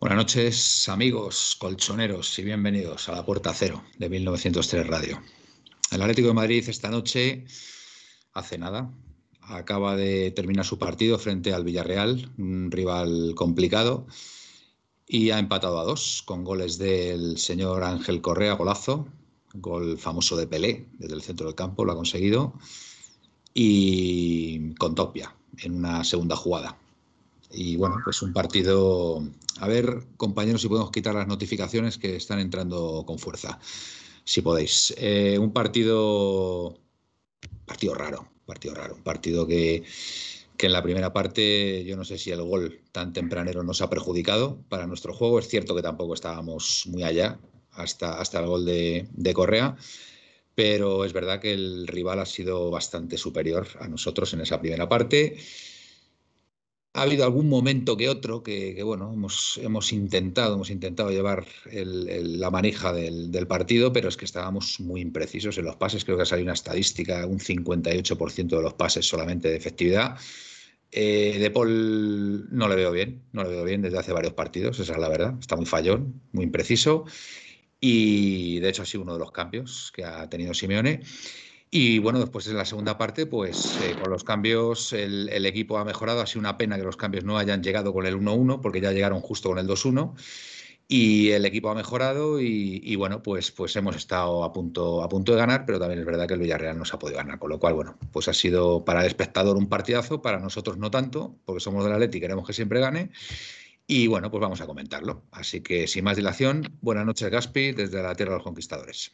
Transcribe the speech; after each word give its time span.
Buenas 0.00 0.16
noches, 0.16 0.88
amigos 0.88 1.56
colchoneros, 1.60 2.38
y 2.38 2.42
bienvenidos 2.42 3.10
a 3.10 3.12
la 3.12 3.26
Puerta 3.26 3.52
Cero 3.52 3.84
de 3.98 4.08
1903 4.08 4.86
Radio. 4.86 5.20
El 5.92 6.00
Atlético 6.00 6.28
de 6.28 6.32
Madrid 6.32 6.66
esta 6.66 6.88
noche, 6.88 7.44
hace 8.32 8.56
nada, 8.56 8.90
acaba 9.42 9.96
de 9.96 10.30
terminar 10.30 10.64
su 10.64 10.78
partido 10.78 11.18
frente 11.18 11.52
al 11.52 11.64
Villarreal, 11.64 12.32
un 12.38 12.70
rival 12.70 13.34
complicado, 13.36 14.06
y 15.06 15.32
ha 15.32 15.38
empatado 15.38 15.78
a 15.78 15.84
dos 15.84 16.22
con 16.24 16.44
goles 16.44 16.78
del 16.78 17.36
señor 17.36 17.84
Ángel 17.84 18.22
Correa, 18.22 18.54
golazo, 18.54 19.06
gol 19.52 19.98
famoso 19.98 20.34
de 20.34 20.46
Pelé 20.46 20.86
desde 20.92 21.14
el 21.14 21.20
centro 21.20 21.44
del 21.44 21.54
campo, 21.54 21.84
lo 21.84 21.92
ha 21.92 21.96
conseguido, 21.96 22.54
y 23.52 24.72
con 24.76 24.94
Topia 24.94 25.36
en 25.58 25.74
una 25.74 26.04
segunda 26.04 26.36
jugada. 26.36 26.78
Y 27.52 27.76
bueno, 27.76 27.96
pues 28.04 28.22
un 28.22 28.32
partido. 28.32 29.22
A 29.58 29.68
ver, 29.68 30.04
compañeros, 30.16 30.62
si 30.62 30.68
podemos 30.68 30.90
quitar 30.90 31.14
las 31.14 31.26
notificaciones 31.26 31.98
que 31.98 32.16
están 32.16 32.38
entrando 32.38 33.04
con 33.06 33.18
fuerza, 33.18 33.58
si 34.24 34.42
podéis. 34.42 34.94
Eh, 34.96 35.38
un 35.38 35.52
partido. 35.52 36.78
Partido 37.66 37.94
raro, 37.94 38.28
partido 38.46 38.74
raro. 38.74 38.94
Un 38.96 39.02
partido 39.02 39.46
que, 39.46 39.84
que 40.56 40.66
en 40.66 40.72
la 40.72 40.82
primera 40.82 41.12
parte 41.12 41.84
yo 41.84 41.96
no 41.96 42.04
sé 42.04 42.18
si 42.18 42.30
el 42.30 42.42
gol 42.42 42.80
tan 42.92 43.12
tempranero 43.12 43.62
nos 43.62 43.80
ha 43.80 43.90
perjudicado 43.90 44.58
para 44.68 44.86
nuestro 44.86 45.14
juego. 45.14 45.38
Es 45.38 45.48
cierto 45.48 45.74
que 45.74 45.82
tampoco 45.82 46.14
estábamos 46.14 46.84
muy 46.86 47.02
allá 47.02 47.38
hasta, 47.72 48.20
hasta 48.20 48.40
el 48.40 48.46
gol 48.46 48.64
de, 48.64 49.08
de 49.12 49.34
Correa 49.34 49.76
pero 50.60 51.06
es 51.06 51.14
verdad 51.14 51.40
que 51.40 51.54
el 51.54 51.86
rival 51.86 52.18
ha 52.18 52.26
sido 52.26 52.70
bastante 52.70 53.16
superior 53.16 53.66
a 53.80 53.88
nosotros 53.88 54.34
en 54.34 54.42
esa 54.42 54.60
primera 54.60 54.86
parte. 54.88 55.38
Ha 56.92 57.02
habido 57.02 57.24
algún 57.24 57.48
momento 57.48 57.96
que 57.96 58.08
otro 58.08 58.42
que, 58.42 58.82
bueno, 58.82 59.12
hemos, 59.12 59.60
hemos, 59.62 59.92
intentado, 59.92 60.54
hemos 60.54 60.70
intentado 60.70 61.10
llevar 61.10 61.46
la 61.72 62.50
manija 62.50 62.92
del, 62.92 63.46
partido, 63.46 63.92
pero 63.92 64.08
es 64.08 64.16
que 64.16 64.24
estábamos 64.24 64.80
muy 64.80 65.00
imprecisos 65.00 65.56
en 65.58 65.66
los 65.66 65.76
pases. 65.76 66.04
Creo 66.04 66.16
que 66.16 66.24
ha 66.24 66.26
salido 66.26 66.46
una 66.46 66.54
estadística, 66.54 67.24
un 67.26 67.38
58% 67.38 68.48
de 68.48 68.62
los 68.62 68.74
pases 68.74 69.06
solamente 69.06 69.48
de 69.48 69.56
efectividad. 69.56 70.18
Eh, 70.90 71.36
de 71.38 71.50
Paul 71.52 72.48
no 72.50 72.68
le 72.68 72.74
veo 72.74 72.90
bien, 72.90 73.22
no 73.32 73.44
le 73.44 73.50
veo 73.50 73.64
bien 73.64 73.82
desde 73.82 73.98
hace 73.98 74.12
varios 74.12 74.32
partidos, 74.32 74.80
esa 74.80 74.94
es 74.94 74.98
la 74.98 75.08
verdad. 75.08 75.34
Está 75.38 75.54
muy 75.54 75.66
fallón, 75.66 76.20
muy 76.32 76.44
impreciso. 76.44 77.04
Y 77.80 78.58
de 78.58 78.68
hecho 78.68 78.82
ha 78.82 78.86
sido 78.86 79.04
uno 79.04 79.14
de 79.14 79.20
los 79.20 79.30
cambios 79.30 79.92
que 79.94 80.04
ha 80.04 80.28
tenido 80.28 80.54
Simeone. 80.54 81.02
Y 81.72 82.00
bueno, 82.00 82.18
después 82.18 82.48
en 82.48 82.56
la 82.56 82.64
segunda 82.64 82.98
parte, 82.98 83.26
pues 83.26 83.80
eh, 83.82 83.94
con 84.00 84.10
los 84.10 84.24
cambios 84.24 84.92
el, 84.92 85.46
equipo 85.46 85.78
ha 85.78 85.84
mejorado. 85.84 86.20
Ha 86.20 86.26
sido 86.26 86.40
una 86.40 86.58
pena 86.58 86.76
que 86.76 86.82
los 86.82 86.96
cambios 86.96 87.24
no 87.24 87.38
hayan 87.38 87.62
llegado 87.62 87.92
con 87.92 88.06
el 88.06 88.16
1-1, 88.16 88.60
porque 88.60 88.80
ya 88.80 88.90
llegaron 88.90 89.20
justo 89.20 89.50
con 89.50 89.58
el 89.58 89.68
2-1. 89.68 90.14
Y 90.88 91.30
el 91.30 91.46
equipo 91.46 91.70
ha 91.70 91.74
mejorado 91.76 92.40
y, 92.40 92.96
bueno, 92.96 93.22
pues, 93.22 93.52
pues 93.52 93.76
hemos 93.76 93.94
estado 93.94 94.42
a 94.42 94.52
punto, 94.52 95.04
a 95.04 95.08
punto 95.08 95.30
de 95.30 95.38
ganar, 95.38 95.64
pero 95.64 95.78
también 95.78 96.00
es 96.00 96.04
verdad 96.04 96.26
que 96.26 96.34
el 96.34 96.40
Villarreal 96.40 96.76
no 96.76 96.84
se 96.84 96.96
ha 96.96 96.98
podido 96.98 97.18
ganar. 97.18 97.38
Con 97.38 97.50
lo 97.50 97.60
cual, 97.60 97.74
bueno, 97.74 97.96
pues 98.10 98.26
ha 98.26 98.34
sido 98.34 98.84
para 98.84 99.02
el 99.02 99.06
espectador 99.06 99.56
un 99.56 99.68
partidazo, 99.68 100.20
para 100.20 100.40
nosotros 100.40 100.78
no 100.78 100.90
tanto, 100.90 101.36
porque 101.44 101.60
somos 101.60 101.84
del 101.84 101.92
Atleti 101.92 102.18
y 102.18 102.20
queremos 102.20 102.44
que 102.44 102.52
siempre 102.52 102.80
gane. 102.80 103.12
Y 103.86 104.08
bueno, 104.08 104.32
pues 104.32 104.40
vamos 104.40 104.60
a 104.60 104.66
comentarlo. 104.66 105.22
Así 105.30 105.60
que 105.60 105.86
sin 105.86 106.02
más 106.02 106.16
dilación, 106.16 106.76
buenas 106.80 107.06
noches 107.06 107.30
Gaspi 107.30 107.70
desde 107.70 108.02
la 108.02 108.16
Tierra 108.16 108.32
de 108.32 108.38
los 108.38 108.44
Conquistadores. 108.44 109.12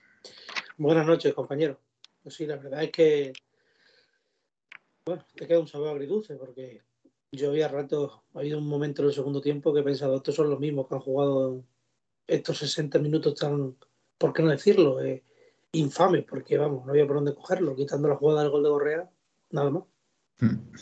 Buenas 0.79 1.07
noches, 1.07 1.35
compañero. 1.35 1.79
Pues 2.27 2.35
sí, 2.35 2.45
la 2.45 2.57
verdad 2.57 2.83
es 2.83 2.91
que, 2.91 3.33
bueno, 5.05 5.25
te 5.37 5.47
queda 5.47 5.61
un 5.61 5.69
sabor 5.69 5.91
agridulce 5.91 6.35
porque 6.35 6.83
yo 7.31 7.51
había 7.51 7.69
rato, 7.69 8.25
ha 8.35 8.41
habido 8.41 8.59
un 8.59 8.67
momento 8.67 9.03
en 9.03 9.09
el 9.09 9.15
segundo 9.15 9.41
tiempo 9.41 9.73
que 9.73 9.79
he 9.79 9.85
pensado, 9.85 10.17
estos 10.17 10.35
son 10.35 10.51
los 10.51 10.59
mismos 10.59 10.89
que 10.89 10.97
han 10.97 11.03
jugado 11.03 11.63
estos 12.27 12.59
60 12.59 12.99
minutos 12.99 13.37
tan, 13.37 13.77
¿por 14.19 14.33
qué 14.33 14.43
no 14.43 14.51
decirlo? 14.51 15.01
Eh, 15.05 15.23
infames, 15.71 16.25
porque 16.25 16.59
vamos, 16.59 16.85
no 16.85 16.91
había 16.91 17.07
por 17.07 17.15
dónde 17.15 17.33
cogerlo, 17.33 17.77
quitando 17.77 18.09
la 18.09 18.17
jugada 18.17 18.43
del 18.43 18.51
gol 18.51 18.65
de 18.65 18.71
Gorrea, 18.71 19.11
nada 19.51 19.71
más. 19.71 19.85
Hmm. 20.41 20.73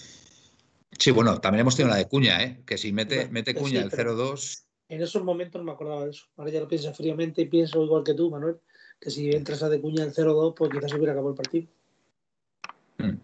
Sí, 0.98 1.10
bueno, 1.10 1.42
también 1.42 1.60
hemos 1.60 1.76
tenido 1.76 1.92
la 1.92 1.98
de 1.98 2.08
Cuña, 2.08 2.42
¿eh? 2.42 2.62
que 2.64 2.78
si 2.78 2.90
mete, 2.90 3.28
mete 3.28 3.54
Cuña 3.54 3.82
el 3.82 3.90
0-2. 3.90 4.64
En 4.88 5.02
esos 5.02 5.22
momentos 5.22 5.60
no 5.60 5.66
me 5.66 5.72
acordaba 5.72 6.06
de 6.06 6.12
eso. 6.12 6.24
Ahora 6.38 6.50
ya 6.50 6.60
lo 6.60 6.68
pienso 6.68 6.94
fríamente 6.94 7.42
y 7.42 7.48
pienso 7.50 7.84
igual 7.84 8.02
que 8.02 8.14
tú, 8.14 8.30
Manuel, 8.30 8.60
que 9.04 9.10
si 9.10 9.30
entras 9.30 9.62
a 9.62 9.68
de 9.68 9.82
Cuña 9.82 10.02
el 10.02 10.14
0-2, 10.14 10.54
pues 10.56 10.70
quizás 10.72 10.90
se 10.90 10.96
hubiera 10.96 11.12
acabado 11.12 11.32
el 11.32 11.36
partido. 11.36 11.66
Mm. 12.96 13.18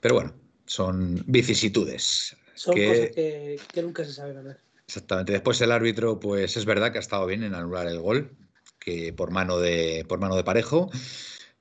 Pero 0.00 0.14
bueno, 0.14 0.32
son 0.64 1.22
vicisitudes. 1.26 2.34
Son 2.54 2.74
cosas 2.74 3.10
que, 3.10 3.60
nunca 3.82 4.02
se 4.02 4.14
sabe 4.14 4.32
ganar. 4.32 4.58
Exactamente. 4.86 5.32
Después 5.32 5.60
el 5.60 5.72
árbitro, 5.72 6.18
pues 6.18 6.56
es 6.56 6.64
verdad 6.64 6.90
que 6.90 6.96
ha 6.96 7.02
estado 7.02 7.26
bien 7.26 7.42
en 7.42 7.54
anular 7.54 7.86
el 7.86 8.00
gol, 8.00 8.34
que 8.78 9.12
por 9.12 9.30
mano 9.30 9.58
de, 9.58 10.06
por 10.08 10.20
mano 10.20 10.36
de 10.36 10.44
parejo, 10.44 10.90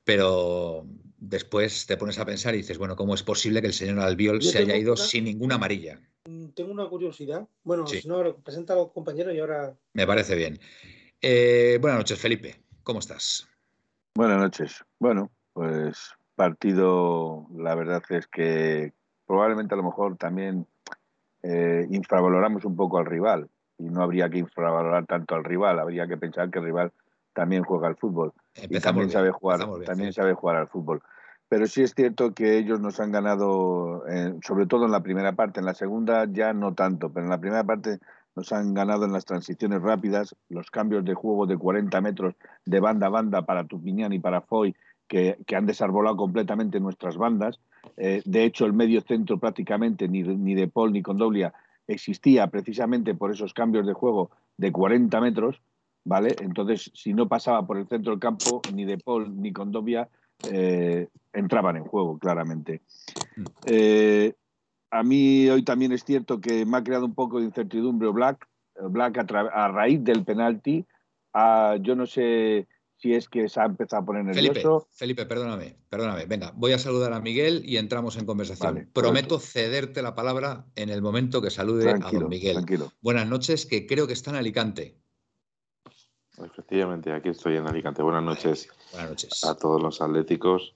pero 0.05 0.87
después 1.17 1.85
te 1.85 1.97
pones 1.97 2.19
a 2.19 2.25
pensar 2.25 2.53
y 2.53 2.59
dices, 2.59 2.77
bueno, 2.77 2.95
¿cómo 2.95 3.13
es 3.13 3.23
posible 3.23 3.59
que 3.59 3.67
el 3.67 3.73
señor 3.73 3.99
Albiol 3.99 4.41
se 4.41 4.59
haya 4.59 4.77
ido 4.77 4.95
sin 4.95 5.25
ninguna 5.25 5.55
amarilla? 5.55 5.99
Mm, 6.29 6.49
tengo 6.49 6.71
una 6.71 6.87
curiosidad. 6.87 7.45
Bueno, 7.63 7.85
si 7.87 8.07
no, 8.07 8.37
presenta 8.37 8.71
a 8.71 8.77
los 8.77 8.91
compañeros 8.93 9.35
y 9.35 9.39
ahora. 9.39 9.75
Me 9.91 10.07
parece 10.07 10.35
bien. 10.35 10.61
Eh, 11.21 11.77
buenas 11.81 11.99
noches, 11.99 12.19
Felipe. 12.19 12.62
¿Cómo 12.83 12.99
estás? 12.99 13.47
Buenas 14.13 14.39
noches. 14.39 14.83
Bueno, 14.99 15.31
pues 15.53 16.11
partido, 16.35 17.47
la 17.55 17.75
verdad 17.75 18.03
es 18.09 18.27
que 18.27 18.91
probablemente 19.25 19.73
a 19.73 19.77
lo 19.77 19.83
mejor 19.83 20.17
también 20.17 20.67
eh, 21.43 21.87
infravaloramos 21.89 22.65
un 22.65 22.75
poco 22.75 22.97
al 22.97 23.05
rival 23.05 23.49
y 23.77 23.85
no 23.85 24.03
habría 24.03 24.29
que 24.29 24.39
infravalorar 24.39 25.05
tanto 25.05 25.33
al 25.33 25.45
rival, 25.45 25.79
habría 25.79 26.07
que 26.07 26.17
pensar 26.17 26.51
que 26.51 26.59
el 26.59 26.65
rival 26.65 26.91
también 27.33 27.63
juega 27.63 27.87
al 27.87 27.95
fútbol 27.95 28.33
y 28.55 28.79
también 28.81 29.09
sabe 29.09 29.31
jugar, 29.31 29.61
también 29.85 30.11
sabe 30.11 30.33
jugar 30.33 30.57
al 30.57 30.67
fútbol. 30.67 31.01
Pero 31.47 31.67
sí 31.67 31.83
es 31.83 31.93
cierto 31.93 32.33
que 32.33 32.57
ellos 32.57 32.81
nos 32.81 32.99
han 32.99 33.11
ganado, 33.11 34.05
eh, 34.07 34.33
sobre 34.45 34.65
todo 34.65 34.85
en 34.85 34.91
la 34.91 35.03
primera 35.03 35.33
parte, 35.33 35.61
en 35.61 35.65
la 35.65 35.73
segunda 35.73 36.25
ya 36.29 36.51
no 36.51 36.73
tanto, 36.73 37.13
pero 37.13 37.25
en 37.25 37.29
la 37.29 37.39
primera 37.39 37.63
parte 37.63 37.99
nos 38.35 38.51
han 38.51 38.73
ganado 38.73 39.05
en 39.05 39.13
las 39.13 39.25
transiciones 39.25 39.81
rápidas, 39.81 40.35
los 40.49 40.71
cambios 40.71 41.05
de 41.05 41.13
juego 41.13 41.45
de 41.45 41.57
40 41.57 42.01
metros 42.01 42.35
de 42.65 42.79
banda 42.79 43.07
a 43.07 43.09
banda 43.09 43.45
para 43.45 43.65
Tupiñán 43.65 44.13
y 44.13 44.19
para 44.19 44.41
Foy, 44.41 44.75
que, 45.07 45.37
han 45.55 45.65
desarbolado 45.65 46.17
completamente 46.17 46.79
nuestras 46.79 47.17
bandas. 47.17 47.59
Eh, 47.97 48.21
de 48.25 48.43
hecho, 48.43 48.65
el 48.65 48.73
medio 48.73 49.01
centro 49.01 49.37
prácticamente 49.39 50.07
ni, 50.07 50.23
ni 50.23 50.55
de 50.55 50.67
Paul 50.67 50.93
ni 50.93 51.01
Condoblia 51.01 51.53
existía 51.87 52.47
precisamente 52.47 53.13
por 53.13 53.31
esos 53.31 53.53
cambios 53.53 53.85
de 53.85 53.93
juego 53.93 54.31
de 54.57 54.71
40 54.71 55.19
metros, 55.21 55.61
¿vale? 56.05 56.35
Entonces, 56.41 56.91
si 56.93 57.13
no 57.13 57.27
pasaba 57.27 57.65
por 57.65 57.77
el 57.77 57.87
centro 57.87 58.11
del 58.11 58.19
campo, 58.19 58.61
ni 58.73 58.85
de 58.85 58.97
Paul 58.97 59.41
ni 59.41 59.51
Condobia 59.51 60.09
eh, 60.49 61.07
entraban 61.31 61.77
en 61.77 61.83
juego, 61.83 62.17
claramente. 62.17 62.81
Mm. 63.35 63.43
Eh, 63.65 64.33
a 64.93 65.01
mí 65.01 65.49
hoy 65.49 65.63
también 65.63 65.91
es 65.91 66.03
cierto 66.03 66.39
que 66.39 66.67
me 66.67 66.77
ha 66.77 66.83
creado 66.83 67.05
un 67.05 67.15
poco 67.15 67.39
de 67.39 67.45
incertidumbre 67.45 68.09
Black, 68.09 68.47
Black 68.89 69.17
a, 69.33 69.67
raíz 69.69 70.03
del 70.03 70.23
penalti. 70.23 70.85
yo 71.81 71.95
no 71.95 72.05
sé 72.05 72.67
si 72.97 73.13
es 73.13 73.27
que 73.27 73.49
se 73.49 73.59
ha 73.59 73.65
empezado 73.65 74.03
a 74.03 74.05
poner 74.05 74.23
nervioso. 74.23 74.87
Felipe, 74.91 75.25
perdóname, 75.25 75.75
perdóname. 75.89 76.27
Venga, 76.27 76.53
voy 76.55 76.73
a 76.73 76.77
saludar 76.77 77.11
a 77.11 77.19
Miguel 77.19 77.63
y 77.65 77.77
entramos 77.77 78.17
en 78.17 78.27
conversación. 78.27 78.87
Prometo 78.93 79.39
cederte 79.39 80.03
la 80.03 80.13
palabra 80.13 80.67
en 80.75 80.89
el 80.89 81.01
momento 81.01 81.41
que 81.41 81.49
salude 81.49 81.89
a 81.89 82.11
don 82.11 82.29
Miguel. 82.29 82.63
Buenas 83.01 83.27
noches, 83.27 83.65
que 83.65 83.87
creo 83.87 84.05
que 84.05 84.13
está 84.13 84.29
en 84.29 84.37
Alicante. 84.37 84.95
Efectivamente, 86.37 87.11
aquí 87.11 87.29
estoy 87.29 87.57
en 87.57 87.67
Alicante. 87.67 88.03
Buenas 88.03 88.23
noches, 88.23 88.69
Buenas 88.91 89.09
noches. 89.09 89.43
a 89.43 89.55
todos 89.55 89.81
los 89.81 90.01
atléticos. 90.01 90.75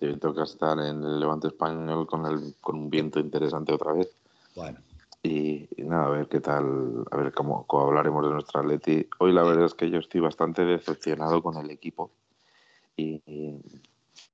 Sí, 0.00 0.16
toca 0.16 0.44
estar 0.44 0.78
en 0.80 1.02
el 1.04 1.20
Levante 1.20 1.48
Español 1.48 2.06
con, 2.06 2.26
el, 2.26 2.56
con 2.60 2.76
un 2.76 2.90
viento 2.90 3.20
interesante 3.20 3.72
otra 3.72 3.92
vez. 3.92 4.08
Bueno, 4.54 4.80
Y, 5.22 5.68
y 5.76 5.82
nada, 5.84 6.06
a 6.06 6.10
ver 6.10 6.28
qué 6.28 6.40
tal, 6.40 7.04
a 7.10 7.16
ver 7.16 7.32
cómo, 7.32 7.66
cómo 7.66 7.88
hablaremos 7.88 8.24
de 8.24 8.32
nuestro 8.32 8.60
Atleti. 8.60 9.06
Hoy 9.18 9.32
la 9.32 9.42
verdad 9.42 9.66
es 9.66 9.74
que 9.74 9.90
yo 9.90 9.98
estoy 9.98 10.20
bastante 10.20 10.64
decepcionado 10.64 11.42
con 11.42 11.56
el 11.58 11.70
equipo 11.70 12.10
y, 12.96 13.22
y 13.26 13.60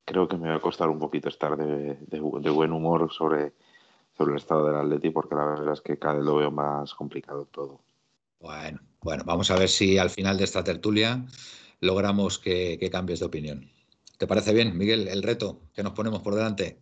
creo 0.05 0.29
que 0.29 0.37
me 0.37 0.49
va 0.51 0.57
a 0.57 0.61
costar 0.61 0.89
un 0.89 0.99
poquito 1.01 1.29
estar 1.29 1.57
de, 1.57 1.97
de 1.97 2.51
buen 2.51 2.73
humor 2.73 3.13
sobre, 3.13 3.53
sobre 4.17 4.33
el 4.33 4.39
estado 4.39 4.67
del 4.67 4.77
Atleti 4.77 5.11
porque 5.11 5.35
la 5.35 5.47
verdad 5.47 5.73
es 5.73 5.81
que 5.81 5.99
cada 5.99 6.15
vez 6.17 6.25
lo 6.25 6.37
veo 6.37 6.51
más 6.53 6.95
complicado 6.95 7.47
todo. 7.47 7.81
bueno, 8.41 8.81
bueno, 9.03 9.25
vamos 9.27 9.51
a 9.51 9.57
ver 9.57 9.69
si 9.69 9.99
al 9.99 10.11
final 10.11 10.39
de 10.39 10.45
esta 10.45 10.65
tertulia 10.65 11.25
logramos 11.81 12.39
que, 12.39 12.79
que 12.79 12.91
cambies 12.91 13.21
de 13.21 13.27
opinión. 13.27 13.71
¿Te 14.19 14.27
parece 14.27 14.53
bien, 14.55 14.77
Miguel, 14.77 15.09
el 15.09 15.23
reto 15.23 15.63
que 15.75 15.83
nos 15.83 15.93
ponemos 15.93 16.21
por 16.23 16.35
delante? 16.35 16.81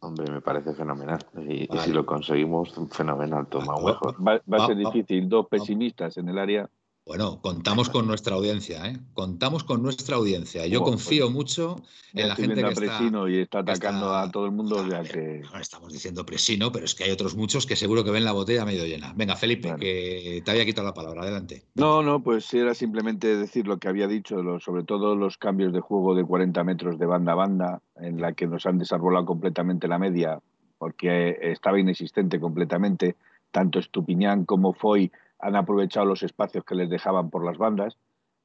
Hombre, 0.00 0.30
me 0.30 0.40
parece 0.40 0.72
fenomenal. 0.72 1.18
Y, 1.46 1.68
si 1.78 1.92
lo 1.92 2.06
conseguimos, 2.06 2.72
fenomenal, 2.90 3.46
toma 3.48 3.76
Va- 3.76 3.92
mejor. 3.92 4.14
Va, 4.26 4.40
va 4.50 4.64
a 4.64 4.66
ser 4.66 4.76
Va- 4.76 4.84
va- 4.84 4.90
difícil, 4.92 5.28
dos 5.28 5.46
pesimistas 5.48 6.16
en 6.16 6.28
el 6.30 6.38
área. 6.38 6.70
Bueno, 7.06 7.40
contamos 7.40 7.88
con 7.88 8.06
nuestra 8.06 8.36
audiencia, 8.36 8.86
¿eh? 8.86 8.98
Contamos 9.14 9.64
con 9.64 9.82
nuestra 9.82 10.16
audiencia. 10.16 10.66
Yo 10.66 10.80
Bueno, 10.80 10.92
confío 10.92 11.30
mucho 11.30 11.76
Ya 12.12 12.22
en 12.22 12.28
la 12.28 12.36
gente 12.36 12.54
que 12.62 12.68
está... 12.68 12.74
Presino 12.80 13.28
y 13.28 13.38
está 13.40 13.58
atacando 13.60 14.06
está- 14.06 14.22
a 14.22 14.30
todo 14.30 14.44
el 14.46 14.52
mundo, 14.52 14.76
o 14.76 14.86
sea 14.86 14.98
A 14.98 15.02
ver, 15.02 15.10
que 15.10 15.42
no 15.52 15.58
estamos 15.58 15.92
diciendo 15.92 16.24
presino, 16.24 16.70
pero 16.70 16.84
es 16.84 16.94
que 16.94 17.04
hay 17.04 17.10
otros 17.10 17.34
muchos 17.34 17.66
que 17.66 17.74
seguro 17.74 18.04
que 18.04 18.10
ven 18.10 18.24
la 18.24 18.32
botella 18.32 18.64
medio 18.64 18.84
llena. 18.84 19.12
Venga, 19.16 19.34
Felipe, 19.34 19.62
Claro. 19.68 19.78
que 19.80 20.42
te 20.44 20.50
había 20.50 20.64
quitado 20.64 20.86
la 20.86 20.94
palabra. 20.94 21.22
Adelante. 21.22 21.64
No, 21.74 22.02
no, 22.02 22.22
pues 22.22 22.52
era 22.54 22.74
simplemente 22.74 23.34
decir 23.34 23.66
lo 23.66 23.78
que 23.78 23.88
había 23.88 24.06
dicho, 24.06 24.42
lo- 24.42 24.60
sobre 24.60 24.84
todo 24.84 25.16
los 25.16 25.36
cambios 25.36 25.72
de 25.72 25.80
juego 25.80 26.14
de 26.14 26.24
40 26.24 26.62
metros 26.64 26.98
de 26.98 27.06
banda 27.06 27.32
a 27.32 27.36
banda, 27.36 27.80
en 27.96 28.20
la 28.20 28.34
que 28.34 28.46
nos 28.46 28.66
han 28.66 28.78
desarrollado 28.78 29.24
completamente 29.26 29.88
la 29.88 29.98
media, 29.98 30.38
porque 30.78 31.36
estaba 31.42 31.80
inexistente 31.80 32.38
completamente. 32.38 33.16
Tanto 33.50 33.80
Estupiñán 33.80 34.44
como 34.44 34.74
Foy 34.74 35.10
han 35.42 35.56
aprovechado 35.56 36.06
los 36.06 36.22
espacios 36.22 36.64
que 36.64 36.74
les 36.74 36.88
dejaban 36.90 37.30
por 37.30 37.44
las 37.44 37.58
bandas. 37.58 37.96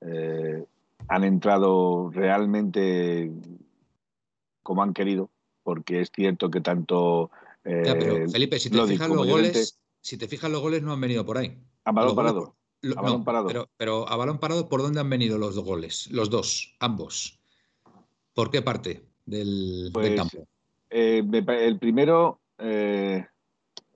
Eh, 0.02 0.64
han 1.08 1.24
entrado 1.24 2.10
realmente 2.12 3.32
como 4.64 4.82
han 4.84 4.94
querido, 4.94 5.30
porque 5.64 6.02
es 6.02 6.12
cierto 6.14 6.50
que 6.50 6.62
tanto 6.62 7.30
eh, 7.64 7.84
Ya, 7.86 7.94
pero 7.98 8.30
Felipe, 8.30 8.60
si 8.60 8.70
te 8.70 8.82
fijas 8.86 9.10
los 9.10 9.18
Llorente- 9.28 9.32
goles, 9.32 9.80
si 10.02 10.18
te 10.18 10.28
fijas 10.28 10.52
los 10.52 10.62
goles 10.62 10.82
no 10.84 10.94
han 10.94 11.02
venido 11.02 11.26
por 11.26 11.38
ahí. 11.38 11.58
a 11.84 11.92
balón 11.92 12.16
parado. 12.16 12.56
lo- 12.82 12.98
a 13.00 13.02
balón 13.02 13.20
no, 13.20 13.26
parado. 13.26 13.48
Pero, 13.48 13.70
pero 13.78 14.10
a 14.10 14.16
balón 14.16 14.40
parado, 14.40 14.68
¿por 14.70 14.82
dónde 14.82 15.00
han 15.00 15.10
venido 15.10 15.38
los 15.38 15.56
dos 15.56 15.64
goles? 15.66 16.08
Los 16.12 16.30
dos, 16.30 16.76
ambos. 16.80 17.40
¿Por 18.34 18.52
qué 18.52 18.62
parte 18.62 19.04
del, 19.26 19.86
del 19.86 19.92
Pues, 19.94 20.16
campo? 20.16 20.48
Eh, 20.90 21.24
el 21.60 21.80
primero. 21.80 22.40
Eh, 22.60 23.26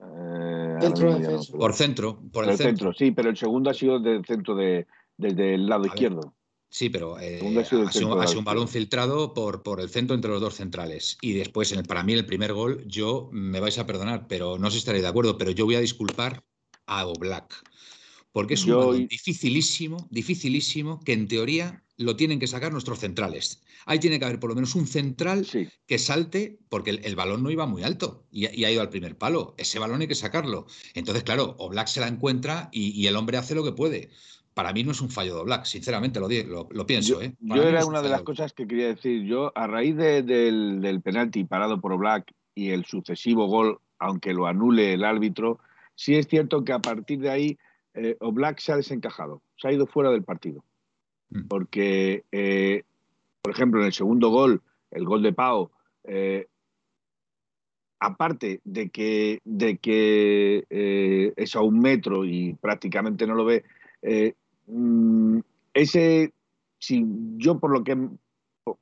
eh, 0.02 0.78
no 0.80 1.58
Por 1.58 1.74
centro, 1.74 2.20
por 2.32 2.48
el 2.48 2.56
centro. 2.56 2.92
sí, 2.92 3.10
pero 3.10 3.28
el 3.28 3.36
segundo 3.36 3.70
ha 3.70 3.74
sido 3.74 4.00
del 4.00 4.24
centro 4.24 4.54
de, 4.54 4.86
desde 5.16 5.54
el 5.54 5.66
lado 5.66 5.86
izquierdo. 5.86 6.34
Sí, 6.70 6.88
pero 6.88 7.18
eh, 7.18 7.40
ha 7.58 7.64
sido 7.64 7.82
el 7.82 7.88
ha 7.88 7.92
sido, 7.92 8.06
centro 8.06 8.18
ha 8.18 8.22
de 8.22 8.28
sido 8.28 8.38
un 8.38 8.44
balón 8.44 8.68
filtrado 8.68 9.34
por, 9.34 9.62
por 9.62 9.80
el 9.80 9.90
centro 9.90 10.14
entre 10.14 10.30
los 10.30 10.40
dos 10.40 10.54
centrales. 10.54 11.18
Y 11.20 11.32
después, 11.32 11.72
en 11.72 11.80
el, 11.80 11.84
para 11.84 12.04
mí, 12.04 12.12
el 12.12 12.24
primer 12.24 12.52
gol, 12.52 12.84
yo 12.86 13.28
me 13.32 13.60
vais 13.60 13.78
a 13.78 13.86
perdonar, 13.86 14.26
pero 14.28 14.56
no 14.56 14.68
sé 14.68 14.74
si 14.74 14.78
estaréis 14.78 15.02
de 15.02 15.08
acuerdo, 15.08 15.36
pero 15.36 15.50
yo 15.50 15.64
voy 15.64 15.74
a 15.74 15.80
disculpar 15.80 16.44
a 16.86 17.06
Oblak. 17.06 17.62
Porque 18.32 18.54
es 18.54 18.62
un 18.64 18.68
Yo- 18.70 18.92
dificilísimo, 18.94 20.06
dificilísimo, 20.10 21.00
que 21.00 21.12
en 21.12 21.26
teoría 21.28 21.82
lo 21.96 22.16
tienen 22.16 22.38
que 22.38 22.46
sacar 22.46 22.72
nuestros 22.72 22.98
centrales. 23.00 23.62
Ahí 23.86 23.98
tiene 23.98 24.18
que 24.18 24.24
haber 24.24 24.38
por 24.40 24.50
lo 24.50 24.54
menos 24.54 24.74
un 24.74 24.86
central 24.86 25.44
Sí, 25.44 25.68
que 25.86 25.98
salte, 25.98 26.58
porque 26.68 26.90
el, 26.90 27.00
el 27.04 27.16
balón 27.16 27.42
no 27.42 27.50
iba 27.50 27.66
muy 27.66 27.82
alto 27.82 28.24
y, 28.30 28.48
y 28.58 28.64
ha 28.64 28.70
ido 28.70 28.80
al 28.82 28.88
primer 28.90 29.16
palo. 29.18 29.54
Ese 29.58 29.78
balón 29.78 30.00
hay 30.00 30.06
que 30.08 30.14
sacarlo. 30.14 30.66
Entonces, 30.94 31.24
claro, 31.24 31.56
Oblak 31.58 31.88
se 31.88 32.00
la 32.00 32.08
encuentra 32.08 32.68
y, 32.72 32.90
y 32.90 33.06
el 33.06 33.16
hombre 33.16 33.36
hace 33.36 33.54
lo 33.54 33.64
que 33.64 33.72
puede. 33.72 34.10
Para 34.54 34.72
mí 34.72 34.82
no 34.84 34.92
es 34.92 35.00
un 35.00 35.10
fallo 35.10 35.34
de 35.34 35.40
Oblak, 35.42 35.64
sinceramente 35.64 36.20
lo, 36.20 36.28
lo, 36.28 36.68
lo 36.70 36.86
pienso. 36.86 37.14
yo, 37.14 37.22
¿eh? 37.22 37.34
yo 37.40 37.56
no 37.56 37.62
era 37.62 37.84
una 37.86 38.02
de 38.02 38.08
las 38.10 38.22
cosas 38.22 38.52
que 38.52 38.66
quería 38.66 38.88
decir. 38.88 39.24
Yo, 39.24 39.52
a 39.56 39.66
raíz 39.66 39.96
de- 39.96 40.22
del, 40.22 40.80
del 40.80 41.00
penalti 41.02 41.44
parado 41.44 41.80
por 41.80 41.96
Black 41.98 42.32
y 42.54 42.70
el 42.70 42.84
sucesivo 42.84 43.46
gol, 43.46 43.78
aunque 43.98 44.32
lo 44.34 44.46
anule 44.46 44.94
el 44.94 45.04
árbitro, 45.04 45.58
sí 45.94 46.14
es 46.14 46.26
cierto 46.28 46.64
que 46.64 46.72
a 46.72 46.80
partir 46.80 47.20
de 47.20 47.30
ahí 47.30 47.58
eh, 47.94 48.16
Oblak 48.20 48.60
se 48.60 48.72
ha 48.72 48.76
desencajado, 48.76 49.42
se 49.56 49.68
ha 49.68 49.72
ido 49.72 49.86
fuera 49.86 50.10
del 50.10 50.24
partido. 50.24 50.64
Mm. 51.30 51.48
Porque, 51.48 52.24
eh, 52.32 52.82
por 53.42 53.52
ejemplo, 53.52 53.80
en 53.80 53.86
el 53.86 53.92
segundo 53.92 54.30
gol, 54.30 54.62
el 54.90 55.04
gol 55.04 55.22
de 55.22 55.32
Pau, 55.32 55.70
eh, 56.04 56.46
aparte 58.00 58.60
de 58.64 58.90
que, 58.90 59.40
de 59.44 59.78
que 59.78 60.64
eh, 60.70 61.32
es 61.36 61.54
a 61.54 61.60
un 61.60 61.80
metro 61.80 62.24
y 62.24 62.54
prácticamente 62.54 63.26
no 63.26 63.34
lo 63.34 63.44
ve, 63.44 63.64
mm, 64.66 65.40
ese, 65.74 66.32
si 66.78 67.04
yo 67.36 67.58
por 67.58 67.72
lo 67.72 67.84
que, 67.84 67.96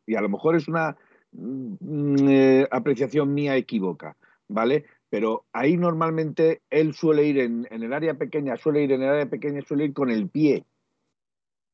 y 0.07 0.15
a 0.15 0.21
lo 0.21 0.29
mejor 0.29 0.57
es 0.57 0.69
una 0.69 0.97
mm, 1.33 2.65
apreciación 2.71 3.35
mía 3.35 3.57
equívoca, 3.57 4.17
¿vale? 4.49 4.85
Pero 5.11 5.45
ahí 5.53 5.77
normalmente 5.77 6.61
él 6.71 6.95
suele 6.95 7.25
ir 7.25 7.39
en, 7.39 7.67
en 7.71 7.83
el 7.83 7.93
área 7.93 8.15
pequeña, 8.15 8.57
suele 8.57 8.83
ir 8.83 8.93
en 8.93 9.03
el 9.03 9.09
área 9.09 9.31
pequeña, 9.31 9.63
suele 9.63 9.87
ir 9.87 9.93
con 9.95 10.11
el 10.11 10.29
pie, 10.29 10.65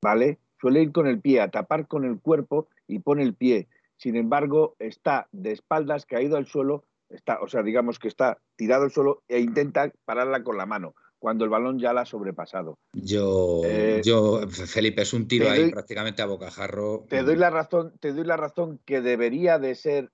¿vale? 0.01 0.39
Suele 0.61 0.83
ir 0.83 0.93
con 0.93 1.07
el 1.07 1.21
pie, 1.21 1.41
a 1.41 1.51
tapar 1.51 1.89
con 1.89 2.05
el 2.05 2.21
cuerpo 2.21 2.69
y 2.87 3.01
pone 3.01 3.23
el 3.23 3.35
pie. 3.35 3.69
Sin 3.97 4.17
embargo, 4.17 4.77
está 4.79 5.29
de 5.33 5.53
espaldas, 5.53 6.07
caído 6.07 6.37
al 6.37 6.47
suelo, 6.47 6.85
está, 7.09 7.41
o 7.41 7.49
sea, 7.49 7.63
digamos 7.63 7.99
que 7.99 8.09
está 8.09 8.39
tirado 8.57 8.85
al 8.85 8.91
suelo 8.91 9.23
e 9.29 9.41
intenta 9.41 9.91
pararla 10.05 10.43
con 10.43 10.57
la 10.57 10.67
mano, 10.67 10.95
cuando 11.19 11.45
el 11.45 11.51
balón 11.51 11.79
ya 11.79 11.93
la 11.93 12.03
ha 12.03 12.07
sobrepasado. 12.07 12.79
Yo, 12.93 13.63
Eh, 13.65 14.01
yo, 14.05 14.47
Felipe, 14.49 15.03
es 15.03 15.13
un 15.13 15.27
tiro 15.27 15.49
ahí 15.49 15.71
prácticamente 15.71 16.23
a 16.23 16.27
bocajarro. 16.27 17.07
Te 17.09 17.23
doy 17.23 17.37
la 17.37 17.51
razón, 17.51 17.95
te 17.99 18.13
doy 18.13 18.25
la 18.25 18.37
razón 18.37 18.81
que 18.85 19.01
debería 19.01 19.59
de 19.59 19.75
ser 19.75 20.11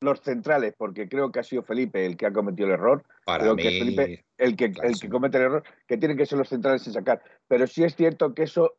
los 0.00 0.20
centrales, 0.20 0.74
porque 0.76 1.08
creo 1.08 1.30
que 1.32 1.40
ha 1.40 1.44
sido 1.44 1.62
Felipe 1.62 2.04
el 2.04 2.16
que 2.16 2.26
ha 2.26 2.32
cometido 2.32 2.68
el 2.68 2.74
error, 2.74 3.04
Para 3.24 3.44
creo 3.44 3.56
mí, 3.56 3.62
que 3.62 3.70
Felipe- 3.70 4.24
el 4.38 4.56
que, 4.56 4.72
Claro, 4.72 4.88
el 4.88 5.00
que 5.00 5.08
comete 5.08 5.38
el 5.38 5.44
error, 5.44 5.62
que 5.86 5.96
tienen 5.96 6.16
que 6.16 6.26
ser 6.26 6.38
los 6.38 6.48
centrales 6.48 6.86
en 6.86 6.92
sacar. 6.92 7.22
Pero 7.48 7.66
sí 7.66 7.84
es 7.84 7.94
cierto 7.94 8.34
que 8.34 8.42
eso 8.44 8.74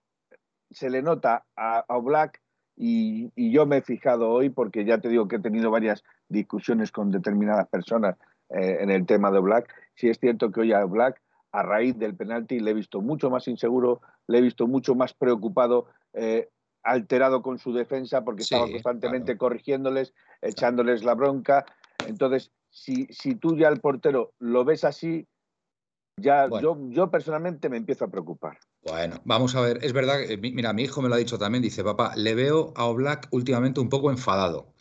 se 0.69 0.89
le 0.89 1.01
nota 1.01 1.45
a, 1.55 1.85
a 1.87 1.97
Black 1.99 2.41
y, 2.75 3.31
y 3.35 3.51
yo 3.51 3.65
me 3.65 3.77
he 3.77 3.81
fijado 3.81 4.29
hoy, 4.29 4.49
porque 4.49 4.83
ya 4.85 4.99
te 4.99 5.07
digo 5.09 5.27
que 5.27 5.37
he 5.37 5.41
tenido 5.41 5.71
varias 5.71 6.03
discusiones 6.27 6.91
con 6.91 7.11
determinadas 7.11 7.67
personas 7.69 8.17
eh, 8.49 8.77
en 8.81 8.91
el 8.91 9.05
tema 9.05 9.31
de 9.31 9.39
Black. 9.39 9.73
Sí 9.95 10.09
es 10.09 10.19
cierto 10.19 10.51
que 10.51 10.61
hoy 10.61 10.73
a 10.73 10.83
Black, 10.85 11.21
a 11.53 11.63
raíz 11.63 11.97
del 11.97 12.15
penalti, 12.15 12.59
le 12.59 12.71
he 12.71 12.73
visto 12.73 13.01
mucho 13.01 13.29
más 13.29 13.47
inseguro, 13.47 14.01
le 14.27 14.39
he 14.39 14.41
visto 14.41 14.67
mucho 14.67 14.93
más 14.95 15.13
preocupado. 15.13 15.87
eh, 16.13 16.49
alterado 16.85 17.41
con 17.41 17.57
su 17.59 17.73
defensa 17.73 18.23
porque 18.23 18.43
Sí, 18.43 18.53
estaba 18.55 18.71
constantemente 18.71 19.33
claro. 19.33 19.39
corrigiéndoles, 19.39 20.13
echándoles 20.41 21.03
la 21.03 21.15
bronca. 21.15 21.65
Entonces, 22.05 22.51
si, 22.69 23.05
si 23.07 23.35
tú 23.35 23.57
ya 23.57 23.67
al 23.67 23.81
portero 23.81 24.33
lo 24.39 24.63
ves 24.63 24.83
así, 24.83 25.27
ya 26.17 26.47
Bueno. 26.47 26.61
yo, 26.61 26.89
yo 26.89 27.11
personalmente 27.11 27.69
me 27.69 27.77
empiezo 27.77 28.05
a 28.05 28.09
preocupar. 28.09 28.59
Bueno, 28.83 29.19
vamos 29.25 29.55
a 29.55 29.61
ver, 29.61 29.79
es 29.83 29.93
verdad, 29.93 30.19
que, 30.27 30.37
mi- 30.37 30.51
mira, 30.51 30.71
mi 30.71 30.83
hijo 30.83 31.01
me 31.01 31.09
lo 31.09 31.15
ha 31.15 31.17
dicho 31.17 31.39
también, 31.39 31.63
dice, 31.63 31.83
papá, 31.83 32.13
le 32.15 32.35
veo 32.35 32.71
a 32.75 32.85
Oblak 32.85 33.27
últimamente 33.31 33.79
un 33.79 33.89
poco 33.89 34.11
enfadado. 34.11 34.73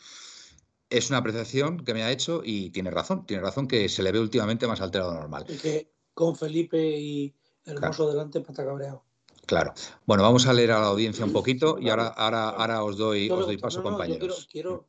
Es 0.91 1.09
una 1.09 1.17
apreciación 1.17 1.83
que 1.83 1.95
me 1.95 2.03
ha 2.03 2.11
hecho 2.11 2.41
y 2.45 2.69
tiene 2.69 2.91
razón, 2.91 3.25
tiene 3.25 3.41
razón 3.41 3.67
que 3.67 3.89
se 3.89 4.03
le 4.03 4.11
ve 4.11 4.19
últimamente 4.19 4.67
más 4.67 4.79
alterado 4.79 5.09
de 5.09 5.15
lo 5.15 5.21
normal. 5.21 5.45
Y 5.49 5.57
que 5.57 5.91
con 6.13 6.35
Felipe 6.35 6.77
y 6.77 7.35
Hermoso 7.65 8.07
delante 8.07 8.41
para 8.41 8.51
estar 8.51 8.65
cabreado. 8.67 9.04
Claro. 9.45 9.73
Bueno, 10.05 10.23
vamos 10.23 10.47
a 10.47 10.53
leer 10.53 10.71
a 10.71 10.79
la 10.79 10.87
audiencia 10.87 11.23
un 11.25 11.31
poquito 11.33 11.77
y 11.79 11.89
ahora, 11.89 12.07
ahora, 12.07 12.49
ahora 12.49 12.83
os 12.83 12.97
doy, 12.97 13.29
No, 13.29 13.35
os 13.37 13.45
doy 13.45 13.57
paso, 13.57 13.77
no, 13.79 13.83
no, 13.83 13.89
yo 13.89 13.97
compañeros. 13.97 14.47
quiero, 14.51 14.51
quiero, 14.51 14.87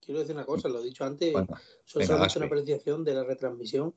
quiero 0.00 0.20
decir 0.20 0.34
una 0.36 0.44
cosa, 0.46 0.68
lo 0.68 0.80
he 0.80 0.84
dicho 0.84 1.04
antes, 1.04 1.32
Bueno, 1.32 1.48
soy 1.84 2.04
solamente 2.06 2.38
una 2.38 2.46
apreciación 2.46 3.04
de 3.04 3.14
la 3.14 3.24
retransmisión. 3.24 3.94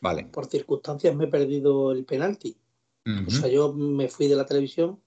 vale. 0.00 0.24
Por 0.26 0.46
circunstancias 0.46 1.14
me 1.14 1.24
he 1.24 1.28
perdido 1.28 1.92
el 1.92 2.04
penalti. 2.04 2.56
O 3.26 3.30
sea, 3.30 3.48
yo 3.48 3.72
me 3.72 4.08
fui 4.08 4.28
de 4.28 4.36
la 4.36 4.44
televisión 4.46 5.02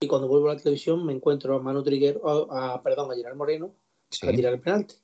y 0.00 0.06
cuando 0.08 0.26
vuelvo 0.26 0.50
a 0.50 0.54
la 0.54 0.60
televisión 0.60 1.04
me 1.04 1.12
encuentro 1.12 1.54
a 1.56 1.60
Manu 1.62 1.82
Triguero, 1.82 2.50
a, 2.50 2.74
a- 2.74 2.82
perdón, 2.82 3.10
a 3.12 3.14
Gerard 3.14 3.36
Moreno 3.36 3.74
Sí. 4.10 4.26
a 4.26 4.30
tirar 4.32 4.52
el 4.54 4.60
penalti. 4.60 4.94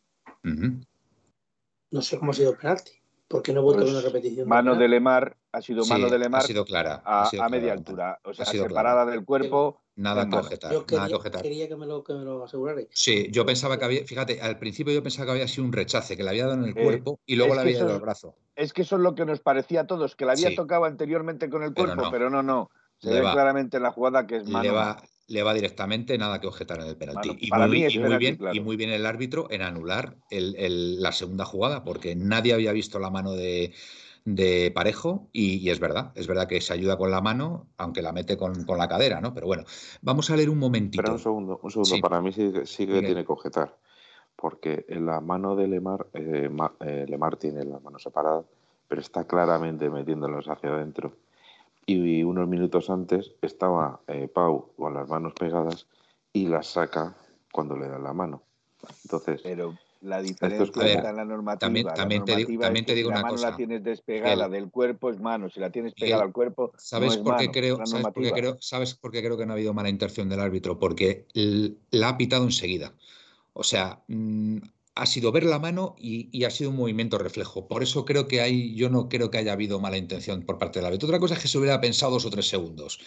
No 1.90 2.00
sé 2.02 2.18
cómo 2.18 2.30
ha 2.30 2.34
sido 2.34 2.52
el 2.52 2.56
penalti, 2.56 2.92
porque 3.32 3.52
no 3.52 3.60
he 3.60 3.62
vuelto 3.64 3.82
a 3.82 3.84
ver 3.86 3.92
Pues, 3.94 4.04
una 4.04 4.12
repetición. 4.12 4.48
Mano 4.48 4.76
de. 4.76 4.86
Lemar 4.88 5.36
ha 5.50 5.60
sido 5.62 5.82
Sí, 5.82 5.90
mano 5.90 6.08
de 6.08 6.16
ha 6.16 6.18
Lemar 6.18 6.42
sido 6.42 6.64
clara. 6.64 7.02
ha 7.04 7.22
a, 7.22 7.26
sido 7.26 7.42
a 7.42 7.46
clara, 7.46 7.50
media 7.60 7.74
Lemar. 7.74 7.78
altura, 7.78 8.20
o 8.24 8.34
sea, 8.34 8.44
sido 8.46 8.68
separada 8.68 9.06
del 9.06 9.24
cuerpo. 9.24 9.80
Nada 9.96 10.28
que 10.28 10.36
objetar, 10.36 10.72
Yo 10.72 10.84
nada 10.92 11.08
que 11.08 11.14
objetar. 11.14 11.42
quería 11.42 11.68
que 11.68 11.76
me 11.76 11.86
lo, 11.86 12.02
que 12.04 12.14
me 12.14 12.24
lo 12.24 12.44
asegurara. 12.44 12.80
Sí, 12.90 13.28
yo 13.30 13.44
pensaba 13.44 13.78
que 13.78 13.84
había, 13.84 14.04
fíjate, 14.04 14.40
al 14.40 14.58
principio 14.58 14.92
yo 14.94 15.02
pensaba 15.02 15.26
que 15.26 15.32
había 15.32 15.48
sido 15.48 15.64
un 15.64 15.72
rechace, 15.72 16.16
que 16.16 16.22
le 16.22 16.30
había 16.30 16.44
dado 16.46 16.54
en 16.58 16.64
el 16.64 16.78
Eh, 16.78 16.82
cuerpo 16.82 17.18
y 17.26 17.36
luego 17.36 17.54
le 17.54 17.60
había 17.62 17.76
eso- 17.76 17.88
al 17.88 18.00
brazo. 18.00 18.34
Es 18.54 18.72
que 18.72 18.82
eso 18.82 18.96
es 18.96 19.02
lo 19.02 19.14
que 19.14 19.24
nos 19.26 19.40
parecía 19.40 19.82
a 19.82 19.86
todos, 19.86 20.14
que 20.16 20.24
la 20.24 20.32
había 20.32 20.48
Sí. 20.50 20.54
tocado 20.56 20.84
anteriormente 20.84 21.50
con 21.50 21.62
el 21.62 21.72
Pero 21.74 21.86
cuerpo, 21.88 22.04
no. 22.04 22.10
pero 22.10 22.30
no, 22.30 22.42
no. 22.42 22.70
Se 22.98 23.10
ve 23.10 23.20
claramente 23.20 23.78
en 23.78 23.82
la 23.82 23.90
jugada 23.92 24.26
que 24.26 24.36
es 24.36 24.48
mano. 24.48 24.62
Le 24.62 24.70
va, 24.70 25.02
le 25.32 25.42
va 25.42 25.54
directamente, 25.54 26.18
nada 26.18 26.40
que 26.40 26.46
objetar 26.46 26.80
en 26.80 26.88
el 26.88 26.96
penalti. 26.96 27.36
y, 27.40 27.50
muy, 27.50 28.16
bien, 28.18 28.38
y 28.52 28.60
muy 28.60 28.76
bien 28.76 28.90
el 28.90 29.06
árbitro 29.06 29.46
en 29.50 29.62
anular 29.62 30.16
la 30.30 31.12
segunda 31.12 31.44
jugada, 31.44 31.84
porque 31.84 32.14
nadie 32.14 32.52
había 32.52 32.72
visto 32.72 32.98
la 32.98 33.10
mano 33.10 33.32
de, 33.32 33.72
Parejo 34.74 35.28
y, 35.32 35.68
es 35.70 35.80
verdad, 35.80 36.12
es 36.14 36.26
verdad 36.26 36.46
que 36.46 36.60
se 36.60 36.74
ayuda 36.74 36.96
con 36.96 37.10
la 37.10 37.20
mano, 37.20 37.66
aunque 37.78 38.02
la 38.02 38.12
mete 38.12 38.36
con, 38.36 38.52
la 38.76 38.88
cadera, 38.88 39.20
¿no? 39.20 39.34
Pero 39.34 39.46
bueno, 39.46 39.64
vamos 40.02 40.30
a 40.30 40.36
leer 40.36 40.50
un 40.50 40.58
momentito. 40.58 41.00
Espera 41.00 41.14
un 41.14 41.18
segundo, 41.18 41.60
un 41.62 41.70
segundo, 41.70 41.96
para 42.00 42.20
mí 42.20 42.30
sí, 42.32 42.86
que 42.86 43.00
tiene 43.00 43.24
que 43.24 43.32
objetar, 43.32 43.76
porque 44.36 44.84
en 44.88 45.06
la 45.06 45.20
mano 45.20 45.56
de 45.56 45.66
Lemar, 45.66 46.06
eh, 46.12 46.50
eh, 46.80 47.06
Lemar 47.08 47.36
tiene 47.36 47.64
la 47.64 47.80
mano 47.80 47.98
separada, 47.98 48.44
pero 48.86 49.00
está 49.00 49.24
claramente 49.24 49.88
metiéndolos 49.88 50.46
hacia 50.46 50.70
adentro 50.70 51.16
y 51.92 52.22
unos 52.24 52.48
minutos 52.48 52.90
antes 52.90 53.32
estaba 53.42 54.00
eh, 54.06 54.28
Pau 54.28 54.72
con 54.76 54.94
las 54.94 55.08
manos 55.08 55.32
pegadas 55.34 55.86
y 56.32 56.46
las 56.46 56.66
saca 56.68 57.16
cuando 57.52 57.76
le 57.76 57.88
da 57.88 57.98
la 57.98 58.12
mano. 58.12 58.42
Entonces, 59.04 59.40
pero 59.42 59.76
la 60.00 60.20
diferencia 60.20 60.84
está 60.84 61.10
en 61.10 61.16
la 61.16 61.24
normativa. 61.24 61.58
También, 61.60 61.86
también 61.94 62.24
te 62.24 62.36
digo, 62.36 62.60
también 62.60 62.84
te 62.84 62.94
digo 62.94 63.08
si 63.08 63.12
una 63.12 63.18
la 63.18 63.22
mano 63.22 63.34
cosa. 63.34 63.50
la 63.50 63.56
tienes 63.56 63.84
despegada 63.84 64.48
del 64.48 64.70
cuerpo 64.70 65.10
es 65.10 65.20
mano, 65.20 65.48
si 65.48 65.60
la 65.60 65.70
tienes 65.70 65.94
pegada 65.94 66.24
al 66.24 66.32
cuerpo 66.32 66.72
¿sabes 66.76 67.18
no 67.18 67.24
por 67.24 67.36
qué 67.36 67.44
mano, 67.44 67.52
creo, 67.52 67.86
¿sabes 67.86 68.04
por 68.06 68.22
qué 68.22 68.32
creo, 68.32 68.56
¿sabes 68.60 68.94
por 68.94 69.12
qué 69.12 69.22
creo 69.22 69.36
que 69.36 69.46
no 69.46 69.52
ha 69.52 69.54
habido 69.54 69.74
mala 69.74 69.88
intención 69.88 70.28
del 70.28 70.40
árbitro? 70.40 70.78
Porque 70.78 71.26
la 71.90 72.08
ha 72.08 72.16
pitado 72.18 72.44
enseguida. 72.44 72.94
O 73.52 73.62
sea, 73.62 74.02
mm, 74.08 74.58
ha 74.94 75.06
sido 75.06 75.32
ver 75.32 75.44
la 75.44 75.58
mano 75.58 75.94
y, 75.98 76.44
ha 76.44 76.50
sido 76.50 76.70
un 76.70 76.76
movimiento 76.76 77.18
reflejo. 77.18 77.66
Por 77.66 77.82
eso 77.82 78.04
creo 78.04 78.28
que 78.28 78.40
hay, 78.40 78.74
yo 78.74 78.90
no 78.90 79.08
creo 79.08 79.30
que 79.30 79.38
haya 79.38 79.52
habido 79.52 79.80
mala 79.80 79.96
intención 79.96 80.42
por 80.42 80.58
parte 80.58 80.78
del 80.78 80.86
árbitro. 80.86 81.08
Otra 81.08 81.20
cosa 81.20 81.34
es 81.34 81.40
que 81.40 81.48
se 81.48 81.58
hubiera 81.58 81.80
pensado 81.80 82.12
dos 82.12 82.26
o 82.26 82.30
tres 82.30 82.48
segundos. 82.48 83.00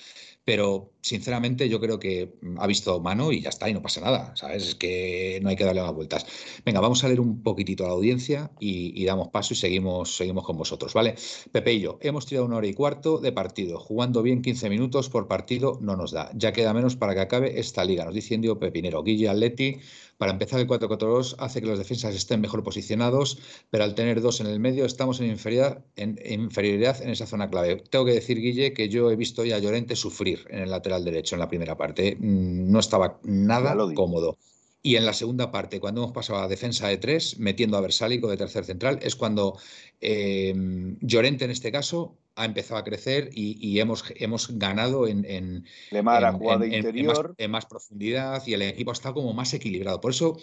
Pero 0.45 0.93
sinceramente 1.01 1.67
yo 1.69 1.79
creo 1.79 1.97
que 1.97 2.35
ha 2.57 2.67
visto 2.67 2.99
mano 2.99 3.31
y 3.31 3.41
ya 3.41 3.49
está, 3.49 3.67
y 3.67 3.73
no 3.73 3.81
pasa 3.81 4.01
nada, 4.01 4.35
¿sabes? 4.35 4.67
Es 4.67 4.75
que 4.75 5.39
no 5.41 5.49
hay 5.49 5.55
que 5.55 5.63
darle 5.63 5.81
más 5.81 5.93
vueltas. 5.93 6.27
Venga, 6.63 6.79
vamos 6.81 7.03
a 7.03 7.07
leer 7.07 7.19
un 7.19 7.41
poquitito 7.41 7.83
a 7.83 7.87
la 7.87 7.93
audiencia 7.93 8.51
y, 8.59 9.03
damos 9.05 9.29
paso 9.29 9.55
y 9.55 9.57
seguimos, 9.57 10.15
seguimos 10.15 10.45
con 10.45 10.55
vosotros, 10.55 10.93
¿vale? 10.93 11.15
Pepe 11.51 11.73
y 11.73 11.79
yo, 11.81 11.97
hemos 12.01 12.27
tirado 12.27 12.45
una 12.45 12.57
hora 12.57 12.67
y 12.67 12.75
cuarto 12.75 13.17
de 13.17 13.31
partido, 13.31 13.79
jugando 13.79 14.21
bien 14.21 14.43
15 14.43 14.69
minutos 14.69 15.09
por 15.09 15.27
partido 15.27 15.79
no 15.81 15.95
nos 15.95 16.11
da. 16.11 16.29
Ya 16.35 16.53
queda 16.53 16.75
menos 16.75 16.95
para 16.95 17.15
que 17.15 17.21
acabe 17.21 17.59
esta 17.59 17.83
liga, 17.83 18.05
nos 18.05 18.13
dice 18.13 18.35
Indio 18.35 18.59
Pepinero. 18.59 19.01
Guille 19.01 19.29
Atleti, 19.29 19.79
para 20.17 20.31
empezar 20.31 20.59
el 20.59 20.67
4-4-2 20.67 21.35
hace 21.39 21.61
que 21.61 21.67
los 21.67 21.77
defensas 21.77 22.15
estén 22.15 22.41
mejor 22.41 22.63
posicionados, 22.63 23.39
pero 23.69 23.83
al 23.83 23.95
tener 23.95 24.21
dos 24.21 24.39
en 24.39 24.47
el 24.47 24.59
medio 24.59 24.85
estamos 24.85 25.19
en 25.19 25.27
inferioridad 25.27 25.83
en, 25.95 26.19
inferioridad 26.25 27.01
en 27.01 27.09
esa 27.09 27.25
zona 27.25 27.49
clave. 27.49 27.83
Tengo 27.89 28.05
que 28.05 28.13
decir, 28.13 28.39
Guille, 28.39 28.73
que 28.73 28.89
yo 28.89 29.11
he 29.11 29.15
visto 29.15 29.43
ya 29.43 29.57
a 29.57 29.59
Llorente 29.59 29.95
sufrir 29.95 30.45
en 30.49 30.59
el 30.59 30.69
lateral 30.69 31.03
derecho 31.03 31.35
en 31.35 31.39
la 31.39 31.49
primera 31.49 31.75
parte. 31.75 32.15
Mm, 32.19 32.71
no 32.71 32.79
estaba 32.79 33.19
nada 33.23 33.75
cómodo. 33.93 34.37
Y 34.81 34.97
en 34.97 35.05
la 35.05 35.13
segunda 35.13 35.51
parte, 35.51 35.79
cuando 35.79 36.01
hemos 36.01 36.13
pasado 36.13 36.39
a 36.39 36.47
defensa 36.47 36.87
de 36.87 36.97
tres, 36.97 37.39
metiendo 37.39 37.75
a 37.75 37.81
Versálico 37.81 38.29
de 38.29 38.37
tercer 38.37 38.65
central, 38.65 38.99
es 39.01 39.15
cuando 39.15 39.57
eh, 39.99 40.53
Llorente, 41.01 41.45
en 41.45 41.51
este 41.51 41.71
caso, 41.71 42.17
ha 42.35 42.45
empezado 42.45 42.79
a 42.79 42.83
crecer 42.83 43.29
y, 43.33 43.79
hemos, 43.79 44.03
hemos 44.15 44.57
ganado 44.57 45.07
en, 45.07 45.25
en, 45.25 45.65
interior. 45.91 47.33
En, 47.37 47.51
más, 47.51 47.65
profundidad 47.65 48.45
y 48.45 48.53
el 48.53 48.61
equipo 48.61 48.91
ha 48.91 48.93
estado 48.93 49.15
como 49.15 49.33
más 49.33 49.53
equilibrado. 49.53 50.01
Por 50.01 50.11
eso, 50.11 50.37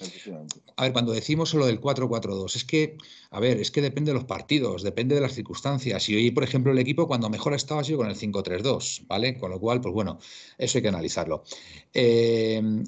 a 0.77 0.83
ver, 0.85 0.93
cuando 0.93 1.13
decimos 1.13 1.53
lo 1.55 1.67
del 1.67 1.81
4-4-2, 1.81 2.57
es 2.57 2.65
que, 2.65 2.97
a 3.31 3.41
ver, 3.41 3.59
es 3.59 3.71
que 3.71 3.83
depende 3.83 4.11
de 4.11 4.15
los 4.15 4.25
partidos, 4.25 4.83
depende 4.83 5.15
de 5.15 5.21
las 5.21 5.35
circunstancias. 5.35 6.09
Y 6.09 6.17
hoy, 6.17 6.31
por 6.31 6.45
ejemplo, 6.45 6.73
el 6.73 6.79
equipo 6.79 7.07
cuando 7.07 7.29
mejor 7.29 7.53
ha 7.53 7.57
estado 7.57 7.81
ha 7.81 7.85
sido 7.85 7.99
con 7.99 8.09
el 8.09 8.17
5-3-2, 8.17 9.07
¿vale? 9.07 9.39
Con 9.39 9.51
lo 9.51 9.61
cual, 9.61 9.81
pues 9.81 9.93
bueno, 9.93 10.19
eso 10.57 10.79
hay 10.79 10.83
que 10.83 10.89
analizarlo. 10.89 11.45
Eh, 11.93 12.83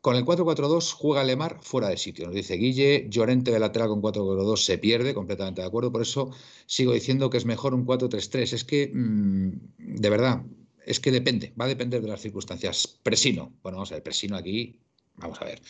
con 0.00 0.16
el 0.16 0.24
4-4-2 0.24 0.92
juega 0.92 1.24
Lemar 1.24 1.58
fuera 1.62 1.88
de 1.88 1.96
sitio. 1.96 2.26
Nos 2.26 2.34
dice 2.34 2.54
Guille, 2.54 3.06
Llorente 3.08 3.50
de 3.50 3.58
lateral 3.58 3.88
con 3.88 4.00
4-4-2 4.02 4.56
se 4.56 4.78
pierde, 4.78 5.14
completamente 5.14 5.60
de 5.60 5.66
acuerdo. 5.66 5.92
Por 5.92 6.02
eso 6.02 6.30
sigo 6.66 6.92
diciendo 6.92 7.28
que 7.28 7.36
es 7.36 7.44
mejor 7.44 7.74
un 7.74 7.86
4-3-3. 7.86 8.52
Es 8.54 8.64
que, 8.64 8.90
mm, 8.92 9.50
de 9.78 10.10
verdad, 10.10 10.42
es 10.86 11.00
que 11.00 11.10
depende, 11.10 11.52
va 11.60 11.66
a 11.66 11.68
depender 11.68 12.00
de 12.00 12.08
las 12.08 12.20
circunstancias. 12.20 12.98
Presino, 13.02 13.52
bueno, 13.62 13.76
vamos 13.76 13.92
a 13.92 13.96
ver, 13.96 14.02
Presino 14.02 14.36
aquí, 14.36 14.78
vamos 15.16 15.40
a 15.40 15.44
ver. 15.44 15.60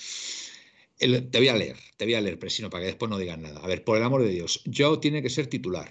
te 0.99 1.39
voy 1.39 1.49
a 1.49 1.57
leer, 1.57 1.77
te 1.97 2.05
voy 2.05 2.15
a 2.15 2.21
leer, 2.21 2.39
Presino, 2.39 2.71
para 2.71 2.83
que 2.83 2.89
después 2.89 3.11
no 3.11 3.19
digan 3.19 3.43
nada. 3.43 3.61
A 3.61 3.67
ver, 3.67 3.85
por 3.85 3.97
el 3.97 4.05
amor 4.05 4.23
de 4.23 4.29
Dios, 4.29 4.63
Joe 4.73 4.99
tiene 4.99 5.23
que 5.23 5.31
ser 5.31 5.47
titular 5.49 5.89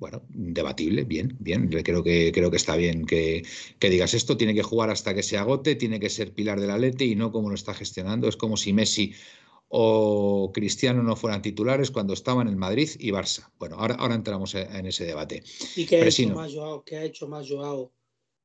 bueno, 0.00 0.22
debatible, 0.30 1.04
bien, 1.04 1.36
bien. 1.38 1.68
Creo 1.68 2.02
que, 2.02 2.32
creo 2.32 2.50
que 2.50 2.56
está 2.56 2.74
bien 2.74 3.04
que, 3.04 3.44
digas 3.78 4.14
esto. 4.14 4.38
Tiene 4.38 4.54
que 4.54 4.62
jugar 4.62 4.88
hasta 4.88 5.14
que 5.14 5.22
se 5.22 5.36
agote, 5.36 5.76
tiene 5.76 6.00
que 6.00 6.08
ser 6.08 6.32
pilar 6.32 6.58
del 6.58 6.70
Atleti 6.70 7.12
y 7.12 7.16
no 7.16 7.30
como 7.30 7.50
lo 7.50 7.54
está 7.54 7.74
gestionando. 7.74 8.26
Es 8.26 8.36
como 8.36 8.56
si 8.56 8.72
Messi 8.72 9.12
o 9.68 10.50
Cristiano 10.54 11.02
no 11.02 11.16
fueran 11.16 11.42
titulares 11.42 11.90
cuando 11.90 12.14
estaban 12.14 12.48
en 12.48 12.56
Madrid 12.56 12.88
y 12.98 13.10
Barça. 13.10 13.50
Bueno, 13.58 13.76
ahora, 13.76 13.94
ahora 13.96 14.14
entramos 14.14 14.54
en 14.54 14.86
ese 14.86 15.04
debate. 15.04 15.42
¿Y 15.76 15.84
qué 15.84 16.00
ha, 16.00 16.06
hecho 16.06 16.30
más 16.30 16.54
Joao, 16.54 16.82
qué 16.82 16.96
ha 16.96 17.04
hecho 17.04 17.28
más 17.28 17.46
Joao 17.46 17.92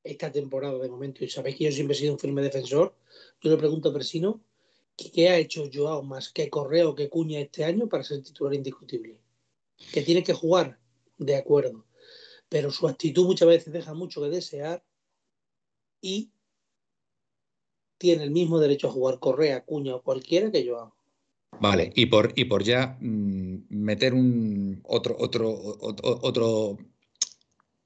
esta 0.03 0.29
temporada 0.29 0.77
de 0.77 0.89
momento? 0.89 1.23
Y 1.23 1.29
sabéis 1.29 1.55
que 1.55 1.63
yo 1.63 1.71
siempre 1.71 1.95
he 1.95 1.99
sido 1.99 2.13
un 2.13 2.19
firme 2.19 2.41
defensor. 2.41 2.93
Yo 3.39 3.49
le 3.49 3.57
pregunto 3.57 3.89
a 3.89 3.93
Persino, 3.93 4.41
¿qué 4.97 5.29
ha 5.29 5.37
hecho 5.37 5.69
Joao 5.73 6.03
más 6.03 6.29
que 6.29 6.49
Correo, 6.49 6.93
que 6.93 7.07
Cuña 7.07 7.39
este 7.39 7.63
año 7.63 7.87
para 7.87 8.03
ser 8.03 8.21
titular 8.21 8.53
indiscutible? 8.53 9.17
Que 9.93 10.01
tiene 10.01 10.21
que 10.21 10.33
jugar 10.33 10.79
de 11.17 11.35
acuerdo. 11.35 11.85
Pero 12.49 12.71
su 12.71 12.87
actitud 12.87 13.25
muchas 13.25 13.47
veces 13.47 13.73
deja 13.73 13.93
mucho 13.93 14.21
que 14.21 14.29
desear 14.29 14.83
y 16.01 16.31
tiene 17.97 18.23
el 18.23 18.31
mismo 18.31 18.59
derecho 18.59 18.87
a 18.87 18.91
jugar 18.91 19.19
Correa, 19.19 19.65
Cuña 19.65 19.95
o 19.95 20.03
cualquiera 20.03 20.51
que 20.51 20.65
yo. 20.65 20.93
Vale, 21.59 21.91
y 21.95 22.05
por, 22.07 22.33
y 22.35 22.45
por 22.45 22.63
ya 22.63 22.97
mm, 22.99 23.65
meter 23.69 24.13
un 24.13 24.81
otro, 24.83 25.15
otro, 25.17 25.51
otro, 25.79 26.77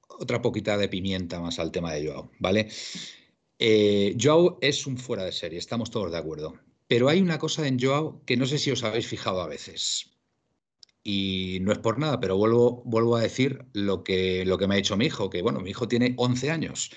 otra 0.08 0.42
poquita 0.42 0.76
de 0.76 0.88
pimienta 0.88 1.40
más 1.40 1.58
al 1.58 1.70
tema 1.70 1.92
de 1.92 2.06
Joao, 2.06 2.30
¿vale? 2.38 2.68
Eh, 3.58 4.16
Joao 4.20 4.58
es 4.60 4.86
un 4.86 4.98
fuera 4.98 5.24
de 5.24 5.32
serie, 5.32 5.58
estamos 5.58 5.90
todos 5.90 6.10
de 6.10 6.18
acuerdo. 6.18 6.54
Pero 6.88 7.08
hay 7.08 7.20
una 7.20 7.38
cosa 7.38 7.68
en 7.68 7.78
Joao 7.78 8.20
que 8.26 8.36
no 8.36 8.46
sé 8.46 8.58
si 8.58 8.70
os 8.72 8.82
habéis 8.82 9.06
fijado 9.06 9.40
a 9.40 9.46
veces. 9.46 10.09
Y 11.02 11.58
no 11.62 11.72
es 11.72 11.78
por 11.78 11.98
nada, 11.98 12.20
pero 12.20 12.36
vuelvo, 12.36 12.82
vuelvo 12.84 13.16
a 13.16 13.22
decir 13.22 13.64
lo 13.72 14.04
que, 14.04 14.44
lo 14.44 14.58
que 14.58 14.66
me 14.66 14.74
ha 14.74 14.76
dicho 14.76 14.96
mi 14.96 15.06
hijo, 15.06 15.30
que 15.30 15.42
bueno, 15.42 15.60
mi 15.60 15.70
hijo 15.70 15.88
tiene 15.88 16.14
11 16.16 16.50
años, 16.50 16.90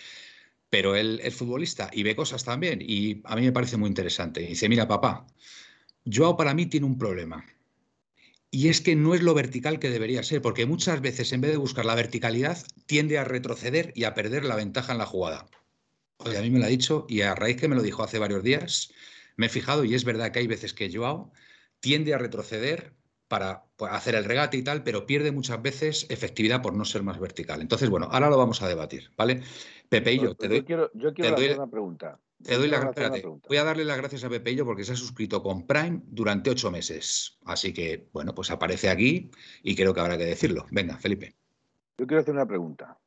pero 0.69 0.95
él 0.95 1.21
es 1.23 1.35
futbolista 1.35 1.89
y 1.93 2.03
ve 2.03 2.15
cosas 2.15 2.43
también. 2.43 2.79
Y 2.81 3.21
a 3.25 3.35
mí 3.35 3.43
me 3.43 3.51
parece 3.51 3.77
muy 3.77 3.87
interesante. 3.87 4.41
dice, 4.41 4.67
mira, 4.69 4.87
papá, 4.87 5.27
Joao 6.11 6.35
para 6.35 6.53
mí 6.53 6.65
tiene 6.65 6.85
un 6.85 6.97
problema. 6.97 7.45
Y 8.51 8.67
es 8.67 8.81
que 8.81 8.95
no 8.95 9.15
es 9.15 9.23
lo 9.23 9.33
vertical 9.33 9.79
que 9.79 9.89
debería 9.89 10.21
ser, 10.21 10.41
porque 10.41 10.65
muchas 10.65 11.01
veces 11.01 11.31
en 11.33 11.41
vez 11.41 11.51
de 11.51 11.57
buscar 11.57 11.85
la 11.85 11.95
verticalidad, 11.95 12.57
tiende 12.85 13.17
a 13.17 13.23
retroceder 13.23 13.91
y 13.95 14.03
a 14.03 14.13
perder 14.13 14.45
la 14.45 14.55
ventaja 14.55 14.91
en 14.91 14.99
la 14.99 15.05
jugada. 15.07 15.47
Oye, 16.17 16.37
a 16.37 16.41
mí 16.41 16.51
me 16.51 16.59
lo 16.59 16.65
ha 16.65 16.69
dicho 16.69 17.05
y 17.09 17.21
a 17.21 17.35
raíz 17.35 17.57
que 17.57 17.67
me 17.67 17.75
lo 17.75 17.81
dijo 17.81 18.03
hace 18.03 18.19
varios 18.19 18.43
días, 18.43 18.91
me 19.37 19.47
he 19.47 19.49
fijado 19.49 19.83
y 19.85 19.95
es 19.95 20.03
verdad 20.03 20.31
que 20.31 20.39
hay 20.39 20.47
veces 20.47 20.73
que 20.73 20.91
Joao 20.93 21.31
tiende 21.79 22.13
a 22.13 22.17
retroceder 22.17 22.93
para 23.33 23.63
pues, 23.77 23.91
hacer 23.91 24.13
el 24.13 24.25
regate 24.25 24.57
y 24.57 24.63
tal, 24.63 24.83
pero 24.83 25.07
pierde 25.07 25.31
muchas 25.31 25.59
veces 25.59 26.05
efectividad 26.11 26.61
por 26.61 26.75
no 26.75 26.85
ser 26.85 27.01
más 27.01 27.19
vertical. 27.19 27.61
Entonces, 27.61 27.89
bueno, 27.89 28.07
ahora 28.11 28.29
lo 28.29 28.37
vamos 28.37 28.61
a 28.61 28.67
debatir, 28.67 29.09
¿vale? 29.17 29.41
Pepe 29.89 30.13
y 30.13 30.19
yo, 30.19 30.35
te 30.35 30.47
doy, 30.47 30.59
yo 30.59 30.65
quiero, 30.65 30.91
yo 30.93 31.13
quiero 31.15 31.35
hacer 31.35 31.57
una 31.57 31.65
pregunta. 31.65 32.19
Te 32.43 32.55
doy 32.57 32.67
la, 32.67 32.93
voy 33.47 33.57
a 33.57 33.63
darle 33.63 33.85
las 33.85 33.97
gracias 33.97 34.23
a 34.23 34.29
Pepe 34.29 34.53
yo 34.53 34.65
porque 34.65 34.83
se 34.83 34.93
ha 34.93 34.95
suscrito 34.95 35.41
con 35.41 35.65
Prime 35.65 36.01
durante 36.05 36.51
ocho 36.51 36.69
meses. 36.69 37.39
Así 37.45 37.73
que, 37.73 38.07
bueno, 38.13 38.35
pues 38.35 38.51
aparece 38.51 38.87
aquí 38.87 39.31
y 39.63 39.75
creo 39.75 39.95
que 39.95 40.01
habrá 40.01 40.15
que 40.15 40.25
decirlo. 40.25 40.67
Venga, 40.69 40.99
Felipe. 40.99 41.33
Yo 41.97 42.05
quiero 42.05 42.21
hacer 42.21 42.35
una 42.35 42.45
pregunta. 42.45 42.99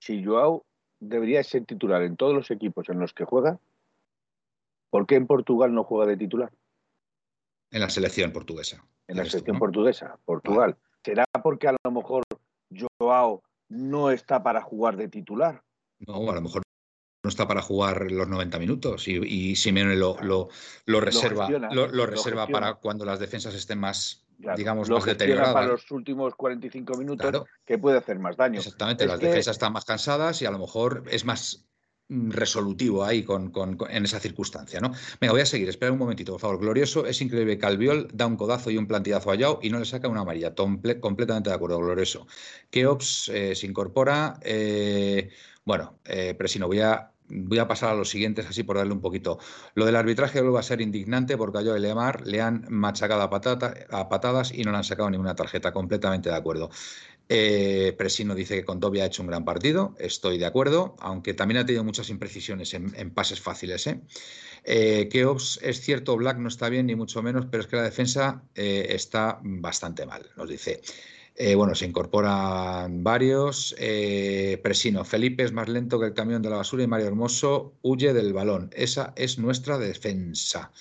Si 0.00 0.24
Joao 0.24 0.64
debería 0.98 1.44
ser 1.44 1.66
titular 1.66 2.02
en 2.02 2.16
todos 2.16 2.34
los 2.34 2.50
equipos 2.50 2.88
en 2.88 2.98
los 2.98 3.12
que 3.14 3.24
juega, 3.24 3.60
¿por 4.90 5.06
qué 5.06 5.14
en 5.14 5.28
Portugal 5.28 5.72
no 5.72 5.84
juega 5.84 6.10
de 6.10 6.16
titular? 6.16 6.50
En 7.70 7.80
la 7.80 7.90
selección 7.90 8.32
portuguesa 8.32 8.82
en 9.08 9.16
la 9.16 9.24
selección 9.24 9.58
portuguesa, 9.58 10.18
Portugal. 10.24 10.76
¿Será 11.04 11.24
porque 11.42 11.68
a 11.68 11.76
lo 11.82 11.90
mejor 11.90 12.22
Joao 12.70 13.42
no 13.68 14.10
está 14.10 14.42
para 14.42 14.60
jugar 14.60 14.96
de 14.96 15.08
titular? 15.08 15.62
No, 16.00 16.30
a 16.30 16.34
lo 16.34 16.42
mejor 16.42 16.62
no 17.24 17.28
está 17.28 17.48
para 17.48 17.62
jugar 17.62 18.10
los 18.12 18.28
90 18.28 18.58
minutos 18.58 19.08
y, 19.08 19.16
y 19.16 19.56
Simeone 19.56 19.96
lo, 19.96 20.16
lo, 20.22 21.00
reserva, 21.00 21.48
lo, 21.48 22.06
reserva 22.06 22.46
para 22.46 22.74
cuando 22.74 23.04
las 23.04 23.18
defensas 23.18 23.54
estén 23.54 23.78
más, 23.78 24.26
digamos, 24.56 24.88
más 24.90 25.04
deterioradas. 25.04 25.54
para 25.54 25.66
los 25.66 25.90
últimos 25.90 26.34
45 26.34 26.96
minutos 26.98 27.44
que 27.64 27.78
puede 27.78 27.98
hacer 27.98 28.18
más 28.18 28.36
daño. 28.36 28.58
Exactamente, 28.58 29.06
las 29.06 29.18
defensas 29.18 29.56
están 29.56 29.72
más 29.72 29.84
cansadas 29.84 30.40
y 30.42 30.46
a 30.46 30.50
lo 30.50 30.58
mejor 30.58 31.04
es 31.10 31.24
más 31.24 31.66
resolutivo 32.08 33.04
ahí 33.04 33.22
con, 33.22 33.52
en 33.90 34.04
esa 34.04 34.18
circunstancia, 34.20 34.80
¿no? 34.80 34.92
Venga, 35.20 35.32
voy 35.32 35.42
a 35.42 35.46
seguir, 35.46 35.68
espera 35.68 35.92
un 35.92 35.98
momentito, 35.98 36.32
por 36.32 36.40
favor. 36.40 36.58
Glorioso, 36.60 37.06
es 37.06 37.20
increíble 37.20 37.58
que 37.58 37.66
Albiol 37.66 38.08
da 38.12 38.26
un 38.26 38.36
codazo 38.36 38.70
y 38.70 38.76
un 38.78 38.86
plantillazo 38.86 39.30
a 39.30 39.34
Yao 39.34 39.58
y 39.62 39.70
no 39.70 39.78
le 39.78 39.84
saca 39.84 40.08
una 40.08 40.20
amarilla. 40.22 40.54
completamente 41.00 41.50
de 41.50 41.56
acuerdo, 41.56 41.78
Glorioso. 41.78 42.26
Keops 42.70 43.28
eh, 43.28 43.54
se 43.54 43.66
incorpora. 43.66 44.38
Eh, 44.42 45.30
Bueno, 45.64 45.98
eh, 46.04 46.34
Presino, 46.34 46.66
voy 46.66 46.80
a, 46.80 47.12
voy 47.28 47.58
a 47.58 47.68
pasar 47.68 47.90
a 47.90 47.94
los 47.94 48.08
siguientes 48.08 48.46
así 48.46 48.62
por 48.62 48.76
darle 48.78 48.94
un 48.94 49.00
poquito. 49.02 49.38
Lo 49.74 49.84
del 49.84 49.96
arbitraje 49.96 50.40
vuelve 50.40 50.58
a 50.58 50.62
ser 50.62 50.80
indignante 50.80 51.36
porque 51.36 51.58
a 51.58 51.62
Joel 51.62 51.82
Lemar 51.82 52.26
le 52.26 52.40
han 52.40 52.64
machacado 52.70 53.20
a, 53.22 53.28
patata, 53.30 53.74
a 53.90 54.08
patadas 54.08 54.50
y 54.52 54.62
no 54.64 54.70
le 54.70 54.78
han 54.78 54.84
sacado 54.84 55.10
ninguna 55.10 55.34
tarjeta. 55.34 55.72
Completamente 55.72 56.30
de 56.30 56.36
acuerdo. 56.36 56.70
Eh, 57.28 57.94
Presino 57.98 58.34
dice 58.34 58.56
que 58.56 58.64
Condovia 58.64 59.04
ha 59.04 59.06
hecho 59.06 59.22
un 59.22 59.28
gran 59.28 59.44
partido, 59.44 59.94
estoy 59.98 60.38
de 60.38 60.46
acuerdo, 60.46 60.96
aunque 60.98 61.34
también 61.34 61.58
ha 61.58 61.66
tenido 61.66 61.84
muchas 61.84 62.08
imprecisiones 62.08 62.72
en, 62.72 63.10
pases 63.10 63.40
fáciles. 63.40 63.86
¿eh? 63.86 64.00
Eh, 64.64 65.08
es 65.62 65.80
cierto, 65.80 66.16
Black 66.16 66.38
no 66.38 66.48
está 66.48 66.68
bien, 66.68 66.86
ni 66.86 66.94
mucho 66.94 67.22
menos, 67.22 67.46
pero 67.50 67.62
es 67.62 67.66
que 67.66 67.76
la 67.76 67.82
defensa 67.82 68.42
eh, 68.54 68.86
está 68.90 69.40
bastante 69.42 70.06
mal, 70.06 70.26
nos 70.36 70.48
dice. 70.48 70.80
Eh, 71.36 71.54
bueno, 71.54 71.74
se 71.74 71.86
incorporan 71.86 73.04
varios. 73.04 73.74
Presino, 74.62 75.04
Felipe 75.04 75.44
es 75.44 75.52
más 75.52 75.68
lento 75.68 76.00
que 76.00 76.06
el 76.06 76.14
camión 76.14 76.42
de 76.42 76.50
la 76.50 76.56
basura 76.56 76.82
y 76.82 76.88
Mario 76.88 77.06
Hermoso 77.06 77.74
huye 77.82 78.12
del 78.12 78.32
balón. 78.32 78.70
Esa 78.74 79.12
es 79.14 79.38
nuestra 79.38 79.78
defensa. 79.78 80.72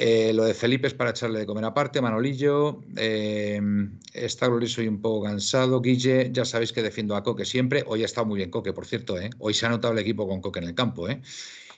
Eh, 0.00 0.32
lo 0.32 0.44
de 0.44 0.54
Felipe 0.54 0.86
es 0.86 0.94
para 0.94 1.10
echarle 1.10 1.40
de 1.40 1.46
comer 1.46 1.64
aparte. 1.64 2.00
Manolillo, 2.00 2.82
eh, 2.96 3.60
está 4.12 4.46
glorioso 4.46 4.80
y 4.80 4.86
un 4.86 5.00
poco 5.02 5.24
cansado. 5.24 5.80
Guille, 5.80 6.30
ya 6.32 6.44
sabéis 6.44 6.72
que 6.72 6.82
defiendo 6.82 7.16
a 7.16 7.24
Coque 7.24 7.44
siempre. 7.44 7.82
Hoy 7.84 8.02
ha 8.02 8.04
estado 8.06 8.26
muy 8.26 8.36
bien 8.36 8.50
Coque, 8.50 8.72
por 8.72 8.86
cierto. 8.86 9.18
¿eh? 9.18 9.30
Hoy 9.40 9.54
se 9.54 9.66
ha 9.66 9.70
notado 9.70 9.92
el 9.92 9.98
equipo 9.98 10.28
con 10.28 10.40
Coque 10.40 10.60
en 10.60 10.66
el 10.66 10.74
campo. 10.76 11.08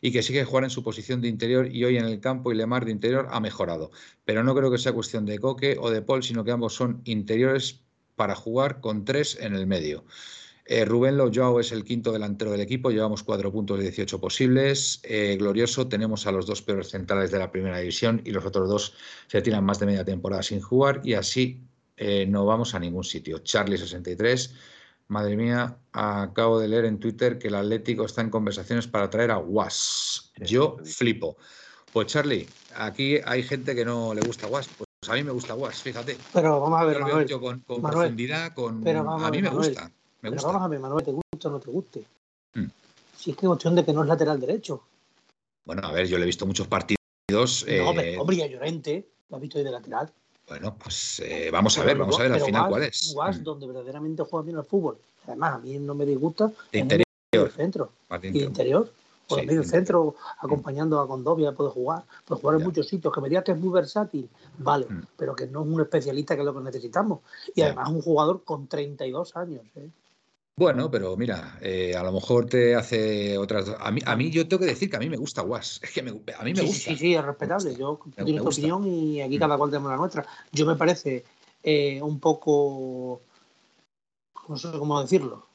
Y 0.03 0.13
que 0.13 0.23
sigue 0.23 0.45
jugar 0.45 0.65
en 0.65 0.71
su 0.71 0.83
posición 0.83 1.23
de 1.23 1.29
interior 1.29 1.75
y 1.75 1.83
hoy 1.85 1.97
en 1.97 2.05
el 2.05 2.21
campo 2.21 2.53
y 2.53 2.57
Lemar 2.57 2.85
de 2.85 2.91
interior 2.91 3.27
ha 3.31 3.41
mejorado. 3.41 3.91
Pero 4.27 4.45
no 4.45 4.55
creo 4.55 4.71
que 4.71 4.79
sea 4.79 4.93
cuestión 4.93 5.25
de 5.25 5.39
Coque 5.39 5.79
o 5.81 5.91
de 5.91 6.03
Paul, 6.03 6.23
sino 6.23 6.45
que 6.45 6.51
ambos 6.51 6.75
son 6.75 7.01
interiores 7.05 7.81
para 8.17 8.35
jugar 8.35 8.81
con 8.81 9.07
tres 9.07 9.39
en 9.41 9.55
el 9.55 9.67
medio. 9.67 10.05
Eh, 10.73 10.85
Rubén 10.85 11.19
Joao 11.35 11.59
es 11.59 11.73
el 11.73 11.83
quinto 11.83 12.13
delantero 12.13 12.53
del 12.53 12.61
equipo, 12.61 12.93
llevamos 12.93 13.25
cuatro 13.25 13.51
puntos 13.51 13.79
de 13.79 13.83
18 13.83 14.21
posibles. 14.21 15.01
Eh, 15.03 15.35
glorioso, 15.37 15.89
tenemos 15.89 16.29
a 16.29 16.33
los 16.33 16.47
dos 16.47 16.63
peores 16.63 16.91
centrales 16.91 17.33
de 17.33 17.41
la 17.41 17.51
primera 17.51 17.79
división 17.79 18.23
y 18.25 18.31
los 18.31 18.47
otros 18.47 18.69
dos 18.69 18.95
se 19.27 19.43
tiran 19.43 19.65
más 19.65 19.81
de 19.81 19.87
media 19.87 20.05
temporada 20.05 20.45
sin 20.45 20.61
jugar 20.61 21.01
y 21.03 21.15
así 21.15 21.61
eh, 21.97 22.25
no 22.25 22.47
vamos 22.47 22.77
a 22.77 22.79
ningún 22.79 23.03
sitio. 23.03 23.43
Charlie63, 23.43 24.53
madre 25.09 25.37
mía, 25.37 25.77
acabo 25.91 26.61
de 26.61 26.69
leer 26.69 26.85
en 26.85 27.01
Twitter 27.01 27.37
que 27.37 27.49
el 27.49 27.57
Atlético 27.57 28.05
está 28.05 28.21
en 28.21 28.31
conversaciones 28.31 28.87
para 28.87 29.11
traer 29.11 29.33
a 29.33 29.39
Was. 29.39 30.33
Yo 30.37 30.77
flipo. 30.85 31.37
Pues 31.93 32.07
Charlie, 32.07 32.47
aquí 32.77 33.19
hay 33.25 33.43
gente 33.43 33.75
que 33.75 33.85
no 33.85 34.15
le 34.15 34.21
gusta 34.21 34.47
Was. 34.47 34.69
Pues 34.69 35.11
a 35.11 35.15
mí 35.15 35.25
me 35.25 35.33
gusta 35.33 35.53
Was, 35.57 35.83
fíjate. 35.83 36.17
Pero 36.33 36.61
vamos 36.61 36.81
a 36.81 36.85
ver, 36.85 37.01
con, 37.41 37.61
profundidad, 37.65 38.55
con... 38.55 38.87
a, 38.87 39.31
mí 39.33 39.43
me 39.43 39.49
gusta. 39.49 39.91
Me 40.23 40.31
Pero 40.31 40.43
vamos 40.43 40.63
a 40.63 40.69
ver, 40.69 40.81
Manuel, 40.81 41.05
¿te 41.05 41.13
gusta 41.13 41.49
o 41.49 41.51
no 41.51 41.61
te 41.61 41.71
guste? 41.71 42.07
Hmm. 42.55 42.67
Si 43.17 43.31
es 43.31 43.37
que 43.37 43.47
es 43.47 43.49
cuestión 43.49 43.75
de 43.75 43.85
que 43.85 43.93
no 43.93 44.03
es 44.03 44.09
lateral 44.09 44.39
derecho. 44.39 44.83
Bueno, 45.65 45.87
a 45.87 45.93
ver, 45.93 46.07
yo 46.07 46.19
le 46.19 46.25
he 46.25 46.27
visto 46.27 46.47
muchos 46.47 46.67
partidos. 46.67 46.99
No, 47.31 47.89
hombre, 47.89 48.15
eh, 48.15 48.19
hombre, 48.19 48.49
Llorente, 48.49 49.09
lo 49.29 49.37
has 49.37 49.43
visto 49.43 49.59
ahí 49.59 49.65
de 49.65 49.71
lateral. 49.71 50.13
Bueno, 50.49 50.75
pues 50.83 51.21
eh, 51.25 51.49
vamos 51.53 51.79
a 51.79 51.85
ver, 51.85 51.97
vamos 51.97 52.19
a 52.19 52.25
ver 52.25 52.33
al 52.33 52.41
final 52.41 52.69
cuál 52.69 52.83
es. 52.83 53.13
Guas, 53.15 53.39
hmm. 53.39 53.45
donde 53.45 53.67
verdaderamente 53.67 54.23
juega 54.25 54.45
bien 54.45 54.57
al 54.59 54.65
fútbol. 54.65 54.99
Además, 55.27 55.55
a 55.55 55.59
mí 55.59 55.79
no 55.79 55.95
me 55.95 56.05
disgusta. 56.05 56.53
De 56.73 56.81
interior. 56.81 57.07
El 57.33 57.51
centro. 57.53 57.93
Y 58.23 58.31
de 58.31 58.39
interior. 58.41 58.93
Por 59.29 59.39
el 59.39 59.47
medio 59.47 59.63
centro, 59.63 60.17
acompañando 60.41 60.99
a 60.99 61.07
Condovia, 61.07 61.53
puede 61.53 61.71
jugar. 61.71 62.03
Puede 62.25 62.41
jugar 62.41 62.57
en 62.59 62.65
muchos 62.65 62.89
sitios. 62.89 63.15
Que 63.15 63.21
me 63.21 63.29
diga 63.29 63.45
que 63.45 63.53
es 63.53 63.59
muy 63.59 63.73
versátil, 63.73 64.29
vale. 64.59 64.87
Hmm. 64.87 65.03
Pero 65.17 65.37
que 65.37 65.47
no 65.47 65.63
es 65.63 65.69
un 65.69 65.81
especialista 65.81 66.35
que 66.35 66.41
es 66.41 66.47
lo 66.47 66.53
que 66.53 66.65
necesitamos. 66.65 67.21
Y 67.55 67.63
además, 67.63 67.91
un 67.91 68.03
jugador 68.03 68.43
con 68.43 68.67
32 68.67 69.37
años. 69.37 69.63
¿eh? 69.77 69.89
Bueno, 70.57 70.91
pero 70.91 71.17
mira, 71.17 71.59
eh, 71.63 71.95
a 71.97 72.03
lo 72.03 72.13
mejor 72.13 72.47
te 72.47 72.75
hace 72.75 73.39
otras. 73.39 73.75
A 73.79 73.91
mí, 73.91 74.01
a 74.05 74.15
mí, 74.15 74.31
yo 74.31 74.47
tengo 74.47 74.61
que 74.61 74.67
decir 74.67 74.91
que 74.91 74.97
a 74.97 75.01
mí 75.01 75.09
me 75.09 75.17
gusta 75.17 75.43
Was. 75.43 75.81
Es 75.83 75.91
que 75.91 76.01
a 76.01 76.03
mí 76.03 76.13
me 76.55 76.63
gusta. 76.63 76.91
Sí, 76.91 76.97
sí, 76.97 77.15
es 77.15 77.25
respetable. 77.25 77.75
Yo 77.77 77.99
tengo 78.15 78.43
tu 78.43 78.49
opinión 78.49 78.87
y 78.87 79.23
aquí 79.23 79.39
cada 79.39 79.57
cual 79.57 79.71
tenemos 79.71 79.91
la 79.91 79.97
nuestra. 79.97 80.27
Yo 80.53 80.67
me 80.67 80.77
parece 80.77 81.25
eh, 81.63 82.01
un 82.03 82.21
poco. 82.21 83.23
No 84.49 84.57
sé 84.57 84.71
cómo 84.73 85.01
decirlo. 85.01 85.47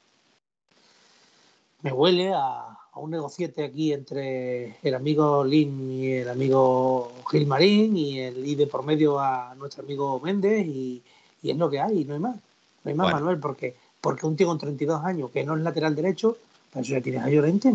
Me 1.82 1.92
huele 1.92 2.34
a, 2.34 2.76
un 2.96 3.12
negociete 3.12 3.64
aquí 3.64 3.94
entre 3.94 4.78
el 4.82 4.96
amigo 4.96 5.44
Lin 5.44 5.92
y 5.92 6.14
el 6.14 6.30
amigo 6.30 7.12
Gilmarín 7.30 7.96
y 7.96 8.22
el 8.22 8.48
y 8.48 8.56
de 8.56 8.68
por 8.68 8.84
medio 8.84 9.20
a 9.20 9.54
nuestro 9.56 9.84
amigo 9.84 10.20
Méndez 10.20 10.66
y, 10.66 11.04
es 11.44 11.58
lo 11.58 11.70
que 11.70 11.80
hay, 11.80 12.06
no 12.06 12.16
hay 12.16 12.20
más. 12.20 12.36
No 12.84 12.90
hay 12.90 12.96
más, 12.96 13.14
Manuel, 13.14 13.40
porque 13.40 13.76
porque 14.06 14.28
un 14.28 14.36
tío 14.38 14.46
con 14.46 14.60
32 14.60 15.04
años 15.04 15.32
que 15.32 15.44
no 15.44 15.58
es 15.58 15.64
lateral 15.64 15.96
derecho, 15.96 16.38
pues 16.72 16.86
eso 16.86 16.94
ya 16.94 17.02
tienes 17.02 17.24
a 17.24 17.30
Llorente. 17.32 17.74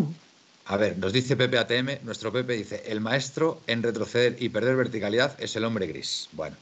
A 0.63 0.77
ver, 0.77 0.97
nos 0.97 1.11
dice 1.11 1.35
Pepe 1.35 1.57
ATM, 1.57 2.05
nuestro 2.05 2.31
Pepe 2.31 2.53
dice, 2.53 2.83
el 2.87 3.01
maestro 3.01 3.59
en 3.67 3.83
retroceder 3.83 4.37
y 4.39 4.47
perder 4.47 4.77
verticalidad 4.77 5.35
es 5.41 5.57
el 5.57 5.65
hombre 5.65 5.87
gris. 5.87 6.29
Bueno, 6.31 6.55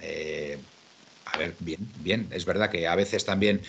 eh, 0.00 0.58
a 1.26 1.38
ver, 1.38 1.54
bien, 1.60 1.88
bien. 2.00 2.26
Es 2.32 2.44
verdad 2.44 2.68
que 2.68 2.88
a 2.88 2.96
veces 2.96 3.24
también 3.24 3.60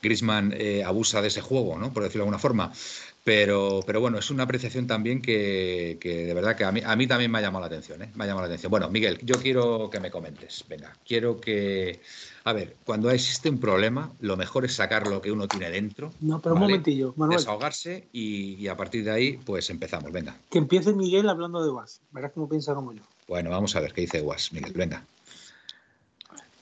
Grisman 0.00 0.54
eh, 0.56 0.82
abusa 0.82 1.20
de 1.20 1.28
ese 1.28 1.42
juego, 1.42 1.78
¿no? 1.78 1.92
Por 1.92 2.04
decirlo 2.04 2.24
de 2.24 2.28
alguna 2.28 2.38
forma. 2.38 2.72
Pero, 3.24 3.80
pero 3.86 4.00
bueno, 4.00 4.18
es 4.18 4.30
una 4.30 4.42
apreciación 4.42 4.86
también 4.86 5.22
que, 5.22 5.96
de 6.02 6.34
verdad 6.34 6.56
que 6.56 6.64
a 6.64 6.72
mí, 6.72 6.80
a 6.84 6.96
mí 6.96 7.06
también 7.06 7.30
me 7.30 7.38
ha 7.38 7.42
llamado 7.42 7.60
la 7.60 7.66
atención, 7.68 8.02
¿eh? 8.02 8.10
Me 8.14 8.24
ha 8.24 8.26
llamado 8.26 8.46
la 8.46 8.52
atención. 8.52 8.70
Bueno, 8.70 8.90
Miguel, 8.90 9.18
yo 9.22 9.36
quiero 9.36 9.88
que 9.90 10.00
me 10.00 10.10
comentes. 10.10 10.64
Venga, 10.68 10.92
quiero 11.04 11.40
que 11.40 12.00
a 12.44 12.52
ver, 12.52 12.76
cuando 12.84 13.10
existe 13.10 13.48
un 13.48 13.60
problema, 13.60 14.10
lo 14.20 14.36
mejor 14.36 14.64
es 14.64 14.74
sacar 14.74 15.06
lo 15.06 15.22
que 15.22 15.30
uno 15.30 15.46
tiene 15.46 15.70
dentro. 15.70 16.10
No, 16.20 16.40
pero 16.40 16.56
un 16.56 16.62
momentillo, 16.62 17.14
Manuel. 17.16 17.38
Desahogarse 17.38 18.08
y, 18.12 18.66
a 18.66 18.76
partir 18.76 19.04
de 19.04 19.12
ahí, 19.12 19.36
pues 19.44 19.70
empezamos. 19.70 20.10
Venga. 20.10 20.36
Que 20.50 20.58
empiece 20.58 20.92
Miguel 20.92 21.28
hablando 21.28 21.62
de 21.62 21.70
Was. 21.70 22.00
Verás 22.10 22.32
cómo 22.32 22.48
piensa 22.48 22.74
como 22.74 22.92
yo. 22.92 23.02
Bueno, 23.28 23.50
vamos 23.50 23.76
a 23.76 23.80
ver 23.80 23.92
qué 23.92 24.00
dice 24.02 24.20
Was, 24.22 24.52
Miguel. 24.52 24.72
Venga. 24.74 25.04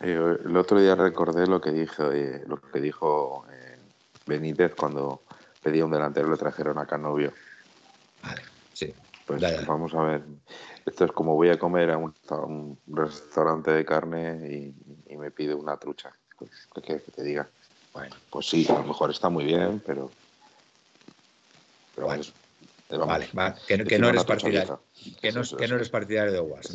Eh, 0.02 0.36
el 0.44 0.56
otro 0.56 0.80
día 0.80 0.94
recordé 0.94 1.46
lo 1.46 1.60
que 1.60 1.72
dijo, 1.72 2.12
eh, 2.12 2.42
lo 2.46 2.60
que 2.60 2.80
dijo 2.80 3.44
eh, 3.50 3.78
Benítez 4.26 4.74
cuando 4.74 5.22
pedía 5.62 5.84
un 5.84 5.90
delantero 5.90 6.28
y 6.28 6.30
le 6.30 6.36
trajeron 6.36 6.78
a 6.78 6.86
Canovio. 6.86 7.32
Vale, 8.22 8.42
sí. 8.72 8.94
Pues 9.26 9.66
vamos 9.66 9.94
a 9.94 10.02
ver. 10.02 10.22
Esto 10.86 11.04
es 11.04 11.12
como 11.12 11.34
voy 11.34 11.50
a 11.50 11.58
comer 11.58 11.90
a 11.90 11.96
un, 11.98 12.78
restaurante 12.88 13.70
de 13.70 13.84
carne 13.84 14.74
y, 15.08 15.16
me 15.16 15.30
pide 15.30 15.54
una 15.54 15.76
trucha. 15.76 16.12
Pues, 16.38 16.50
¿Qué 16.74 16.80
quieres 16.80 17.04
que 17.04 17.12
te 17.12 17.22
diga? 17.22 17.48
Bueno, 17.92 18.16
pues 18.30 18.48
sí, 18.48 18.66
a 18.68 18.74
lo 18.74 18.84
mejor 18.84 19.10
está 19.10 19.28
muy 19.28 19.44
bien, 19.44 19.82
pero. 19.84 20.10
pero 21.94 22.06
bueno. 22.06 22.24
vale, 23.06 23.28
que, 23.66 23.98
no 23.98 24.08
eres 24.08 24.24
partidario. 24.24 24.80
Que 25.20 25.30
no, 25.30 25.42
que 25.42 25.68
no 25.68 25.76
eres 25.76 25.90
partidario 25.90 26.32
de 26.32 26.40
UAS. 26.40 26.72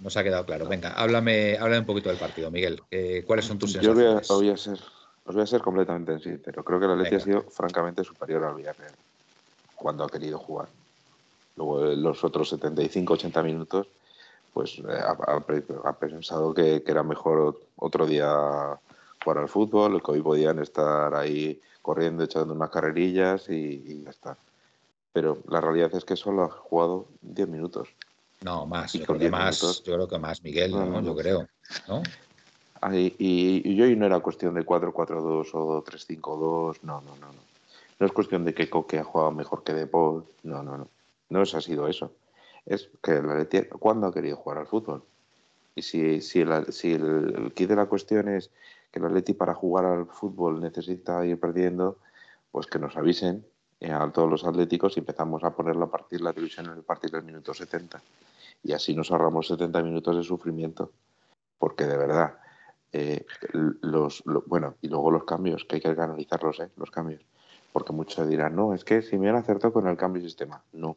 Nos 0.00 0.16
ha, 0.16 0.22
quedado 0.24 0.44
claro. 0.44 0.66
Venga, 0.66 0.90
háblame, 0.90 1.56
háblame 1.56 1.80
un 1.80 1.86
poquito 1.86 2.08
del 2.08 2.18
partido, 2.18 2.50
Miguel. 2.50 2.82
¿Cuáles 3.26 3.44
son 3.44 3.58
tus 3.58 3.72
sensaciones? 3.72 4.28
Yo 4.28 4.36
voy 4.36 4.50
a, 4.50 4.56
ser, 4.56 4.78
os 5.26 5.34
voy 5.34 5.42
a 5.42 5.46
ser 5.46 5.62
completamente 5.62 6.18
sincero. 6.18 6.64
Creo 6.64 6.80
que 6.80 6.86
la 6.86 6.96
Leti 6.96 7.14
ha 7.14 7.20
sido 7.20 7.42
francamente 7.42 8.04
superior 8.04 8.44
al 8.44 8.54
Villarreal 8.54 8.92
cuando 9.74 10.04
ha 10.04 10.08
querido 10.08 10.38
jugar. 10.38 10.68
Luego 11.56 11.84
los 11.84 12.24
otros 12.24 12.52
75-80 12.52 13.42
minutos, 13.42 13.86
pues 14.52 14.78
eh, 14.78 15.00
ha, 15.00 15.92
pensado 15.92 16.52
que, 16.52 16.82
era 16.86 17.02
mejor 17.02 17.60
otro 17.76 18.06
día 18.06 18.78
jugar 19.22 19.38
al 19.38 19.48
fútbol, 19.48 20.02
que 20.02 20.12
hoy 20.12 20.22
podían 20.22 20.58
estar 20.58 21.14
ahí 21.14 21.60
corriendo, 21.80 22.24
echando 22.24 22.54
unas 22.54 22.70
carrerillas 22.70 23.48
y, 23.48 24.02
ya 24.04 24.10
está. 24.10 24.36
Pero 25.12 25.38
la 25.48 25.60
realidad 25.60 25.94
es 25.94 26.04
que 26.04 26.16
solo 26.16 26.42
ha 26.42 26.50
jugado 26.50 27.06
10 27.22 27.48
minutos. 27.48 27.88
No, 28.42 28.66
más, 28.66 28.92
yo 28.92 29.04
creo, 29.04 29.18
que 29.18 29.30
más 29.30 29.60
yo 29.84 29.94
creo 29.94 30.08
que 30.08 30.18
más, 30.18 30.42
Miguel, 30.42 30.72
¿no? 30.72 31.00
yo 31.00 31.16
creo. 31.16 31.48
¿no? 31.88 32.02
Y, 32.92 33.14
y, 33.18 33.82
hoy 33.82 33.96
no 33.96 34.06
era 34.06 34.20
cuestión 34.20 34.54
de 34.54 34.64
4-4-2 34.64 35.50
o 35.54 35.84
3-5-2, 35.84 36.78
no, 36.82 37.00
no, 37.00 37.16
no, 37.16 37.32
no. 37.32 37.54
No 37.98 38.06
es 38.06 38.12
cuestión 38.12 38.44
de 38.44 38.54
que 38.54 38.68
Coque 38.68 38.98
ha 38.98 39.04
jugado 39.04 39.30
mejor 39.30 39.62
que 39.62 39.72
De 39.72 39.86
Paul, 39.86 40.24
no, 40.42 40.62
no, 40.62 40.76
no. 40.76 40.88
No 41.30 41.42
es 41.42 41.54
ha 41.54 41.60
sido 41.60 41.88
eso. 41.88 42.12
Es 42.66 42.90
que 43.02 43.12
el 43.12 43.30
Atleti, 43.30 43.62
¿cuándo 43.68 44.06
ha 44.06 44.12
querido 44.12 44.36
jugar 44.36 44.58
al 44.58 44.66
fútbol? 44.66 45.02
Y 45.74 45.82
si, 45.82 46.20
si, 46.20 46.40
el, 46.40 46.72
si 46.72 46.92
el, 46.92 47.52
kit 47.54 47.68
de 47.68 47.76
la 47.76 47.86
cuestión 47.86 48.28
es 48.28 48.50
que 48.90 48.98
el 48.98 49.06
Atleti 49.06 49.32
para 49.32 49.54
jugar 49.54 49.84
al 49.84 50.06
fútbol 50.06 50.60
necesita 50.60 51.24
ir 51.24 51.38
perdiendo, 51.38 51.98
pues 52.50 52.66
que 52.66 52.78
nos 52.78 52.96
avisen 52.96 53.44
eh, 53.80 53.92
a 53.92 54.10
todos 54.10 54.30
los 54.30 54.44
atléticos 54.44 54.96
y 54.96 55.00
empezamos 55.00 55.42
a 55.44 55.54
ponerlo 55.54 55.84
a 55.84 55.90
partir 55.90 56.20
la 56.20 56.32
televisión 56.32 56.66
en 56.66 56.72
el 56.72 56.82
partir 56.82 57.10
del 57.10 57.24
minuto 57.24 57.52
70. 57.54 58.00
Y 58.62 58.72
así 58.72 58.94
nos 58.94 59.10
ahorramos 59.10 59.48
70 59.48 59.82
minutos 59.82 60.16
de 60.16 60.22
sufrimiento. 60.22 60.90
Porque 61.58 61.84
de 61.84 61.96
verdad, 61.96 62.34
eh, 62.96 63.26
los, 63.82 64.22
bueno, 64.46 64.76
y 64.80 64.86
luego 64.86 65.10
los 65.10 65.24
cambios, 65.24 65.64
que 65.64 65.76
hay 65.76 65.82
que 65.82 65.88
analizarlos, 65.88 66.60
¿eh? 66.60 66.68
los 66.76 66.92
cambios. 66.92 67.20
Porque 67.72 67.92
muchos 67.92 68.28
dirán, 68.28 68.54
no, 68.54 68.72
es 68.72 68.84
que 68.84 69.02
si 69.02 69.18
me 69.18 69.28
han 69.28 69.34
acertado 69.34 69.72
con 69.72 69.88
el 69.88 69.96
cambio 69.96 70.22
de 70.22 70.28
sistema. 70.28 70.62
No, 70.72 70.96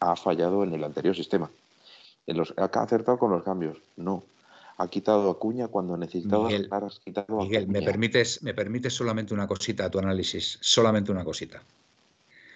ha 0.00 0.16
fallado 0.16 0.64
en 0.64 0.72
el 0.72 0.82
anterior 0.82 1.14
sistema. 1.14 1.50
En 2.26 2.38
los, 2.38 2.54
ha 2.56 2.64
acertado 2.64 3.18
con 3.18 3.30
los 3.30 3.42
cambios. 3.42 3.76
No. 3.96 4.24
Ha 4.78 4.88
quitado 4.88 5.30
a 5.30 5.38
Cuña 5.38 5.68
cuando 5.68 5.98
necesitaba. 5.98 6.48
Miguel, 6.48 6.70
Miguel 7.28 7.68
me, 7.68 7.82
permites, 7.82 8.42
me 8.42 8.54
permites 8.54 8.94
solamente 8.94 9.34
una 9.34 9.46
cosita 9.46 9.84
a 9.84 9.90
tu 9.90 9.98
análisis. 9.98 10.56
Solamente 10.62 11.12
una 11.12 11.24
cosita. 11.24 11.62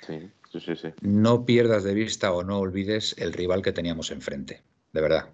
Sí, 0.06 0.30
sí, 0.50 0.60
sí. 0.74 0.88
no 1.02 1.44
pierdas 1.44 1.84
de 1.84 1.92
vista 1.92 2.32
o 2.32 2.42
no 2.42 2.58
olvides 2.58 3.14
el 3.18 3.34
rival 3.34 3.60
que 3.60 3.72
teníamos 3.72 4.10
enfrente, 4.10 4.62
de 4.94 5.00
verdad. 5.02 5.28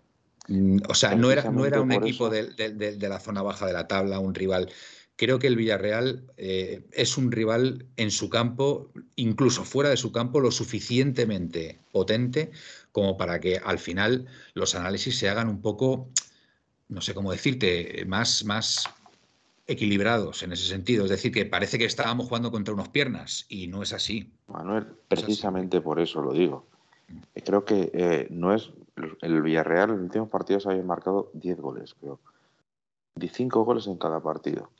Mm, 0.48 0.78
O 0.88 0.94
sea, 0.94 1.14
no 1.14 1.30
era, 1.30 1.42
no 1.50 1.64
era 1.66 1.80
un 1.80 1.90
equipo 1.92 2.28
de, 2.30 2.46
de- 2.52 2.70
de- 2.72 2.96
de 2.96 3.08
la 3.08 3.20
zona 3.20 3.42
baja 3.42 3.66
de 3.66 3.72
la 3.72 3.88
tabla, 3.88 4.18
un 4.18 4.34
rival. 4.34 4.70
Creo 5.16 5.38
que 5.38 5.46
el 5.46 5.56
Villarreal 5.56 6.24
eh, 6.36 6.84
es 6.92 7.16
un 7.16 7.30
rival 7.30 7.86
en 7.96 8.10
su 8.10 8.28
campo, 8.28 8.90
incluso 9.16 9.64
fuera 9.64 9.88
de 9.90 9.96
su 9.96 10.10
campo, 10.10 10.40
lo 10.40 10.50
suficientemente 10.50 11.78
potente 11.92 12.50
como 12.92 13.16
para 13.16 13.40
que 13.40 13.58
al 13.58 13.78
final 13.78 14.26
los 14.54 14.74
análisis 14.74 15.16
se 15.18 15.28
hagan 15.28 15.48
un 15.48 15.60
poco, 15.62 16.10
no 16.88 17.00
sé 17.00 17.14
cómo 17.14 17.30
decirte, 17.30 18.04
más, 18.06 18.44
más 18.44 18.88
equilibrados 19.66 20.42
en 20.42 20.52
ese 20.52 20.66
sentido. 20.66 21.04
Es 21.04 21.10
decir, 21.10 21.32
que 21.32 21.46
parece 21.46 21.78
que 21.78 21.84
estábamos 21.84 22.26
jugando 22.26 22.50
contra 22.50 22.74
unos 22.74 22.88
piernas 22.88 23.46
y 23.48 23.66
no 23.68 23.82
es 23.82 23.92
así. 23.92 24.32
Manuel, 24.48 24.86
precisamente 25.08 25.80
por 25.80 26.00
eso 26.00 26.20
lo 26.22 26.32
digo. 26.32 26.66
Eh, 27.34 27.42
Creo 27.42 27.64
que 27.64 27.90
eh, 27.94 28.26
no 28.30 28.52
es. 28.54 28.70
El 29.20 29.42
Villarreal 29.42 29.90
en 29.90 29.96
los 29.96 30.04
últimos 30.04 30.28
partidos 30.28 30.66
había 30.66 30.82
marcado 30.82 31.30
10 31.34 31.60
goles, 31.60 31.94
creo. 31.94 32.20
5 33.20 33.64
goles 33.64 33.86
en 33.86 33.96
cada 33.96 34.20
partido. 34.20 34.70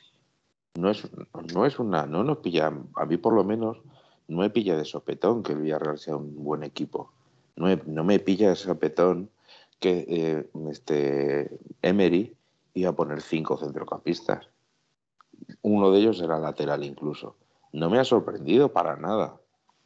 No 0.75 0.89
es, 0.89 1.07
no 1.53 1.65
es 1.65 1.79
una. 1.79 2.05
No 2.05 2.23
nos 2.23 2.37
pilla. 2.39 2.71
A 2.95 3.05
mí, 3.05 3.17
por 3.17 3.33
lo 3.33 3.43
menos, 3.43 3.81
no 4.27 4.39
me 4.39 4.49
pilla 4.49 4.77
de 4.77 4.85
sopetón 4.85 5.43
que 5.43 5.53
el 5.53 5.61
Villarreal 5.61 5.97
sea 5.97 6.15
un 6.15 6.43
buen 6.43 6.63
equipo. 6.63 7.11
No 7.55 7.67
me, 7.67 7.81
no 7.85 8.03
me 8.03 8.19
pilla 8.19 8.49
de 8.49 8.55
sopetón 8.55 9.29
que 9.79 10.05
eh, 10.07 10.49
este 10.69 11.59
Emery 11.81 12.35
iba 12.73 12.89
a 12.89 12.95
poner 12.95 13.21
cinco 13.21 13.57
centrocampistas. 13.57 14.49
Uno 15.61 15.91
de 15.91 15.99
ellos 15.99 16.21
era 16.21 16.39
lateral 16.39 16.83
incluso. 16.83 17.35
No 17.71 17.89
me 17.89 17.99
ha 17.99 18.05
sorprendido 18.05 18.71
para 18.71 18.95
nada. 18.95 19.37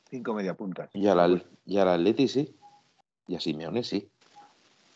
Cinco 0.09 0.33
media 0.33 0.55
puntas. 0.55 0.89
Y 0.93 1.07
al, 1.07 1.45
y 1.65 1.77
al 1.77 1.89
Atleti 1.89 2.27
sí. 2.27 2.55
Y 3.27 3.35
a 3.35 3.39
Simeone 3.39 3.83
sí. 3.83 4.09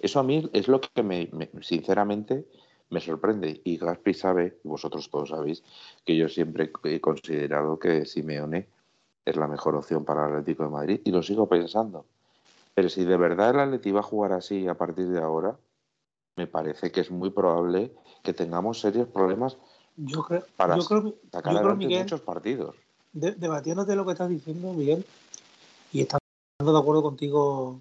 Eso 0.03 0.19
a 0.19 0.23
mí 0.23 0.49
es 0.51 0.67
lo 0.67 0.81
que 0.81 1.01
me, 1.01 1.29
me- 1.31 1.49
sinceramente 1.61 2.45
me 2.89 2.99
sorprende. 2.99 3.61
Y 3.63 3.77
Gaspi 3.77 4.13
sabe, 4.13 4.59
y 4.61 4.67
vosotros 4.67 5.09
todos 5.09 5.29
sabéis, 5.29 5.63
que 6.05 6.17
yo 6.17 6.27
siempre 6.27 6.71
he 6.83 6.99
considerado 6.99 7.79
que 7.79 8.05
Simeone 8.05 8.67
es 9.23 9.37
la 9.37 9.47
mejor 9.47 9.75
opción 9.75 10.03
para 10.03 10.25
el 10.27 10.33
Atlético 10.33 10.63
de 10.65 10.69
Madrid 10.69 11.01
y 11.05 11.11
lo 11.11 11.23
sigo 11.23 11.47
pensando. 11.47 12.05
Pero 12.75 12.89
si 12.89 13.05
de 13.05 13.15
verdad 13.15 13.51
el 13.51 13.59
Atleti 13.61 13.91
va 13.91 14.01
a 14.01 14.03
jugar 14.03 14.33
así 14.33 14.67
a 14.67 14.73
partir 14.73 15.07
de 15.07 15.21
ahora, 15.21 15.55
me 16.35 16.47
parece 16.47 16.91
que 16.91 16.99
es 16.99 17.09
muy 17.09 17.29
probable 17.29 17.93
que 18.23 18.33
tengamos 18.33 18.81
serios 18.81 19.07
problemas 19.07 19.55
Yo 19.95 20.21
creo, 20.23 20.43
para 20.57 20.75
yo 20.75 20.83
creo, 20.83 21.15
sacar 21.31 21.53
yo 21.53 21.61
creo, 21.61 21.75
Miguel, 21.77 21.99
muchos 22.03 22.19
partidos. 22.19 22.75
de- 23.13 23.31
debatiéndote 23.35 23.95
lo 23.95 24.05
que 24.05 24.11
estás 24.11 24.27
diciendo, 24.27 24.73
Miguel, 24.73 25.05
y 25.93 26.01
estando 26.01 26.19
de 26.59 26.77
acuerdo 26.77 27.03
contigo 27.03 27.79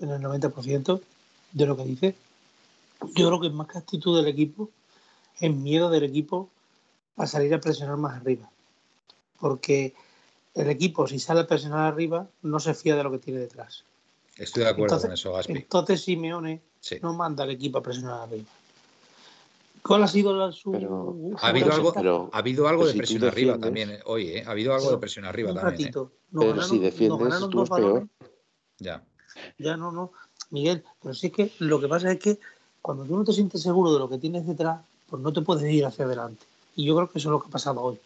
en 0.00 0.10
el 0.10 0.20
90% 0.20 1.00
de 1.52 1.66
lo 1.66 1.76
que 1.76 1.84
dices, 1.84 2.14
yo 3.14 3.26
creo 3.28 3.40
que 3.40 3.50
más 3.50 3.66
que 3.68 3.78
actitud 3.78 4.16
del 4.16 4.28
equipo, 4.28 4.70
es 5.40 5.52
miedo 5.54 5.90
del 5.90 6.04
equipo 6.04 6.48
a 7.16 7.26
salir 7.26 7.52
a 7.54 7.60
presionar 7.60 7.96
más 7.96 8.20
arriba. 8.20 8.48
Porque 9.40 9.94
el 10.54 10.70
equipo, 10.70 11.06
si 11.06 11.18
sale 11.18 11.40
a 11.40 11.46
presionar 11.46 11.92
arriba, 11.92 12.28
no 12.42 12.60
se 12.60 12.74
fía 12.74 12.94
de 12.96 13.02
lo 13.02 13.10
que 13.10 13.18
tiene 13.18 13.40
detrás. 13.40 13.84
Estoy 14.36 14.62
de 14.64 14.70
acuerdo 14.70 14.94
Entonces- 14.96 15.08
con 15.08 15.14
eso, 15.14 15.32
Gaspi. 15.32 15.52
Entonces 15.52 16.00
Simeone 16.02 16.62
Sí. 16.80 16.96
no 17.02 17.12
manda 17.12 17.44
al 17.44 17.50
equipo 17.50 17.78
a 17.78 17.82
presionar 17.82 18.20
arriba. 18.22 18.48
¿Cuál 19.82 20.04
ha 20.04 20.08
sido 20.08 20.32
la, 20.36 20.52
su... 20.52 20.70
Pero- 20.70 21.16
Ha 21.38 21.48
habido 21.48 21.72
algo, 21.72 21.92
Pero- 21.92 22.30
ha 22.32 22.38
habido 22.38 22.68
algo 22.68 22.86
de 22.86 22.92
si 22.92 22.98
presión 22.98 23.24
arriba 23.24 23.58
también, 23.58 23.90
eh, 23.90 24.00
hoy, 24.06 24.28
¿eh? 24.28 24.44
Ha 24.46 24.52
habido 24.52 24.74
algo 24.74 24.90
de 24.92 24.98
presión 24.98 25.24
arriba 25.24 25.50
un 25.50 25.56
también, 25.56 25.74
¿eh? 25.74 25.84
ratito. 25.86 26.12
Pero 26.30 26.46
ganaron- 26.54 26.68
si 26.70 26.78
defiendes, 26.78 27.48
tú 27.50 27.62
es 27.64 27.70
peor. 27.70 28.08
Ya. 28.78 29.04
Ya 29.58 29.76
no, 29.76 29.90
no. 29.90 30.12
Miguel, 30.52 30.84
pero 31.02 31.14
sí 31.14 31.30
que 31.30 31.52
lo 31.58 31.80
que 31.80 31.88
pasa 31.88 32.12
es 32.12 32.18
que 32.18 32.38
cuando 32.80 33.04
tú 33.04 33.16
no 33.16 33.24
te 33.24 33.32
sientes 33.32 33.62
seguro 33.62 33.92
de 33.92 33.98
lo 33.98 34.08
que 34.08 34.18
tienes 34.18 34.46
detrás, 34.46 34.80
pues 35.08 35.22
no 35.22 35.32
te 35.32 35.40
puedes 35.40 35.70
ir 35.72 35.84
hacia 35.84 36.04
adelante. 36.04 36.44
Y 36.76 36.84
yo 36.84 36.94
creo 36.94 37.10
que 37.10 37.18
eso 37.18 37.28
es 37.28 37.32
lo 37.32 37.40
que 37.40 37.48
ha 37.48 37.50
pasado 37.50 37.80
hoy. 37.80 37.98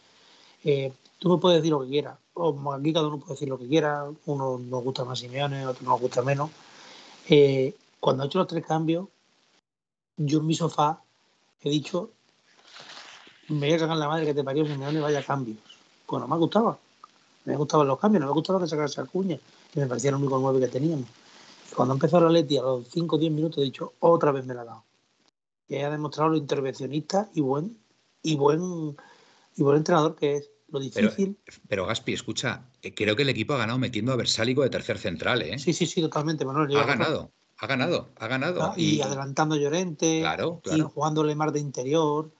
Eh, 0.64 0.92
tú 1.18 1.28
me 1.28 1.38
puedes 1.38 1.58
decir 1.58 1.72
lo 1.72 1.82
que 1.82 1.88
quieras. 1.88 2.16
O 2.34 2.72
aquí 2.72 2.92
cada 2.92 3.08
uno 3.08 3.18
puede 3.18 3.34
decir 3.34 3.48
lo 3.48 3.58
que 3.58 3.66
quiera. 3.66 4.06
Uno 4.26 4.58
nos 4.58 4.84
gusta 4.84 5.04
más 5.04 5.18
Simeone, 5.18 5.66
otro 5.66 5.84
nos 5.84 6.00
gusta 6.00 6.22
menos. 6.22 6.50
Eh, 7.28 7.74
cuando 8.00 8.22
he 8.22 8.26
hecho 8.26 8.38
los 8.38 8.48
tres 8.48 8.64
cambios, 8.64 9.06
yo 10.16 10.38
en 10.38 10.46
mi 10.46 10.54
sofá 10.54 11.00
he 11.62 11.70
dicho, 11.70 12.10
me 13.48 13.66
voy 13.66 13.72
a 13.72 13.78
cagar 13.78 13.96
la 13.96 14.08
madre 14.08 14.26
que 14.26 14.34
te 14.34 14.44
parió 14.44 14.66
Simeone, 14.66 15.00
vaya 15.00 15.22
cambios. 15.22 15.58
Pues 16.06 16.20
no 16.20 16.28
me 16.28 16.36
gustaba. 16.36 16.78
Me 17.44 17.56
gustaban 17.56 17.86
los 17.86 17.98
cambios, 17.98 18.20
no 18.20 18.26
me 18.26 18.34
gustaba 18.34 18.60
que 18.60 18.66
sacase 18.66 19.00
Acuña, 19.00 19.38
que 19.72 19.80
me 19.80 19.86
parecía 19.86 20.10
el 20.10 20.16
único 20.16 20.38
nueve 20.38 20.60
que 20.60 20.68
teníamos. 20.68 21.06
Y 21.76 21.78
cuando 21.78 21.92
empezó 21.92 22.18
la 22.20 22.30
Leti 22.30 22.56
a 22.56 22.62
los 22.62 22.88
5 22.88 23.16
o 23.16 23.18
10 23.18 23.32
minutos 23.32 23.58
he 23.58 23.64
dicho, 23.64 23.92
otra 24.00 24.32
vez 24.32 24.46
me 24.46 24.54
la 24.54 24.62
ha 24.62 24.64
dado. 24.64 24.84
Y 25.68 25.76
ha 25.76 25.90
demostrado 25.90 26.30
lo 26.30 26.36
intervencionista 26.38 27.28
y 27.34 27.42
buen, 27.42 27.76
y 28.22 28.34
buen, 28.36 28.96
y 29.56 29.62
buen 29.62 29.76
entrenador 29.76 30.16
que 30.16 30.36
es. 30.36 30.50
Lo 30.68 30.80
difícil. 30.80 31.36
pero 31.68 31.84
Gaspi, 31.86 32.14
escucha, 32.14 32.62
eh, 32.82 32.92
creo 32.94 33.14
que 33.14 33.22
el 33.22 33.28
equipo 33.28 33.52
ha 33.52 33.58
ganado 33.58 33.78
metiendo 33.78 34.12
a 34.12 34.16
Versálico 34.16 34.62
de 34.62 34.70
tercer 34.70 34.98
central, 34.98 35.42
¿eh? 35.42 35.58
sí, 35.58 35.72
sí, 35.72 35.86
sí, 35.86 36.00
totalmente, 36.00 36.44
Manuel. 36.44 36.74
ha 36.76 36.84
ganado, 36.84 37.30
ha 37.58 37.66
ganado, 37.66 38.08
ha 38.16 38.26
ganado. 38.26 38.62
Ah, 38.62 38.74
Y, 38.76 39.00
adelantando 39.02 39.54
a 39.54 39.58
Llorente, 39.58 40.20
Claro, 40.22 40.60
y 40.64 40.68
claro. 40.70 40.88
jugando 40.88 41.22
Lemar 41.24 41.52
de 41.52 41.60
interior. 41.60 42.32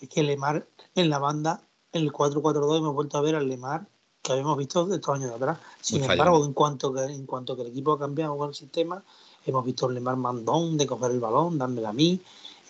Es 0.00 0.08
que 0.08 0.22
Lemar 0.22 0.66
en 0.94 1.10
la 1.10 1.18
banda, 1.18 1.68
en 1.92 2.02
el 2.02 2.12
4-4-2, 2.12 2.78
hemos 2.78 2.94
vuelto 2.94 3.18
a 3.18 3.20
ver 3.22 3.34
al 3.34 3.48
Lemar 3.48 3.88
que 4.26 4.32
habíamos 4.32 4.58
visto 4.58 4.84
de 4.86 4.96
estos 4.96 5.14
años 5.14 5.30
de 5.30 5.36
atrás. 5.36 5.58
Sin 5.80 6.00
Muy 6.00 6.10
embargo, 6.10 6.44
en 6.44 6.52
cuanto, 6.52 6.92
que, 6.92 7.04
en 7.04 7.26
cuanto 7.26 7.54
que 7.54 7.62
el 7.62 7.68
equipo 7.68 7.92
ha 7.92 7.98
cambiado 7.98 8.36
con 8.36 8.48
el 8.48 8.54
sistema, 8.54 9.02
hemos 9.46 9.64
visto 9.64 9.86
al 9.86 9.94
Lemar 9.94 10.16
mandón 10.16 10.76
de 10.76 10.86
coger 10.86 11.12
el 11.12 11.20
balón, 11.20 11.58
dármelo 11.58 11.88
a 11.88 11.92
mí, 11.92 12.20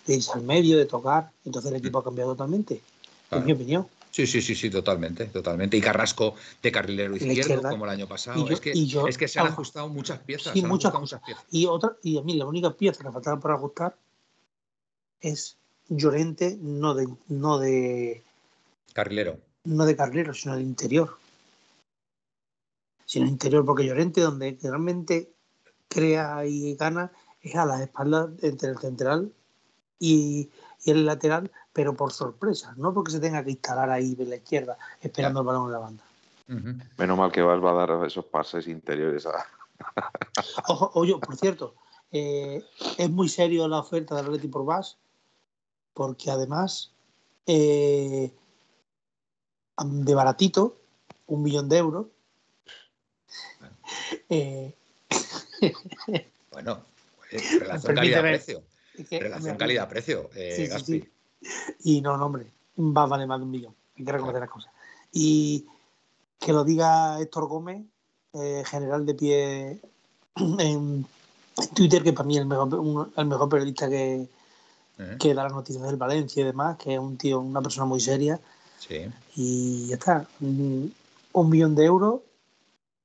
de 0.05 0.15
irse 0.15 0.33
al 0.33 0.43
medio, 0.43 0.77
de 0.77 0.85
tocar. 0.85 1.31
Entonces 1.45 1.71
el 1.71 1.77
equipo 1.77 1.99
ha 1.99 2.03
cambiado 2.03 2.31
totalmente. 2.31 2.81
Claro. 3.29 3.41
En 3.41 3.45
mi 3.47 3.53
opinión. 3.53 3.87
Sí, 4.11 4.25
sí, 4.25 4.41
sí, 4.41 4.55
sí, 4.55 4.69
totalmente, 4.69 5.25
totalmente. 5.25 5.77
Y 5.77 5.81
Carrasco 5.81 6.35
de 6.61 6.71
carrilero 6.71 7.15
izquierdo, 7.15 7.69
como 7.69 7.85
el 7.85 7.91
año 7.91 8.07
pasado. 8.07 8.47
Yo- 8.47 8.53
es, 8.53 8.61
que, 8.61 8.71
y 8.73 8.85
yo- 8.87 9.07
es 9.07 9.17
que 9.17 9.27
se 9.27 9.39
han 9.39 9.47
ah, 9.47 9.49
ajustado 9.49 9.89
muchas 9.89 10.19
piezas. 10.19 10.53
sí, 10.53 10.61
muchas 10.63 10.93
muchas 10.93 11.21
piezas. 11.23 11.43
Y 11.51 11.65
otra, 11.65 11.97
y 12.03 12.17
a 12.17 12.21
mí 12.21 12.33
la 12.35 12.45
única 12.45 12.71
pieza 12.71 13.03
que 13.03 13.11
faltaba 13.11 13.39
por 13.39 13.51
ajustar 13.51 13.95
es 15.21 15.57
Llorente, 15.89 16.57
no 16.61 16.93
de, 16.93 17.07
no 17.29 17.59
de, 17.59 18.23
Carrilero. 18.93 19.37
no 19.63 19.85
de 19.85 19.95
carrilero, 19.95 20.33
sino 20.33 20.55
del 20.55 20.63
interior. 20.63 21.17
Sino 23.07 23.25
interior, 23.25 23.65
porque 23.65 23.87
Llorente, 23.87 24.21
donde 24.21 24.59
realmente 24.61 25.33
crea 25.87 26.45
y 26.45 26.75
gana, 26.75 27.11
es 27.41 27.55
a 27.55 27.65
las 27.65 27.81
espaldas 27.81 28.29
entre 28.43 28.69
el 28.69 28.77
central 28.77 29.33
y, 29.97 30.51
y 30.83 30.91
el 30.91 31.07
lateral, 31.07 31.49
pero 31.73 31.95
por 31.95 32.13
sorpresa, 32.13 32.75
no 32.77 32.93
porque 32.93 33.13
se 33.13 33.19
tenga 33.19 33.43
que 33.43 33.51
instalar 33.51 33.89
ahí 33.89 34.15
en 34.19 34.29
la 34.29 34.35
izquierda, 34.35 34.77
esperando 35.01 35.39
el 35.39 35.45
balón 35.47 35.65
en 35.65 35.71
la 35.71 35.79
banda. 35.79 36.03
Menos 36.97 37.17
mal 37.17 37.31
que 37.31 37.41
Vas 37.41 37.63
va 37.63 37.71
a 37.71 37.87
dar 37.87 38.05
esos 38.05 38.25
pases 38.25 38.67
interiores 38.67 39.25
a, 39.25 39.43
Ojo, 40.67 40.91
oye, 40.93 41.15
por 41.17 41.35
cierto, 41.35 41.75
eh, 42.11 42.63
es 42.97 43.09
muy 43.09 43.29
serio 43.29 43.67
la 43.67 43.79
oferta 43.79 44.15
del 44.15 44.25
Atleti 44.25 44.47
por 44.47 44.65
Vas, 44.65 44.97
porque 45.93 46.31
además 46.31 46.91
eh, 47.45 48.33
de 49.83 50.15
baratito, 50.15 50.77
un 51.27 51.43
millón 51.43 51.69
de 51.69 51.77
euros. 51.77 52.07
eh, 54.29 54.73
Bueno, 56.51 56.81
eh, 57.31 57.41
relación 57.59 57.95
calidad-precio. 57.95 58.63
Relación 59.11 59.57
calidad-precio, 59.57 60.29
eh, 60.35 60.53
Sí, 60.55 60.67
Gaspi. 60.67 61.01
sí. 61.01 61.09
Y 61.83 62.01
no, 62.01 62.17
no, 62.17 62.25
hombre, 62.25 62.47
va 62.77 63.03
a 63.03 63.05
valer 63.05 63.27
más 63.27 63.39
de 63.39 63.45
un 63.45 63.51
millón. 63.51 63.75
Hay 63.97 64.03
que 64.05 64.11
reconocer 64.11 64.41
las 64.41 64.49
cosas. 64.49 64.71
Y 65.11 65.65
que 66.39 66.51
lo 66.53 66.63
diga 66.63 67.19
Héctor 67.21 67.47
Gómez, 67.47 67.83
eh, 68.33 68.63
general 68.65 69.05
de 69.05 69.13
pie 69.13 69.79
en, 70.35 71.05
Twitter, 71.75 72.03
que 72.03 72.13
para 72.13 72.25
mí 72.27 72.35
es 72.35 72.41
el 72.41 72.47
mejor, 72.47 72.73
un- 72.75 73.11
el 73.15 73.25
mejor 73.25 73.49
periodista 73.49 73.89
que, 73.89 74.27
que 75.19 75.33
da 75.33 75.43
las 75.43 75.53
noticias 75.53 75.83
del 75.83 75.95
Valencia 75.97 76.41
y 76.41 76.45
demás, 76.45 76.77
que 76.77 76.93
es 76.93 76.99
un 76.99 77.17
tío, 77.17 77.39
una 77.39 77.61
persona 77.61 77.85
muy 77.85 77.99
seria. 77.99 78.39
Sí. 78.79 79.05
Y 79.35 79.87
ya 79.87 79.95
está. 79.95 80.27
Un 80.39 81.49
millón 81.49 81.75
de 81.75 81.85
euros 81.85 82.21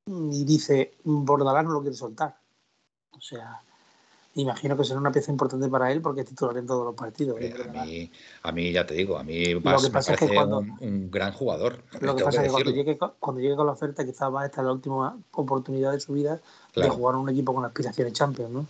y 0.07 0.45
dice, 0.45 0.95
Bordalás 1.05 1.65
no 1.65 1.73
lo 1.73 1.81
quiere 1.81 1.97
soltar. 1.97 2.37
O 3.12 3.21
sea, 3.21 3.61
imagino 4.35 4.77
que 4.77 4.85
será 4.85 4.99
una 4.99 5.12
pieza 5.12 5.31
importante 5.31 5.69
para 5.69 5.93
él 5.93 6.01
porque 6.01 6.23
es 6.23 6.27
titular 6.29 6.57
en 6.57 6.67
todos 6.67 6.85
los 6.85 6.95
partidos. 6.95 7.41
¿eh? 7.41 7.55
a, 7.62 7.85
mí, 7.85 8.11
a 8.43 8.53
mí, 8.53 8.73
ya 8.73 8.85
te 8.87 8.95
digo, 8.95 9.17
a 9.17 9.23
mí 9.23 9.55
Vas 9.55 9.85
que 9.85 9.91
me 9.91 9.99
es 10.01 10.07
que 10.07 10.12
parece 10.15 10.35
cuando- 10.35 10.59
un, 10.59 10.77
un 10.81 11.11
gran 11.11 11.33
jugador. 11.33 11.83
Lo 12.01 12.17
que 12.17 12.25
pasa 12.25 12.41
es 12.41 12.47
que 12.49 12.53
cuando 12.53 12.71
llegue, 12.73 12.99
con- 12.99 13.12
cuando 13.21 13.41
llegue 13.41 13.55
con 13.57 13.67
la 13.67 13.73
oferta, 13.73 14.05
quizás 14.05 14.33
va 14.35 14.43
a 14.43 14.47
estar 14.47 14.65
la 14.65 14.73
última 14.73 15.17
oportunidad 15.33 15.93
de 15.93 16.01
su 16.01 16.15
vida 16.15 16.41
Claro. 16.73 16.91
de 16.91 16.97
jugar 16.97 17.17
un 17.17 17.29
equipo 17.29 17.55
con 17.55 17.65
aspiraciones 17.65 18.12
Champions, 18.15 18.51
¿no? 18.51 18.67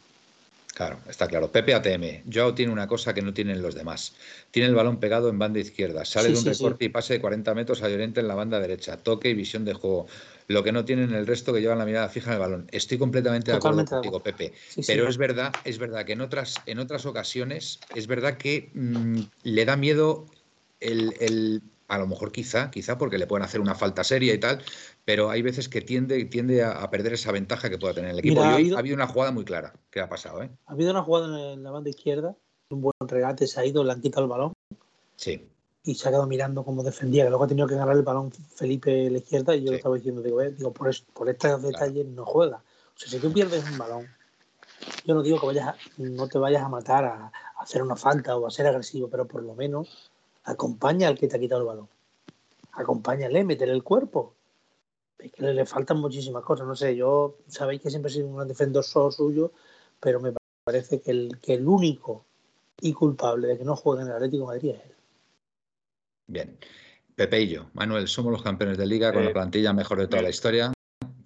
Claro, 0.74 0.96
está 1.06 1.28
claro. 1.28 1.52
Pepe 1.52 1.74
ATM. 1.74 2.24
Joao 2.32 2.54
tiene 2.54 2.72
una 2.72 2.86
cosa 2.88 3.12
que 3.12 3.20
no 3.20 3.34
tienen 3.34 3.60
los 3.60 3.74
demás. 3.74 4.14
Tiene 4.50 4.70
el 4.70 4.74
balón 4.74 4.96
pegado 4.96 5.28
en 5.28 5.38
banda 5.38 5.60
izquierda. 5.60 6.02
Sale 6.06 6.28
Sí, 6.28 6.32
de 6.32 6.38
un 6.38 6.44
sí, 6.46 6.54
sí. 6.54 6.64
recorte 6.64 6.84
y 6.86 6.88
pase 6.88 7.12
de 7.12 7.20
40 7.20 7.54
metros 7.54 7.82
a 7.82 7.90
Llorente 7.90 8.20
en 8.20 8.26
la 8.28 8.34
banda 8.34 8.58
derecha. 8.58 8.96
Toque 8.96 9.28
y 9.28 9.34
visión 9.34 9.66
de 9.66 9.74
juego. 9.74 10.06
Lo 10.52 10.62
que 10.62 10.72
no 10.72 10.84
tienen 10.84 11.12
el 11.12 11.26
resto 11.26 11.52
que 11.52 11.60
llevan 11.60 11.78
la 11.78 11.84
mirada 11.84 12.08
fija 12.08 12.30
en 12.30 12.34
el 12.34 12.40
balón. 12.40 12.68
Estoy 12.70 12.98
completamente 12.98 13.50
de 13.50 13.56
acuerdo 13.56 13.84
contigo, 13.84 14.22
Pepe. 14.22 14.52
pero 14.86 15.08
es 15.08 15.16
verdad, 15.16 15.52
es 15.64 15.78
verdad 15.78 16.04
que 16.04 16.12
en 16.12 16.20
otras, 16.20 16.56
en 16.66 16.78
otras 16.78 17.06
ocasiones 17.06 17.80
es 17.94 18.06
verdad 18.06 18.36
que 18.36 18.70
mm, 18.74 19.20
le 19.42 19.64
da 19.64 19.76
miedo 19.76 20.26
el, 20.80 21.62
a 21.88 21.98
lo 21.98 22.06
mejor 22.06 22.32
quizá, 22.32 22.70
quizá 22.70 22.98
porque 22.98 23.18
le 23.18 23.26
pueden 23.26 23.44
hacer 23.44 23.60
una 23.60 23.74
falta 23.74 24.04
seria 24.04 24.34
y 24.34 24.38
tal, 24.38 24.62
pero 25.04 25.30
hay 25.30 25.42
veces 25.42 25.68
que 25.68 25.80
tiende, 25.80 26.24
tiende 26.26 26.62
a, 26.62 26.88
perder 26.90 27.14
esa 27.14 27.32
ventaja 27.32 27.70
que 27.70 27.78
pueda 27.78 27.94
tener 27.94 28.10
el 28.10 28.18
equipo. 28.18 28.42
ha, 28.42 28.54
habido, 28.54 28.94
una 28.94 29.06
jugada 29.06 29.32
muy 29.32 29.44
clara 29.44 29.74
que 29.90 30.00
ha 30.00 30.08
pasado. 30.08 30.42
¿eh? 30.42 30.50
Ha 30.66 30.72
habido 30.72 30.90
una 30.90 31.02
jugada 31.02 31.52
en 31.52 31.62
la 31.62 31.70
banda 31.70 31.90
izquierda, 31.90 32.36
un 32.70 32.80
buen 32.80 32.94
regate, 33.00 33.46
se 33.46 33.60
ha 33.60 33.66
ido, 33.66 33.84
le 33.84 33.92
han 33.92 34.00
quitado 34.00 34.24
el 34.24 34.30
balón. 34.30 34.52
Sí 35.16 35.51
y 35.84 35.94
se 35.94 36.08
ha 36.08 36.10
quedado 36.12 36.26
mirando 36.26 36.64
cómo 36.64 36.82
defendía, 36.82 37.24
que 37.24 37.30
luego 37.30 37.44
ha 37.44 37.48
tenido 37.48 37.66
que 37.66 37.74
ganar 37.74 37.96
el 37.96 38.02
balón 38.02 38.30
Felipe 38.32 39.08
a 39.08 39.10
la 39.10 39.18
izquierda 39.18 39.54
y 39.54 39.64
yo 39.64 39.72
lo 39.72 39.76
estaba 39.76 39.96
diciendo, 39.96 40.22
digo, 40.22 40.40
eh, 40.40 40.52
digo 40.52 40.72
por, 40.72 40.90
por 41.12 41.28
estos 41.28 41.62
detalles 41.62 42.06
no 42.06 42.24
juega. 42.24 42.58
O 42.58 42.98
sea, 42.98 43.08
si 43.08 43.18
tú 43.18 43.32
pierdes 43.32 43.68
un 43.68 43.78
balón, 43.78 44.06
yo 45.04 45.14
no 45.14 45.22
digo 45.22 45.40
que 45.40 45.46
vayas 45.46 45.76
no 45.96 46.28
te 46.28 46.38
vayas 46.38 46.62
a 46.62 46.68
matar 46.68 47.04
a, 47.04 47.32
hacer 47.58 47.82
una 47.82 47.96
falta 47.96 48.36
o 48.36 48.46
a 48.46 48.50
ser 48.50 48.66
agresivo, 48.66 49.08
pero 49.08 49.26
por 49.26 49.42
lo 49.42 49.54
menos 49.54 50.10
acompaña 50.44 51.08
al 51.08 51.18
que 51.18 51.28
te 51.28 51.36
ha 51.36 51.40
quitado 51.40 51.60
el 51.60 51.66
balón. 51.66 51.88
Acompáñale, 52.72 53.44
métele 53.44 53.72
el 53.72 53.84
cuerpo. 53.84 54.34
Es 55.18 55.30
que 55.32 55.42
le, 55.42 55.66
faltan 55.66 56.00
muchísimas 56.00 56.42
cosas. 56.42 56.66
No 56.66 56.74
sé, 56.74 56.96
yo 56.96 57.36
sabéis 57.46 57.80
que 57.80 57.90
siempre 57.90 58.10
he 58.10 58.14
sido 58.14 58.28
un 58.28 58.48
defensor 58.48 59.12
suyo, 59.12 59.52
pero 60.00 60.20
me 60.20 60.32
parece 60.64 61.00
que 61.00 61.10
el, 61.12 61.38
que 61.40 61.54
el 61.54 61.68
único 61.68 62.24
y 62.80 62.92
culpable 62.92 63.46
de 63.46 63.58
que 63.58 63.64
no 63.64 63.76
juegue 63.76 64.02
en 64.02 64.08
el 64.08 64.14
Atlético 64.14 64.42
de 64.42 64.56
Madrid 64.56 64.70
es 64.70 64.84
él. 64.84 64.91
Bien. 66.32 66.56
Pepe 67.14 67.42
y 67.42 67.48
yo, 67.48 67.68
Manuel, 67.74 68.08
somos 68.08 68.32
los 68.32 68.42
campeones 68.42 68.78
de 68.78 68.86
liga 68.86 69.12
con 69.12 69.22
la 69.22 69.34
plantilla 69.34 69.74
mejor 69.74 70.00
de 70.00 70.08
toda 70.08 70.22
la 70.22 70.30
historia. 70.30 70.72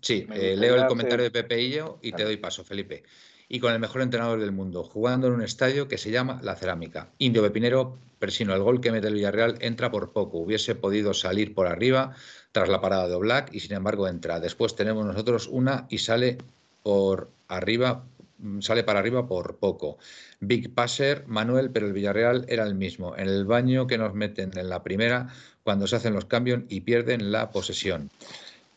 Sí, 0.01 0.27
eh, 0.35 0.57
leo 0.57 0.75
el 0.75 0.87
comentario 0.89 1.23
de 1.23 1.31
Pepe 1.31 1.63
y 1.63 1.71
yo 1.71 2.01
y 2.03 2.11
te 2.11 2.25
doy 2.25 2.39
paso, 2.39 2.65
Felipe. 2.65 3.05
Y 3.49 3.61
con 3.61 3.73
el 3.73 3.79
mejor 3.79 4.03
entrenador 4.03 4.41
del 4.41 4.51
mundo, 4.51 4.83
jugando 4.83 5.29
en 5.29 5.35
un 5.35 5.43
estadio 5.43 5.87
que 5.87 5.97
se 5.97 6.11
llama 6.11 6.41
La 6.43 6.57
Cerámica. 6.57 7.13
Indio 7.19 7.41
Pepinero, 7.43 8.01
Persino, 8.19 8.53
el 8.53 8.63
gol 8.63 8.81
que 8.81 8.91
mete 8.91 9.07
el 9.07 9.15
Villarreal 9.15 9.59
entra 9.61 9.93
por 9.93 10.13
poco. 10.13 10.39
Hubiese 10.39 10.75
podido 10.75 11.15
salir 11.15 11.55
por 11.55 11.69
arriba 11.69 12.17
tras 12.51 12.69
la 12.69 12.81
parada 12.81 13.07
de 13.07 13.15
Oblak 13.15 13.55
y 13.55 13.61
sin 13.61 13.75
embargo 13.75 14.09
entra. 14.09 14.41
Después 14.41 14.75
tenemos 14.75 15.07
nosotros 15.07 15.47
una 15.47 15.87
y 15.89 15.99
sale 15.99 16.39
por 16.83 17.31
arriba 17.47 18.05
sale 18.61 18.85
para 18.85 18.99
arriba 18.99 19.27
por 19.27 19.57
poco. 19.57 19.99
Big 20.41 20.75
Passer, 20.75 21.25
Manuel, 21.27 21.71
pero 21.71 21.87
el 21.87 21.93
Villarreal 21.93 22.45
era 22.49 22.65
el 22.65 22.75
mismo. 22.75 23.17
En 23.17 23.29
el 23.29 23.45
baño 23.45 23.87
que 23.87 23.99
nos 23.99 24.15
meten 24.15 24.51
en 24.57 24.69
la 24.69 24.83
primera 24.83 25.29
cuando 25.63 25.87
se 25.87 25.97
hacen 25.97 26.15
los 26.15 26.27
cambios 26.27 26.63
y 26.69 26.81
pierden 26.83 27.33
la 27.33 27.51
posesión. 27.51 28.11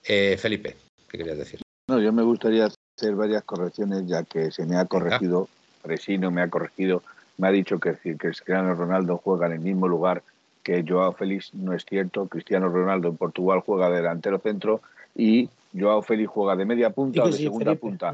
Eh, 0.04 0.38
Felipe, 0.40 0.76
¿qué 1.08 1.18
querías 1.18 1.38
decir? 1.38 1.62
No, 1.88 2.00
yo 2.00 2.12
me 2.14 2.24
gustaría 2.24 2.68
hacer 2.98 3.16
varias 3.16 3.44
correcciones 3.44 4.08
ya 4.08 4.24
que 4.24 4.52
se 4.52 4.66
me 4.66 4.78
ha 4.78 4.86
corregido, 4.86 5.48
Presino 5.82 6.32
me 6.32 6.42
ha 6.42 6.50
corregido, 6.50 7.04
me 7.38 7.48
ha 7.48 7.52
dicho 7.52 7.80
que, 7.80 7.96
que 7.96 8.18
Cristiano 8.18 8.74
Ronaldo 8.76 9.18
juega 9.18 9.48
en 9.48 9.54
el 9.54 9.60
mismo 9.60 9.88
lugar 9.88 10.24
que 10.64 10.86
Joao 10.88 11.14
Félix, 11.14 11.54
no 11.54 11.74
es 11.74 11.86
cierto. 11.86 12.28
Cristiano 12.28 12.70
Ronaldo 12.70 13.08
en 13.08 13.18
Portugal 13.18 13.62
juega 13.66 13.90
delantero 13.90 14.40
centro 14.40 14.82
y 15.16 15.50
Joao 15.74 16.02
Félix 16.02 16.30
juega 16.30 16.56
de 16.56 16.66
media 16.66 16.90
punta 16.90 17.24
o 17.24 17.28
de 17.28 17.34
segunda 17.34 17.76
punta. 17.76 18.12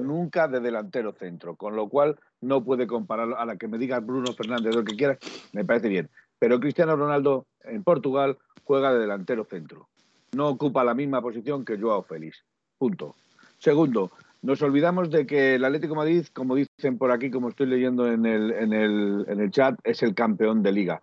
nunca, 0.00 0.48
de 0.48 0.60
delantero 0.60 1.12
centro. 1.12 1.54
Con 1.54 1.76
lo 1.76 1.88
cual 1.88 2.18
no 2.40 2.64
puede 2.64 2.86
comparar 2.86 3.34
a 3.36 3.44
la 3.44 3.56
que 3.56 3.68
me 3.68 3.78
diga 3.78 4.00
Bruno 4.00 4.32
Fernández 4.32 4.74
lo 4.74 4.84
que 4.84 4.96
quiera, 4.96 5.18
me 5.52 5.64
parece 5.64 5.88
bien. 5.88 6.08
Pero 6.38 6.60
Cristiano 6.60 6.96
Ronaldo 6.96 7.46
en 7.64 7.82
Portugal 7.82 8.38
juega 8.64 8.92
de 8.92 9.00
delantero 9.00 9.44
centro. 9.44 9.88
No 10.32 10.48
ocupa 10.48 10.84
la 10.84 10.94
misma 10.94 11.20
posición 11.20 11.64
que 11.64 11.78
Joao 11.78 12.02
Félix. 12.02 12.42
Punto. 12.78 13.14
Segundo, 13.58 14.10
nos 14.42 14.60
olvidamos 14.62 15.10
de 15.10 15.26
que 15.26 15.54
el 15.54 15.64
Atlético 15.64 15.94
Madrid, 15.94 16.26
como 16.32 16.54
dicen 16.54 16.98
por 16.98 17.10
aquí, 17.10 17.30
como 17.30 17.48
estoy 17.48 17.66
leyendo 17.66 18.10
en 18.10 18.26
el, 18.26 18.52
en 18.52 18.72
el, 18.72 19.24
en 19.28 19.40
el 19.40 19.50
chat, 19.50 19.78
es 19.84 20.02
el 20.02 20.14
campeón 20.14 20.62
de 20.62 20.72
liga. 20.72 21.02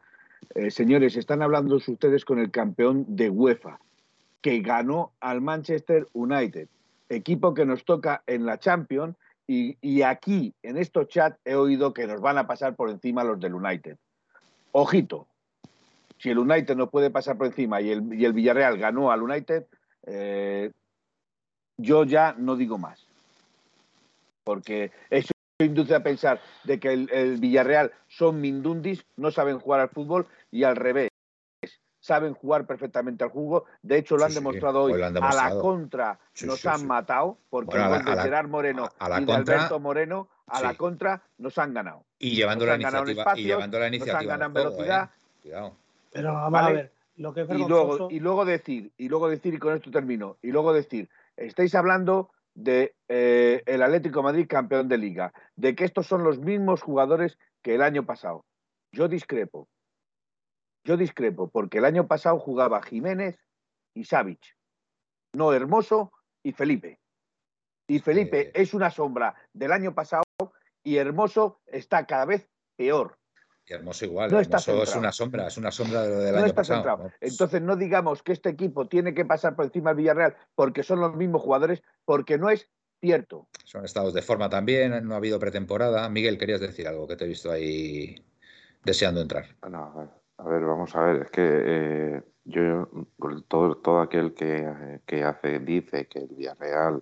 Eh, 0.55 0.69
señores, 0.69 1.15
están 1.15 1.41
hablando 1.41 1.75
ustedes 1.75 2.25
con 2.25 2.39
el 2.39 2.51
campeón 2.51 3.05
de 3.07 3.29
UEFA 3.29 3.79
que 4.43 4.59
ganó 4.59 5.13
al 5.21 5.39
Manchester 5.39 6.05
United, 6.11 6.67
equipo 7.07 7.53
que 7.53 7.65
nos 7.65 7.85
toca 7.85 8.23
en 8.27 8.45
la 8.45 8.59
Champions 8.59 9.15
y, 9.47 10.01
aquí, 10.01 10.53
en 10.63 10.77
estos 10.77 11.07
chats, 11.07 11.39
he 11.45 11.55
oído 11.55 11.93
que 11.93 12.07
nos 12.07 12.19
van 12.19 12.37
a 12.37 12.45
pasar 12.45 12.75
por 12.75 12.89
encima 12.89 13.23
los 13.23 13.39
del 13.39 13.55
United. 13.55 13.97
Ojito, 14.73 15.27
si 16.17 16.29
el 16.29 16.39
United 16.39 16.75
no 16.75 16.89
puede 16.89 17.09
pasar 17.09 17.37
por 17.37 17.47
encima 17.47 17.79
y 17.79 17.91
el, 17.91 18.33
Villarreal 18.33 18.77
ganó 18.77 19.11
al 19.11 19.21
United, 19.21 19.65
eh, 20.07 20.71
yo 21.77 22.03
ya 22.03 22.35
no 22.37 22.57
digo 22.57 22.77
más. 22.77 23.07
Porque 24.43 24.91
eso 25.09 25.31
induce 25.59 25.95
a 25.95 26.03
pensar 26.03 26.41
de 26.65 26.81
que 26.81 26.91
el, 26.91 27.09
el 27.13 27.37
Villarreal 27.37 27.93
son 28.09 28.41
mindundis, 28.41 29.05
no 29.15 29.31
saben 29.31 29.59
jugar 29.59 29.79
al 29.79 29.89
fútbol 29.89 30.27
y 30.51 30.63
al 30.65 30.75
revés 30.75 31.12
saben 32.03 32.33
jugar 32.33 32.65
perfectamente 32.65 33.23
al 33.23 33.29
juego. 33.29 33.63
De 33.81 33.97
hecho, 33.97 34.17
lo 34.17 34.25
han 34.25 34.33
demostrado 34.33 34.83
hoy. 34.83 35.01
a 35.01 35.09
la 35.09 35.57
contra 35.57 36.19
nos 36.43 36.65
han 36.65 36.85
matado, 36.85 37.37
porque 37.49 37.77
bueno, 37.77 38.11
de 38.11 38.21
Gerard 38.21 38.49
Moreno 38.49 38.89
y 39.19 39.23
de 39.23 39.33
Alberto 39.33 39.79
Moreno, 39.79 40.27
a 40.47 40.61
la 40.61 40.75
contra 40.75 41.23
nos 41.37 41.57
han 41.57 41.73
ganado. 41.73 42.03
Y 42.19 42.35
llevando, 42.35 42.65
la 42.65 42.75
iniciativa, 42.75 43.33
y 43.37 43.43
llevando 43.45 43.79
la 43.79 43.87
iniciativa. 43.87 44.15
Nos 44.15 44.21
han 44.21 44.27
ganado 44.27 44.47
en 44.47 44.53
velocidad. 44.53 45.09
¿eh? 45.45 45.71
Pero 46.11 46.33
vamos 46.33 46.59
a 46.59 46.69
ver. 46.71 46.91
Lo 47.15 47.33
que 47.33 47.41
es 47.41 47.49
y, 47.49 47.57
luego, 47.59 48.09
y 48.11 48.19
luego 48.19 48.43
decir, 48.43 48.91
y 48.97 49.07
luego 49.07 49.29
decir, 49.29 49.53
y 49.53 49.59
con 49.59 49.73
esto 49.75 49.91
termino, 49.91 50.37
y 50.41 50.51
luego 50.51 50.73
decir, 50.73 51.09
estáis 51.37 51.73
hablando 51.75 52.31
de 52.55 52.95
eh, 53.07 53.61
el 53.65 53.83
Atlético 53.83 54.23
Madrid 54.23 54.47
campeón 54.49 54.89
de 54.89 54.97
liga, 54.97 55.31
de 55.55 55.75
que 55.75 55.85
estos 55.85 56.07
son 56.07 56.23
los 56.23 56.39
mismos 56.39 56.81
jugadores 56.81 57.37
que 57.61 57.75
el 57.75 57.81
año 57.81 58.03
pasado. 58.05 58.43
Yo 58.91 59.07
discrepo. 59.07 59.67
Yo 60.83 60.97
discrepo, 60.97 61.49
porque 61.49 61.77
el 61.77 61.85
año 61.85 62.07
pasado 62.07 62.39
jugaba 62.39 62.81
Jiménez 62.81 63.39
y 63.93 64.03
Savic, 64.03 64.57
no 65.33 65.53
Hermoso 65.53 66.11
y 66.43 66.51
Felipe. 66.51 66.99
Y 67.87 67.99
Felipe 67.99 68.41
eh. 68.41 68.51
es 68.53 68.73
una 68.73 68.89
sombra 68.91 69.35
del 69.53 69.71
año 69.71 69.93
pasado 69.93 70.23
y 70.83 70.97
Hermoso 70.97 71.61
está 71.67 72.05
cada 72.05 72.25
vez 72.25 72.49
peor. 72.75 73.17
Y 73.65 73.73
Hermoso 73.73 74.05
igual, 74.05 74.31
no 74.31 74.39
Hermoso 74.39 74.83
es 74.83 74.95
una 74.95 75.13
sombra, 75.13 75.47
es 75.47 75.57
una 75.57 75.71
sombra 75.71 76.01
de 76.01 76.09
lo 76.09 76.19
del 76.19 76.35
año 76.35 76.53
pasado. 76.53 77.11
Entonces 77.21 77.61
no 77.61 77.77
digamos 77.77 78.21
que 78.21 78.33
este 78.33 78.49
equipo 78.49 78.87
tiene 78.87 79.13
que 79.13 79.23
pasar 79.23 79.55
por 79.55 79.65
encima 79.65 79.91
del 79.91 79.97
Villarreal 79.97 80.35
porque 80.53 80.83
son 80.83 80.99
los 80.99 81.15
mismos 81.15 81.41
jugadores, 81.41 81.81
porque 82.03 82.37
no 82.37 82.49
es 82.49 82.69
cierto. 82.99 83.47
Son 83.63 83.85
estados 83.85 84.13
de 84.13 84.21
forma 84.21 84.49
también, 84.49 85.07
no 85.07 85.13
ha 85.13 85.17
habido 85.17 85.39
pretemporada. 85.39 86.09
Miguel, 86.09 86.37
querías 86.37 86.59
decir 86.59 86.89
algo 86.89 87.07
que 87.07 87.15
te 87.15 87.23
he 87.23 87.27
visto 87.27 87.51
ahí 87.51 88.15
deseando 88.83 89.21
entrar. 89.21 89.45
No, 89.69 90.22
a 90.43 90.49
ver, 90.49 90.65
vamos 90.65 90.95
a 90.95 91.01
ver, 91.01 91.21
es 91.23 91.31
que 91.31 91.41
eh, 91.43 92.21
yo, 92.43 92.89
todo, 93.47 93.77
todo 93.77 94.01
aquel 94.01 94.33
que, 94.33 94.99
que, 95.05 95.23
hace, 95.23 95.59
dice 95.59 96.07
que 96.07 96.19
el 96.19 96.27
Villarreal 96.27 97.01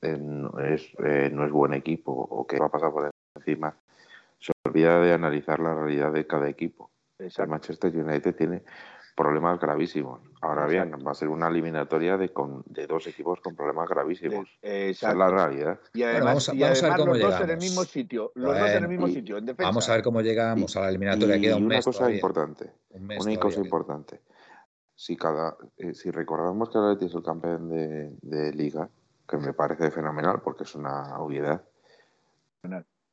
eh, 0.00 0.18
no, 0.18 0.58
es, 0.58 0.92
eh, 1.04 1.30
no 1.32 1.44
es 1.44 1.52
buen 1.52 1.72
equipo 1.74 2.12
o 2.12 2.46
que 2.46 2.58
va 2.58 2.66
a 2.66 2.70
pasar 2.70 2.90
por 2.90 3.10
encima, 3.36 3.76
se 4.40 4.52
olvida 4.64 5.00
de 5.00 5.12
analizar 5.12 5.60
la 5.60 5.74
realidad 5.74 6.12
de 6.12 6.26
cada 6.26 6.48
equipo. 6.48 6.90
El 7.18 7.48
Manchester 7.48 7.96
United 7.96 8.34
tiene 8.34 8.62
problemas 9.14 9.58
gravísimos. 9.60 10.20
Ahora 10.40 10.66
bien, 10.66 10.92
va 11.06 11.12
a 11.12 11.14
ser 11.14 11.28
una 11.28 11.48
eliminatoria 11.48 12.16
de, 12.16 12.30
con, 12.30 12.62
de 12.66 12.86
dos 12.86 13.06
equipos 13.06 13.40
con 13.40 13.54
problemas 13.54 13.88
gravísimos. 13.88 14.48
Esa 14.60 15.10
es 15.10 15.16
la 15.16 15.30
realidad. 15.30 15.80
Y 15.94 16.02
además, 16.02 16.48
vamos, 16.48 16.82
a, 16.82 16.88
ver 16.88 16.96
cómo 16.96 17.14
los 17.14 17.20
dos 17.20 17.40
en 17.40 17.50
el 17.50 17.58
mismo 17.58 17.84
sitio. 17.84 18.32
Los 18.34 18.58
dos 18.58 18.70
en 18.70 18.82
el 18.82 18.88
mismo 18.88 19.06
sitio, 19.08 19.38
en 19.38 19.46
defensa. 19.46 19.68
Vamos 19.68 19.88
a 19.88 19.92
ver 19.94 20.02
cómo 20.02 20.20
llegamos 20.20 20.76
a 20.76 20.80
la 20.80 20.88
eliminatoria. 20.88 21.40
Queda 21.40 21.56
un 21.56 21.66
una 21.66 21.76
mes 21.76 21.84
cosa 21.84 22.10
importante. 22.10 22.72
una 22.90 23.36
cosa 23.36 23.60
importante. 23.60 24.20
Si, 24.94 25.16
cada, 25.16 25.56
eh, 25.76 25.94
si 25.94 26.10
recordamos 26.10 26.70
que 26.70 26.78
el 26.78 26.84
Atleti 26.84 27.06
es 27.06 27.14
el 27.14 27.22
campeón 27.22 27.68
de, 27.68 28.16
de, 28.20 28.52
Liga, 28.52 28.88
que 29.28 29.36
me 29.36 29.52
parece 29.52 29.90
fenomenal 29.90 30.42
porque 30.42 30.64
es 30.64 30.74
una 30.74 31.18
obviedad, 31.18 31.64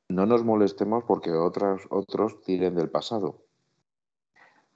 no 0.10 0.26
nos 0.26 0.44
molestemos 0.44 1.04
porque 1.04 1.32
otros, 1.32 1.88
otros 1.90 2.42
tiren 2.42 2.76
del 2.76 2.90
pasado 2.90 3.49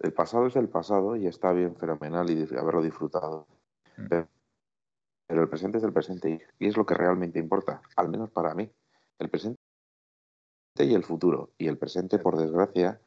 el 0.04 0.12
pasado 0.12 0.48
es 0.48 0.56
el 0.58 0.68
pasado 0.68 1.16
y 1.16 1.28
está 1.28 1.54
bien, 1.54 1.76
fenomenal 1.76 2.30
y 2.30 2.44
haberlo 2.58 2.84
disfrutado. 2.84 3.48
Mm. 3.98 4.08
Pero, 4.10 4.28
el 5.42 5.50
presente 5.50 5.78
es 5.78 5.84
el 5.84 5.94
presente 5.94 6.46
y 6.60 6.68
es 6.68 6.78
lo 6.78 6.86
que 6.86 6.94
realmente 6.94 7.40
importa, 7.40 7.82
al 7.96 8.10
menos 8.10 8.30
para 8.30 8.54
mí. 8.54 8.70
El 9.18 9.30
presente 9.30 9.58
y 10.78 10.94
el 10.94 11.04
futuro. 11.04 11.52
Y 11.58 11.68
el 11.68 11.78
presente, 11.78 12.20
por 12.20 12.38
desgracia, 12.38 13.00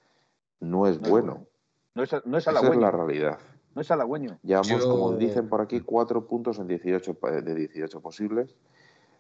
no 0.58 0.86
es 0.86 0.98
bueno. 0.98 1.46
No 1.94 2.02
es, 2.02 2.12
no 2.24 2.38
es 2.38 2.46
Esa 2.46 2.58
es 2.58 2.76
la 2.76 2.90
realidad. 2.90 3.38
No 3.74 3.82
es 3.82 3.90
halagüeño. 3.90 4.38
Llevamos, 4.42 4.86
como 4.86 5.12
dicen 5.12 5.50
por 5.50 5.60
aquí, 5.60 5.80
cuatro 5.80 6.26
puntos 6.26 6.58
en 6.58 6.66
18, 6.66 7.18
de 7.42 7.54
18 7.54 8.00
posibles. 8.00 8.56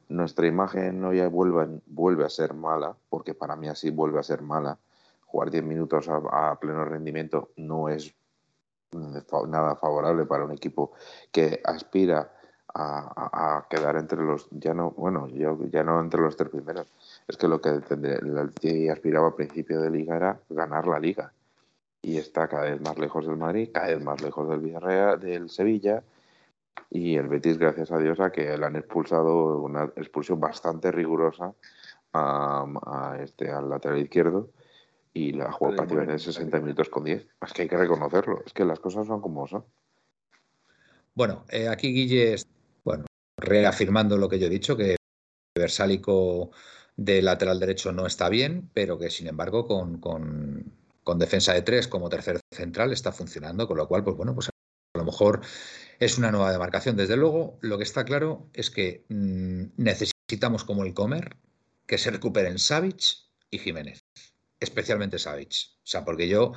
Nuestra 0.08 0.46
imagen 0.46 1.00
no 1.00 1.12
ya 1.12 1.28
vuelve, 1.28 1.80
vuelve 1.86 2.24
a 2.24 2.30
ser 2.30 2.54
mala, 2.54 2.96
porque 3.10 3.34
para 3.34 3.54
mí 3.54 3.68
así 3.68 3.90
vuelve 3.90 4.18
a 4.18 4.22
ser 4.22 4.40
mala 4.40 4.78
jugar 5.26 5.50
10 5.50 5.64
minutos 5.64 6.08
a, 6.08 6.58
pleno 6.60 6.84
rendimiento 6.84 7.50
no 7.56 7.88
es 7.88 8.14
nada 9.48 9.76
favorable 9.76 10.24
para 10.24 10.44
un 10.44 10.52
equipo 10.52 10.92
que 11.30 11.60
aspira 11.64 12.32
a, 12.78 13.66
quedar 13.70 13.96
entre 13.96 14.22
los, 14.22 14.48
ya 14.50 14.74
no, 14.74 14.90
bueno, 14.90 15.28
ya 15.28 15.82
no 15.82 16.00
entre 16.00 16.20
los 16.20 16.36
tres 16.36 16.50
primeros. 16.50 16.92
Es 17.26 17.36
que 17.36 17.48
lo 17.48 17.60
que 17.60 17.70
el 17.70 18.90
aspiraba 18.90 19.28
a 19.28 19.36
principio 19.36 19.80
de 19.80 19.90
liga 19.90 20.16
era 20.16 20.40
ganar 20.50 20.86
la 20.86 20.98
liga. 20.98 21.32
Y 22.02 22.18
está 22.18 22.48
cada 22.48 22.64
vez 22.64 22.80
más 22.80 22.98
lejos 22.98 23.26
del 23.26 23.36
Madrid, 23.36 23.70
cada 23.72 23.88
vez 23.88 24.02
más 24.02 24.20
lejos 24.20 24.48
del 24.48 24.60
Villarreal, 24.60 25.18
del 25.18 25.48
Sevilla. 25.48 26.02
Y 26.90 27.16
el 27.16 27.28
Betis, 27.28 27.58
gracias 27.58 27.90
a 27.90 27.98
Dios, 27.98 28.20
a 28.20 28.30
que 28.30 28.56
le 28.56 28.66
han 28.66 28.76
expulsado 28.76 29.58
una 29.62 29.84
expulsión 29.96 30.38
bastante 30.38 30.92
rigurosa 30.92 31.54
a, 32.12 33.16
este, 33.20 33.50
al 33.50 33.70
lateral 33.70 33.98
izquierdo 33.98 34.50
y 35.16 35.32
la 35.32 35.50
jugó 35.50 35.74
prácticamente 35.74 36.18
60 36.18 36.60
minutos 36.60 36.90
con 36.90 37.04
10. 37.04 37.26
Es 37.40 37.52
que 37.54 37.62
hay 37.62 37.68
que 37.68 37.78
reconocerlo, 37.78 38.42
es 38.44 38.52
que 38.52 38.66
las 38.66 38.78
cosas 38.78 39.06
son 39.06 39.22
como 39.22 39.46
son. 39.46 39.64
Bueno, 41.14 41.46
eh, 41.48 41.68
aquí 41.68 41.90
Guille, 41.94 42.36
bueno, 42.84 43.06
reafirmando 43.38 44.18
lo 44.18 44.28
que 44.28 44.38
yo 44.38 44.46
he 44.46 44.50
dicho, 44.50 44.76
que 44.76 44.96
Versálico 45.56 46.50
de 46.96 47.22
lateral 47.22 47.58
derecho 47.58 47.92
no 47.92 48.04
está 48.04 48.28
bien, 48.28 48.68
pero 48.74 48.98
que 48.98 49.08
sin 49.08 49.26
embargo 49.26 49.66
con, 49.66 50.00
con, 50.00 51.18
defensa 51.18 51.54
de 51.54 51.62
tres 51.62 51.88
como 51.88 52.10
tercer 52.10 52.38
central 52.52 52.92
está 52.92 53.10
funcionando, 53.10 53.66
con 53.66 53.78
lo 53.78 53.88
cual, 53.88 54.04
pues 54.04 54.18
bueno, 54.18 54.34
pues 54.34 54.50
a 54.50 54.98
lo 54.98 55.04
mejor 55.04 55.40
es 55.98 56.18
una 56.18 56.30
nueva 56.30 56.52
demarcación. 56.52 56.94
Desde 56.94 57.16
luego, 57.16 57.56
lo 57.62 57.78
que 57.78 57.84
está 57.84 58.04
claro 58.04 58.50
es 58.52 58.70
que 58.70 59.06
mm, 59.08 59.64
necesitamos 59.78 60.64
como 60.64 60.84
el 60.84 60.92
comer 60.92 61.38
que 61.86 61.96
se 61.96 62.10
recuperen 62.10 62.58
Savic 62.58 63.24
y 63.50 63.58
Jiménez, 63.58 64.05
especialmente 64.60 65.18
Savic. 65.18 65.52
O 65.78 65.86
sea, 65.86 66.04
porque 66.04 66.28
yo, 66.28 66.52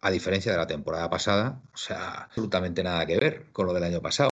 a 0.00 0.10
diferencia 0.10 0.52
de 0.52 0.58
la 0.58 0.66
temporada 0.66 1.10
pasada, 1.10 1.62
o 1.72 1.76
sea, 1.76 2.22
absolutamente 2.24 2.82
nada 2.82 3.06
que 3.06 3.18
ver 3.18 3.52
con 3.52 3.66
lo 3.66 3.74
del 3.74 3.84
año 3.84 4.02
pasado. 4.02 4.30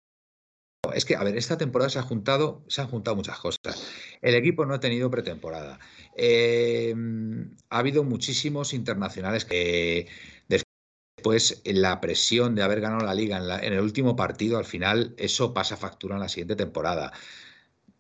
Es 0.95 1.05
que, 1.05 1.17
a 1.17 1.23
ver, 1.23 1.37
esta 1.37 1.59
temporada 1.59 1.91
se, 1.91 1.99
ha 1.99 2.03
juntado, 2.03 2.65
se 2.69 2.81
han 2.81 2.89
juntado 2.89 3.17
muchas 3.17 3.39
cosas. 3.39 3.87
El 4.23 4.35
equipo 4.35 4.65
no 4.65 4.75
ha 4.75 4.81
tenido 4.81 5.11
pretemporada. 5.11 5.79
Eh, 6.17 6.95
ha 7.69 7.79
habido 7.79 8.05
muchísimos 8.05 8.73
internacionales 8.75 9.45
que 9.45 10.09
después 10.49 11.63
la 11.65 12.01
presión 12.01 12.55
de 12.55 12.63
haber 12.63 12.81
ganado 12.81 13.05
la 13.05 13.15
liga 13.15 13.39
en, 13.63 13.73
el 13.73 13.81
último 13.81 14.17
partido, 14.17 14.57
al 14.57 14.65
final, 14.65 15.15
eso 15.19 15.53
pasa 15.53 15.77
factura 15.77 16.15
en 16.15 16.21
la 16.21 16.29
siguiente 16.29 16.57
temporada. 16.57 17.13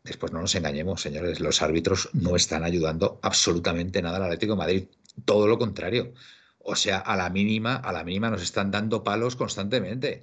Después 0.09 0.33
no 0.33 0.40
nos 0.40 0.55
engañemos, 0.55 1.03
señores, 1.03 1.38
los 1.38 1.61
árbitros 1.62 2.09
no 2.14 2.35
están 2.35 2.64
ayudando 2.64 3.21
absolutamente 3.23 4.01
nada 4.03 4.16
al 4.16 4.25
Atlético 4.25 4.55
de 4.55 4.59
Madrid. 4.59 4.85
Todo 5.25 5.47
lo 5.47 5.59
contrario. 5.59 6.14
O 6.59 6.75
sea, 6.77 6.99
a 6.99 7.16
la 7.16 7.31
mínima, 7.31 7.77
a 7.77 7.92
la 7.92 8.05
mínima 8.05 8.31
nos 8.31 8.42
están 8.42 8.71
dando 8.71 9.05
palos 9.05 9.37
constantemente. 9.37 10.23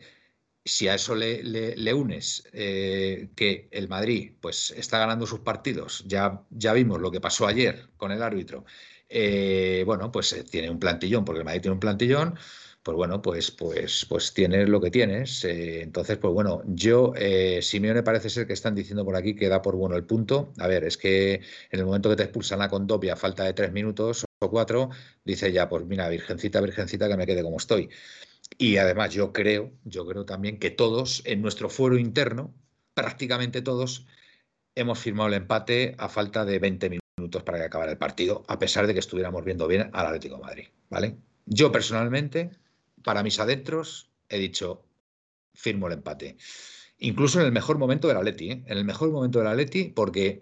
Si 0.63 0.87
a 0.87 0.95
eso 0.95 1.13
le, 1.15 1.93
unes 1.93 2.49
eh, 2.51 3.29
que 3.35 3.69
el 3.71 3.87
Madrid 3.87 4.33
pues, 4.41 4.71
está 4.71 4.97
ganando 4.97 5.27
sus 5.27 5.41
partidos, 5.41 6.03
ya, 6.07 6.43
ya 6.49 6.73
vimos 6.73 6.99
lo 6.99 7.11
que 7.11 7.21
pasó 7.21 7.45
ayer 7.45 7.89
con 7.97 8.11
el 8.11 8.23
árbitro, 8.23 8.65
eh, 9.07 9.83
bueno, 9.85 10.11
pues 10.11 10.33
eh, 10.33 10.43
tiene 10.43 10.69
un 10.69 10.79
plantillón, 10.79 11.25
porque 11.25 11.39
el 11.39 11.45
Madrid 11.45 11.61
tiene 11.61 11.73
un 11.73 11.79
plantillón, 11.79 12.37
pues 12.85 12.95
bueno, 12.97 13.19
pues, 13.19 13.49
pues, 13.49 14.05
pues 14.07 14.31
tienes 14.31 14.69
lo 14.69 14.79
que 14.79 14.91
tienes. 14.91 15.43
Eh, 15.43 15.81
entonces, 15.81 16.19
pues 16.19 16.31
bueno, 16.35 16.61
yo, 16.67 17.13
eh, 17.15 17.59
Simeone 17.63 18.03
parece 18.03 18.29
ser 18.29 18.45
que 18.45 18.53
están 18.53 18.75
diciendo 18.75 19.03
por 19.03 19.15
aquí 19.15 19.35
que 19.35 19.49
da 19.49 19.63
por 19.63 19.75
bueno 19.75 19.95
el 19.95 20.05
punto. 20.05 20.53
A 20.59 20.67
ver, 20.67 20.83
es 20.83 20.95
que 20.95 21.33
en 21.71 21.79
el 21.79 21.85
momento 21.87 22.11
que 22.11 22.15
te 22.15 22.23
expulsan 22.23 22.61
a 22.61 22.69
Condopia 22.69 23.13
a 23.13 23.15
falta 23.15 23.43
de 23.43 23.53
tres 23.53 23.71
minutos 23.73 24.23
o 24.39 24.51
cuatro, 24.51 24.91
dice 25.23 25.51
ya, 25.51 25.67
pues 25.67 25.83
mira, 25.85 26.07
virgencita, 26.09 26.61
virgencita, 26.61 27.07
que 27.09 27.17
me 27.17 27.25
quede 27.25 27.41
como 27.41 27.57
estoy. 27.57 27.89
Y 28.59 28.77
además 28.77 29.11
yo 29.15 29.33
creo, 29.33 29.71
yo 29.83 30.05
creo 30.05 30.25
también 30.25 30.59
que 30.59 30.69
todos 30.69 31.23
en 31.25 31.41
nuestro 31.41 31.69
fuero 31.69 31.97
interno, 31.97 32.53
prácticamente 32.93 33.63
todos, 33.63 34.05
hemos 34.75 34.99
firmado 34.99 35.29
el 35.29 35.35
empate 35.35 35.95
a 35.97 36.07
falta 36.07 36.45
de 36.45 36.59
20 36.59 36.99
minutos 37.17 37.41
para 37.43 37.57
que 37.57 37.63
acabara 37.65 37.91
el 37.91 37.97
partido, 37.97 38.43
a 38.47 38.59
pesar 38.59 38.85
de 38.85 38.93
que 38.93 38.99
estuviéramos 38.99 39.43
viendo 39.43 39.67
bien 39.67 39.89
al 39.91 40.05
Atlético 40.05 40.35
de 40.35 40.43
Madrid, 40.43 40.67
¿vale? 40.89 41.17
Yo 41.47 41.71
personalmente 41.71 42.51
para 43.05 43.21
mis 43.21 43.39
adentros 43.39 44.09
he 44.29 44.39
dicho, 44.39 44.83
firmo 45.53 45.87
el 45.87 45.93
empate. 45.93 46.37
Incluso 46.97 47.39
en 47.39 47.45
el 47.45 47.51
mejor 47.51 47.77
momento 47.77 48.07
del 48.07 48.17
Atleti, 48.17 48.49
¿eh? 48.49 48.63
en 48.65 48.77
el 48.79 48.83
mejor 48.83 49.11
momento 49.11 49.37
del 49.39 49.47
Atleti, 49.47 49.89
porque, 49.89 50.41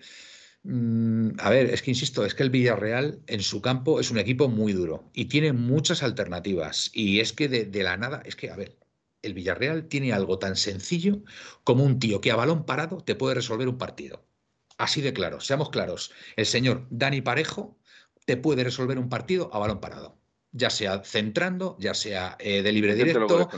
mm, 0.63 1.31
a 1.39 1.49
ver, 1.49 1.69
es 1.71 1.81
que 1.81 1.91
insisto, 1.91 2.25
es 2.25 2.33
que 2.35 2.43
el 2.43 2.51
Villarreal 2.51 3.21
en 3.27 3.41
su 3.41 3.61
campo 3.61 3.99
es 3.99 4.11
un 4.11 4.17
equipo 4.17 4.47
muy 4.47 4.71
duro 4.71 5.11
y 5.13 5.25
tiene 5.25 5.51
muchas 5.51 6.03
alternativas. 6.03 6.89
Y 6.93 7.19
es 7.19 7.33
que 7.33 7.49
de, 7.49 7.65
de 7.65 7.83
la 7.83 7.97
nada, 7.97 8.23
es 8.25 8.37
que, 8.37 8.49
a 8.49 8.55
ver, 8.55 8.77
el 9.23 9.33
Villarreal 9.33 9.89
tiene 9.89 10.13
algo 10.13 10.39
tan 10.39 10.55
sencillo 10.55 11.21
como 11.65 11.83
un 11.83 11.99
tío 11.99 12.21
que 12.21 12.31
a 12.31 12.37
balón 12.37 12.65
parado 12.65 12.97
te 13.03 13.15
puede 13.15 13.35
resolver 13.35 13.67
un 13.67 13.77
partido. 13.77 14.25
Así 14.77 15.01
de 15.01 15.13
claro, 15.13 15.41
seamos 15.41 15.69
claros. 15.69 16.11
El 16.37 16.45
señor 16.45 16.87
Dani 16.89 17.21
Parejo 17.21 17.77
te 18.25 18.37
puede 18.37 18.63
resolver 18.63 18.97
un 18.99 19.09
partido 19.09 19.49
a 19.53 19.59
balón 19.59 19.81
parado 19.81 20.22
ya 20.53 20.69
sea 20.69 21.03
centrando, 21.03 21.75
ya 21.79 21.93
sea 21.93 22.37
eh, 22.39 22.61
de 22.61 22.71
libre 22.71 22.95
directo, 22.95 23.49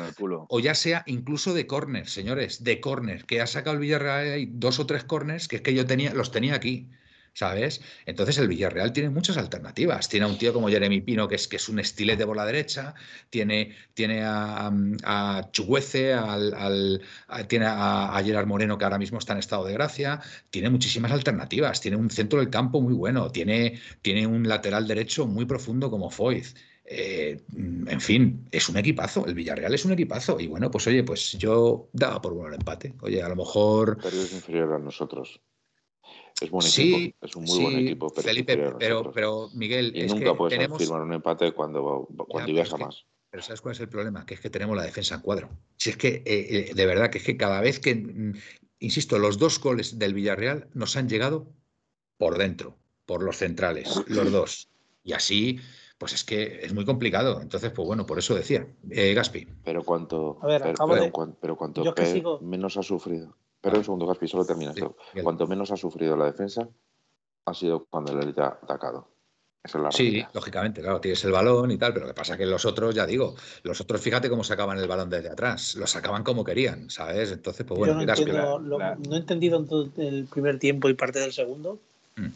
o 0.49 0.59
ya 0.59 0.73
sea 0.73 1.03
incluso 1.05 1.53
de 1.53 1.67
córner, 1.67 2.07
señores, 2.07 2.63
de 2.63 2.79
córner, 2.79 3.25
que 3.25 3.41
ha 3.41 3.47
sacado 3.47 3.75
el 3.75 3.81
Villarreal 3.81 4.33
hay 4.33 4.49
dos 4.51 4.79
o 4.79 4.85
tres 4.85 5.03
corners 5.03 5.47
que 5.47 5.57
es 5.57 5.61
que 5.61 5.73
yo 5.73 5.85
tenía, 5.85 6.13
los 6.13 6.31
tenía 6.31 6.55
aquí. 6.55 6.89
¿sabes? 7.35 7.81
Entonces 8.05 8.37
el 8.37 8.47
Villarreal 8.47 8.93
tiene 8.93 9.09
muchas 9.09 9.37
alternativas. 9.37 10.07
Tiene 10.07 10.25
a 10.25 10.29
un 10.29 10.37
tío 10.37 10.53
como 10.53 10.69
Jeremy 10.69 11.01
Pino, 11.01 11.27
que 11.27 11.35
es, 11.35 11.47
que 11.47 11.57
es 11.57 11.69
un 11.69 11.79
estilete 11.79 12.25
por 12.25 12.37
la 12.37 12.45
derecha, 12.45 12.95
tiene, 13.29 13.75
tiene 13.93 14.23
a, 14.23 14.71
a 15.03 15.49
Chuguece, 15.51 16.13
al, 16.13 17.01
tiene 17.47 17.65
a, 17.67 18.21
Gerard 18.23 18.47
Moreno, 18.47 18.77
que 18.77 18.85
ahora 18.85 18.97
mismo 18.97 19.19
está 19.19 19.33
en 19.33 19.39
estado 19.39 19.65
de 19.65 19.73
gracia, 19.73 20.21
tiene 20.49 20.69
muchísimas 20.69 21.11
alternativas, 21.11 21.81
tiene 21.81 21.97
un 21.97 22.09
centro 22.09 22.39
del 22.39 22.49
campo 22.49 22.81
muy 22.81 22.93
bueno, 22.93 23.29
tiene, 23.29 23.81
tiene 24.01 24.25
un 24.25 24.47
lateral 24.47 24.87
derecho 24.87 25.27
muy 25.27 25.45
profundo 25.45 25.91
como 25.91 26.09
Foyz. 26.09 26.55
Eh, 26.87 27.41
en 27.49 28.01
fin, 28.01 28.47
es 28.51 28.69
un 28.69 28.77
equipazo. 28.77 29.25
El 29.25 29.33
Villarreal 29.33 29.73
es 29.73 29.85
un 29.85 29.93
equipazo. 29.93 30.39
Y 30.39 30.47
bueno, 30.47 30.69
pues 30.69 30.85
oye, 30.87 31.03
pues 31.03 31.33
yo 31.33 31.89
daba 31.93 32.21
por 32.21 32.33
bueno 32.33 32.49
el 32.49 32.55
empate. 32.55 32.93
Oye, 33.01 33.21
a 33.21 33.29
lo 33.29 33.35
mejor. 33.35 33.97
Pero 34.01 34.17
es 34.17 34.33
inferior 34.33 34.73
a 34.73 34.79
nosotros. 34.79 35.41
Es 36.39 36.49
buen 36.49 36.67
equipo, 36.67 37.25
es 37.25 37.35
un 37.35 37.43
muy 37.45 37.59
buen 37.59 37.79
equipo. 37.79 38.09
Pero 38.09 38.27
Felipe, 38.27 38.57
pero, 38.77 39.11
pero, 39.11 39.49
Miguel. 39.53 39.95
Y 39.95 40.05
nunca 40.05 40.35
puedes 40.35 40.59
firmar 40.77 41.01
un 41.01 41.13
empate 41.13 41.53
cuando, 41.53 42.07
cuando 42.27 42.53
viaja 42.53 42.77
más. 42.77 43.05
Pero 43.29 43.43
¿sabes 43.43 43.61
cuál 43.61 43.73
es 43.73 43.81
el 43.81 43.89
problema? 43.89 44.25
Que 44.25 44.35
es 44.35 44.39
que 44.39 44.49
tenemos 44.49 44.75
la 44.77 44.83
defensa 44.83 45.15
en 45.15 45.21
cuadro. 45.21 45.49
Si 45.77 45.89
es 45.89 45.97
que, 45.97 46.07
eh, 46.07 46.23
eh, 46.25 46.71
de 46.73 46.85
verdad, 46.85 47.09
que 47.09 47.17
es 47.17 47.23
que 47.23 47.35
cada 47.35 47.61
vez 47.61 47.79
que, 47.79 47.95
mm, 47.95 48.33
insisto, 48.79 49.17
los 49.17 49.37
dos 49.37 49.59
goles 49.59 49.97
del 49.97 50.13
Villarreal 50.13 50.67
nos 50.73 50.95
han 50.95 51.09
llegado 51.09 51.47
por 52.17 52.37
dentro, 52.37 52.77
por 53.05 53.23
los 53.23 53.37
centrales, 53.37 53.89
los 54.07 54.31
dos. 54.31 54.69
Y 55.03 55.13
así, 55.13 55.59
pues 55.97 56.13
es 56.13 56.23
que 56.23 56.59
es 56.61 56.73
muy 56.73 56.85
complicado. 56.85 57.41
Entonces, 57.41 57.71
pues 57.71 57.87
bueno, 57.87 58.05
por 58.05 58.19
eso 58.19 58.35
decía. 58.35 58.67
Eh, 58.89 59.13
Gaspi. 59.13 59.47
Pero 59.63 59.83
cuánto, 59.83 60.39
pero, 61.41 61.55
cuánto 61.55 61.83
menos 62.41 62.77
ha 62.77 62.83
sufrido. 62.83 63.35
Pero 63.61 63.77
un 63.77 63.83
segundo, 63.83 64.05
Gaspi, 64.05 64.27
solo 64.27 64.45
termina 64.45 64.71
esto. 64.71 64.95
Cuanto 65.23 65.47
menos 65.47 65.71
ha 65.71 65.77
sufrido 65.77 66.15
la 66.15 66.25
defensa, 66.25 66.67
ha 67.45 67.53
sido 67.53 67.85
cuando 67.85 68.11
el 68.11 68.23
élite 68.23 68.41
ha 68.41 68.59
atacado. 68.61 69.07
Eso 69.63 69.79
es 69.79 69.83
la 69.83 69.91
sí, 69.91 70.23
lógicamente, 70.31 70.79
claro, 70.79 71.01
tienes 71.01 71.23
el 71.25 71.31
balón 71.31 71.71
y 71.71 71.77
tal, 71.79 71.91
pero 71.91 72.05
lo 72.05 72.11
que 72.11 72.15
pasa 72.15 72.33
es 72.33 72.37
que 72.37 72.45
los 72.45 72.65
otros, 72.65 72.93
ya 72.93 73.07
digo, 73.07 73.33
los 73.63 73.81
otros, 73.81 73.99
fíjate 73.99 74.29
cómo 74.29 74.43
sacaban 74.43 74.77
el 74.77 74.87
balón 74.87 75.09
desde 75.09 75.29
atrás, 75.29 75.73
lo 75.73 75.87
sacaban 75.87 76.23
como 76.23 76.43
querían, 76.43 76.91
¿sabes? 76.91 77.31
Entonces, 77.31 77.65
pues 77.65 77.79
bueno, 77.79 77.95
no, 77.95 78.59
no 78.59 79.15
he 79.15 79.17
entendido 79.17 79.65
en 79.97 80.03
el 80.03 80.25
primer 80.25 80.59
tiempo 80.59 80.87
y 80.87 80.93
parte 80.93 81.19
del 81.19 81.33
segundo 81.33 81.79
mm. 82.15 82.27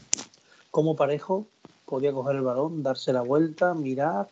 cómo 0.71 0.95
Parejo 0.95 1.45
podía 1.89 2.13
coger 2.13 2.35
el 2.35 2.43
balón, 2.43 2.83
darse 2.83 3.11
la 3.11 3.21
vuelta, 3.21 3.73
mirar, 3.73 4.29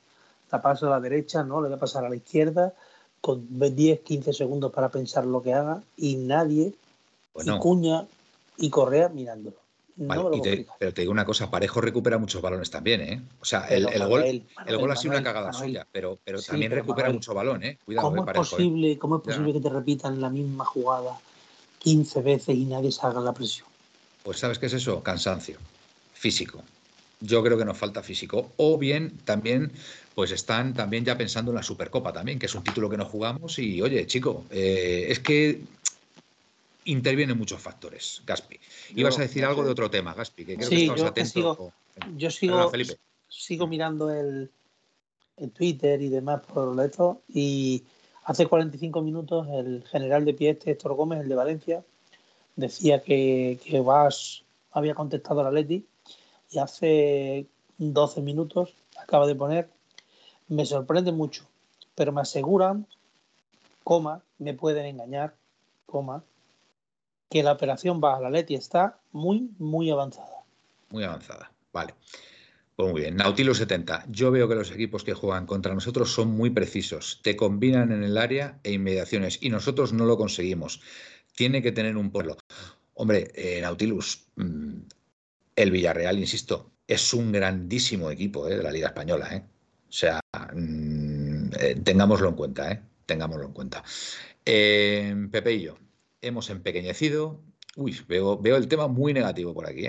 taparse 0.49 0.85
a 0.85 0.89
la 0.89 0.99
derecha, 0.99 1.43
no, 1.43 1.61
le 1.61 1.69
voy 1.69 1.77
a 1.77 1.79
pasar 1.79 2.05
a 2.05 2.09
la 2.09 2.15
izquierda, 2.15 2.73
con 3.19 3.47
10, 3.49 4.01
15 4.01 4.31
segundos 4.31 4.71
para 4.71 4.89
pensar 4.89 5.25
lo 5.25 5.41
que 5.41 5.53
haga 5.53 5.81
y 5.97 6.15
nadie, 6.17 6.73
y 7.43 7.57
Cuña 7.59 8.05
y 8.57 8.69
Correa 8.69 9.09
mirándolo. 9.09 9.57
pero 10.79 10.93
te 10.93 11.01
digo 11.01 11.11
una 11.11 11.25
cosa, 11.25 11.49
Parejo 11.49 11.81
recupera 11.81 12.17
muchos 12.17 12.41
balones 12.41 12.69
también, 12.69 13.01
¿eh? 13.01 13.21
O 13.41 13.45
sea, 13.45 13.67
el, 13.67 13.85
gol, 14.07 14.23
el 14.23 14.77
gol 14.77 14.91
ha 14.91 14.95
sido 14.95 15.13
una 15.13 15.23
cagada 15.23 15.51
suya, 15.51 15.87
pero, 15.91 16.19
pero 16.23 16.41
también 16.41 16.71
recupera 16.71 17.11
mucho 17.11 17.33
balón, 17.33 17.63
¿eh? 17.63 17.79
Cuidado, 17.83 18.09
¿Cómo, 18.09 18.23
es 18.23 18.29
¿eh? 18.29 18.33
posible, 18.33 18.97
¿Cómo 18.97 19.17
es 19.17 19.23
posible 19.23 19.53
que 19.53 19.61
te 19.61 19.69
repitan 19.69 20.21
la 20.21 20.29
misma 20.29 20.63
jugada 20.63 21.19
15 21.79 22.21
veces 22.21 22.55
y 22.55 22.65
nadie 22.65 22.91
salga 22.91 23.19
la 23.19 23.33
presión? 23.33 23.67
Pues 24.23 24.39
¿sabes 24.39 24.59
qué 24.59 24.67
es 24.67 24.73
eso? 24.73 25.01
Cansancio 25.01 25.57
físico 26.13 26.63
yo 27.19 27.43
creo 27.43 27.57
que 27.57 27.65
nos 27.65 27.77
falta 27.77 28.03
físico. 28.03 28.51
O 28.57 28.77
bien 28.77 29.17
también, 29.25 29.71
pues 30.15 30.31
están 30.31 30.73
también 30.73 31.05
ya 31.05 31.17
pensando 31.17 31.51
en 31.51 31.55
la 31.55 31.63
Supercopa 31.63 32.13
también, 32.13 32.39
que 32.39 32.45
es 32.45 32.55
un 32.55 32.63
título 32.63 32.89
que 32.89 32.97
no 32.97 33.05
jugamos. 33.05 33.59
Y 33.59 33.81
oye, 33.81 34.05
chico, 34.05 34.45
eh, 34.51 35.07
es 35.09 35.19
que 35.19 35.61
intervienen 36.85 37.37
muchos 37.37 37.61
factores, 37.61 38.21
Gaspi. 38.25 38.59
Ibas 38.95 39.17
a 39.17 39.21
decir 39.21 39.43
algo 39.43 39.63
de 39.63 39.71
otro 39.71 39.89
tema, 39.89 40.13
Gaspi, 40.13 40.45
que 40.45 40.55
creo 40.55 40.69
que 40.69 40.81
estabas 40.81 41.01
yo 41.01 41.07
atento. 41.07 41.29
Sigo, 41.31 41.73
yo 42.17 42.31
sigo, 42.31 42.71
sigo 43.27 43.67
mirando 43.67 44.11
el, 44.11 44.49
Twitter 45.53 46.01
y 46.01 46.09
demás 46.09 46.41
por 46.41 46.83
esto 46.83 47.21
y 47.27 47.83
Hace 48.27 48.45
45 48.45 49.01
minutos 49.03 49.47
el 49.53 49.85
general 49.85 50.25
de 50.25 50.33
pie 50.33 50.49
este, 50.49 50.71
Héctor 50.71 50.95
Gómez, 50.95 51.21
el 51.21 51.29
de 51.29 51.35
Valencia, 51.35 51.85
decía 52.57 53.01
que, 53.01 53.57
que 53.63 53.79
Vas 53.79 54.43
había 54.73 54.93
contestado 54.95 55.39
a 55.39 55.43
la 55.45 55.51
Leti 55.51 55.85
y 56.49 56.59
hace 56.59 57.47
12 57.77 58.21
minutos 58.21 58.75
acaba 58.97 59.27
de 59.27 59.35
poner, 59.35 59.69
me 60.47 60.65
sorprende 60.65 61.11
mucho, 61.11 61.47
pero 61.95 62.11
me 62.11 62.21
aseguran, 62.21 62.87
coma, 63.83 64.23
me 64.39 64.53
pueden 64.53 64.85
engañar, 64.85 65.35
coma, 65.85 66.23
que 67.29 67.43
la 67.43 67.53
operación 67.53 68.03
a 68.03 68.19
la 68.19 68.29
Leti 68.29 68.55
está 68.55 68.99
muy, 69.11 69.49
muy 69.57 69.89
avanzada. 69.91 70.43
Muy 70.89 71.03
avanzada, 71.03 71.51
vale. 71.73 71.93
Pues 72.77 72.91
muy 72.91 73.01
bien, 73.01 73.15
Nautilus 73.15 73.57
70. 73.57 74.05
Yo 74.09 74.29
veo 74.29 74.47
que 74.47 74.53
los 74.53 74.71
equipos 74.71 75.03
que 75.03 75.15
juegan 75.15 75.47
contra 75.47 75.73
nosotros 75.73 76.11
son 76.11 76.29
muy 76.29 76.51
precisos. 76.51 77.19
Te 77.23 77.35
combinan 77.35 77.91
en 77.91 78.03
el 78.03 78.17
área 78.17 78.59
e 78.63 78.71
inmediaciones 78.73 79.39
y 79.41 79.49
nosotros 79.49 79.93
no 79.93 80.05
lo 80.05 80.15
conseguimos. 80.15 80.79
Tiene 81.35 81.63
que 81.63 81.71
tener 81.71 81.97
un 81.97 82.11
pueblo. 82.11 82.37
Hombre, 82.93 83.31
eh, 83.33 83.61
Nautilus, 83.61 84.27
mm, 84.35 84.81
el 85.57 85.71
Villarreal, 85.71 86.17
insisto, 86.17 86.71
es 86.87 87.13
un 87.13 87.33
grandísimo 87.33 88.09
equipo 88.09 88.47
eh, 88.47 88.55
de 88.55 88.63
la 88.63 88.71
Liga 88.71 88.87
Española. 88.87 89.35
Eh. 89.35 89.43
O 89.89 89.91
sea, 89.91 90.21
mm, 90.53 91.49
tengámoslo 91.83 92.29
en 92.29 92.35
cuenta, 92.35 92.87
tengámoslo 93.05 93.45
en 93.45 93.53
cuenta. 93.53 93.83
Pepe 94.45 95.53
y 95.53 95.61
yo 95.63 95.77
hemos 96.21 96.49
empequeñecido. 96.49 97.43
Uy, 97.75 97.99
veo, 98.07 98.37
veo 98.37 98.57
el 98.57 98.67
tema 98.67 98.87
muy 98.87 99.13
negativo 99.13 99.53
por 99.53 99.67
aquí. 99.67 99.87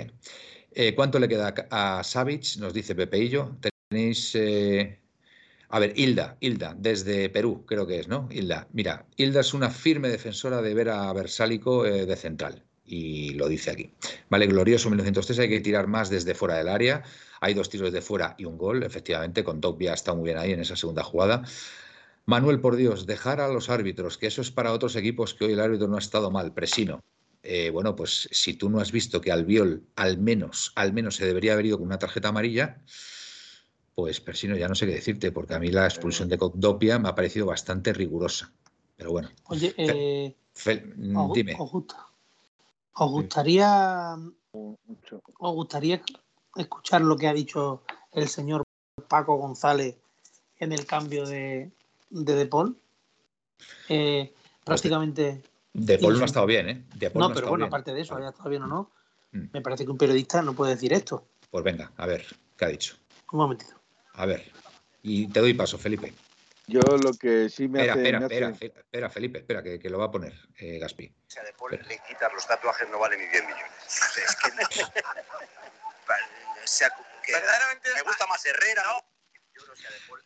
Eh, 0.71 0.95
¿Cuánto 0.95 1.19
le 1.19 1.27
queda 1.27 1.53
a 1.71 2.03
Savic? 2.03 2.57
Nos 2.57 2.73
dice 2.73 2.95
Pepeillo. 2.95 3.57
Tenéis. 3.89 4.35
Eh, 4.35 4.99
a 5.69 5.79
ver, 5.79 5.93
Hilda, 5.97 6.37
Hilda, 6.39 6.75
desde 6.77 7.29
Perú, 7.29 7.65
creo 7.65 7.85
que 7.87 7.99
es, 7.99 8.07
¿no? 8.07 8.27
Hilda. 8.31 8.67
Mira, 8.73 9.07
Hilda 9.17 9.41
es 9.41 9.53
una 9.53 9.69
firme 9.69 10.09
defensora 10.09 10.61
de 10.61 10.73
ver 10.73 10.89
a 10.89 11.13
Versálico 11.13 11.85
eh, 11.85 12.05
de 12.05 12.15
central. 12.15 12.65
Y 12.91 13.35
lo 13.35 13.47
dice 13.47 13.69
aquí. 13.69 13.91
Vale, 14.29 14.47
glorioso 14.47 14.89
1903, 14.89 15.39
hay 15.39 15.49
que 15.49 15.59
tirar 15.59 15.85
más 15.85 16.09
desde 16.09 16.33
fuera 16.33 16.55
del 16.55 16.67
área. 16.67 17.03
Hay 17.39 17.53
dos 17.53 17.69
tiros 17.69 17.93
de 17.93 18.01
fuera 18.01 18.33
y 18.39 18.45
un 18.45 18.57
gol, 18.57 18.81
efectivamente, 18.81 19.43
con 19.43 19.61
Topia 19.61 19.93
está 19.93 20.15
muy 20.15 20.25
bien 20.25 20.39
ahí 20.39 20.53
en 20.53 20.59
esa 20.59 20.75
segunda 20.75 21.03
jugada. 21.03 21.43
Manuel, 22.25 22.59
por 22.59 22.75
Dios, 22.75 23.05
dejar 23.05 23.41
a 23.41 23.47
los 23.47 23.69
árbitros, 23.69 24.17
que 24.17 24.25
eso 24.25 24.41
es 24.41 24.49
para 24.49 24.73
otros 24.73 24.95
equipos 24.95 25.35
que 25.35 25.45
hoy 25.45 25.53
el 25.53 25.59
árbitro 25.59 25.87
no 25.87 25.97
ha 25.97 25.99
estado 25.99 26.31
mal, 26.31 26.51
Presino. 26.51 27.03
Eh, 27.43 27.69
bueno, 27.69 27.95
pues 27.95 28.27
si 28.31 28.55
tú 28.55 28.71
no 28.71 28.79
has 28.79 28.91
visto 28.91 29.21
que 29.21 29.31
Albiol 29.31 29.83
al 29.95 30.17
menos, 30.17 30.71
al 30.75 30.91
menos 30.91 31.15
se 31.15 31.27
debería 31.27 31.53
haber 31.53 31.67
ido 31.67 31.77
con 31.77 31.85
una 31.85 31.99
tarjeta 31.99 32.29
amarilla, 32.29 32.81
pues 33.93 34.19
Persino 34.19 34.57
ya 34.57 34.67
no 34.67 34.73
sé 34.73 34.87
qué 34.87 34.93
decirte, 34.93 35.31
porque 35.31 35.53
a 35.53 35.59
mí 35.59 35.69
la 35.69 35.85
expulsión 35.85 36.27
de 36.27 36.39
Cogdopia 36.39 36.97
me 36.97 37.09
ha 37.09 37.15
parecido 37.15 37.45
bastante 37.45 37.93
rigurosa. 37.93 38.51
Pero 38.97 39.11
bueno. 39.11 39.29
Oye, 39.45 39.73
eh, 39.77 40.35
dime. 41.33 41.55
Os, 43.01 43.09
gustaría, 43.11 44.15
os 44.51 45.55
gustaría 45.55 46.01
escuchar 46.55 47.01
lo 47.01 47.15
que 47.15 47.27
ha 47.27 47.33
dicho 47.33 47.83
el 48.11 48.27
señor 48.27 48.63
Paco 49.07 49.37
González 49.37 49.95
en 50.57 50.73
el 50.73 50.85
cambio 50.85 51.25
de, 51.25 51.71
de 52.09 52.35
Depol? 52.35 52.77
Eh, 53.87 54.33
prácticamente 54.65 55.43
de 55.73 55.97
Paul 55.97 56.17
no 56.17 56.23
ha 56.23 56.25
estado 56.25 56.45
bien, 56.45 56.69
¿eh? 56.69 56.83
no, 57.13 57.33
pero 57.33 57.49
bueno, 57.49 57.65
aparte 57.65 57.93
de 57.93 58.01
eso, 58.01 58.17
haya 58.17 58.29
estado 58.29 58.49
bien 58.49 58.63
o 58.63 58.67
no, 58.67 58.91
mm. 59.31 59.45
me 59.53 59.61
parece 59.61 59.85
que 59.85 59.91
un 59.91 59.97
periodista 59.97 60.41
no 60.41 60.53
puede 60.53 60.73
decir 60.73 60.91
esto. 60.91 61.25
Pues 61.51 61.63
venga, 61.63 61.91
a 61.95 62.05
ver, 62.05 62.25
¿qué 62.57 62.65
ha 62.65 62.69
dicho? 62.69 62.97
Un 63.31 63.39
momentito. 63.39 63.75
A 64.13 64.25
ver, 64.25 64.51
y 65.03 65.27
te 65.27 65.39
doy 65.39 65.53
paso, 65.53 65.77
Felipe. 65.77 66.13
Yo 66.69 66.81
lo 66.81 67.13
que 67.13 67.49
sí 67.49 67.67
me 67.67 67.81
espera, 67.81 68.19
hace... 68.19 68.25
Espera, 68.25 68.49
espera, 68.49 68.79
espera, 68.79 69.09
Felipe, 69.09 69.39
espera, 69.39 69.63
que, 69.63 69.79
que, 69.79 69.89
lo 69.89 69.97
va 69.97 70.05
a 70.05 70.11
poner 70.11 70.33
eh, 70.57 70.77
Gaspi. 70.77 71.07
O 71.07 71.29
sea, 71.31 71.43
de 71.43 71.51
le 71.77 71.99
quitar 72.07 72.31
los 72.31 72.45
tatuajes 72.45 72.87
no 72.89 72.99
vale 72.99 73.17
ni 73.17 73.25
10 73.25 73.43
millones. 73.43 73.65
Es 74.17 74.35
que... 74.35 74.49
o 74.49 75.07
sea, 76.65 76.89
que 77.25 77.33
me 77.95 78.01
gusta 78.03 78.27
más 78.27 78.45
Herrera, 78.45 78.83
¿no? 78.83 79.03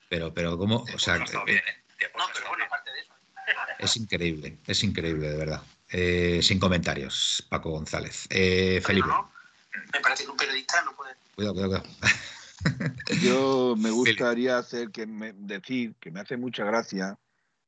Pero, 0.09 0.33
pero, 0.33 0.57
¿cómo? 0.57 0.85
O 0.93 0.99
sea, 0.99 1.17
que, 1.23 1.31
bien, 1.45 1.57
¿eh? 1.57 2.11
no, 2.17 2.25
pero 2.33 2.49
bueno, 2.49 2.65
aparte 2.65 2.91
de 2.91 2.99
eso. 2.99 3.13
Es 3.79 3.97
increíble, 3.97 4.57
es 4.67 4.83
increíble, 4.83 5.29
de 5.29 5.37
verdad. 5.37 5.61
Eh, 5.89 6.39
sin 6.43 6.59
comentarios, 6.59 7.45
Paco 7.49 7.71
González. 7.71 8.27
Eh, 8.29 8.81
Felipe. 8.85 9.07
me 9.93 9.99
parece 10.01 10.25
que 10.25 10.31
un 10.31 10.37
periodista 10.37 10.81
no 10.83 10.95
puede. 10.95 11.15
Cuidado, 11.35 11.53
cuidado, 11.53 11.83
Yo 13.21 13.75
me 13.77 13.91
gustaría 13.91 14.57
hacer 14.57 14.89
que 14.89 15.05
decir 15.05 15.95
que 15.99 16.11
me 16.11 16.19
hace 16.19 16.37
mucha 16.37 16.63
gracia. 16.63 17.17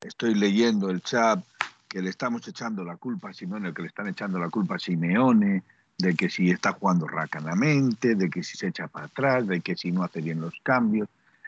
Estoy 0.02 0.36
leyendo 0.36 0.90
el 0.90 1.02
chat 1.02 1.44
que 1.88 2.02
le 2.02 2.10
estamos 2.10 2.48
echando 2.48 2.84
la 2.84 2.98
culpa 2.98 3.30
a 3.30 3.34
Simeone, 3.34 3.74
que 3.74 3.82
le 3.82 3.88
están 3.88 4.08
echando 4.08 4.40
la 4.40 4.50
culpa 4.50 4.76
a 4.76 4.80
Simeone, 4.80 5.64
de 5.98 6.16
que 6.16 6.30
si 6.30 6.50
está 6.50 6.74
jugando 6.74 7.08
racanamente, 7.08 8.16
de 8.16 8.30
que 8.30 8.44
si 8.44 8.58
se 8.58 8.68
echa 8.68 8.88
para 8.88 9.06
atrás, 9.06 9.48
de 9.48 9.62
que 9.62 9.76
si 9.76 9.92
no 9.92 10.04
hace 10.04 10.22
bien 10.22 10.42
los 10.42 10.54
cambios. 10.62 11.08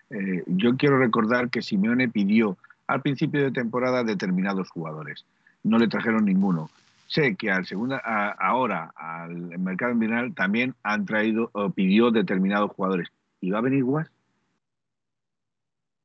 Eh, 0.10 0.44
yo 0.48 0.78
quiero 0.78 0.98
recordar 1.00 1.50
que 1.50 1.62
Simeone 1.62 2.08
pidió 2.08 2.58
al 2.88 3.02
principio 3.02 3.44
de 3.44 3.52
temporada 3.52 4.04
determinados 4.04 4.70
jugadores. 4.70 5.26
No 5.64 5.78
le 5.78 5.88
trajeron 5.88 6.26
ninguno. 6.26 6.70
Sé 7.08 7.36
que 7.36 7.52
al 7.52 7.66
segunda, 7.66 7.98
ahora 7.98 8.92
al 8.96 9.58
mercado 9.60 9.94
invernal 9.94 10.34
también 10.34 10.76
han 10.84 11.06
traído 11.06 11.50
o 11.54 11.70
pidió 11.70 12.12
determinados 12.12 12.72
jugadores. 12.72 13.10
¿Y 13.42 13.52
va 13.52 13.60
a 13.60 13.62
venir 13.62 13.84
Guas? 13.84 14.12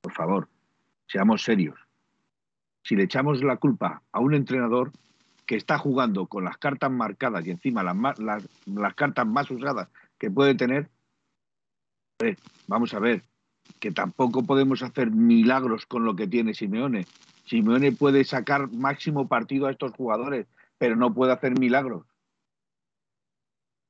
Por 0.03 0.13
favor, 0.13 0.49
seamos 1.07 1.43
serios. 1.43 1.79
Si 2.83 2.97
le 2.97 3.05
echamos 3.05 3.43
la 3.43 3.57
culpa 3.57 4.03
a 4.11 4.21
un 4.21 4.35
entrenador 4.35 4.93
que 5.47 5.57
está 5.57 5.79
jugando 5.79 6.27
con 6.27 6.45
las 6.45 6.59
cartas 6.59 6.91
marcadas 6.91 7.47
y 7.47 7.51
encima 7.51 7.83
las, 7.83 8.95
cartas 8.95 9.27
más 9.27 9.51
usadas 9.51 9.89
que 10.19 10.31
puede 10.31 10.55
tener, 10.55 10.89
vamos 12.67 12.95
a 12.95 12.99
ver, 12.99 13.23
que 13.81 13.93
tampoco 13.93 14.43
podemos 14.43 14.83
hacer 14.83 15.11
milagros 15.11 15.87
con 15.87 16.05
lo 16.05 16.17
que 16.17 16.27
tiene 16.27 16.55
Simeone. 16.55 17.07
Simeone 17.47 17.93
puede 17.93 18.25
sacar 18.25 18.73
máximo 18.73 19.29
partido 19.29 19.67
a 19.67 19.71
estos 19.71 19.93
jugadores, 19.93 20.47
pero 20.79 20.97
no 20.97 21.13
puede 21.15 21.33
hacer 21.33 21.59
milagros. 21.59 22.05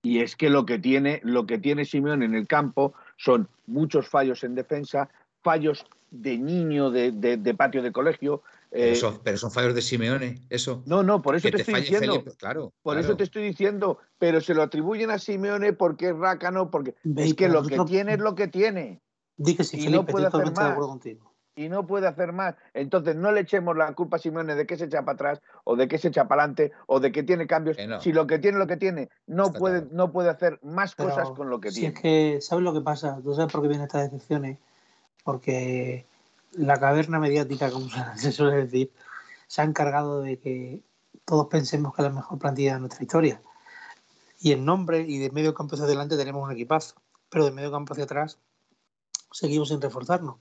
Y 0.03 0.19
es 0.19 0.35
que 0.35 0.51
lo 0.51 0.67
que 0.67 0.79
tiene, 0.79 1.21
lo 1.23 1.47
que 1.47 1.59
tiene 1.59 1.85
Simeone 1.85 2.25
en 2.25 2.35
el 2.35 2.49
campo 2.49 2.93
son 3.23 3.49
muchos 3.67 4.09
fallos 4.09 4.43
en 4.45 4.55
defensa, 4.55 5.09
fallos 5.43 5.87
de 6.11 6.37
niño 6.39 6.91
de, 6.91 7.55
patio 7.57 7.83
de 7.83 7.93
colegio. 7.93 8.43
Pero, 8.71 8.97
son, 8.97 9.21
pero, 9.23 9.37
son, 9.37 9.51
fallos 9.51 9.75
de 9.75 9.83
Simeone, 9.83 10.41
eso. 10.49 10.83
No, 10.87 11.03
no, 11.03 11.21
por 11.21 11.37
eso 11.37 11.51
te, 11.51 11.59
estoy 11.59 11.75
diciendo. 11.75 12.25
claro. 12.39 12.73
Por 12.83 12.99
eso 12.99 13.17
te 13.17 13.25
estoy 13.25 13.43
diciendo, 13.43 13.99
pero 14.19 14.41
se 14.41 14.55
lo 14.55 14.63
atribuyen 14.63 15.11
a 15.11 15.19
Simeone 15.19 15.73
porque 15.75 16.09
es 16.09 16.17
rácano, 16.17 16.71
porque 16.71 16.95
es 17.17 17.35
que 17.35 17.49
lo 17.49 17.63
que 17.65 17.79
tiene 17.87 18.15
es 18.15 18.19
lo 18.19 18.35
que 18.35 18.49
tiene 18.49 19.03
y 19.73 19.89
no 19.89 20.07
puede 20.07 20.27
hacer 20.27 20.53
más. 20.53 20.77
Y 21.55 21.69
no 21.69 21.87
puede 21.87 22.07
hacer 22.07 22.33
más. 22.33 22.55
Entonces, 22.73 23.15
no 23.15 23.31
le 23.31 23.41
echemos 23.41 23.77
la 23.77 23.93
culpa 23.95 24.17
a 24.17 24.21
Simeone 24.21 24.55
de 24.55 24.67
que 24.67 24.77
se 24.77 24.87
echa 24.87 25.05
para 25.05 25.15
atrás, 25.15 25.43
o 25.65 25.77
de 25.77 25.87
que 25.87 25.99
se 25.99 26.09
echa 26.09 26.27
para 26.27 26.45
adelante, 26.45 26.73
o 26.87 26.99
de 26.99 27.13
que 27.13 27.23
tiene 27.23 27.47
cambios. 27.47 27.77
Si 28.01 28.13
lo 28.13 28.27
que 28.27 28.39
tiene 28.39 28.59
lo 28.59 28.67
que 28.67 28.79
tiene, 28.79 29.11
no 29.27 29.53
puede, 29.53 29.87
no 29.91 30.13
puede 30.13 30.31
hacer 30.31 30.59
más 30.63 30.95
cosas 30.95 31.31
con 31.31 31.51
lo 31.51 31.61
que 31.61 31.71
si 31.71 31.81
tiene. 31.81 31.95
es 31.95 32.01
que, 32.01 32.39
¿sabes 32.41 32.65
lo 32.65 32.73
que 32.73 32.81
pasa? 32.81 33.21
¿Tú 33.23 33.35
sabes 33.35 33.53
por 33.53 33.61
qué 33.61 33.69
vienen 33.69 33.87
estas 33.87 34.11
decepciones? 34.11 34.59
Porque 35.25 36.07
la 36.53 36.79
caverna 36.79 37.19
mediática, 37.19 37.71
como 37.71 37.87
se 38.17 38.33
suele 38.33 38.57
decir, 38.57 38.91
se 39.47 39.61
ha 39.61 39.65
encargado 39.65 40.23
de 40.23 40.39
que 40.39 40.83
todos 41.25 41.49
pensemos 41.49 41.95
que 41.95 42.03
es 42.03 42.09
la 42.09 42.15
mejor 42.15 42.39
plantilla 42.39 42.75
de 42.75 42.81
nuestra 42.81 43.03
historia. 43.03 43.43
Y 44.41 44.53
en 44.53 44.65
nombre 44.65 45.01
y 45.01 45.19
de 45.19 45.31
medio 45.31 45.55
campo 45.55 45.75
hacia 45.75 45.85
adelante 45.85 46.17
tenemos 46.17 46.43
un 46.43 46.51
equipazo, 46.51 46.97
pero 47.29 47.45
de 47.45 47.53
medio 47.53 47.71
campo 47.71 47.93
hacia 47.93 48.05
atrás 48.05 48.39
seguimos 49.31 49.69
sin 49.69 49.81
reforzarnos. 49.81 50.37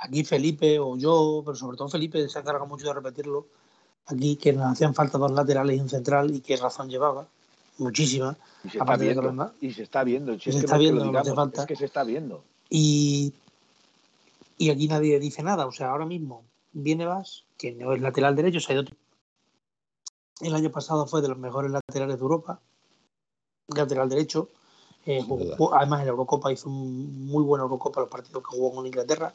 Aquí 0.00 0.24
Felipe 0.24 0.78
o 0.78 0.96
yo, 0.96 1.42
pero 1.44 1.56
sobre 1.56 1.76
todo 1.76 1.88
Felipe 1.88 2.28
se 2.28 2.38
ha 2.38 2.42
encargado 2.42 2.66
mucho 2.66 2.86
de 2.86 2.94
repetirlo, 2.94 3.46
aquí 4.06 4.36
que 4.36 4.52
nos 4.52 4.72
hacían 4.72 4.94
falta 4.94 5.18
dos 5.18 5.32
laterales 5.32 5.76
y 5.76 5.80
un 5.80 5.88
central 5.88 6.34
y 6.34 6.40
qué 6.40 6.56
razón 6.56 6.88
llevaba, 6.88 7.26
muchísima. 7.78 8.36
Y 8.64 8.70
se 8.70 8.78
está 8.78 8.96
viendo, 8.96 9.46
y 9.60 9.72
se 9.72 9.82
está 9.82 10.04
viendo, 10.04 10.38
se 10.38 10.50
está 10.50 10.78
viendo, 10.78 11.52
es 11.54 11.66
que 11.66 11.76
se 11.76 11.84
está 11.84 12.04
viendo. 12.04 12.44
Y, 12.68 13.32
y 14.58 14.70
aquí 14.70 14.88
nadie 14.88 15.18
dice 15.20 15.42
nada, 15.42 15.66
o 15.66 15.72
sea, 15.72 15.90
ahora 15.90 16.06
mismo 16.06 16.44
viene 16.72 17.06
Vas, 17.06 17.44
que 17.56 17.72
no 17.72 17.92
es 17.92 18.00
lateral 18.00 18.36
derecho, 18.36 18.60
se 18.60 18.72
ha 18.72 18.76
ido 18.76 18.84
el 20.40 20.54
año 20.54 20.70
pasado 20.70 21.06
fue 21.06 21.22
de 21.22 21.28
los 21.28 21.38
mejores 21.38 21.70
laterales 21.70 22.16
de 22.16 22.22
Europa, 22.22 22.60
lateral 23.68 24.08
derecho, 24.08 24.48
eh, 25.06 25.22
además, 25.72 26.00
en 26.00 26.06
la 26.06 26.12
Eurocopa 26.12 26.52
hizo 26.52 26.68
un 26.68 27.26
muy 27.26 27.44
buena 27.44 27.64
Eurocopa 27.64 28.00
los 28.00 28.08
partidos 28.08 28.42
que 28.42 28.56
jugó 28.56 28.74
con 28.74 28.86
Inglaterra. 28.86 29.34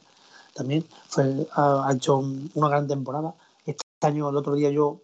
También 0.59 0.85
fue, 1.07 1.47
ha, 1.53 1.89
hecho 1.95 2.17
una 2.17 2.67
gran 2.67 2.85
temporada. 2.85 3.33
Este 3.65 3.81
año, 4.01 4.27
el 4.27 4.35
otro 4.35 4.55
día, 4.55 4.69
yo 4.69 4.99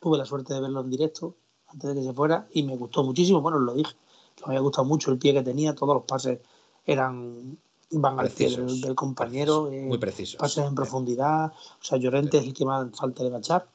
tuve 0.00 0.18
la 0.18 0.24
suerte 0.24 0.52
de 0.52 0.60
verlo 0.60 0.80
en 0.80 0.90
directo 0.90 1.36
antes 1.68 1.90
de 1.90 2.00
que 2.00 2.02
se 2.02 2.12
fuera 2.12 2.48
y 2.52 2.64
me 2.64 2.76
gustó 2.76 3.04
muchísimo. 3.04 3.40
Bueno, 3.40 3.60
lo 3.60 3.72
dije, 3.72 3.94
que 4.34 4.42
me 4.46 4.54
había 4.54 4.62
gustado 4.62 4.84
mucho 4.84 5.12
el 5.12 5.18
pie 5.18 5.32
que 5.32 5.44
tenía, 5.44 5.76
todos 5.76 5.94
los 5.94 6.02
pases 6.02 6.40
eran 6.84 7.56
van 7.92 8.18
al 8.18 8.30
pie 8.30 8.50
del, 8.50 8.64
Precisos. 8.64 8.94
compañero, 8.96 9.70
eh, 9.70 9.82
Muy 9.82 9.98
preciso. 9.98 10.38
pases 10.38 10.64
en 10.66 10.74
profundidad. 10.74 11.52
O 11.52 11.84
sea, 11.84 11.98
Llorente 11.98 12.38
es 12.38 12.44
el 12.44 12.52
que 12.52 12.64
más 12.64 12.90
falta 12.98 13.22
le 13.22 13.30
va 13.30 13.36
a 13.36 13.38
echar. 13.38 13.68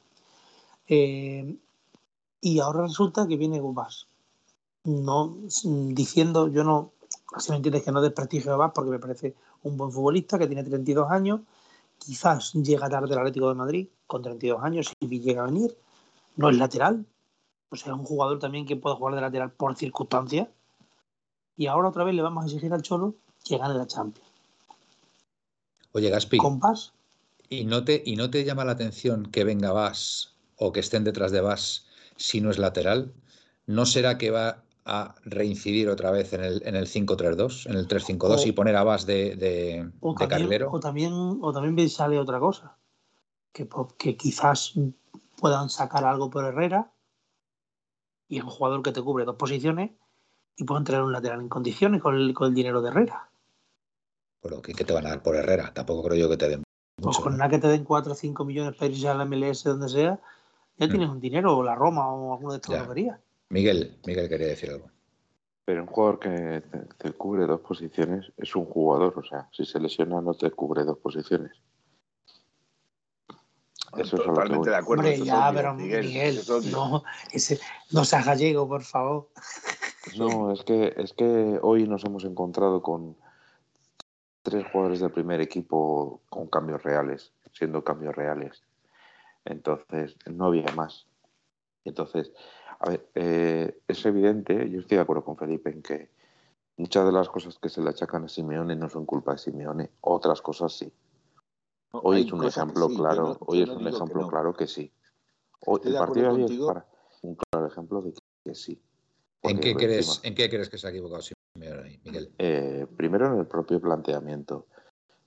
Eh, 0.86 1.56
y 2.42 2.60
ahora 2.60 2.82
resulta 2.82 3.26
que 3.26 3.38
viene 3.38 3.58
Gubas. 3.58 4.06
No, 4.84 5.34
diciendo, 5.64 6.48
yo 6.48 6.62
no, 6.62 6.92
si 7.38 7.52
me 7.52 7.56
entiendes 7.56 7.84
que 7.84 7.90
no 7.90 8.02
desprestigio 8.02 8.52
a 8.52 8.56
Gubas 8.56 8.72
porque 8.74 8.90
me 8.90 8.98
parece 8.98 9.34
un 9.62 9.76
buen 9.76 9.90
futbolista 9.90 10.38
que 10.38 10.46
tiene 10.46 10.64
32 10.64 11.10
años. 11.10 11.40
Quizás 11.98 12.52
llega 12.54 12.88
tarde 12.88 13.12
el 13.12 13.18
Atlético 13.18 13.48
de 13.48 13.54
Madrid 13.54 13.88
con 14.06 14.22
32 14.22 14.62
años 14.62 14.92
y 15.00 15.20
llega 15.20 15.42
a 15.42 15.46
venir. 15.46 15.76
No 16.36 16.48
es 16.48 16.56
lateral. 16.56 17.04
O 17.68 17.76
sea, 17.76 17.92
es 17.92 17.98
un 17.98 18.04
jugador 18.04 18.38
también 18.38 18.66
que 18.66 18.76
puede 18.76 18.96
jugar 18.96 19.14
de 19.14 19.20
lateral 19.20 19.52
por 19.52 19.76
circunstancias. 19.76 20.48
Y 21.56 21.66
ahora 21.66 21.88
otra 21.88 22.04
vez 22.04 22.14
le 22.14 22.22
vamos 22.22 22.42
a 22.42 22.46
exigir 22.46 22.72
al 22.72 22.82
Cholo 22.82 23.14
que 23.44 23.58
gane 23.58 23.74
la 23.74 23.86
Champions. 23.86 24.28
Oye, 25.92 26.08
Gaspi, 26.08 26.38
Con 26.38 26.60
Vas, 26.60 26.92
¿y 27.48 27.64
no, 27.64 27.84
te, 27.84 28.02
¿y 28.06 28.16
no 28.16 28.30
te 28.30 28.44
llama 28.44 28.64
la 28.64 28.72
atención 28.72 29.26
que 29.26 29.44
venga 29.44 29.72
Vas 29.72 30.34
o 30.56 30.72
que 30.72 30.80
estén 30.80 31.04
detrás 31.04 31.32
de 31.32 31.40
Vas 31.40 31.86
si 32.16 32.40
no 32.40 32.50
es 32.50 32.58
lateral? 32.58 33.12
¿No 33.66 33.86
será 33.86 34.18
que 34.18 34.30
va 34.30 34.62
a 34.84 35.14
reincidir 35.24 35.88
otra 35.88 36.10
vez 36.10 36.32
en 36.32 36.42
el, 36.44 36.62
en 36.64 36.74
el 36.76 36.86
5-3-2, 36.86 37.66
en 37.66 37.76
el 37.76 37.86
3-5-2 37.86 38.44
O- 38.44 38.48
y 38.48 38.52
poner 38.52 38.76
a 38.76 38.82
Vas 38.84 39.06
de, 39.06 39.36
de, 39.36 39.90
o 40.00 40.12
de 40.12 40.18
también, 40.18 40.28
carrilero? 40.28 40.70
o 40.72 40.80
también 40.80 41.12
o 41.40 41.52
también 41.52 41.88
sale 41.88 42.18
otra 42.18 42.38
cosa. 42.40 42.76
Que, 43.52 43.68
que 43.98 44.16
quizás 44.16 44.74
puedan 45.36 45.68
sacar 45.70 46.04
algo 46.04 46.30
por 46.30 46.44
Herrera 46.44 46.92
y 48.28 48.38
es 48.38 48.44
un 48.44 48.50
jugador 48.50 48.82
que 48.82 48.92
te 48.92 49.02
cubre 49.02 49.24
dos 49.24 49.36
posiciones 49.36 49.90
y 50.56 50.64
pueden 50.64 50.84
traer 50.84 51.02
un 51.02 51.12
lateral 51.12 51.40
en 51.40 51.48
condiciones 51.48 52.00
con 52.00 52.14
el, 52.14 52.32
con 52.32 52.48
el 52.48 52.54
dinero 52.54 52.80
de 52.80 52.90
Herrera. 52.90 53.28
Pero 54.42 54.62
¿qué, 54.62 54.72
qué 54.72 54.84
te 54.84 54.92
van 54.92 55.06
a 55.06 55.10
dar 55.10 55.22
por 55.22 55.36
Herrera? 55.36 55.72
Tampoco 55.74 56.04
creo 56.04 56.16
yo 56.16 56.30
que 56.30 56.36
te 56.36 56.48
den 56.48 56.62
Pues 57.02 57.18
con 57.18 57.32
¿no? 57.32 57.38
nada 57.38 57.50
que 57.50 57.58
te 57.58 57.68
den 57.68 57.84
4 57.84 58.12
o 58.12 58.14
5 58.14 58.44
millones 58.44 58.76
para 58.76 58.90
irse 58.90 59.08
a 59.08 59.14
la 59.14 59.24
MLS 59.24 59.64
donde 59.64 59.88
sea, 59.88 60.20
ya 60.78 60.86
Mm. 60.86 60.90
tienes 60.90 61.08
un 61.08 61.20
dinero, 61.20 61.56
o 61.58 61.62
la 61.62 61.74
Roma 61.74 62.10
o 62.12 62.32
alguna 62.34 62.54
de 62.54 62.58
estas 62.60 62.76
Ya. 62.76 63.20
Miguel, 63.50 63.98
Miguel 64.06 64.28
quería 64.28 64.46
decir 64.46 64.70
algo. 64.70 64.90
Pero 65.64 65.82
un 65.82 65.88
jugador 65.88 66.18
que 66.18 66.62
te, 66.62 66.78
te 66.96 67.12
cubre 67.12 67.46
dos 67.46 67.60
posiciones 67.60 68.32
es 68.36 68.56
un 68.56 68.64
jugador, 68.64 69.18
o 69.18 69.22
sea, 69.22 69.48
si 69.52 69.64
se 69.64 69.78
lesiona 69.78 70.20
no 70.20 70.34
te 70.34 70.50
cubre 70.50 70.84
dos 70.84 70.98
posiciones. 70.98 71.52
Eso 73.96 74.16
es 74.16 74.28
a 74.28 74.44
lo 74.44 74.62
que 74.62 74.70
de 74.70 74.76
acuerdo. 74.76 75.02
Hombre, 75.02 75.24
ya, 75.24 75.48
obvio, 75.48 75.56
pero 75.56 75.74
Miguel, 75.74 76.06
Miguel, 76.06 76.40
no, 76.70 77.02
ese, 77.32 77.58
no 77.90 78.04
seas 78.04 78.24
gallego, 78.24 78.68
por 78.68 78.82
favor. 78.82 79.28
No, 80.16 80.52
es 80.52 80.62
que, 80.62 80.94
es 80.96 81.12
que 81.12 81.58
hoy 81.62 81.88
nos 81.88 82.04
hemos 82.04 82.24
encontrado 82.24 82.82
con 82.82 83.16
tres 84.42 84.64
jugadores 84.70 85.00
del 85.00 85.10
primer 85.10 85.40
equipo 85.40 86.22
con 86.28 86.46
cambios 86.46 86.82
reales, 86.82 87.32
siendo 87.52 87.82
cambios 87.82 88.14
reales. 88.14 88.62
Entonces, 89.44 90.16
no 90.26 90.46
había 90.46 90.72
más. 90.74 91.06
Entonces, 91.84 92.32
a 92.80 92.88
ver, 92.90 93.08
eh, 93.14 93.78
es 93.86 94.04
evidente, 94.06 94.68
yo 94.70 94.80
estoy 94.80 94.96
de 94.96 95.02
acuerdo 95.02 95.24
con 95.24 95.36
Felipe 95.36 95.70
en 95.70 95.82
que 95.82 96.10
muchas 96.76 97.04
de 97.04 97.12
las 97.12 97.28
cosas 97.28 97.58
que 97.58 97.68
se 97.68 97.82
le 97.82 97.90
achacan 97.90 98.24
a 98.24 98.28
Simeone 98.28 98.74
no 98.74 98.88
son 98.88 99.04
culpa 99.06 99.32
de 99.32 99.38
Simeone, 99.38 99.90
otras 100.00 100.40
cosas 100.40 100.72
sí. 100.72 100.90
No, 101.92 102.00
Hoy 102.00 102.22
es 102.22 102.32
un 102.32 102.40
que 102.40 102.46
ejemplo 102.48 102.88
sí, 102.88 102.96
claro, 102.96 103.22
no- 103.24 103.38
hoy 103.46 103.58
yo 103.58 103.62
es 103.64 103.68
no 103.70 103.76
un 103.76 103.82
que 103.84 103.88
ejemplo 103.90 104.20
no. 104.22 104.28
claro 104.28 104.54
que 104.54 104.66
sí. 104.66 104.92
Hoy, 105.66 105.80
el 105.84 105.94
partido 105.96 106.34
de 106.34 106.44
es 106.46 106.58
para 106.60 106.86
un 107.22 107.36
claro 107.36 107.66
ejemplo 107.66 108.00
de 108.00 108.12
que, 108.12 108.20
que 108.44 108.54
sí. 108.54 108.80
¿En 109.42 109.60
qué, 109.60 109.74
crees, 109.74 110.20
¿En 110.24 110.34
qué 110.34 110.48
crees 110.48 110.70
que 110.70 110.78
se 110.78 110.86
ha 110.86 110.90
equivocado 110.90 111.20
Simeone 111.22 111.82
ahí, 111.82 112.00
Miguel? 112.04 112.32
Eh, 112.38 112.86
primero 112.96 113.26
en 113.26 113.40
el 113.40 113.46
propio 113.46 113.80
planteamiento. 113.80 114.66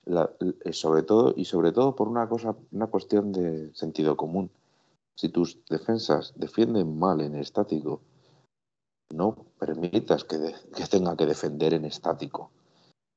La- 0.06 0.30
eh, 0.64 0.72
sobre 0.72 1.02
todo, 1.02 1.32
y 1.36 1.44
sobre 1.44 1.70
todo 1.72 1.94
por 1.94 2.08
una 2.08 2.28
cosa, 2.28 2.56
una 2.72 2.88
cuestión 2.88 3.30
de 3.32 3.72
sentido 3.74 4.16
común. 4.16 4.50
Si 5.16 5.28
tus 5.28 5.64
defensas 5.66 6.32
defienden 6.36 6.98
mal 6.98 7.20
en 7.20 7.36
estático, 7.36 8.02
no 9.10 9.36
permitas 9.58 10.24
que, 10.24 10.54
tenga 10.90 11.16
que 11.16 11.26
defender 11.26 11.74
en 11.74 11.84
estático. 11.84 12.50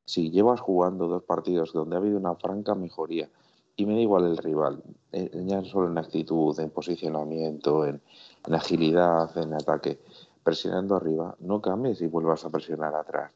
Si 0.05 0.29
llevas 0.31 0.61
jugando 0.61 1.07
dos 1.07 1.23
partidos 1.23 1.73
donde 1.73 1.95
ha 1.95 1.99
habido 1.99 2.17
una 2.17 2.35
franca 2.35 2.75
mejoría, 2.75 3.29
y 3.75 3.85
me 3.85 3.93
da 3.93 4.01
igual 4.01 4.25
el 4.25 4.37
rival, 4.37 4.83
eh, 5.11 5.29
ya 5.45 5.63
solo 5.63 5.87
en 5.87 5.97
actitud, 5.97 6.59
en 6.59 6.71
posicionamiento, 6.71 7.85
en, 7.85 8.01
en 8.45 8.55
agilidad, 8.55 9.37
en 9.37 9.53
ataque, 9.53 9.99
presionando 10.43 10.95
arriba, 10.95 11.35
no 11.39 11.61
cambies 11.61 12.01
y 12.01 12.07
vuelvas 12.07 12.45
a 12.45 12.49
presionar 12.49 12.95
atrás, 12.95 13.31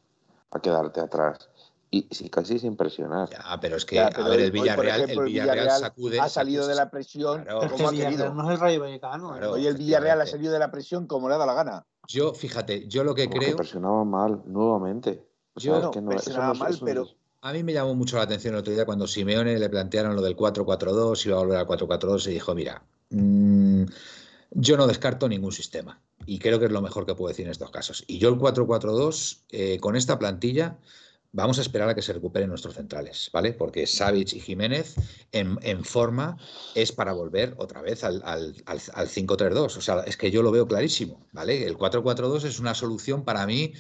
a 0.50 0.60
quedarte 0.60 1.00
atrás. 1.00 1.50
Y 1.94 2.08
si 2.10 2.30
casi 2.30 2.58
sin 2.58 2.78
presionar. 2.78 3.30
Ya, 3.30 3.60
pero 3.60 3.76
es 3.76 3.84
que, 3.86 3.96
Ya, 3.98 4.08
a 4.08 4.10
pero 4.12 4.30
ver, 4.30 4.40
hoy- 4.40 4.46
el 4.46 4.52
Villarreal, 4.52 5.02
ejemplo, 5.02 5.24
el 5.26 5.28
Villarreal 5.34 5.56
Villarreal 5.58 5.82
sacude. 5.82 6.20
ha 6.22 6.30
salido 6.30 6.64
sacude- 6.64 6.70
de 6.70 6.76
la 6.76 6.90
presión 6.90 7.44
Claro. 7.44 7.62
Es 7.64 7.72
que 7.72 7.78
como 7.78 7.90
ha 7.90 7.92
querido. 7.92 8.34
no 8.34 8.44
es 8.48 8.50
el 8.56 8.60
Rayo 8.62 8.80
Vallecano. 8.80 9.36
¿eh? 9.36 9.40
Claro. 9.40 9.54
Hoy 9.54 9.68
el 9.68 9.76
Villarreal 9.76 10.22
ha 10.22 10.26
salido 10.26 10.54
de 10.54 10.60
la 10.60 10.72
presión 10.72 11.06
como 11.06 11.28
le 11.28 11.36
ha 11.36 11.38
dado 11.38 11.48
la 11.48 11.54
gana. 11.64 11.86
Yo, 12.08 12.34
fíjate, 12.34 12.88
yo 12.88 13.04
lo 13.04 13.14
que 13.14 13.26
Porque 13.26 13.46
creo. 13.48 13.58
presionaba 13.58 14.06
mal 14.06 14.42
nuevamente. 14.46 15.28
O 15.54 15.60
sea, 15.60 15.74
Yo- 15.80 15.86
es 15.90 15.92
que 15.92 16.02
no, 16.02 16.10
presionaba 16.12 16.48
no 16.48 16.54
es- 16.54 16.60
mal, 16.60 16.72
no 16.72 16.86
pero- 16.86 17.04
es- 17.04 17.16
A 17.44 17.52
mí 17.54 17.64
me 17.64 17.74
llamó 17.74 17.94
mucho 17.96 18.18
la 18.18 18.24
atención 18.24 18.54
el 18.54 18.60
otro 18.62 18.72
día 18.72 18.86
cuando 18.86 19.06
Simeone 19.08 19.58
le 19.60 19.68
plantearon 19.70 20.16
lo 20.16 20.22
del 20.22 20.36
4-4-2, 20.36 21.26
iba 21.26 21.38
a 21.38 21.40
volver 21.40 21.58
al 21.58 21.66
4-4-2 21.66 22.28
y 22.28 22.32
dijo, 22.34 22.54
mira, 22.56 22.84
mm, 23.10 23.84
yo 24.52 24.78
no 24.78 24.86
descarto 24.88 25.28
ningún 25.28 25.52
sistema 25.52 26.00
y 26.28 26.38
creo 26.40 26.60
que 26.60 26.66
es 26.66 26.72
lo 26.72 26.82
mejor 26.84 27.06
que 27.06 27.16
puedo 27.16 27.30
decir 27.30 27.46
en 27.48 27.52
estos 27.52 27.72
casos. 27.72 28.04
Y 28.08 28.20
yo 28.20 28.30
el 28.30 28.38
4-4-2, 28.38 29.44
eh, 29.50 29.80
con 29.80 29.96
esta 29.96 30.20
plantilla, 30.20 30.78
vamos 31.32 31.58
a 31.58 31.62
esperar 31.62 31.90
a 31.90 31.96
que 31.96 32.02
se 32.02 32.14
recuperen 32.14 32.50
nuestros 32.50 32.76
centrales, 32.76 33.30
¿vale? 33.34 33.54
Porque 33.54 33.88
Savic 33.88 34.34
y 34.34 34.40
Jiménez 34.40 34.96
en, 35.32 35.84
forma 35.86 36.38
es 36.76 36.92
para 36.92 37.14
volver 37.14 37.56
otra 37.58 37.82
vez 37.82 38.04
al, 38.04 38.22
al, 38.26 38.56
al, 38.66 38.82
al 38.94 39.08
5-3-2. 39.08 39.78
O 39.78 39.82
sea, 39.82 40.02
es 40.02 40.18
que 40.18 40.32
yo 40.32 40.44
lo 40.44 40.52
veo 40.52 40.68
clarísimo, 40.68 41.26
¿vale? 41.32 41.66
El 41.66 41.78
4-4-2 41.78 42.46
es 42.46 42.60
una 42.60 42.74
solución 42.74 43.24
para 43.24 43.46
mí 43.46 43.74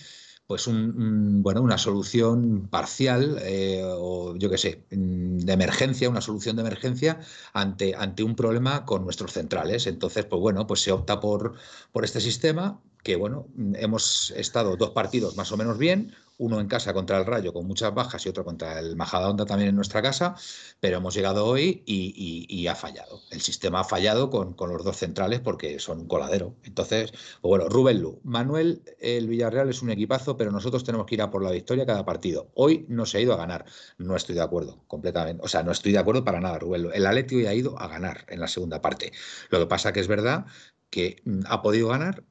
pues 0.47 0.67
un, 0.67 1.01
un, 1.01 1.43
bueno, 1.43 1.61
una 1.61 1.77
solución 1.77 2.67
parcial 2.69 3.37
eh, 3.41 3.83
o 3.85 4.35
yo 4.35 4.49
qué 4.49 4.57
sé, 4.57 4.83
mm, 4.91 5.37
de 5.37 5.53
emergencia, 5.53 6.09
una 6.09 6.19
solución 6.19 6.57
de 6.57 6.63
emergencia 6.63 7.21
ante, 7.53 7.95
ante 7.95 8.23
un 8.23 8.35
problema 8.35 8.83
con 8.85 9.05
nuestros 9.05 9.31
centrales. 9.31 9.87
Entonces, 9.87 10.25
pues 10.25 10.41
bueno, 10.41 10.67
pues 10.67 10.81
se 10.81 10.91
opta 10.91 11.21
por, 11.21 11.53
por 11.93 12.03
este 12.03 12.19
sistema 12.19 12.81
que 13.03 13.15
bueno, 13.15 13.47
hemos 13.75 14.31
estado 14.31 14.75
dos 14.75 14.91
partidos 14.91 15.35
más 15.35 15.51
o 15.51 15.57
menos 15.57 15.77
bien, 15.77 16.13
uno 16.41 16.59
en 16.59 16.67
casa 16.67 16.91
contra 16.93 17.19
el 17.19 17.25
Rayo 17.25 17.53
con 17.53 17.67
muchas 17.67 17.93
bajas 17.93 18.25
y 18.25 18.29
otro 18.29 18.43
contra 18.43 18.79
el 18.79 18.95
Majadahonda 18.95 19.45
también 19.45 19.69
en 19.69 19.75
nuestra 19.75 20.01
casa, 20.01 20.35
pero 20.79 20.97
hemos 20.97 21.13
llegado 21.13 21.45
hoy 21.45 21.83
y, 21.85 22.67
ha 22.67 22.75
fallado. 22.75 23.21
El 23.31 23.41
sistema 23.41 23.81
ha 23.81 23.83
fallado 23.83 24.29
con, 24.29 24.53
con, 24.53 24.69
los 24.71 24.83
dos 24.83 24.97
centrales 24.97 25.39
porque 25.39 25.79
son 25.79 25.99
un 26.01 26.07
coladero. 26.07 26.55
Entonces, 26.63 27.11
pues 27.11 27.49
bueno, 27.49 27.69
Rubén 27.69 28.01
Lu, 28.01 28.19
Manuel, 28.23 28.81
el 28.99 29.27
Villarreal 29.27 29.69
es 29.69 29.81
un 29.81 29.91
equipazo, 29.91 30.37
pero 30.37 30.51
nosotros 30.51 30.83
tenemos 30.83 31.05
que 31.05 31.15
ir 31.15 31.21
a 31.21 31.29
por 31.29 31.43
la 31.43 31.51
victoria 31.51 31.85
cada 31.85 32.05
partido. 32.05 32.49
Hoy 32.55 32.85
no 32.89 33.05
se 33.05 33.17
ha 33.17 33.21
ido 33.21 33.33
a 33.33 33.37
ganar. 33.37 33.65
No 33.97 34.15
estoy 34.15 34.35
de 34.35 34.41
acuerdo 34.41 34.83
completamente. 34.87 35.43
O 35.43 35.47
sea, 35.47 35.63
no 35.63 35.71
estoy 35.71 35.91
de 35.91 35.99
acuerdo 35.99 36.23
para 36.23 36.39
nada, 36.39 36.57
Rubén 36.57 36.83
Lu. 36.83 36.91
El 36.91 37.05
Atleti 37.05 37.35
hoy 37.35 37.45
ha 37.45 37.53
ido 37.53 37.79
a 37.79 37.87
ganar 37.87 38.25
en 38.29 38.39
la 38.39 38.47
segunda 38.47 38.81
parte. 38.81 39.11
Lo 39.49 39.59
que 39.59 39.67
pasa 39.67 39.93
que 39.93 39.99
es 39.99 40.07
verdad 40.07 40.45
que 40.89 41.21
mm, 41.25 41.41
ha 41.47 41.61
podido 41.61 41.89
ganar, 41.89 42.23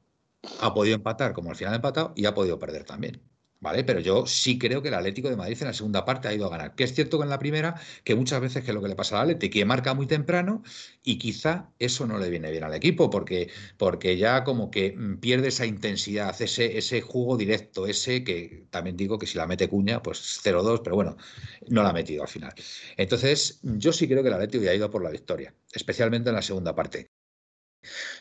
ha 0.59 0.73
podido 0.73 0.95
empatar 0.95 1.33
como 1.33 1.49
al 1.51 1.55
final 1.55 1.73
ha 1.73 1.77
empatado 1.77 2.13
y 2.15 2.25
ha 2.25 2.33
podido 2.33 2.59
perder 2.59 2.83
también. 2.85 3.30
¿Vale? 3.61 3.83
Pero 3.83 3.99
yo 3.99 4.25
sí 4.25 4.57
creo 4.57 4.81
que 4.81 4.87
el 4.87 4.95
Atlético 4.95 5.29
de 5.29 5.35
Madrid 5.35 5.55
en 5.61 5.67
la 5.67 5.73
segunda 5.73 6.03
parte 6.03 6.27
ha 6.27 6.33
ido 6.33 6.47
a 6.47 6.49
ganar. 6.49 6.73
Que 6.73 6.83
es 6.83 6.95
cierto 6.95 7.19
que 7.19 7.25
en 7.25 7.29
la 7.29 7.37
primera, 7.37 7.79
que 8.03 8.15
muchas 8.15 8.41
veces 8.41 8.63
que 8.63 8.71
es 8.71 8.75
lo 8.75 8.81
que 8.81 8.87
le 8.87 8.95
pasa 8.95 9.17
al 9.17 9.29
Atlético, 9.29 9.53
que 9.53 9.65
marca 9.65 9.93
muy 9.93 10.07
temprano 10.07 10.63
y 11.03 11.19
quizá 11.19 11.71
eso 11.77 12.07
no 12.07 12.17
le 12.17 12.29
viene 12.31 12.49
bien 12.49 12.63
al 12.63 12.73
equipo, 12.73 13.11
porque, 13.11 13.51
porque 13.77 14.17
ya 14.17 14.43
como 14.43 14.71
que 14.71 14.95
mm, 14.97 15.17
pierde 15.19 15.49
esa 15.49 15.67
intensidad, 15.67 16.41
ese, 16.41 16.75
ese 16.79 17.01
juego 17.01 17.37
directo, 17.37 17.85
ese 17.85 18.23
que 18.23 18.65
también 18.71 18.97
digo 18.97 19.19
que 19.19 19.27
si 19.27 19.37
la 19.37 19.45
mete 19.45 19.69
Cuña, 19.69 20.01
pues 20.01 20.41
0-2, 20.43 20.81
pero 20.83 20.95
bueno, 20.95 21.17
no 21.67 21.83
la 21.83 21.89
ha 21.89 21.93
metido 21.93 22.23
al 22.23 22.29
final. 22.29 22.53
Entonces, 22.97 23.59
yo 23.61 23.93
sí 23.93 24.07
creo 24.07 24.23
que 24.23 24.29
el 24.29 24.35
Atlético 24.35 24.63
ya 24.63 24.71
ha 24.71 24.75
ido 24.75 24.89
por 24.89 25.03
la 25.03 25.11
victoria, 25.11 25.53
especialmente 25.71 26.29
en 26.29 26.35
la 26.35 26.41
segunda 26.41 26.73
parte. 26.75 27.11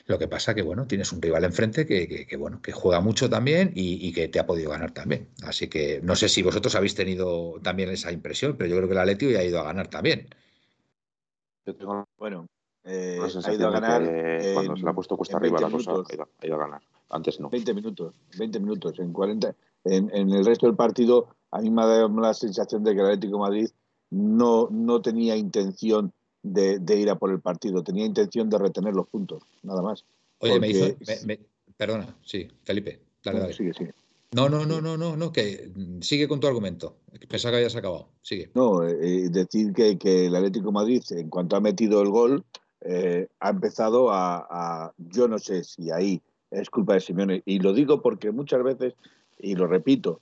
Lo 0.07 0.19
que 0.19 0.29
pasa 0.29 0.55
que, 0.55 0.63
bueno, 0.63 0.87
tienes 0.87 1.13
un 1.13 1.21
rival 1.21 1.45
enfrente 1.45 1.87
que, 1.87 2.09
que, 2.09 2.27
que 2.27 2.37
bueno, 2.37 2.61
que 2.63 2.73
juega 2.73 3.01
mucho 3.01 3.29
también 3.29 3.73
y, 3.75 4.07
y, 4.07 4.13
que 4.13 4.29
te 4.29 4.39
ha 4.39 4.47
podido 4.47 4.71
ganar 4.71 4.93
también. 4.93 5.29
Así 5.43 5.69
que 5.69 6.01
no 6.03 6.17
sé 6.17 6.29
si 6.29 6.43
vosotros 6.43 6.75
habéis 6.75 6.95
tenido 6.95 7.61
también 7.63 7.91
esa 7.91 8.11
impresión, 8.11 8.57
pero 8.57 8.71
yo 8.71 8.77
creo 8.77 8.89
que 8.89 8.95
el 8.95 9.01
Atlético 9.01 9.33
ya 9.33 9.41
ha 9.41 9.45
ido 9.45 9.61
a 9.61 9.65
ganar 9.65 9.89
también. 9.89 10.29
Yo 11.67 11.77
tengo 11.77 12.09
bueno, 12.19 12.47
eh, 12.85 13.19
ha 13.21 13.53
ido 13.53 13.69
a 13.69 13.71
ganar 13.71 14.03
cuando 14.55 14.73
en, 14.73 14.79
se 14.79 14.85
le 14.85 14.91
ha 14.91 14.95
puesto 14.95 15.17
cuesta 15.17 15.37
arriba 15.37 15.61
la 15.61 15.71
cosa, 15.71 15.91
ha 15.91 16.15
ido, 16.15 16.29
ha 16.39 16.47
ido, 16.47 16.55
a 16.57 16.59
ganar. 16.59 16.83
Antes 17.11 17.39
no. 17.41 17.51
20 17.51 17.75
minutos, 17.75 18.15
20 18.39 18.61
minutos, 18.61 18.99
en 18.99 19.13
40. 19.13 19.55
En, 19.85 20.11
en, 20.15 20.31
el 20.31 20.45
resto 20.45 20.67
del 20.67 20.77
partido, 20.77 21.29
a 21.51 21.61
mí 21.61 21.71
me 21.71 21.83
ha 21.83 21.87
dado 21.87 22.09
la 22.21 22.33
sensación 22.35 22.85
de 22.85 22.95
que 22.95 23.01
el 23.01 23.07
Atlético 23.07 23.35
de 23.35 23.41
Madrid 23.41 23.71
no, 24.11 24.69
no 24.71 25.03
tenía 25.03 25.37
intención 25.37 26.13
de, 26.43 26.79
de, 26.79 26.97
ir 26.97 27.11
a 27.11 27.19
por 27.19 27.31
el 27.31 27.41
partido, 27.41 27.83
tenía 27.83 28.05
intención 28.05 28.49
de 28.49 28.59
retener 28.59 28.95
los 28.95 29.09
puntos, 29.09 29.43
nada 29.63 29.83
más. 29.83 30.05
Oye, 30.39 30.53
Porque... 30.53 30.61
me 30.61 30.69
hizo. 30.69 30.97
Me, 31.07 31.37
me, 31.37 31.41
perdona, 31.77 32.17
sí, 32.25 32.49
Felipe, 32.65 33.01
dale, 33.23 33.39
no, 33.39 33.43
dale. 33.43 33.55
Sigue, 33.55 33.75
sigue. 33.75 33.95
No, 34.33 34.49
no, 34.49 34.65
no, 34.65 34.81
no, 34.81 34.97
no, 34.97 35.17
no, 35.17 35.33
que 35.33 35.73
sigue 36.03 36.29
con 36.29 36.39
tu 36.39 36.47
argumento. 36.47 36.99
Pensaba 37.29 37.53
que 37.53 37.57
habías 37.57 37.75
acabado. 37.75 38.11
Sigue. 38.23 38.51
No, 38.55 38.87
eh, 38.87 39.29
decir 39.29 39.73
que, 39.73 39.99
que, 39.99 40.27
el 40.27 40.37
Atlético 40.37 40.67
de 40.67 40.73
Madrid, 40.73 41.03
en 41.11 41.29
cuanto 41.29 41.57
ha 41.57 41.61
metido 41.61 42.01
el 42.01 42.11
gol, 42.11 42.45
eh, 42.83 43.27
ha 43.41 43.51
empezado 43.51 44.11
a, 44.13 44.47
a, 44.49 44.93
yo 44.99 45.27
no 45.27 45.41
sé 45.41 45.65
si 45.65 45.91
ahí 45.91 46.23
es 46.51 46.71
culpa 46.71 46.95
de 46.95 47.01
Simeone, 47.01 47.43
y 47.45 47.59
lo 47.59 47.73
digo 47.73 48.03
porque 48.03 48.31
muchas 48.31 48.63
veces, 48.63 48.95
y 49.39 49.55
lo 49.55 49.67
repito, 49.67 50.21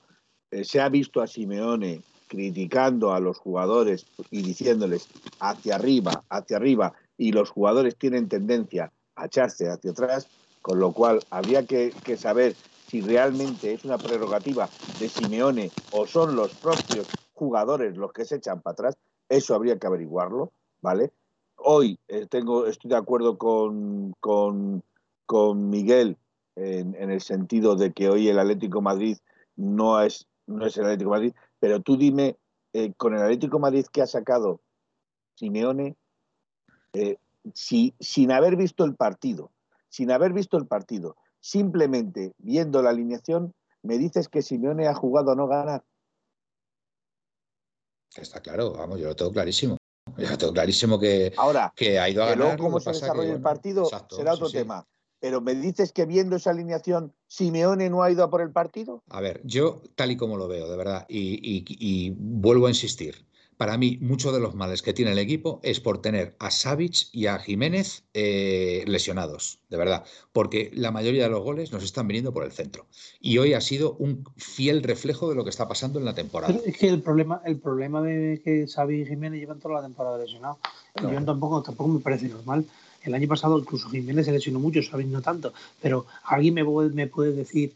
eh, 0.51 0.63
se 0.63 0.79
ha 0.79 0.89
visto 0.89 1.21
a 1.21 1.27
Simeone 1.27 2.01
criticando 2.29 3.11
a 3.11 3.19
los 3.19 3.37
jugadores 3.37 4.05
y 4.31 4.43
diciéndoles 4.43 5.09
hacia 5.39 5.75
arriba, 5.75 6.23
hacia 6.29 6.57
arriba, 6.57 6.93
y 7.17 7.33
los 7.33 7.49
jugadores 7.49 7.97
tienen 7.97 8.29
tendencia 8.29 8.93
a 9.15 9.25
echarse 9.25 9.67
hacia 9.67 9.91
atrás, 9.91 10.27
con 10.61 10.79
lo 10.79 10.93
cual 10.93 11.19
habría 11.31 11.65
que, 11.65 11.91
saber 12.17 12.55
si 12.87 13.01
realmente 13.01 13.73
es 13.73 13.83
una 13.83 13.97
prerrogativa 13.97 14.69
de 14.99 15.09
Simeone 15.09 15.71
o 15.91 16.05
son 16.05 16.35
los 16.35 16.53
propios 16.53 17.07
jugadores 17.33 17.97
los 17.97 18.13
que 18.13 18.25
se 18.25 18.35
echan 18.35 18.61
para 18.61 18.73
atrás, 18.73 18.97
eso 19.27 19.55
habría 19.55 19.77
que 19.77 19.87
averiguarlo, 19.87 20.51
¿vale? 20.81 21.11
Hoy 21.55 21.99
eh, 22.07 22.27
tengo, 22.29 22.67
estoy 22.67 22.89
de 22.89 22.97
acuerdo 22.97 23.37
con, 23.37 24.13
con, 24.19 24.83
con 25.25 25.69
Miguel 25.69 26.17
en, 26.55 26.95
en, 26.95 27.09
el 27.09 27.21
sentido 27.21 27.75
de 27.75 27.91
que 27.91 28.09
hoy 28.09 28.29
el 28.29 28.39
Atlético 28.39 28.81
Madrid 28.81 29.17
no 29.55 30.01
es, 30.01 30.27
no 30.47 30.65
es 30.65 30.77
el 30.77 30.85
Atlético 30.85 31.11
Madrid, 31.11 31.33
pero 31.59 31.81
tú 31.81 31.97
dime, 31.97 32.37
eh, 32.73 32.93
con 32.97 33.15
el 33.15 33.21
Atlético 33.21 33.59
Madrid 33.59 33.85
que 33.91 34.01
ha 34.01 34.07
sacado 34.07 34.61
Simeone, 35.35 35.95
eh, 36.93 37.17
si, 37.53 37.93
sin 37.99 38.31
haber 38.31 38.55
visto 38.55 38.83
el 38.83 38.95
partido, 38.95 39.51
sin 39.89 40.11
haber 40.11 40.33
visto 40.33 40.57
el 40.57 40.67
partido, 40.67 41.15
simplemente 41.39 42.33
viendo 42.37 42.81
la 42.81 42.89
alineación, 42.91 43.53
me 43.81 43.97
dices 43.97 44.27
que 44.27 44.41
Simeone 44.41 44.87
ha 44.87 44.93
jugado 44.93 45.31
a 45.31 45.35
no 45.35 45.47
ganar. 45.47 45.83
Está 48.15 48.41
claro, 48.41 48.73
vamos, 48.73 48.99
yo 48.99 49.07
lo 49.07 49.15
tengo 49.15 49.31
clarísimo. 49.31 49.77
Yo 50.17 50.29
lo 50.29 50.37
tengo 50.37 50.53
clarísimo 50.53 50.99
que, 50.99 51.31
Ahora, 51.37 51.71
que 51.75 51.99
ha 51.99 52.09
ido 52.09 52.23
a 52.23 52.27
que 52.27 52.31
ganar. 52.31 52.57
luego 52.57 52.63
cómo 52.63 52.79
se 52.79 52.89
desarrolla 52.91 53.33
el 53.33 53.41
partido 53.41 53.83
exacto, 53.83 54.15
será 54.15 54.33
otro 54.33 54.47
sí, 54.47 54.57
tema. 54.57 54.81
Sí. 54.81 54.98
Pero 55.19 55.41
me 55.41 55.55
dices 55.55 55.91
que 55.91 56.05
viendo 56.05 56.37
esa 56.37 56.51
alineación, 56.51 57.13
Simeone 57.27 57.89
no 57.89 58.03
ha 58.03 58.11
ido 58.11 58.23
a 58.23 58.29
por 58.29 58.41
el 58.41 58.51
partido. 58.51 59.03
A 59.09 59.21
ver, 59.21 59.41
yo 59.43 59.81
tal 59.95 60.11
y 60.11 60.17
como 60.17 60.37
lo 60.37 60.47
veo, 60.47 60.69
de 60.69 60.77
verdad, 60.77 61.05
y, 61.09 61.39
y, 61.43 61.65
y 61.67 62.13
vuelvo 62.17 62.67
a 62.67 62.69
insistir, 62.69 63.25
para 63.59 63.77
mí, 63.77 63.97
muchos 63.99 64.31
de 64.31 64.39
los 64.39 64.55
males 64.55 64.81
que 64.81 64.93
tiene 64.93 65.11
el 65.11 65.19
equipo 65.19 65.59
es 65.63 65.81
por 65.81 66.01
tener 66.01 66.33
a 66.39 66.49
Savic 66.49 67.09
y 67.11 67.25
a 67.25 67.39
Jiménez 67.39 68.05
eh, 68.13 68.85
lesionados, 68.87 69.59
de 69.69 69.75
verdad, 69.75 70.05
porque 70.31 70.71
la 70.73 70.91
mayoría 70.91 71.23
de 71.23 71.29
los 71.29 71.43
goles 71.43 71.73
nos 71.73 71.83
están 71.83 72.07
viniendo 72.07 72.33
por 72.33 72.45
el 72.45 72.53
centro. 72.53 72.85
Y 73.19 73.37
hoy 73.37 73.55
ha 73.55 73.59
sido 73.59 73.97
un 73.99 74.23
fiel 74.37 74.81
reflejo 74.81 75.27
de 75.27 75.35
lo 75.35 75.43
que 75.43 75.49
está 75.49 75.67
pasando 75.67 75.99
en 75.99 76.05
la 76.05 76.15
temporada. 76.15 76.53
Pero 76.53 76.65
es 76.65 76.77
que 76.77 76.87
el 76.87 77.01
problema, 77.01 77.41
el 77.43 77.57
problema 77.59 78.01
de 78.01 78.41
que 78.41 78.65
Savic 78.65 79.01
y 79.01 79.09
Jiménez 79.09 79.41
llevan 79.41 79.59
toda 79.59 79.73
la 79.73 79.81
temporada 79.81 80.17
lesionados, 80.17 80.59
no. 81.03 81.11
yo 81.11 81.25
tampoco, 81.25 81.61
tampoco 81.61 81.89
me 81.89 81.99
parece 81.99 82.29
normal. 82.29 82.65
El 83.03 83.13
año 83.13 83.27
pasado 83.27 83.57
incluso 83.57 83.89
Jiménez 83.89 84.25
se 84.25 84.31
lesionó 84.31 84.59
mucho, 84.59 84.81
Savic 84.83 85.07
no 85.07 85.21
tanto, 85.21 85.53
pero 85.81 86.05
alguien 86.23 86.53
me 86.53 86.65
puede, 86.65 86.89
me 86.89 87.07
puede 87.07 87.31
decir 87.31 87.73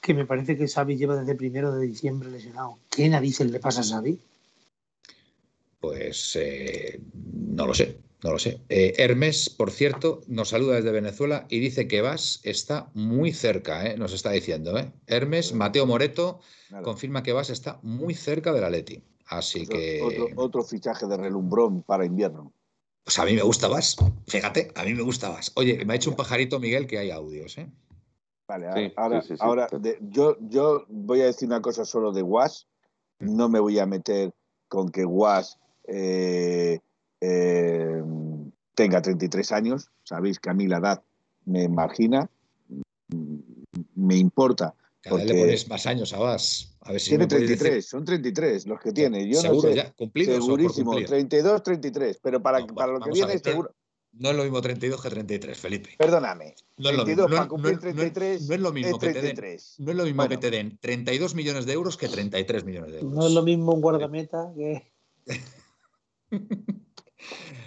que 0.00 0.14
me 0.14 0.26
parece 0.26 0.56
que 0.56 0.68
Savic 0.68 0.98
lleva 0.98 1.16
desde 1.16 1.34
primero 1.34 1.74
de 1.74 1.86
diciembre 1.86 2.30
lesionado. 2.30 2.78
¿Qué 2.90 3.08
narices 3.08 3.50
le 3.50 3.60
pasa 3.60 3.80
a 3.80 3.84
Savic? 3.84 4.20
Pues 5.80 6.36
eh, 6.40 7.00
no 7.12 7.66
lo 7.66 7.74
sé, 7.74 7.98
no 8.22 8.32
lo 8.32 8.38
sé. 8.38 8.60
Eh, 8.68 8.94
Hermes, 8.98 9.48
por 9.48 9.70
cierto, 9.70 10.22
nos 10.26 10.48
saluda 10.48 10.76
desde 10.76 10.90
Venezuela 10.90 11.46
y 11.48 11.60
dice 11.60 11.86
que 11.86 12.00
Vas 12.00 12.40
está 12.42 12.90
muy 12.94 13.32
cerca, 13.32 13.86
¿eh? 13.86 13.96
nos 13.96 14.12
está 14.12 14.30
diciendo. 14.32 14.76
¿eh? 14.76 14.90
Hermes, 15.06 15.52
Mateo 15.52 15.86
Moreto, 15.86 16.40
confirma 16.82 17.22
que 17.22 17.32
Vas 17.32 17.50
está 17.50 17.78
muy 17.82 18.14
cerca 18.14 18.52
de 18.52 18.60
la 18.60 18.70
Leti. 18.70 19.02
Así 19.26 19.62
otro, 19.62 19.76
que. 19.76 20.02
Otro, 20.02 20.28
otro, 20.36 20.62
fichaje 20.64 21.06
de 21.06 21.16
relumbrón 21.16 21.82
para 21.82 22.04
invierno. 22.04 22.52
Pues 23.08 23.18
a 23.18 23.24
mí 23.24 23.32
me 23.32 23.40
gusta 23.40 23.68
Vas, 23.68 23.96
fíjate, 24.26 24.70
a 24.74 24.84
mí 24.84 24.92
me 24.92 25.00
gusta 25.00 25.30
Vas. 25.30 25.50
Oye, 25.54 25.82
me 25.86 25.94
ha 25.94 25.96
hecho 25.96 26.10
un 26.10 26.16
pajarito 26.16 26.60
Miguel 26.60 26.86
que 26.86 26.98
hay 26.98 27.10
audios, 27.10 27.56
¿eh? 27.56 27.66
Vale, 28.46 28.66
sí, 28.74 28.92
ahora, 28.96 29.22
sí, 29.22 29.28
sí, 29.28 29.36
ahora 29.40 29.66
de, 29.72 29.96
yo, 30.10 30.36
yo 30.40 30.84
voy 30.88 31.22
a 31.22 31.24
decir 31.24 31.48
una 31.48 31.62
cosa 31.62 31.86
solo 31.86 32.12
de 32.12 32.20
Was. 32.20 32.66
No 33.18 33.48
me 33.48 33.60
voy 33.60 33.78
a 33.78 33.86
meter 33.86 34.34
con 34.68 34.90
que 34.90 35.06
Was 35.06 35.58
eh, 35.84 36.80
eh, 37.22 38.02
tenga 38.74 39.00
33 39.00 39.52
años. 39.52 39.88
Sabéis 40.04 40.38
que 40.38 40.50
a 40.50 40.52
mí 40.52 40.66
la 40.66 40.76
edad 40.76 41.02
me 41.46 41.66
margina, 41.66 42.28
me 43.94 44.16
importa. 44.16 44.74
Cada 45.00 45.16
porque 45.16 45.32
le 45.32 45.40
pones 45.40 45.66
más 45.66 45.86
años 45.86 46.12
a 46.12 46.18
Vas. 46.18 46.76
A 46.88 46.92
ver 46.92 47.00
si 47.02 47.10
tiene 47.10 47.26
33, 47.26 47.58
decir... 47.74 47.82
son 47.82 48.04
33 48.04 48.66
los 48.66 48.80
que 48.80 48.92
tiene. 48.92 49.28
Yo 49.28 49.40
seguro, 49.40 49.68
no 49.68 49.74
sé, 49.74 49.76
ya, 49.76 49.92
cumplidos 49.92 50.42
segurísimo, 50.44 50.96
32, 50.96 51.62
33, 51.62 52.18
pero 52.22 52.42
para, 52.42 52.60
no, 52.60 52.66
para 52.68 52.92
lo 52.92 53.00
que 53.00 53.10
viene 53.10 53.26
ver, 53.28 53.40
seguro. 53.40 53.74
No 54.12 54.30
es 54.30 54.36
lo 54.36 54.42
mismo 54.42 54.60
32 54.62 55.02
que 55.02 55.10
33, 55.10 55.58
Felipe. 55.58 55.90
Perdóname. 55.98 56.54
No 56.78 56.88
es 56.88 56.96
lo 56.96 57.04
32 57.04 57.06
mismo. 57.28 57.28
para 57.28 57.42
No, 57.44 57.48
cumplir 57.50 57.74
no- 57.74 57.80
33 57.80 58.48
no 58.48 58.54
es 58.54 58.60
lo 58.62 58.72
mismo 58.72 58.96
es 58.96 59.00
que 59.00 59.06
te 59.08 59.12
den, 59.12 59.22
33. 59.36 59.74
no 59.80 59.90
es 59.90 59.96
lo 59.98 60.04
mismo 60.04 60.16
Bueno. 60.16 60.30
que 60.30 60.36
te 60.38 60.50
den 60.50 60.78
32 60.80 61.34
millones 61.34 61.66
de 61.66 61.72
euros 61.74 61.96
que 61.98 62.08
33 62.08 62.64
millones 62.64 62.92
de 62.92 62.98
euros. 63.00 63.12
No 63.14 63.26
es 63.26 63.32
lo 63.34 63.42
mismo 63.42 63.74
un 63.74 63.80
guardameta 63.82 64.50
que. 64.56 64.90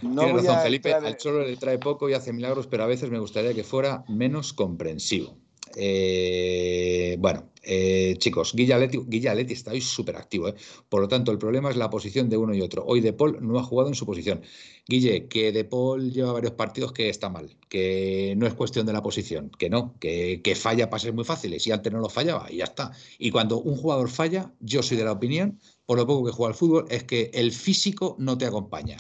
No 0.02 0.24
Tienes 0.24 0.34
voy 0.34 0.42
razón, 0.48 0.56
a 0.58 0.62
Felipe. 0.64 0.90
entrar 0.90 1.06
Al 1.06 1.18
Cholo 1.18 1.46
le 1.46 1.56
trae 1.58 1.78
poco 1.78 2.10
y 2.10 2.14
hace 2.14 2.34
milagros, 2.34 2.66
pero 2.66 2.84
a 2.84 2.88
veces 2.88 3.12
me 3.12 3.20
gustaría 3.20 3.54
que 3.54 3.64
fuera 3.64 4.04
menos 4.08 4.52
comprensivo. 4.54 5.38
Eh, 5.76 7.16
bueno, 7.20 7.52
eh, 7.64 8.16
chicos, 8.18 8.54
Guilla 8.54 8.78
Leti, 8.78 9.00
Guilla 9.06 9.36
Leti 9.36 9.54
está 9.54 9.72
hoy 9.72 9.82
súper 9.82 10.16
activo. 10.16 10.50
¿eh? 10.50 10.56
Por 10.90 11.02
lo 11.02 11.08
tanto, 11.08 11.32
el 11.32 11.38
problema 11.38 11.70
es 11.70 11.78
la 11.78 11.90
posición 11.90 12.30
de 12.30 12.38
uno 12.38 12.54
y 12.54 12.62
otro. 12.62 12.84
Hoy 12.86 13.02
De 13.02 13.14
Paul 13.14 13.38
no 13.42 13.60
ha 13.60 13.64
jugado 13.64 13.90
en 13.90 13.96
su 13.96 14.06
posición. 14.06 14.42
Guille, 14.88 15.28
que 15.28 15.52
De 15.52 15.64
Paul 15.64 16.12
lleva 16.12 16.34
varios 16.34 16.54
partidos 16.54 16.92
que 16.92 17.10
está 17.10 17.30
mal, 17.30 17.56
que 17.70 18.34
no 18.38 18.48
es 18.48 18.54
cuestión 18.54 18.86
de 18.86 18.94
la 18.94 19.04
posición, 19.04 19.52
que 19.58 19.70
no, 19.70 19.96
que, 20.00 20.42
que 20.44 20.56
falla 20.56 20.90
pases 20.90 21.14
muy 21.14 21.24
fáciles 21.24 21.66
y 21.68 21.72
antes 21.72 21.94
no 21.94 22.00
lo 22.00 22.10
fallaba 22.10 22.52
y 22.52 22.58
ya 22.58 22.66
está. 22.66 22.92
Y 23.20 23.32
cuando 23.32 23.60
un 23.62 23.76
jugador 23.78 24.10
falla, 24.10 24.54
yo 24.60 24.82
soy 24.84 24.98
de 24.98 25.06
la 25.06 25.12
opinión, 25.12 25.60
por 25.86 25.98
lo 25.98 26.08
poco 26.08 26.26
que 26.26 26.32
juega 26.32 26.52
al 26.52 26.58
fútbol, 26.58 26.86
es 26.90 27.04
que 27.04 27.32
el 27.34 27.52
físico 27.52 28.16
no 28.20 28.38
te 28.38 28.46
acompaña. 28.46 28.98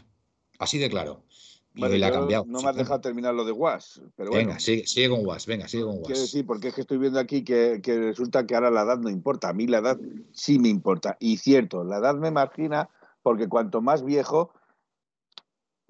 Así 0.60 0.78
de 0.78 0.90
claro. 0.90 1.26
Y 1.74 2.04
ha 2.04 2.12
cambiado. 2.12 2.44
no 2.48 2.62
me 2.62 2.70
has 2.70 2.76
dejado 2.76 3.00
terminar 3.00 3.34
lo 3.34 3.46
de 3.46 3.54
Was, 3.54 4.02
pero 4.18 4.32
Venga, 4.32 4.46
bueno. 4.46 4.60
sigue, 4.60 4.86
sigue 4.86 5.10
con 5.10 5.26
Was, 5.26 5.46
venga, 5.46 5.68
sigue 5.70 5.84
con 5.84 5.94
Quiero 6.02 6.10
Was. 6.10 6.20
decir, 6.22 6.46
porque 6.46 6.68
es 6.68 6.74
que 6.76 6.82
estoy 6.82 6.98
viendo 6.98 7.18
aquí 7.20 7.44
que, 7.46 7.80
que 7.82 7.98
resulta 7.98 8.46
que 8.46 8.56
ahora 8.56 8.70
la 8.72 8.82
edad 8.82 8.98
no 8.98 9.10
importa. 9.10 9.50
A 9.50 9.54
mí 9.54 9.68
la 9.68 9.78
edad 9.78 9.98
sí 10.34 10.60
me 10.60 10.68
importa. 10.68 11.16
Y 11.20 11.38
cierto, 11.38 11.84
la 11.86 12.00
edad 12.00 12.16
me 12.16 12.30
margina 12.30 12.90
porque 13.24 13.48
cuanto 13.48 13.82
más 13.82 14.04
viejo, 14.04 14.52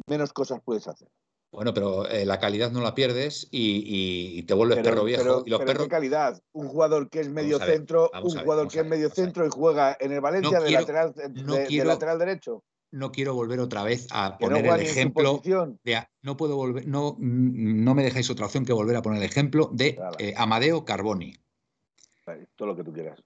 menos 0.08 0.34
cosas 0.34 0.62
puedes 0.64 0.88
hacer. 0.88 1.08
Bueno, 1.52 1.74
pero 1.74 2.08
eh, 2.08 2.26
la 2.26 2.40
calidad 2.40 2.72
no 2.72 2.80
la 2.82 2.96
pierdes 2.96 3.48
y, 3.52 3.60
y- 3.78 4.40
y 4.40 4.44
te 4.44 4.54
vuelves 4.54 4.78
Pero, 4.78 4.90
perro 4.92 5.04
viejo. 5.04 5.22
pero- 5.24 5.44
y 5.46 5.50
los 5.50 5.60
pero 5.60 5.68
perros. 5.68 5.84
¿qué 5.84 5.90
calidad? 5.90 6.42
Un 6.54 6.68
jugador 6.70 7.10
que 7.10 7.20
es 7.20 7.30
medio 7.30 7.60
ver, 7.60 7.70
centro, 7.72 8.10
un 8.24 8.34
ver, 8.34 8.44
jugador 8.44 8.68
que 8.70 8.80
es 8.80 8.86
medio 8.86 9.10
centro 9.10 9.46
y 9.46 9.50
juega 9.50 9.98
en 10.00 10.14
el 10.14 10.22
Valencia 10.22 10.60
de, 10.62 10.68
quiero- 10.68 10.82
lateral, 10.82 11.14
de, 11.14 11.30
no 11.44 11.56
de 11.56 11.66
quiero- 11.66 11.88
lateral 11.90 12.20
derecho. 12.20 12.64
No 12.92 13.12
quiero 13.12 13.34
volver 13.34 13.60
otra 13.62 13.84
vez 13.84 14.08
a 14.12 14.36
Que 14.38 14.46
poner 14.46 14.66
el 14.66 14.82
ejemplo. 14.82 15.38
posición. 15.38 15.80
de 15.84 15.96
a- 15.96 16.12
no 16.22 16.36
puedo 16.36 16.58
volver, 16.58 16.86
no, 16.88 17.14
mm, 17.18 17.84
no 17.84 17.96
me 17.96 18.04
dejáis 18.04 18.30
otra 18.30 18.46
opción 18.46 18.66
que 18.66 18.74
volver 18.74 18.98
a 18.98 19.02
poner 19.02 19.20
el 19.20 19.26
ejemplo 19.26 19.70
de 19.74 19.98
eh, 20.20 20.34
Amadeo 20.38 20.84
Carboni, 20.84 21.34
Vale, 22.28 22.48
todo 22.56 22.68
lo 22.70 22.76
que 22.76 22.84
tú 22.84 22.92
quieras. 22.94 23.20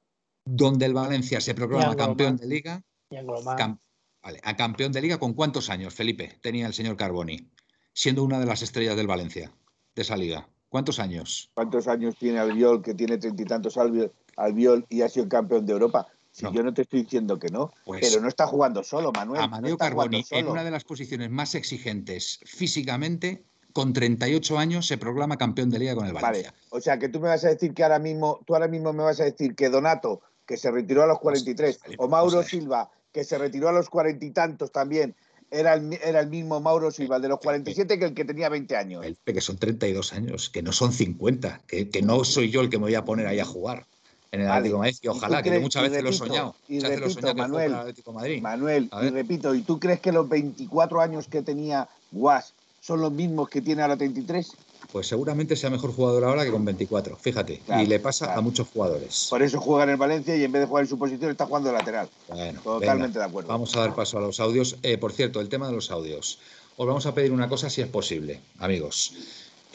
donde 0.46 0.86
el 0.86 0.94
Valencia 0.94 1.42
se 1.42 1.56
proclama 1.56 1.96
campeón 1.96 2.38
de 2.38 2.48
liga. 2.48 2.84
Cam- 3.10 3.80
vale, 4.22 4.40
a 4.44 4.56
campeón 4.56 4.92
de 4.92 5.02
liga 5.02 5.18
con 5.18 5.34
cuántos 5.34 5.70
años, 5.72 5.94
Felipe, 5.96 6.38
tenía 6.42 6.68
el 6.68 6.74
señor 6.74 6.96
Carboni, 6.96 7.50
siendo 7.94 8.24
una 8.24 8.40
de 8.40 8.46
las 8.46 8.62
estrellas 8.62 8.96
del 8.96 9.08
Valencia, 9.08 9.52
de 9.96 10.02
esa 10.04 10.16
liga. 10.16 10.48
¿Cuántos 10.70 11.00
años? 11.00 11.50
¿Cuántos 11.56 11.88
años 11.88 12.16
tiene 12.18 12.38
Albiol, 12.40 12.82
que 12.84 12.94
tiene 12.94 13.18
treinta 13.18 13.42
y 13.42 13.46
tantos 13.46 13.78
Albiol, 13.78 14.12
Albiol 14.38 14.86
y 14.90 15.02
ha 15.02 15.10
sido 15.10 15.28
campeón 15.30 15.66
de 15.66 15.74
Europa? 15.74 16.08
Si 16.36 16.44
No. 16.44 16.52
yo 16.52 16.64
no 16.64 16.74
te 16.74 16.82
estoy 16.82 17.04
diciendo 17.04 17.40
que 17.40 17.48
no, 17.48 17.72
Pues- 17.86 18.02
pero 18.10 18.22
no 18.22 18.28
está 18.28 18.46
jugando 18.46 18.84
solo, 18.84 19.14
Manuel. 19.14 19.40
no 19.40 19.46
Amadeo 19.46 19.72
está 19.76 19.90
jugando 19.90 20.18
Carboni, 20.18 20.18
en 20.32 20.42
solo. 20.42 20.52
una 20.52 20.66
de 20.66 20.72
las 20.72 20.84
posiciones 20.84 21.30
más 21.32 21.56
exigentes 21.56 22.42
físicamente, 22.44 23.46
con 23.72 23.94
38 23.94 24.58
años 24.58 24.86
se 24.86 24.98
proclama 24.98 25.38
campeón 25.38 25.70
de 25.70 25.80
liga 25.80 25.96
con 25.96 26.06
el 26.08 26.12
Vale, 26.12 26.26
Valencia. 26.26 26.54
o 26.72 26.82
sea 26.82 27.00
que 27.00 27.08
tú 27.08 27.22
me 27.22 27.30
vas 27.30 27.46
a 27.46 27.50
decir 27.50 27.74
que 27.74 27.84
ahora 27.84 28.00
mismo, 28.00 28.42
tú 28.46 28.54
ahora 28.54 28.68
mismo 28.68 28.92
me 28.92 29.04
vas 29.04 29.22
a 29.22 29.24
decir 29.24 29.56
que 29.56 29.70
Donato, 29.70 30.20
que 30.46 30.58
se 30.58 30.70
retiró 30.72 31.04
a 31.04 31.08
los 31.08 31.20
43, 31.20 31.78
Felipe, 31.78 32.04
o 32.04 32.08
a 32.08 32.10
Mauro 32.10 32.40
ver. 32.40 32.48
Silva, 32.48 32.92
que 33.14 33.24
se 33.24 33.38
retiró 33.38 33.70
a 33.70 33.72
los 33.72 33.90
cuarenta 33.90 34.26
y 34.26 34.32
tantos 34.32 34.74
también, 34.74 35.16
era 35.52 35.74
el, 35.74 35.84
mi- 35.84 36.00
era 36.04 36.20
el 36.20 36.28
mismo 36.28 36.60
Mauro 36.60 36.92
Silva, 36.92 37.16
el 37.16 37.22
de 37.22 37.30
los 37.30 37.40
47, 37.40 37.98
que 37.98 38.06
el 38.06 38.14
que 38.14 38.26
tenía 38.26 38.50
20 38.50 38.76
años. 38.76 39.06
Que 39.26 39.40
son 39.40 39.58
32 39.58 40.12
años, 40.12 40.50
que 40.50 40.62
no 40.62 40.74
son 40.74 40.92
50, 40.92 41.62
que, 41.66 41.90
que 41.90 42.02
no 42.02 42.26
soy 42.26 42.50
yo 42.52 42.60
el 42.60 42.70
que 42.70 42.78
me 42.78 42.84
voy 42.84 42.96
a 42.96 43.06
poner 43.06 43.26
ahí 43.28 43.40
a 43.40 43.46
jugar 43.46 43.88
en 44.32 44.42
el 44.42 44.48
Vale. 44.48 44.58
Atlético 44.58 44.76
de 44.76 44.80
Madrid, 44.80 44.98
que 45.02 45.08
¿Y 45.08 45.10
tú 45.12 45.18
ojalá, 45.18 45.44
que 45.44 45.60
muchas 45.60 45.84
veces 45.84 46.04
lo 46.04 46.10
he 46.10 46.12
repito, 46.12 46.26
soñado. 46.26 46.56
y 46.68 46.74
Muchas 46.76 46.90
veces 46.90 47.00
lo 47.00 47.06
he 47.06 47.10
repito, 47.10 47.28
soñado 47.28 47.48
Manuel, 47.48 47.72
el 47.72 47.78
Atlético 47.78 48.12
de 48.12 48.16
Madrid. 48.16 48.42
Manuel, 48.42 48.90
y 49.02 49.10
repito, 49.10 49.56
¿y 49.56 49.62
tú 49.62 49.80
crees 49.80 50.00
que 50.00 50.12
los 50.12 50.28
24 50.28 51.02
años 51.02 51.28
que 51.28 51.42
tenía 51.42 51.88
Guas 52.12 52.54
son 52.82 53.02
los 53.02 53.12
mismos 53.12 53.50
que 53.50 53.62
tiene 53.62 53.82
ahora 53.82 53.98
33? 53.98 54.56
pues 54.92 55.08
seguramente 55.08 55.58
sea 55.58 55.70
mejor 55.70 55.94
jugador 55.94 56.24
ahora 56.24 56.46
que 56.46 56.52
con 56.52 56.64
24, 56.64 57.18
fíjate. 57.18 57.60
Claro, 57.66 57.84
y 57.84 57.86
le 57.86 58.00
pasa 58.00 58.28
claro. 58.28 58.40
a 58.40 58.44
muchos 58.44 58.68
jugadores. 58.70 59.28
Por 59.30 59.42
eso 59.44 59.60
juega 59.60 59.84
en 59.84 59.90
el 59.90 59.98
Valencia 59.98 60.38
y 60.38 60.44
en 60.46 60.52
vez 60.54 60.62
de 60.62 60.68
jugar 60.68 60.86
en 60.86 60.90
su 60.90 60.98
posición 60.98 61.32
está 61.32 61.46
jugando 61.46 61.70
de 61.70 61.76
lateral. 61.78 62.10
Bueno, 62.30 62.62
Totalmente 62.62 63.08
venga, 63.08 63.20
de 63.20 63.26
acuerdo. 63.26 63.50
Vamos 63.50 63.76
a 63.76 63.82
dar 63.82 63.94
paso 63.94 64.18
a 64.18 64.22
los 64.22 64.40
audios. 64.40 64.78
Eh, 64.84 64.98
por 64.98 65.12
cierto, 65.12 65.42
el 65.42 65.50
tema 65.50 65.68
de 65.68 65.74
los 65.74 65.92
audios. 65.92 66.40
Os 66.78 66.88
vamos 66.88 67.06
a 67.06 67.14
pedir 67.14 67.34
una 67.34 67.50
cosa 67.50 67.70
si 67.70 67.82
es 67.82 67.88
posible, 67.88 68.40
amigos. 68.60 69.14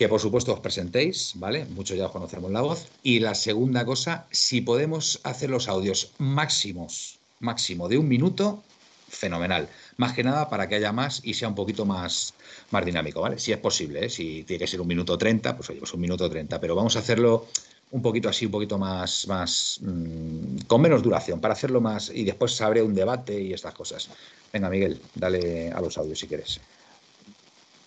Que 0.00 0.08
por 0.08 0.18
supuesto 0.18 0.54
os 0.54 0.64
presentéis, 0.64 1.34
¿vale? 1.34 1.66
Muchos 1.76 1.94
ya 1.98 2.06
os 2.06 2.10
conocemos 2.10 2.50
la 2.50 2.62
voz. 2.62 2.88
Y 3.02 3.20
la 3.20 3.34
segunda 3.34 3.84
cosa, 3.84 4.26
si 4.30 4.62
podemos 4.62 5.20
hacer 5.24 5.50
los 5.50 5.68
audios 5.68 6.12
máximos, 6.16 7.18
máximo 7.38 7.86
de 7.86 7.98
un 7.98 8.08
minuto, 8.08 8.62
fenomenal. 9.10 9.68
Más 9.98 10.14
que 10.14 10.24
nada 10.24 10.48
para 10.48 10.66
que 10.70 10.76
haya 10.76 10.90
más 10.90 11.20
y 11.22 11.34
sea 11.34 11.48
un 11.48 11.54
poquito 11.54 11.84
más, 11.84 12.32
más 12.70 12.82
dinámico, 12.82 13.20
¿vale? 13.20 13.38
Si 13.38 13.52
es 13.52 13.58
posible, 13.58 14.06
¿eh? 14.06 14.08
Si 14.08 14.42
tiene 14.44 14.60
que 14.60 14.66
ser 14.66 14.80
un 14.80 14.88
minuto 14.88 15.18
30, 15.18 15.54
pues 15.54 15.68
oye, 15.68 15.80
pues 15.80 15.92
un 15.92 16.00
minuto 16.00 16.30
30. 16.30 16.58
Pero 16.58 16.74
vamos 16.74 16.96
a 16.96 17.00
hacerlo 17.00 17.48
un 17.90 18.00
poquito 18.00 18.30
así, 18.30 18.46
un 18.46 18.52
poquito 18.52 18.78
más, 18.78 19.26
más 19.28 19.80
mm, 19.82 20.60
con 20.66 20.80
menos 20.80 21.02
duración, 21.02 21.42
para 21.42 21.52
hacerlo 21.52 21.82
más 21.82 22.08
y 22.08 22.24
después 22.24 22.56
se 22.56 22.64
abre 22.64 22.80
un 22.82 22.94
debate 22.94 23.38
y 23.38 23.52
estas 23.52 23.74
cosas. 23.74 24.08
Venga, 24.50 24.70
Miguel, 24.70 24.98
dale 25.14 25.70
a 25.70 25.80
los 25.82 25.98
audios 25.98 26.18
si 26.18 26.26
quieres. 26.26 26.58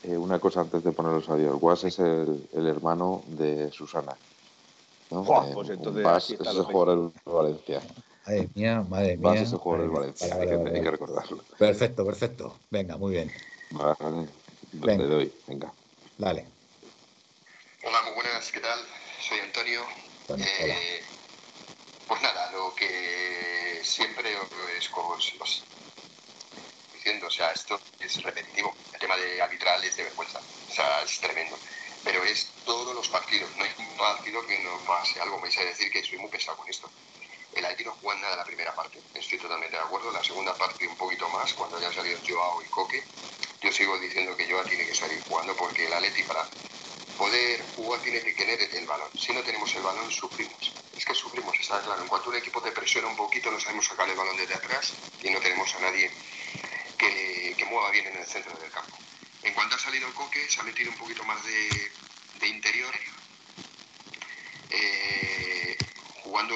Eh, 0.04 0.18
una 0.18 0.40
cosa 0.40 0.62
antes 0.62 0.84
de 0.84 0.92
poner 0.92 1.14
los 1.14 1.30
audios. 1.30 1.58
Guas 1.60 1.84
es 1.86 1.98
el, 2.00 2.50
el 2.54 2.68
hermano 2.68 3.24
de 3.28 3.72
Susana. 3.72 4.18
¿no? 5.10 5.22
Eh, 5.24 5.52
pues 5.54 5.70
entonces 5.70 6.04
Bas 6.04 6.24
aquí 6.26 6.34
es 6.42 6.56
el 6.56 6.64
jugador 6.64 7.12
del 7.14 7.34
Valencia. 7.34 7.82
Madre 8.26 8.50
mía, 8.54 8.86
madre 8.90 9.18
Bas 9.18 9.34
mía. 9.34 9.42
es 9.44 9.52
el 9.54 9.58
jugador 9.60 9.86
del 9.86 9.96
Valencia. 9.96 10.36
Hay 10.36 10.40
que, 10.42 10.46
Vale, 10.46 10.58
vale, 10.58 10.70
hay 10.70 10.74
que 10.76 10.80
vale. 10.80 10.92
recordarlo. 10.92 11.44
Perfecto, 11.58 12.06
perfecto. 12.06 12.60
Venga, 12.70 12.98
muy 12.98 13.12
bien. 13.14 13.32
Vale, 13.72 13.96
Venga. 14.74 15.04
le 15.04 15.10
doy. 15.10 15.34
Venga. 15.48 15.74
Dale. 16.18 16.48
Hola, 17.86 18.02
muy 18.06 18.14
buenas, 18.16 18.52
¿qué 18.52 18.60
tal? 18.60 18.80
Soy 19.22 19.40
Antonio. 19.40 19.82
Antonio, 20.22 20.46
hola. 20.64 20.74
Eh, 20.74 21.00
pues 22.08 22.22
nada, 22.22 22.52
lo 22.52 22.74
que 22.76 23.80
siempre 23.84 24.36
os, 24.38 24.90
os- 24.98 25.34
os- 25.42 25.64
diciendo, 27.04 27.28
o 27.28 27.32
sea, 27.32 27.52
esto 27.52 27.80
es 28.00 28.24
repetitivo. 28.24 28.74
El 28.94 29.00
tema 29.00 29.18
de 29.18 29.42
arbitral 29.42 29.84
es 29.84 29.98
de 29.98 30.04
vergüenza, 30.04 30.40
o 30.40 30.74
sea, 30.74 31.02
es 31.02 31.20
tremendo. 31.20 31.58
Pero 32.02 32.24
es 32.24 32.48
todos 32.66 32.96
los 32.96 33.10
partidos, 33.10 33.50
no 33.58 33.64
hay 33.66 33.72
un 33.78 33.98
partido 33.98 34.46
que 34.48 34.58
no 34.60 34.78
pase 34.86 35.20
algo. 35.20 35.36
Me 35.38 35.44
vais 35.44 35.58
a 35.58 35.66
decir 35.66 35.92
que 35.92 36.02
soy 36.02 36.18
muy 36.18 36.30
pesado 36.30 36.56
con 36.58 36.70
esto. 36.70 36.90
El 37.54 37.66
Atleti 37.66 37.84
no 37.84 37.96
juega 38.02 38.22
nada 38.22 38.38
la 38.38 38.46
primera 38.46 38.74
parte, 38.74 39.00
estoy 39.14 39.38
totalmente 39.38 39.76
de 39.76 39.82
acuerdo. 39.82 40.12
La 40.12 40.24
segunda 40.24 40.56
parte 40.56 40.88
un 40.88 40.96
poquito 40.96 41.28
más, 41.30 41.54
cuando 41.54 41.78
hayan 41.78 41.94
salido 41.94 42.20
Joao 42.26 42.62
y 42.62 42.70
Coque. 42.70 43.04
Yo 43.62 43.72
sigo 43.72 44.00
diciendo 44.00 44.36
que 44.38 44.50
Joao 44.50 44.66
tiene 44.66 44.86
que 44.86 44.96
salir 44.96 45.22
jugando 45.28 45.56
porque 45.58 45.86
el 45.86 45.94
Atleti 45.94 46.24
para 46.24 46.48
poder 47.18 47.64
jugar 47.76 48.02
tiene 48.02 48.22
que 48.22 48.34
tener 48.34 48.62
el 48.62 48.86
balón. 48.86 49.10
Si 49.18 49.34
no 49.34 49.44
tenemos 49.44 49.74
el 49.76 49.82
balón, 49.82 50.10
sufrimos. 50.10 50.74
Es 50.98 51.06
que 51.06 51.14
sufrimos, 51.14 51.58
está 51.60 51.82
claro. 51.82 52.02
En 52.02 52.08
cuanto 52.08 52.30
un 52.30 52.36
equipo 52.38 52.62
te 52.62 52.72
presiona 52.72 53.08
un 53.08 53.16
poquito, 53.16 53.52
no 53.52 53.60
sabemos 53.60 53.86
sacar 53.86 54.10
el 54.10 54.16
balón 54.16 54.38
desde 54.38 54.56
atrás 54.56 54.94
y 55.22 55.30
no 55.30 55.40
tenemos 55.40 55.74
a 55.76 55.80
nadie 55.80 56.12
que, 57.56 57.66
mueva 57.66 57.92
bien 57.92 58.08
en 58.08 58.18
el 58.18 58.26
centro 58.26 58.56
del 58.58 58.72
campo. 58.72 58.98
En 59.42 59.54
cuanto 59.54 59.76
ha 59.76 59.80
salido 59.80 60.08
el 60.08 60.14
Coque, 60.14 60.50
se 60.50 60.60
ha 60.60 60.64
metido 60.64 60.92
un 60.92 60.98
poquito 60.98 61.24
más 61.24 61.44
de, 61.44 61.92
de 62.40 62.48
interior, 62.48 62.94
eh, 64.70 65.78
jugando, 66.24 66.56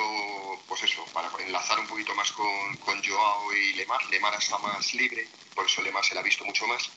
pues 0.68 0.84
eso, 0.84 1.06
para 1.14 1.30
enlazar 1.40 1.80
un 1.80 1.88
poquito 1.88 2.14
más 2.16 2.32
con, 2.32 2.78
Joao 3.04 3.54
y 3.54 3.74
Lemar. 3.74 4.04
Lemar 4.06 4.34
está 4.36 4.58
más 4.58 4.94
libre, 4.94 5.28
por 5.54 5.66
eso 5.66 5.82
Lemar 5.82 6.04
se 6.04 6.16
la 6.16 6.22
ha 6.22 6.24
visto 6.24 6.46
mucho 6.46 6.66
más. 6.68 6.90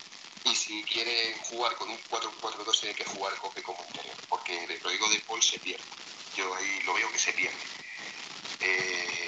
Y 0.45 0.55
si 0.55 0.83
quieren 0.85 1.37
jugar 1.43 1.75
con 1.77 1.91
un 1.91 1.99
4-4-2, 2.11 2.81
tiene 2.81 2.95
que 2.95 3.05
jugar 3.05 3.35
Coque 3.37 3.63
como 3.63 3.85
interior, 3.87 4.17
porque 4.29 4.65
el 4.65 4.81
Rodrigo 4.81 5.09
de 5.11 5.21
Paul 5.21 5.43
se 5.43 5.59
pierde. 5.59 5.85
Yo 6.37 6.55
ahí 6.55 6.81
lo 6.85 6.95
veo 6.95 7.11
que 7.13 7.19
se 7.19 7.33
pierde. 7.33 7.59
Eh, 8.61 9.20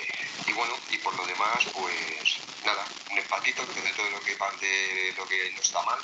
y 0.52 0.54
bueno, 0.54 0.76
y 0.90 0.98
por 0.98 1.16
lo 1.16 1.24
demás, 1.24 1.64
pues 1.72 2.36
nada, 2.62 2.84
un 3.10 3.18
empatito 3.18 3.66
que 3.72 3.80
dentro 3.80 4.04
de 4.04 4.10
lo 4.10 4.20
que 4.20 4.36
parte, 4.36 5.14
lo 5.16 5.26
que 5.26 5.50
no 5.52 5.60
está 5.62 5.80
mal, 5.82 5.98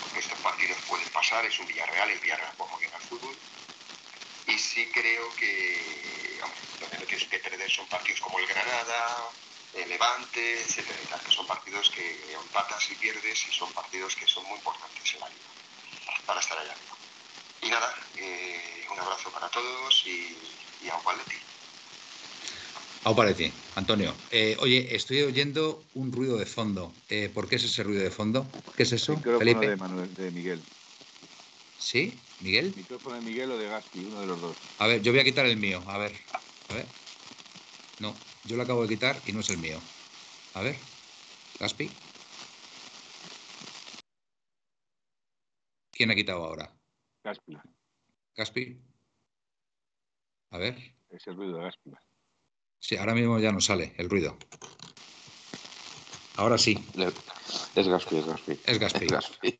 porque 0.00 0.20
estos 0.20 0.38
partidos 0.38 0.78
pueden 0.86 1.08
pasar, 1.08 1.44
es 1.44 1.58
un 1.58 1.66
Villarreal, 1.66 2.08
el 2.08 2.20
Villarreal 2.20 2.54
como 2.56 2.78
que 2.78 2.86
al 2.86 3.02
fútbol. 3.02 3.36
Y 4.46 4.58
sí 4.58 4.88
creo 4.92 5.34
que, 5.34 6.38
hombre, 6.42 6.60
donde 6.78 6.98
no 6.98 7.04
tienes 7.06 7.26
que 7.26 7.38
perder 7.40 7.68
son 7.68 7.88
partidos 7.88 8.20
como 8.20 8.38
el 8.38 8.46
Granada, 8.46 9.30
el 9.72 9.88
Levante, 9.88 10.60
etcétera 10.60 11.18
que 11.18 11.32
son 11.32 11.46
partidos 11.46 11.90
que 11.90 12.32
empatas 12.32 12.88
y 12.90 12.94
pierdes 12.94 13.44
y 13.48 13.52
son 13.52 13.72
partidos 13.72 14.14
que 14.14 14.26
son 14.28 14.44
muy 14.44 14.58
importantes 14.58 15.14
en 15.14 15.20
la 15.20 15.28
liga, 15.28 15.48
para 16.26 16.38
estar 16.38 16.58
allá 16.58 16.70
arriba. 16.70 16.96
Y 17.62 17.70
nada, 17.70 17.92
eh, 18.18 18.86
un 18.92 19.00
abrazo 19.00 19.32
para 19.32 19.48
todos 19.48 20.02
y, 20.06 20.38
y 20.80 20.88
a 20.90 20.96
Valetti. 20.98 21.53
Au 23.06 23.14
para 23.14 23.34
ti, 23.34 23.52
Antonio. 23.74 24.16
Eh, 24.30 24.56
oye, 24.60 24.96
estoy 24.96 25.20
oyendo 25.20 25.90
un 25.92 26.10
ruido 26.10 26.38
de 26.38 26.46
fondo. 26.46 26.96
Eh, 27.10 27.28
¿Por 27.28 27.46
qué 27.46 27.56
es 27.56 27.64
ese 27.64 27.82
ruido 27.82 28.02
de 28.02 28.10
fondo? 28.10 28.50
¿Qué 28.74 28.84
es 28.84 28.92
eso, 28.92 29.16
Micrófono 29.16 29.40
Felipe? 29.40 29.68
de, 29.68 29.76
Manuel, 29.76 30.14
de 30.14 30.30
Miguel. 30.30 30.64
¿Sí? 31.76 32.22
¿Miguel? 32.38 32.72
Micrófono 32.74 33.16
de 33.16 33.20
Miguel 33.20 33.50
o 33.50 33.58
de 33.58 33.68
Gaspi, 33.68 34.06
uno 34.06 34.20
de 34.20 34.26
los 34.26 34.40
dos. 34.40 34.56
A 34.78 34.86
ver, 34.86 35.02
yo 35.02 35.12
voy 35.12 35.20
a 35.20 35.24
quitar 35.24 35.44
el 35.44 35.58
mío. 35.58 35.84
A 35.86 35.98
ver. 35.98 36.12
A 36.70 36.74
ver. 36.74 36.94
No, 37.98 38.24
yo 38.42 38.56
lo 38.56 38.62
acabo 38.62 38.80
de 38.80 38.88
quitar 38.88 39.22
y 39.26 39.34
no 39.34 39.40
es 39.40 39.50
el 39.50 39.58
mío. 39.58 39.82
A 40.54 40.62
ver. 40.62 40.88
Gaspi. 41.60 42.00
¿Quién 45.92 46.10
ha 46.10 46.14
quitado 46.14 46.42
ahora? 46.42 46.74
Gaspi. 47.22 47.58
Gaspi. 48.34 48.80
A 50.52 50.58
ver. 50.58 50.74
Es 51.10 51.26
el 51.26 51.36
ruido 51.36 51.58
de 51.58 51.64
Gaspi. 51.64 51.90
Sí, 52.86 52.98
ahora 52.98 53.14
mismo 53.14 53.38
ya 53.38 53.50
no 53.50 53.62
sale 53.62 53.94
el 53.96 54.10
ruido. 54.10 54.36
Ahora 56.36 56.58
sí, 56.58 56.86
Es 57.74 57.88
Gaspi, 57.88 58.16
es 58.18 58.26
Gaspi. 58.26 58.52
es 58.62 58.78
Gaspi. 58.78 59.04
Es 59.06 59.10
Gaspi. 59.10 59.58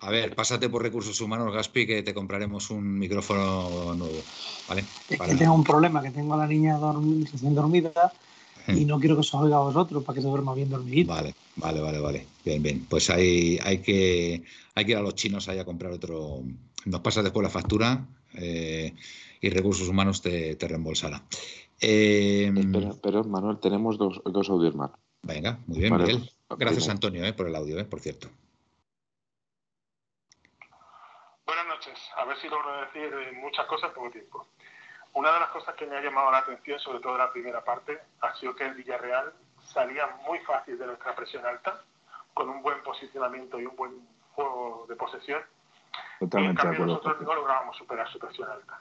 A 0.00 0.10
ver, 0.10 0.34
pásate 0.34 0.68
por 0.68 0.82
recursos 0.82 1.18
humanos, 1.22 1.50
Gaspi, 1.54 1.86
que 1.86 2.02
te 2.02 2.12
compraremos 2.12 2.68
un 2.68 2.98
micrófono 2.98 3.94
nuevo. 3.94 4.26
¿Vale? 4.68 4.86
Es 5.08 5.16
Para- 5.16 5.32
que 5.32 5.38
tengo 5.38 5.54
un 5.54 5.64
problema, 5.64 6.02
que 6.02 6.10
tengo 6.10 6.34
a 6.34 6.36
la 6.36 6.46
niña 6.46 6.78
recién 7.32 7.54
dormida 7.54 8.12
y 8.68 8.84
no 8.84 9.00
quiero 9.00 9.14
que 9.16 9.20
os 9.20 9.32
oiga 9.34 9.56
a 9.56 9.60
vosotros 9.60 10.04
para 10.04 10.14
que 10.16 10.20
se 10.20 10.28
duerma 10.28 10.52
bien 10.54 10.68
dormidito. 10.68 11.14
Vale, 11.14 11.34
vale, 11.56 11.80
vale, 11.80 12.00
vale. 12.00 12.28
Bien, 12.44 12.62
bien. 12.62 12.86
Pues 12.86 13.08
hay, 13.08 13.58
hay, 13.62 13.80
que, 13.80 14.42
hay 14.74 14.84
que 14.84 14.90
ir 14.92 14.98
a 14.98 15.02
los 15.02 15.14
chinos 15.14 15.48
ahí 15.48 15.58
a 15.58 15.64
comprar 15.64 15.90
otro. 15.92 16.42
Nos 16.84 17.00
pasas 17.00 17.24
después 17.24 17.42
la 17.44 17.48
factura 17.50 18.06
eh, 18.34 18.94
y 19.40 19.48
recursos 19.48 19.88
humanos 19.88 20.20
te, 20.20 20.56
te 20.56 20.68
reembolsará. 20.68 21.24
Eh, 21.80 22.52
Espera, 22.56 22.90
pero 23.02 23.24
Manuel, 23.24 23.58
tenemos 23.58 23.96
dos, 23.98 24.20
dos 24.24 24.48
audios 24.50 24.74
más. 24.74 24.90
venga, 25.22 25.58
muy 25.66 25.78
bien, 25.78 25.90
Vale, 25.92 26.04
Miguel. 26.04 26.30
Gracias, 26.50 26.84
primero. 26.84 26.92
Antonio, 26.92 27.24
eh, 27.24 27.32
por 27.32 27.46
el 27.48 27.56
audio, 27.56 27.78
eh, 27.78 27.84
por 27.84 28.00
cierto. 28.00 28.28
Buenas 31.46 31.66
noches. 31.66 31.98
A 32.16 32.24
ver 32.24 32.36
si 32.38 32.48
logro 32.48 32.80
decir 32.82 33.12
eh, 33.12 33.32
muchas 33.32 33.66
cosas 33.66 33.88
en 33.90 33.94
poco 33.94 34.10
tiempo. 34.10 34.46
Una 35.14 35.32
de 35.32 35.40
las 35.40 35.48
cosas 35.50 35.74
que 35.74 35.86
me 35.86 35.96
ha 35.96 36.00
llamado 36.02 36.30
la 36.30 36.38
atención, 36.38 36.78
sobre 36.78 37.00
todo 37.00 37.12
en 37.12 37.18
la 37.18 37.32
primera 37.32 37.64
parte, 37.64 37.98
ha 38.20 38.34
sido 38.36 38.54
que 38.54 38.64
el 38.66 38.74
Villarreal 38.74 39.32
salía 39.64 40.06
muy 40.26 40.38
fácil 40.40 40.78
de 40.78 40.86
nuestra 40.86 41.14
presión 41.16 41.44
alta, 41.44 41.82
con 42.34 42.48
un 42.48 42.62
buen 42.62 42.80
posicionamiento 42.82 43.58
y 43.58 43.66
un 43.66 43.74
buen 43.74 44.06
juego 44.32 44.86
de 44.88 44.94
posesión. 44.96 45.42
Y 46.20 46.24
en 46.24 46.30
Totalmente 46.30 46.62
de 46.62 46.62
cambio 46.62 46.84
acuerdo. 46.84 46.92
nosotros 47.02 47.20
no 47.26 47.34
lográbamos 47.34 47.76
superar 47.76 48.08
su 48.12 48.18
presión 48.18 48.48
alta. 48.48 48.80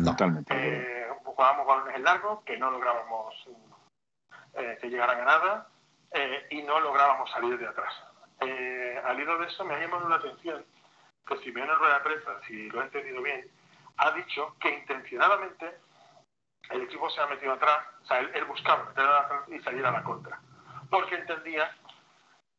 No. 0.00 0.12
Totalmente. 0.12 0.54
Eh, 0.54 1.08
jugábamos 1.24 1.66
balones 1.66 1.96
en 1.96 2.04
largo, 2.04 2.42
que 2.44 2.56
no 2.56 2.70
lográbamos 2.70 3.34
eh, 4.54 4.78
que 4.80 4.88
llegaran 4.88 5.20
a 5.20 5.24
nada, 5.24 5.68
eh, 6.12 6.46
y 6.50 6.62
no 6.62 6.80
lográbamos 6.80 7.30
salir 7.30 7.58
de 7.58 7.66
atrás. 7.66 7.92
Eh, 8.40 9.00
al 9.04 9.20
hilo 9.20 9.38
de 9.38 9.46
eso 9.46 9.64
me 9.64 9.74
ha 9.74 9.80
llamado 9.80 10.08
la 10.08 10.16
atención 10.16 10.64
que 11.26 11.36
Simeone 11.38 11.74
rueda 11.74 11.94
de 11.94 12.00
prensa, 12.00 12.40
si 12.46 12.68
lo 12.70 12.80
he 12.80 12.84
entendido 12.84 13.22
bien, 13.22 13.48
ha 13.98 14.10
dicho 14.12 14.56
que 14.60 14.70
intencionadamente 14.70 15.78
el 16.70 16.82
equipo 16.82 17.08
se 17.10 17.20
ha 17.20 17.26
metido 17.26 17.52
atrás, 17.52 17.78
o 18.02 18.06
sea, 18.06 18.18
él, 18.18 18.30
él 18.34 18.44
buscaba 18.46 18.84
meter 18.84 19.04
atrás 19.04 19.48
y 19.48 19.60
salir 19.60 19.84
a 19.86 19.92
la 19.92 20.02
contra, 20.02 20.40
porque 20.90 21.14
entendía 21.16 21.70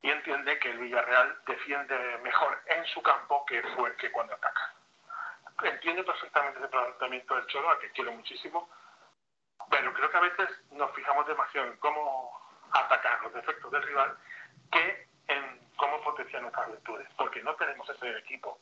y 0.01 0.09
entiende 0.09 0.57
que 0.59 0.71
el 0.71 0.79
Villarreal 0.79 1.37
defiende 1.45 2.19
mejor 2.23 2.61
en 2.67 2.85
su 2.85 3.01
campo 3.01 3.45
que, 3.45 3.61
fue, 3.75 3.95
que 3.97 4.11
cuando 4.11 4.33
ataca. 4.35 4.70
Entiendo 5.63 6.03
perfectamente 6.05 6.59
ese 6.59 6.67
planteamiento 6.69 7.35
del 7.35 7.45
Cholo, 7.47 7.69
al 7.69 7.79
que 7.79 7.91
quiero 7.91 8.11
muchísimo, 8.11 8.69
pero 9.69 9.93
creo 9.93 10.09
que 10.09 10.17
a 10.17 10.21
veces 10.21 10.49
nos 10.71 10.91
fijamos 10.93 11.27
demasiado 11.27 11.67
en 11.67 11.77
cómo 11.77 12.39
atacar 12.71 13.21
los 13.23 13.33
defectos 13.33 13.71
del 13.71 13.83
rival 13.83 14.17
que 14.71 15.07
en 15.27 15.59
cómo 15.75 16.01
potenciar 16.01 16.41
nuestras 16.41 16.67
virtudes, 16.67 17.07
porque 17.17 17.43
no 17.43 17.55
tenemos 17.55 17.87
ese 17.89 18.17
equipo 18.17 18.59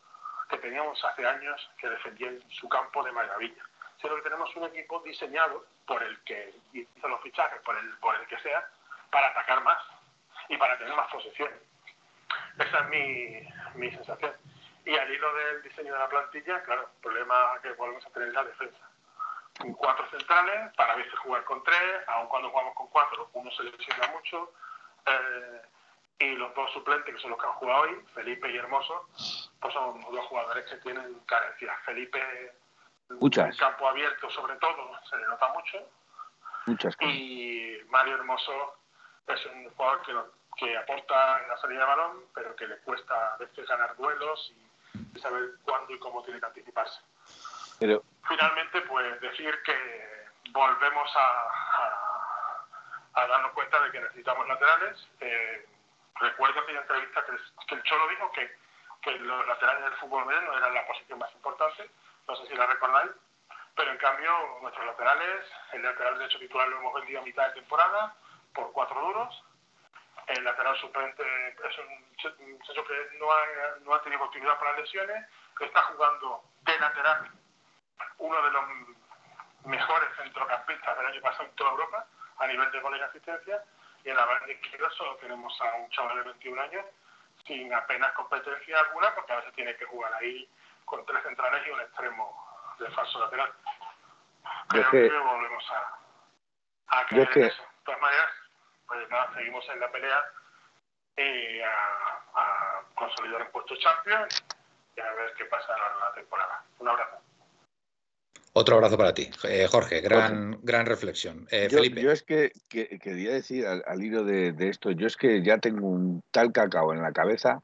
que 0.50 0.58
teníamos 0.58 1.04
hace 1.06 1.26
años 1.26 1.70
que 1.78 1.90
defendía 1.90 2.30
en 2.30 2.50
su 2.52 2.68
campo 2.68 3.04
de 3.04 3.12
maravilla, 3.12 3.64
sino 4.02 4.16
que 4.16 4.22
tenemos 4.24 4.54
un 4.56 4.66
equipo 4.66 5.00
diseñado 5.02 5.66
por 5.86 6.02
el 6.04 6.20
que 6.24 6.54
hizo 6.74 7.08
los 7.08 7.22
fichajes, 7.22 7.62
por 7.62 7.78
el, 7.78 7.98
por 8.00 8.16
el 8.16 8.28
que 8.28 8.40
sea, 8.40 8.68
para 9.12 9.28
atacar 9.28 9.64
más 9.64 9.82
y 10.48 10.58
para 10.58 10.78
tener 10.78 10.96
más 10.96 11.12
posesión. 11.12 11.52
Esa 12.58 12.80
es 12.80 12.90
mi, 12.90 13.48
mi 13.76 13.92
sensación. 13.92 14.34
Y 14.86 14.96
al 14.96 15.12
hilo 15.12 15.34
del 15.34 15.62
diseño 15.62 15.94
de 15.94 16.00
la 16.00 16.10
plantilla, 16.10 16.64
claro, 16.64 16.90
el 16.94 17.02
problema 17.02 17.60
que 17.62 17.72
volvemos 17.74 18.06
a 18.06 18.10
tener 18.10 18.30
es 18.30 18.34
la 18.34 18.44
defensa. 18.44 18.90
Con 19.60 19.74
cuatro 19.74 20.10
centrales, 20.10 20.74
para 20.76 20.96
veces 20.96 21.18
jugar 21.20 21.44
con 21.44 21.64
tres, 21.64 22.08
aun 22.08 22.28
cuando 22.28 22.50
jugamos 22.50 22.74
con 22.76 22.88
cuatro, 22.88 23.30
uno 23.34 23.52
se 23.52 23.64
lesiona 23.64 24.08
mucho. 24.14 24.54
Eh, 25.06 25.62
y 26.20 26.36
los 26.36 26.54
dos 26.54 26.72
suplentes, 26.74 27.16
que 27.16 27.22
son 27.22 27.32
los 27.32 27.40
que 27.40 27.48
han 27.48 27.54
jugado 27.54 27.82
hoy, 27.84 28.06
Felipe 28.14 28.52
y 28.52 28.58
Hermoso, 28.58 29.08
pues 29.62 29.74
son 29.74 30.02
dos 30.02 30.26
jugadores 30.28 30.70
que 30.70 30.78
tienen 30.78 31.20
carencias. 31.26 31.78
Felipe, 31.86 32.54
Muchas. 33.20 33.50
en 33.50 33.58
campo 33.58 33.88
abierto 33.88 34.30
sobre 34.30 34.56
todo, 34.58 35.00
se 35.10 35.18
le 35.18 35.28
nota 35.28 35.48
mucho. 35.54 35.78
Muchas. 36.66 36.96
Y 37.02 37.78
Mario 37.88 38.16
Hermoso 38.16 38.76
es 39.28 39.46
un 39.46 39.70
jugador 39.72 40.02
que, 40.02 40.66
que 40.66 40.78
aporta 40.78 41.42
en 41.42 41.48
la 41.48 41.58
salida 41.58 41.80
de 41.80 41.86
balón, 41.86 42.26
pero 42.34 42.56
que 42.56 42.68
le 42.68 42.78
cuesta 42.80 43.36
a 43.36 43.38
veces 43.38 43.68
ganar 43.68 43.96
duelos 43.96 44.54
y, 44.56 44.69
y 45.16 45.20
saber 45.20 45.52
cuándo 45.64 45.94
y 45.94 46.00
cómo 46.00 46.24
tiene 46.24 46.40
que 46.40 46.46
anticiparse. 46.46 47.00
Pero 47.80 48.04
Finalmente, 48.28 48.82
pues 48.82 49.20
decir 49.22 49.58
que 49.64 50.28
volvemos 50.52 51.16
a, 51.16 51.22
a- 51.22 52.66
a 53.14 53.28
darnos 53.28 53.52
cuenta 53.54 53.80
de 53.82 53.92
que 53.92 54.00
necesitamos 54.02 54.48
laterales. 54.48 55.08
Eh, 55.20 55.66
recuerdo 56.16 56.60
aquella 56.60 56.82
entrevista 56.82 57.26
que, 57.26 57.32
que 57.68 57.76
el 57.76 57.84
Cholo 57.84 58.08
dijo 58.10 58.32
que, 58.34 58.56
que 59.02 59.12
los 59.20 59.48
laterales 59.48 59.84
del 59.84 59.94
fútbol 59.96 60.26
moderno 60.26 60.58
eran 60.58 60.74
la 60.74 60.86
posición 60.86 61.18
más 61.20 61.34
importante, 61.34 61.90
no 62.28 62.36
sé 62.36 62.48
si 62.48 62.56
la 62.56 62.66
recordáis, 62.68 63.12
pero 63.76 63.92
en 63.92 63.98
cambio 63.98 64.30
nuestros 64.62 64.86
laterales, 64.86 65.46
el 65.74 65.82
lateral 65.84 66.18
derecho 66.20 66.38
titular 66.40 66.68
lo 66.68 66.78
hemos 66.78 66.94
vendido 66.94 67.22
a 67.22 67.24
mitad 67.24 67.48
de 67.48 67.54
temporada 67.62 68.14
por 68.54 68.72
cuatro 68.74 69.00
duros, 69.02 69.44
el 70.30 70.44
lateral 70.44 70.78
suplente 70.78 71.24
es 71.50 71.78
un 71.80 72.16
ch- 72.18 72.36
un 72.40 72.52
muchacho 72.54 72.84
que 72.86 73.18
no 73.20 73.32
ha, 73.32 73.46
no 73.82 73.94
ha 73.94 74.02
tenido 74.04 74.20
continuidad 74.22 74.58
por 74.58 74.68
las 74.70 74.80
lesiones, 74.80 75.26
que 75.58 75.66
está 75.66 75.82
jugando 75.84 76.44
de 76.62 76.80
lateral 76.80 77.32
uno 78.20 78.42
de 78.42 78.52
los 78.52 78.64
mejores 79.66 80.10
centrocampistas 80.18 80.98
del 80.98 81.06
año 81.08 81.22
pasado 81.22 81.44
en 81.46 81.56
toda 81.56 81.72
Europa 81.72 82.06
a 82.40 82.48
nivel 82.48 82.72
de 82.72 82.80
goles 82.80 83.02
y 83.02 83.04
asistencia 83.04 83.64
y 84.04 84.10
en 84.10 84.16
la 84.16 84.26
banda 84.26 84.50
izquierda 84.52 84.90
solo 84.92 85.16
tenemos 85.18 85.60
a 85.62 85.76
un 85.76 85.90
chaval 85.90 86.18
de 86.18 86.24
21 86.24 86.62
años 86.62 86.86
sin 87.46 87.74
apenas 87.74 88.12
competencia 88.14 88.80
alguna 88.80 89.14
porque 89.16 89.34
a 89.34 89.38
veces 89.38 89.54
tiene 89.54 89.76
que 89.76 89.86
jugar 89.86 90.14
ahí 90.14 90.50
con 90.86 91.06
tres 91.06 91.22
centrales 91.24 91.66
y 91.68 91.72
un 91.72 91.82
extremo 91.82 92.76
de 92.80 92.90
falso 92.92 93.20
lateral. 93.20 93.52
Creo 94.70 94.84
es 94.84 94.90
que, 94.90 95.10
que- 95.10 95.18
volvemos 95.18 95.72
a, 95.72 96.00
a 97.00 97.06
caer 97.08 97.22
es 97.24 97.30
que- 97.30 97.40
en 97.42 97.46
eso. 97.48 97.62
De 97.64 97.84
todas 97.86 98.02
maneras, 98.02 98.30
pues 98.90 99.10
nada, 99.10 99.32
seguimos 99.36 99.64
en 99.74 99.80
la 99.80 99.90
pelea 99.92 100.20
y 101.16 101.62
a, 101.62 101.72
a 102.36 102.82
consolidar 102.96 103.44
un 103.44 103.52
puesto 103.52 103.76
Champions 103.78 104.44
y 104.98 105.00
a 105.00 105.12
ver 105.14 105.32
qué 105.38 105.46
pasa 105.46 105.74
en 105.74 106.00
la 106.00 106.14
temporada. 106.14 106.64
Un 106.80 106.88
abrazo. 106.90 107.18
Otro 108.54 108.76
abrazo 108.76 108.98
para 108.98 109.14
ti, 109.14 109.30
Eh, 109.48 109.68
Jorge. 109.70 110.02
Gran, 110.02 110.58
gran 110.64 110.86
reflexión. 110.88 111.48
Eh, 111.52 111.68
yo, 111.70 111.78
Felipe. 111.78 112.02
yo 112.02 112.12
es 112.12 112.24
que, 112.24 112.52
que- 112.68 112.98
quería 113.00 113.32
decir 113.32 113.66
al, 113.68 113.84
al 113.86 114.02
hilo 114.04 114.24
de, 114.24 114.54
de 114.54 114.70
esto, 114.70 114.90
yo 114.92 115.06
es 115.08 115.16
que 115.18 115.44
ya 115.44 115.60
tengo 115.60 115.88
un 115.88 116.22
tal 116.32 116.52
cacao 116.52 116.92
en 116.92 117.02
la 117.04 117.12
cabeza 117.12 117.62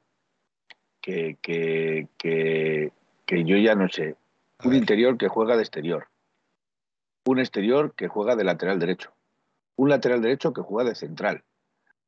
que, 1.01 1.37
que, 1.41 2.07
que, 2.19 2.91
que 3.25 3.43
yo 3.43 3.57
ya 3.57 3.73
no 3.75 3.89
sé. 3.89 4.15
A 4.59 4.65
Un 4.65 4.71
ver. 4.71 4.79
interior 4.79 5.17
que 5.17 5.27
juega 5.27 5.55
de 5.55 5.63
exterior. 5.63 6.07
Un 7.25 7.39
exterior 7.39 7.93
que 7.95 8.07
juega 8.07 8.35
de 8.35 8.43
lateral 8.43 8.77
derecho. 8.79 9.11
Un 9.75 9.89
lateral 9.89 10.21
derecho 10.21 10.53
que 10.53 10.61
juega 10.61 10.89
de 10.89 10.95
central. 10.95 11.43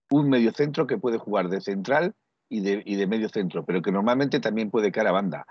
Un 0.10 0.30
mediocentro 0.30 0.88
que 0.88 0.98
puede 0.98 1.18
jugar 1.18 1.50
de 1.50 1.62
central 1.62 2.14
y 2.50 2.62
de, 2.62 2.82
y 2.86 2.96
de 2.96 3.08
medio 3.08 3.28
centro, 3.30 3.66
pero 3.66 3.82
que 3.82 3.92
normalmente 3.92 4.40
también 4.40 4.72
puede 4.72 4.92
caer 4.92 5.08
a 5.08 5.12
banda. 5.12 5.46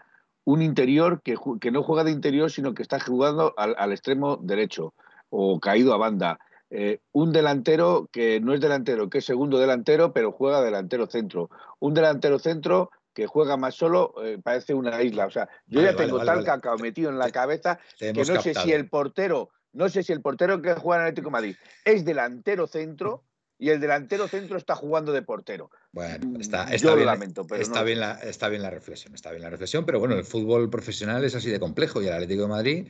Un 0.44 0.62
interior 0.62 1.20
que, 1.22 1.36
que 1.60 1.70
no 1.70 1.82
juega 1.82 2.04
de 2.04 2.12
interior, 2.12 2.50
sino 2.50 2.72
que 2.72 2.82
está 2.82 2.98
jugando 3.00 3.52
al, 3.56 3.74
al 3.78 3.92
extremo 3.92 4.36
derecho 4.38 4.94
o 5.28 5.58
caído 5.60 5.92
a 5.92 5.98
banda. 5.98 6.38
Eh, 6.70 7.00
un 7.12 7.32
delantero 7.32 8.08
que 8.10 8.40
no 8.40 8.54
es 8.54 8.60
delantero, 8.60 9.10
que 9.10 9.18
es 9.18 9.24
segundo 9.24 9.58
delantero, 9.58 10.12
pero 10.12 10.32
juega 10.32 10.62
delantero 10.62 11.06
centro. 11.06 11.50
Un 11.80 11.94
delantero 11.94 12.38
centro 12.38 12.90
que 13.12 13.26
juega 13.26 13.56
más 13.56 13.74
solo, 13.74 14.14
eh, 14.22 14.38
parece 14.42 14.74
una 14.74 15.02
isla. 15.02 15.26
O 15.26 15.30
sea, 15.30 15.48
yo 15.66 15.80
Vale, 15.80 15.92
ya 15.92 15.96
tengo 15.96 16.16
vale, 16.18 16.26
tal 16.26 16.36
vale. 16.36 16.46
cacao 16.46 16.78
metido 16.78 17.10
en 17.10 17.18
la 17.18 17.26
Te- 17.26 17.32
cabeza 17.32 17.78
Te 17.98 18.12
que 18.12 18.20
no 18.24 18.40
sé 18.42 18.54
si 18.54 18.72
el 18.72 18.88
portero, 18.88 19.50
no 19.76 19.90
sé 19.90 20.02
si 20.02 20.12
el 20.12 20.22
portero 20.22 20.62
que 20.62 20.74
juega 20.74 21.02
en 21.02 21.08
Atlético 21.08 21.30
Madrid 21.30 21.54
es 21.84 22.04
delantero 22.04 22.66
centro 22.66 23.24
y 23.58 23.68
el 23.68 23.78
delantero 23.78 24.26
centro 24.26 24.56
está 24.56 24.74
jugando 24.74 25.12
de 25.12 25.22
portero. 25.22 25.70
Bueno, 25.92 26.38
está, 26.40 26.68
Yo 26.68 26.74
está 26.74 26.90
lo 26.90 26.96
bien, 26.96 27.06
lamento, 27.06 27.46
pero 27.46 27.62
está, 27.62 27.80
no. 27.80 27.84
bien 27.86 28.00
la, 28.00 28.12
está 28.20 28.48
bien 28.48 28.62
la 28.62 28.70
reflexión, 28.70 29.14
está 29.14 29.30
bien 29.30 29.42
la 29.42 29.50
reflexión, 29.50 29.86
pero 29.86 29.98
bueno, 29.98 30.14
el 30.16 30.24
fútbol 30.24 30.68
profesional 30.68 31.24
es 31.24 31.34
así 31.34 31.50
de 31.50 31.58
complejo 31.58 32.02
y 32.02 32.06
el 32.06 32.12
Atlético 32.12 32.42
de 32.42 32.48
Madrid, 32.48 32.86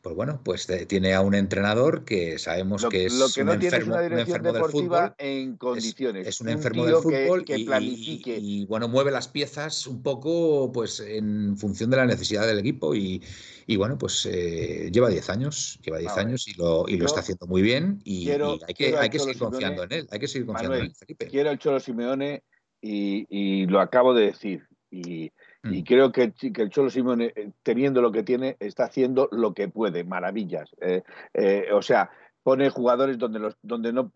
pues 0.00 0.14
bueno, 0.14 0.40
pues 0.44 0.70
eh, 0.70 0.86
tiene 0.86 1.14
a 1.14 1.20
un 1.20 1.34
entrenador 1.34 2.04
que 2.04 2.38
sabemos 2.38 2.82
Lo, 2.84 2.88
que 2.88 3.06
es 3.06 3.12
lo 3.14 3.28
que 3.28 3.40
un 3.40 3.46
no 3.48 3.52
es 3.54 3.62
enfermo, 3.64 3.94
una 3.94 4.02
un 4.06 4.18
enfermo 4.20 4.52
del 4.52 4.64
fútbol. 4.64 5.14
en 5.18 5.50
Es, 5.52 5.58
condiciones. 5.58 6.26
es 6.28 6.40
un 6.40 6.46
un 6.46 6.52
enfermo 6.54 6.86
del 6.86 6.94
fútbol 6.96 7.40
que, 7.44 7.54
que 7.54 7.58
y- 7.58 7.62
y- 7.62 7.66
planifique. 7.66 8.38
y, 8.40 8.64
bueno, 8.66 8.88
mueve 8.88 9.10
las 9.10 9.26
piezas 9.28 9.86
un 9.86 10.02
poco 10.02 10.70
pues 10.72 11.00
en 11.00 11.58
función 11.58 11.90
de 11.90 11.96
la 11.96 12.06
necesidad 12.06 12.46
del 12.46 12.60
equipo 12.60 12.94
y, 12.94 13.20
y, 13.66 13.76
bueno, 13.76 13.98
pues 13.98 14.24
eh, 14.30 14.90
lleva 14.92 15.08
10 15.10 15.28
años, 15.28 15.78
lleva 15.82 15.98
10 15.98 16.12
A 16.12 16.16
ver, 16.16 16.26
años 16.26 16.46
y 16.46 16.54
lo, 16.54 16.88
y 16.88 16.96
lo 16.98 17.06
está 17.06 17.20
haciendo 17.20 17.46
muy 17.48 17.62
bien 17.62 18.00
y, 18.04 18.26
quiero- 18.26 18.54
y 18.54 18.60
hay 18.66 18.74
que, 18.74 18.96
hay 18.96 19.10
que 19.10 19.18
seguir 19.18 19.38
confiando 19.38 19.82
Simeone. 19.82 19.94
en 19.96 20.00
él, 20.02 20.08
hay 20.12 20.18
que 20.20 20.28
seguir 20.28 20.46
confiando 20.46 20.74
en 20.76 20.80
Manuel, 20.82 20.90
él, 20.92 20.96
Felipe. 20.96 21.26
quiero 21.26 21.50
al 21.50 21.58
Cholo 21.58 21.80
Simeone 21.80 22.44
y, 22.80 23.26
y 23.28 23.66
lo 23.66 23.80
acabo 23.80 24.14
de 24.14 24.26
decir. 24.26 24.66
Y, 24.90 25.32
y 25.64 25.82
Mm. 25.82 25.84
creo 25.84 26.12
que, 26.12 26.22
el 26.22 26.34
chi- 26.34 26.52
que 26.52 26.62
el 26.62 26.70
Cholo 26.70 26.90
Simeone, 26.90 27.32
eh, 27.34 27.50
teniendo 27.64 28.00
lo 28.00 28.12
que 28.12 28.22
tiene, 28.22 28.56
está 28.60 28.84
haciendo 28.84 29.28
lo 29.32 29.52
que 29.52 29.68
puede, 29.68 30.04
maravillas. 30.04 30.70
Eh, 30.80 31.02
eh, 31.34 31.66
o 31.72 31.82
sea, 31.82 32.08
pone 32.44 32.70
jugadores 32.70 33.18
donde, 33.18 33.40
los, 33.40 33.56
donde 33.62 33.92
no. 33.92 34.12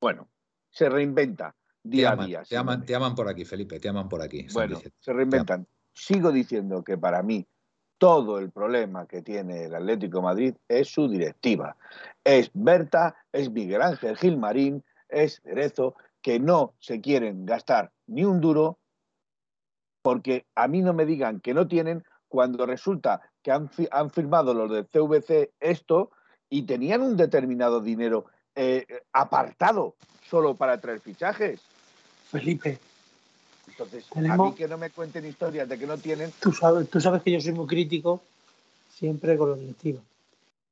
Bueno, 0.00 0.28
se 0.70 0.88
reinventa 0.88 1.54
Te 1.82 1.88
día 1.88 2.10
aman, 2.10 2.24
a 2.24 2.26
día. 2.26 2.42
te, 2.42 2.56
aman, 2.56 2.84
te 2.84 2.94
aman 2.96 3.14
por 3.14 3.28
aquí, 3.28 3.44
Felipe, 3.44 3.78
te 3.78 3.88
aman 3.88 4.08
por 4.08 4.22
aquí. 4.22 4.46
Bueno, 4.52 4.80
se 4.98 5.12
reinventan. 5.12 5.66
Sigo 5.94 6.32
diciendo 6.32 6.82
que 6.82 6.98
para 6.98 7.22
mí 7.22 7.46
todo 7.98 8.40
el 8.40 8.50
problema 8.50 9.06
que 9.06 9.22
tiene 9.22 9.66
el 9.66 9.74
Atlético 9.76 10.18
de 10.18 10.24
Madrid 10.24 10.54
es 10.66 10.88
su 10.88 11.08
directiva. 11.08 11.76
Es 12.24 12.50
Berta, 12.54 13.14
es 13.30 13.48
Miguel 13.52 13.82
Ángel 13.82 14.16
Gilmarín, 14.16 14.82
es 15.08 15.40
Cerezo, 15.44 15.94
que 16.22 16.38
no 16.40 16.74
se 16.78 17.00
quieren 17.00 17.44
gastar 17.44 17.92
ni 18.06 18.24
un 18.24 18.40
duro 18.40 18.78
porque 20.02 20.46
a 20.54 20.66
mí 20.68 20.80
no 20.82 20.92
me 20.92 21.06
digan 21.06 21.40
que 21.40 21.54
no 21.54 21.68
tienen 21.68 22.04
cuando 22.28 22.66
resulta 22.66 23.20
que 23.42 23.52
han, 23.52 23.68
fi- 23.68 23.88
han 23.90 24.10
firmado 24.10 24.54
los 24.54 24.70
del 24.70 24.86
CVC 24.86 25.52
esto 25.60 26.10
y 26.48 26.62
tenían 26.62 27.02
un 27.02 27.16
determinado 27.16 27.80
dinero 27.80 28.26
eh, 28.54 28.84
apartado 29.12 29.94
solo 30.28 30.56
para 30.56 30.80
traer 30.80 31.00
fichajes. 31.00 31.60
Felipe, 32.30 32.78
Entonces, 33.68 34.04
a 34.14 34.36
mí 34.36 34.54
que 34.54 34.66
no 34.68 34.78
me 34.78 34.90
cuenten 34.90 35.26
historias 35.26 35.68
de 35.68 35.78
que 35.78 35.86
no 35.86 35.96
tienen, 35.98 36.32
tú 36.40 36.52
sabes, 36.52 36.88
tú 36.88 37.00
sabes 37.00 37.22
que 37.22 37.32
yo 37.32 37.40
soy 37.40 37.52
muy 37.52 37.66
crítico 37.66 38.22
siempre 38.88 39.36
con 39.36 39.50
los 39.50 39.60
directivos. 39.60 40.02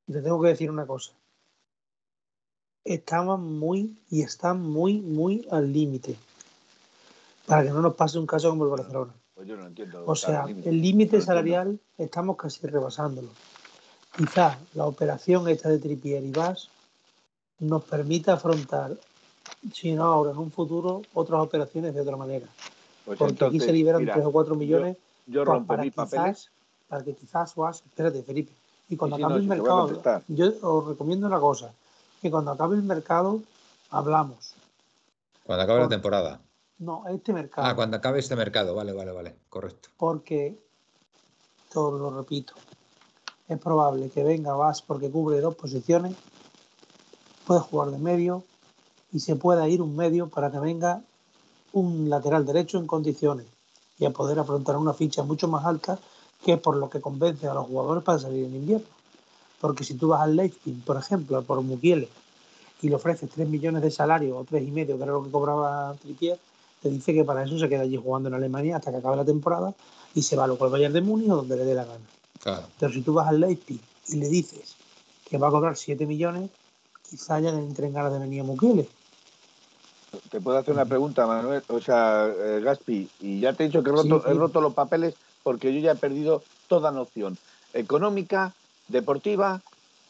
Y 0.07 0.13
te 0.13 0.23
tengo 0.23 0.41
que 0.43 0.49
decir 0.49 0.71
una 0.71 0.87
cosa. 0.87 1.13
Estaban 2.85 3.59
muy 3.59 3.95
y 4.11 4.23
están 4.23 4.63
muy, 4.63 5.01
muy 5.01 5.47
al 5.51 5.73
límite. 5.73 6.17
Para 7.47 7.63
que 7.65 7.71
no 7.71 7.83
nos 7.83 7.95
pase 7.95 8.19
un 8.19 8.27
caso 8.27 8.49
como 8.51 8.65
el 8.65 8.71
Barcelona. 8.71 9.13
pues 9.35 9.47
yo 9.49 9.57
no 9.57 9.67
entiendo. 9.67 10.03
O 10.07 10.15
sea, 10.15 10.47
límite. 10.47 10.69
el 10.71 10.77
No 10.77 10.83
límite 10.83 11.05
entiendo. 11.17 11.27
salarial 11.27 11.81
estamos 11.99 12.37
casi 12.37 12.67
rebasándolo. 12.67 13.29
Quizás 14.17 14.57
la 14.75 14.87
operación 14.87 15.49
esta 15.49 15.69
de 15.69 15.79
Tripier 15.79 16.25
y 16.25 16.31
Vas 16.33 16.69
nos 17.61 17.85
permita 17.85 18.35
afrontar, 18.35 18.97
si 19.75 19.93
no 19.93 20.05
ahora, 20.05 20.31
en 20.31 20.39
un 20.39 20.51
futuro, 20.51 21.03
otras 21.13 21.41
operaciones 21.43 21.95
de 21.95 22.01
otra 22.01 22.17
manera. 22.17 22.47
Pues 23.05 23.19
Porque 23.19 23.45
aquí 23.45 23.61
se 23.61 23.73
liberan 23.73 24.01
mira, 24.01 24.15
3 24.15 24.27
o 24.27 24.33
4 24.33 24.55
millones 24.55 24.97
Yo 25.27 25.45
pa- 25.45 25.53
rompo 25.53 25.69
para 25.69 25.83
mis 25.83 25.93
quizás, 25.93 26.11
papeles. 26.11 26.51
para 26.89 27.05
que 27.05 27.15
quizás 27.15 27.55
Vas, 27.55 27.83
espérate 27.87 28.23
Felipe, 28.23 28.53
y 28.89 28.97
cuando 28.97 29.19
no, 29.19 29.37
el 29.37 29.43
mercado, 29.45 30.03
yo 30.29 30.53
os 30.63 30.87
recomiendo 30.89 31.27
una 31.27 31.39
cosa, 31.39 31.73
que 32.21 32.31
cuando 32.31 32.51
acabe 32.53 32.77
el 32.77 32.83
mercado 32.83 33.41
hablamos. 33.91 34.55
Cuando 35.45 35.65
acabe 35.65 35.79
la 35.81 35.85
Por- 35.87 35.91
temporada. 35.91 36.41
No, 36.79 37.07
este 37.09 37.33
mercado. 37.33 37.67
Ah, 37.67 37.75
cuando 37.77 37.99
acabe 37.99 38.21
este 38.21 38.37
mercado, 38.37 38.75
vale, 38.75 38.93
vale, 38.93 39.13
vale, 39.13 39.37
correcto. 39.51 39.91
porque, 39.99 40.59
todo 41.73 41.99
lo 41.99 42.11
repito, 42.11 42.55
es 43.49 43.59
probable 43.59 44.09
que 44.11 44.25
venga 44.25 44.55
Vas 44.55 44.81
porque 44.81 45.11
cubre 45.11 45.41
dos 45.41 45.55
posiciones, 45.57 46.15
puede 47.47 47.61
jugar 47.61 47.91
de 47.91 47.99
medio 47.99 48.45
y 49.13 49.21
se 49.21 49.37
pueda 49.37 49.69
ir 49.69 49.83
un 49.83 49.95
medio 49.95 50.29
para 50.31 50.51
que 50.51 50.59
venga 50.59 51.03
un 51.73 52.09
lateral 52.09 52.47
derecho 52.47 52.79
en 52.79 52.87
condiciones 52.87 53.47
y 53.99 54.07
a 54.07 54.11
poder 54.11 54.39
afrontar 54.39 54.77
una 54.77 54.95
ficha 54.95 55.23
mucho 55.23 55.49
más 55.49 55.65
alta 55.67 55.99
que 56.45 56.57
por 56.57 56.77
lo 56.77 56.89
que 56.89 57.01
convence 57.03 57.47
a 57.47 57.53
los 57.55 57.67
jugadores 57.67 58.03
para 58.03 58.19
salir 58.19 58.47
en 58.47 58.57
invierno. 58.57 58.87
Porque 59.61 59.85
si 59.85 59.95
tú 59.95 60.09
vas 60.09 60.23
al 60.23 60.37
Leipzig, 60.37 60.83
por 60.85 60.97
ejemplo, 60.97 61.43
por 61.43 61.61
Mukiele, 61.61 62.09
y 62.83 62.89
le 62.89 62.95
ofreces 62.95 63.29
3 63.31 63.49
millones 63.49 63.83
de 63.83 63.91
salario 63.91 64.39
o 64.39 64.45
tres 64.45 64.67
y 64.67 64.71
medio, 64.71 64.97
que 64.97 65.03
era 65.03 65.13
lo 65.13 65.23
que 65.23 65.31
cobraba 65.31 65.95
Trippier, 66.01 66.39
te 66.81 66.89
dice 66.89 67.13
que 67.13 67.25
para 67.25 67.45
eso 67.45 67.59
se 67.59 67.69
queda 67.69 67.83
allí 67.83 67.97
jugando 67.97 68.31
en 68.31 68.35
Alemania 68.35 68.77
hasta 68.77 68.91
que 68.91 68.97
acabe 68.97 69.17
la 69.17 69.25
temporada 69.25 69.75
y 70.15 70.23
se 70.23 70.35
va 70.35 70.47
luego 70.47 70.65
al 70.65 70.71
Bayern 70.71 70.95
de 70.95 71.03
Múnich 71.03 71.31
o 71.31 71.37
donde 71.37 71.57
le 71.57 71.65
dé 71.65 71.75
la 71.75 71.85
gana. 71.85 72.05
Claro. 72.43 72.67
Pero 72.79 72.93
si 72.93 73.03
tú 73.03 73.13
vas 73.13 73.29
al 73.29 73.41
Leipzig 73.41 73.81
y 74.09 74.17
le 74.17 74.29
dices 74.29 74.77
que 75.29 75.37
va 75.37 75.49
a 75.49 75.51
cobrar 75.51 75.77
7 75.77 76.07
millones, 76.07 76.49
quizá 77.09 77.39
ya 77.39 77.53
le 77.53 77.59
entren 77.59 77.93
ganas 77.93 78.15
de 78.15 78.19
venir 78.19 78.41
a 78.41 78.45
Mukiele. 78.45 78.89
Te 80.31 80.41
puedo 80.41 80.59
hacer 80.59 80.75
una 80.75 80.87
pregunta, 80.87 81.27
Manuel, 81.27 81.63
o 81.69 81.81
sea, 81.81 82.27
eh, 82.27 82.61
Gaspi, 82.61 83.09
y 83.21 83.41
ya 83.41 83.53
te 83.53 83.65
he 83.65 83.67
dicho 83.67 83.83
que 83.83 83.91
he 83.91 83.93
roto, 83.93 84.21
Sí, 84.21 84.25
sí. 84.25 84.31
he 84.31 84.35
roto 84.35 84.61
los 84.61 84.75
papeles 84.75 85.15
porque 85.43 85.73
yo 85.73 85.81
ya 85.81 85.93
he 85.93 85.97
perdido 85.97 86.43
toda 86.67 86.91
noción 86.91 87.37
económica, 87.75 88.55
deportiva, 88.91 89.61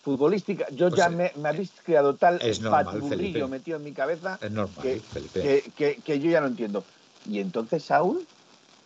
futbolística. 0.03 0.67
Yo 0.71 0.89
Pues 0.89 0.99
ya 0.99 1.09
me, 1.09 1.33
me 1.37 1.49
habéis 1.49 1.73
creado 1.85 2.17
tal 2.17 2.41
Felipe. 3.09 3.47
metido 3.47 3.77
en 3.77 3.85
mi 3.85 3.93
cabeza 3.93 4.39
Es 4.41 4.51
normal, 4.51 4.83
que, 4.83 5.01
que, 5.33 5.73
que- 5.77 5.95
que 5.97 6.21
yo 6.21 6.31
ya 6.31 6.41
no 6.41 6.47
entiendo. 6.49 6.85
Y 7.29 7.41
entonces, 7.41 7.85
Saúl, 7.85 8.27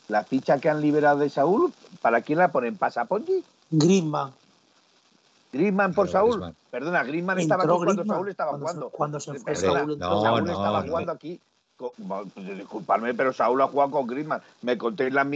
la 0.09 0.25
ficha 0.25 0.59
que 0.59 0.69
han 0.69 0.81
liberado 0.81 1.19
de 1.19 1.31
Saúl, 1.31 1.73
¿para 2.03 2.21
quién 2.21 2.39
la 2.39 2.49
ponen? 2.53 2.77
¿Pasa 2.77 3.05
Pongi? 3.05 3.45
Griezmann. 3.71 4.33
¿Griezmann 5.53 5.95
por 5.95 6.09
Claro, 6.09 6.27
Saúl? 6.27 6.31
Griezmann. 6.33 6.57
Perdona, 6.71 7.05
Griezmann 7.05 7.39
estaba 7.39 7.63
aquí 7.63 7.69
cuando 7.73 7.93
Griezmann. 7.93 8.17
Saúl 8.17 8.29
estaba 8.29 8.51
Cuando 8.51 8.67
se- 8.67 8.73
jugando. 8.73 8.91
cuando 8.91 9.21
se 9.21 9.35
fue 9.39 9.55
Saúl, 9.57 9.93
entró 9.93 9.97
no, 10.11 10.23
Saúl 10.23 10.45
no, 10.45 10.53
estaba 10.53 10.83
no. 10.83 10.89
jugando 10.89 11.13
aquí. 11.13 11.41
Pues, 11.77 11.93
disculpadme, 12.59 13.15
pero 13.15 13.33
Saúl 13.33 13.61
ha 13.63 13.67
jugado 13.69 13.91
con 13.91 14.07
Griezmann. 14.07 14.41
Me 14.63 14.79
contéis 14.79 15.13
las 15.13 15.27
No, 15.27 15.31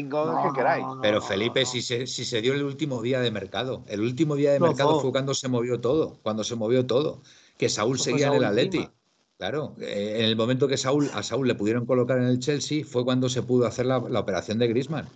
que 0.53 0.57
queráis. 0.59 0.84
no, 0.84 0.95
no, 0.97 1.01
Pero 1.03 1.20
Felipe, 1.20 1.61
no. 1.61 1.66
si 1.66 1.82
se, 1.82 2.07
si 2.07 2.24
se 2.24 2.41
dio 2.41 2.55
el 2.55 2.62
último 2.62 3.03
día 3.03 3.20
de 3.20 3.30
mercado, 3.30 3.82
el 3.89 4.01
último 4.01 4.36
día 4.36 4.53
de 4.53 4.61
mercado 4.61 5.01
fue 5.01 5.11
cuando 5.12 5.34
se 5.34 5.49
movió 5.49 5.80
todo, 5.80 6.16
cuando 6.22 6.45
se 6.45 6.55
movió 6.55 6.86
todo, 6.86 7.20
que 7.57 7.68
Saúl 7.68 7.93
Pues 7.97 8.03
seguía 8.03 8.28
en 8.28 8.34
el 8.34 8.45
Atleti. 8.45 8.89
Claro, 9.36 9.74
eh, 9.80 10.16
en 10.18 10.24
el 10.24 10.36
momento 10.36 10.66
que 10.66 10.76
Saúl, 10.76 11.09
a 11.14 11.22
Saúl 11.22 11.47
le 11.47 11.55
pudieron 11.55 11.86
colocar 11.86 12.18
en 12.18 12.24
el 12.24 12.41
Chelsea 12.41 12.84
fue 12.84 13.05
cuando 13.05 13.28
se 13.28 13.43
pudo 13.43 13.66
hacer 13.66 13.86
la, 13.86 14.01
la 14.01 14.20
operación 14.20 14.59
de 14.59 14.66
Griezmann. 14.66 15.09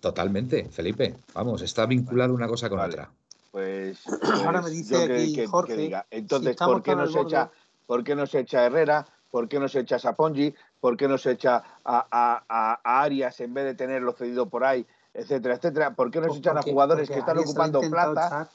Totalmente, 0.00 0.68
Felipe. 0.70 1.14
Vamos, 1.34 1.60
está 1.62 1.84
vinculado 1.86 2.32
una 2.32 2.46
cosa 2.48 2.68
con 2.68 2.78
Vale. 2.78 2.92
otra. 2.94 3.10
Pues, 3.50 3.98
Ahora 4.44 4.60
pues 4.62 4.72
me 4.72 4.78
dice 4.78 4.94
yo 4.94 5.06
que- 5.08 5.14
aquí 5.22 5.32
que, 5.34 5.46
Jorge, 5.48 5.76
diga. 5.76 6.06
Entonces, 6.10 6.56
¿por 6.56 6.82
qué 6.82 6.92
tan 6.92 6.98
no 6.98 7.02
al 7.04 7.10
se 7.12 7.18
borde- 7.18 7.28
echa, 7.28 7.50
por 7.86 8.04
qué 8.04 8.14
no 8.14 8.26
se 8.26 8.38
echa 8.40 8.64
Herrera? 8.64 9.06
¿Por 9.30 9.48
qué 9.48 9.58
no 9.60 9.68
se 9.68 9.80
echa 9.80 9.96
a 9.96 9.98
Sapongi? 9.98 10.54
¿Por 10.80 10.96
qué 10.96 11.06
no 11.08 11.18
se 11.18 11.32
echa 11.32 11.56
a, 11.84 12.06
a- 12.10 12.44
a- 12.48 12.80
a 12.82 13.02
Arias 13.02 13.40
en 13.40 13.54
vez 13.54 13.64
de 13.64 13.74
tenerlo 13.74 14.12
cedido 14.12 14.46
por 14.48 14.64
ahí, 14.64 14.84
etcétera, 15.14 15.54
etcétera? 15.54 15.94
¿Por 15.94 16.10
qué 16.10 16.20
no 16.20 16.32
se 16.32 16.38
echan 16.38 16.58
a 16.58 16.62
jugadores 16.62 17.08
que 17.08 17.18
están 17.18 17.36
Arias 17.36 17.50
ocupando 17.50 17.80
plaza? 17.80 18.26
echar- 18.42 18.48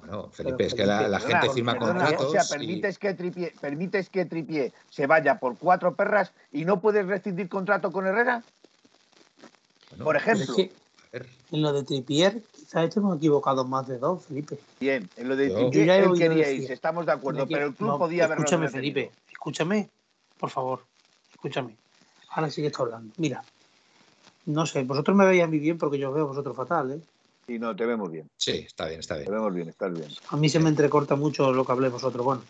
Bueno, 0.00 0.28
Felipe, 0.30 0.66
es 0.66 0.74
que 0.74 0.86
la, 0.86 1.18
gente 1.18 1.50
firma 1.50 1.72
perdona, 1.72 2.00
contratos. 2.04 2.26
O 2.26 2.30
sea, 2.30 2.42
y- 2.44 2.48
permites 2.58 2.98
que, 2.98 3.14
Tripié, 3.14 3.52
permites 3.60 4.08
que 4.10 4.24
Tripié 4.26 4.72
se 4.90 5.06
vaya 5.06 5.38
por 5.40 5.56
cuatro 5.58 5.94
perras 5.94 6.32
y 6.52 6.64
no 6.64 6.80
puedes 6.80 7.04
rescindir 7.06 7.48
contrato 7.48 7.90
con 7.90 8.06
Herrera, 8.06 8.44
bueno, 9.90 10.04
por 10.04 10.16
ejemplo. 10.16 10.44
es 10.44 10.50
que 10.52 10.72
en 11.50 11.62
lo 11.62 11.72
de 11.72 11.82
Trippier, 11.82 12.42
quizás 12.54 12.84
estemos 12.84 13.16
equivocados 13.16 13.66
más 13.68 13.88
de 13.88 13.98
dos, 13.98 14.26
Felipe. 14.26 14.58
Bien, 14.78 15.08
en 15.16 15.28
lo 15.28 15.34
de 15.36 15.48
Yo- 15.48 15.58
él 15.72 16.12
quería 16.18 16.50
irse, 16.52 16.72
estamos 16.74 17.06
de 17.06 17.12
acuerdo, 17.12 17.46
pero 17.48 17.66
el 17.66 17.74
club 17.74 17.88
no, 17.88 17.98
podía 17.98 18.24
haberlo 18.26 18.44
Escúchame. 18.44 18.68
Felipe, 18.68 19.10
escúchame, 19.32 19.88
por 20.38 20.50
favor, 20.50 20.86
escúchame. 21.30 21.78
Ahora 22.30 22.50
sí 22.50 22.60
que 22.62 22.68
está 22.68 22.82
hablando. 22.82 23.12
Mira, 23.18 23.44
no 24.46 24.64
sé, 24.66 24.84
vosotros 24.84 25.16
me 25.16 25.26
veis 25.26 25.42
a 25.42 25.46
mí 25.46 25.58
bien 25.58 25.76
porque 25.78 25.98
yo 25.98 26.08
os 26.08 26.14
veo 26.14 26.24
a 26.24 26.28
vosotros 26.28 26.56
fatal, 26.56 26.92
¿eh? 26.92 27.02
Sí, 27.46 27.58
no, 27.58 27.74
te 27.74 27.86
vemos 27.86 28.10
bien, 28.10 28.28
sí, 28.36 28.52
está 28.66 28.86
bien, 28.86 29.00
está 29.00 29.14
te 29.14 29.20
bien. 29.22 29.32
vemos 29.32 29.52
bien, 29.54 29.68
estás 29.68 29.94
bien. 29.94 30.08
A 30.28 30.36
mí 30.36 30.48
se 30.48 30.60
me 30.60 30.68
entrecorta 30.68 31.16
mucho 31.16 31.50
lo 31.52 31.64
que 31.64 31.72
habléis 31.72 31.92
vosotros. 31.92 32.24
Bueno, 32.24 32.44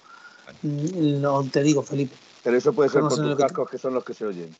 no 0.63 1.49
te 1.51 1.63
digo, 1.63 1.83
Felipe, 1.83 2.19
Pero 2.43 2.57
eso 2.57 2.73
puede 2.75 2.89
ser 2.89 3.03
por 3.03 3.15
tus 3.17 3.37
que- 3.37 3.43
cascos, 3.43 3.71
que 3.71 3.79
son 3.79 3.95
los 3.95 4.05
que 4.05 4.15
se 4.15 4.27
oyen. 4.27 4.57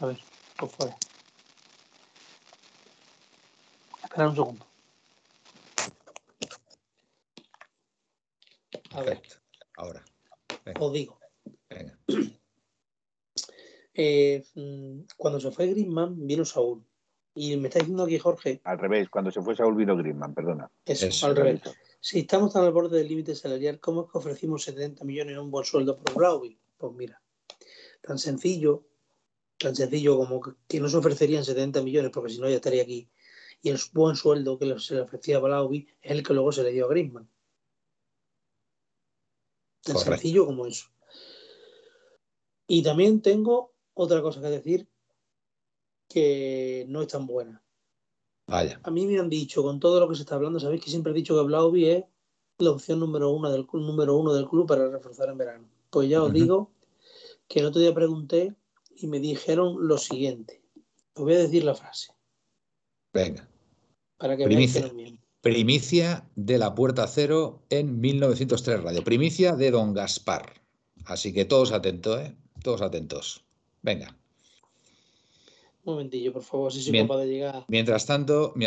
a 0.00 0.06
ver, 0.06 0.18
por 0.56 0.68
fuera. 0.70 0.96
Espera 4.02 4.28
un 4.28 4.34
segundo. 4.34 4.66
A 8.92 9.00
ver, 9.02 9.20
Perfecto. 9.20 9.36
Ahora, 9.76 10.04
os 10.80 10.92
digo. 10.92 11.17
Venga. 11.78 11.98
eh, 13.94 14.44
mm, 14.54 15.00
cuando 15.16 15.40
se 15.40 15.50
fue 15.50 15.66
Griezmann, 15.68 16.26
vino 16.26 16.44
Saúl. 16.44 16.84
Y 17.34 17.56
me 17.56 17.68
está 17.68 17.78
diciendo 17.78 18.02
aquí 18.04 18.18
Jorge, 18.18 18.60
Al 18.64 18.78
revés, 18.78 19.08
cuando 19.08 19.30
se 19.30 19.40
fue 19.42 19.54
Saúl 19.54 19.76
vino 19.76 19.96
Griezmann, 19.96 20.34
perdona. 20.34 20.70
eso, 20.84 21.06
Eso, 21.06 21.26
al 21.26 21.36
revés. 21.36 21.60
Si 22.00 22.20
estamos 22.20 22.52
tan 22.52 22.64
al 22.64 22.72
borde 22.72 22.98
del 22.98 23.08
límite 23.08 23.34
salarial, 23.34 23.80
¿cómo 23.80 24.02
es 24.04 24.12
que 24.12 24.18
ofrecimos 24.18 24.62
70 24.64 25.04
millones 25.04 25.34
en 25.34 25.40
un 25.40 25.50
buen 25.50 25.64
sueldo 25.64 25.98
por 25.98 26.14
Blauvik? 26.16 26.58
Pues 26.76 26.92
mira, 26.94 27.20
tan 28.02 28.18
sencillo, 28.18 28.86
tan 29.58 29.74
sencillo 29.74 30.16
como 30.16 30.40
que- 30.40 30.52
que 30.68 30.80
no 30.80 30.88
se 30.88 30.96
ofrecerían 30.96 31.44
70 31.44 31.82
millones, 31.82 32.10
porque 32.12 32.32
si 32.32 32.40
no 32.40 32.48
ya 32.48 32.56
estaría 32.56 32.82
aquí. 32.82 33.08
Y 33.62 33.70
el 33.70 33.78
buen 33.92 34.14
sueldo 34.14 34.58
que 34.58 34.78
se 34.78 34.94
le 34.94 35.00
ofrecía 35.00 35.36
a 35.38 35.40
Blauvik 35.40 35.96
es 36.00 36.12
el 36.12 36.22
que 36.22 36.34
luego 36.34 36.52
se 36.52 36.62
le 36.62 36.70
dio 36.72 36.86
a 36.86 36.88
Griezmann. 36.88 37.28
Tan 39.82 39.94
Correcto. 39.96 40.12
sencillo 40.12 40.46
como 40.46 40.66
eso. 40.66 40.86
Y 42.68 42.82
también 42.82 43.22
tengo 43.22 43.72
otra 43.94 44.22
cosa 44.22 44.40
que 44.40 44.48
decir 44.48 44.86
que 46.06 46.84
no 46.88 47.02
es 47.02 47.08
tan 47.08 47.26
buena. 47.26 47.62
Vaya. 48.46 48.78
A 48.82 48.90
mí 48.90 49.06
me 49.06 49.18
han 49.18 49.28
dicho, 49.28 49.62
con 49.62 49.80
todo 49.80 49.98
lo 49.98 50.08
que 50.08 50.14
se 50.14 50.22
está 50.22 50.36
hablando, 50.36 50.60
sabéis 50.60 50.84
que 50.84 50.90
siempre 50.90 51.12
he 51.12 51.14
dicho 51.14 51.34
que 51.34 51.46
Blauvi 51.46 51.86
es 51.86 52.04
la 52.58 52.70
opción 52.70 53.00
número 53.00 53.30
uno 53.30 53.50
del, 53.50 53.66
número 53.72 54.16
uno 54.16 54.34
del 54.34 54.46
club 54.46 54.66
para 54.66 54.88
reforzar 54.88 55.30
en 55.30 55.38
verano. 55.38 55.68
Pues 55.90 56.08
ya 56.08 56.22
os 56.22 56.32
digo 56.32 56.70
que 57.48 57.60
el 57.60 57.66
otro 57.66 57.80
día 57.80 57.94
pregunté 57.94 58.54
y 58.96 59.06
me 59.06 59.18
dijeron 59.18 59.88
lo 59.88 59.96
siguiente. 59.96 60.62
Os 61.14 61.24
voy 61.24 61.34
a 61.34 61.38
decir 61.38 61.64
la 61.64 61.74
frase 61.74 62.12
Venga. 63.12 63.48
para 64.18 64.36
que 64.36 64.44
Primicia. 64.44 64.92
miento. 64.92 65.22
Primicia 65.40 66.28
de 66.34 66.58
la 66.58 66.74
Puerta 66.74 67.06
Cero 67.06 67.62
en 67.70 68.00
1903 68.00 68.82
Radio. 68.82 69.04
Primicia 69.04 69.56
de 69.56 69.70
Don 69.70 69.94
Gaspar. 69.94 70.60
Así 71.04 71.32
que 71.32 71.44
todos 71.44 71.72
atentos, 71.72 72.20
¿eh? 72.20 72.36
Todos 72.68 72.82
atentos. 72.82 73.42
Venga. 73.80 74.14
Un 75.84 75.94
momentillo, 75.94 76.34
por 76.34 76.42
favor, 76.42 76.70
si 76.70 76.82
soy 76.82 76.92
Bien. 76.92 77.06
capaz 77.06 77.20
de 77.20 77.28
llegar. 77.28 77.64
Mientras 77.68 78.04
tanto, 78.04 78.52
mi, 78.56 78.66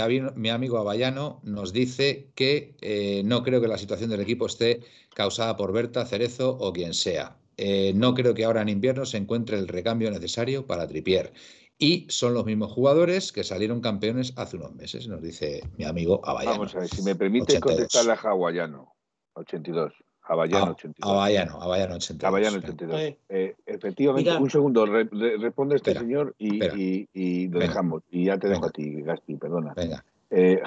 amigo 0.50 0.80
Avallano 0.80 1.40
nos 1.44 1.72
dice 1.72 2.32
que 2.34 2.74
eh, 2.82 3.22
no 3.24 3.44
creo 3.44 3.62
que 3.62 3.68
la 3.68 3.78
situación 3.78 4.10
del 4.10 4.22
equipo 4.22 4.48
esté 4.48 4.80
causada 5.14 5.56
por 5.56 5.72
Berta, 5.72 6.04
Cerezo 6.08 6.50
o 6.50 6.74
quien 6.74 6.96
sea. 6.96 7.38
Eh, 7.58 7.94
no 7.94 8.16
creo 8.16 8.34
que 8.34 8.44
ahora 8.44 8.64
en 8.64 8.70
invierno 8.70 9.06
se 9.06 9.18
encuentre 9.18 9.60
el 9.60 9.68
recambio 9.68 10.10
necesario 10.10 10.66
para 10.66 10.88
Tripier. 10.88 11.32
Y 11.78 12.08
son 12.10 12.34
los 12.34 12.44
mismos 12.44 12.72
jugadores 12.72 13.32
que 13.32 13.44
salieron 13.44 13.82
campeones 13.82 14.34
hace 14.36 14.58
unos 14.58 14.74
meses, 14.74 15.08
nos 15.08 15.22
dice 15.22 15.62
mi 15.78 15.86
amigo 15.86 16.22
Avallano. 16.24 16.58
Vamos 16.58 16.74
a 16.74 16.80
ver, 16.80 16.90
si 16.90 17.04
me 17.04 17.14
permite 17.14 17.58
82. 17.58 17.62
contestarle 17.62 18.14
a 18.14 18.16
Hawaiano, 18.16 18.96
82. 19.34 19.94
Ah, 20.32 20.72
82. 20.72 21.12
Avallano, 21.12 21.62
Avallano 21.62 21.96
82. 21.96 22.28
Hawaiano, 22.28 22.56
Venga. 22.62 22.68
82. 22.74 23.16
Eh, 23.30 23.56
efectivamente, 23.66 24.30
mira. 24.30 24.42
un 24.42 24.50
segundo, 24.50 24.86
re- 24.86 25.10
re- 25.12 25.38
responde 25.38 25.76
este 25.76 25.92
Espera, 25.92 26.06
señor 26.08 26.36
y, 26.38 26.54
espera. 26.54 26.74
y- 26.78 27.10
y 27.14 27.48
lo 27.48 27.60
Venga. 27.60 27.68
dejamos. 27.68 28.04
Y 28.12 28.26
ya 28.26 28.38
te 28.38 28.48
dejo 28.48 28.62
Venga. 28.62 28.70
a 28.70 28.72
ti, 28.72 29.02
Gaspi, 29.02 29.36
perdona. 29.36 29.74
Venga. 29.74 30.06
Eh, 30.30 30.62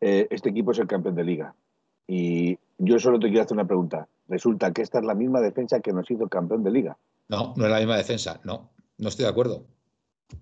eh, 0.00 0.26
este 0.30 0.50
equipo 0.50 0.72
es 0.72 0.78
el 0.78 0.86
campeón 0.86 1.14
de 1.14 1.24
liga. 1.24 1.54
Y 2.06 2.58
yo 2.78 2.98
solo 2.98 3.18
te 3.18 3.28
quiero 3.28 3.42
hacer 3.42 3.56
una 3.56 3.66
pregunta. 3.66 4.08
Resulta 4.28 4.72
que 4.72 4.82
esta 4.82 4.98
es 4.98 5.04
la 5.04 5.14
misma 5.14 5.40
defensa 5.40 5.80
que 5.80 5.92
nos 5.92 6.10
hizo 6.10 6.28
campeón 6.28 6.62
de 6.64 6.70
liga. 6.70 6.96
No, 7.28 7.54
no 7.56 7.64
es 7.64 7.70
la 7.70 7.78
misma 7.78 7.96
defensa. 7.96 8.40
No, 8.44 8.70
no 8.98 9.08
estoy 9.08 9.24
de 9.24 9.30
acuerdo. 9.30 9.64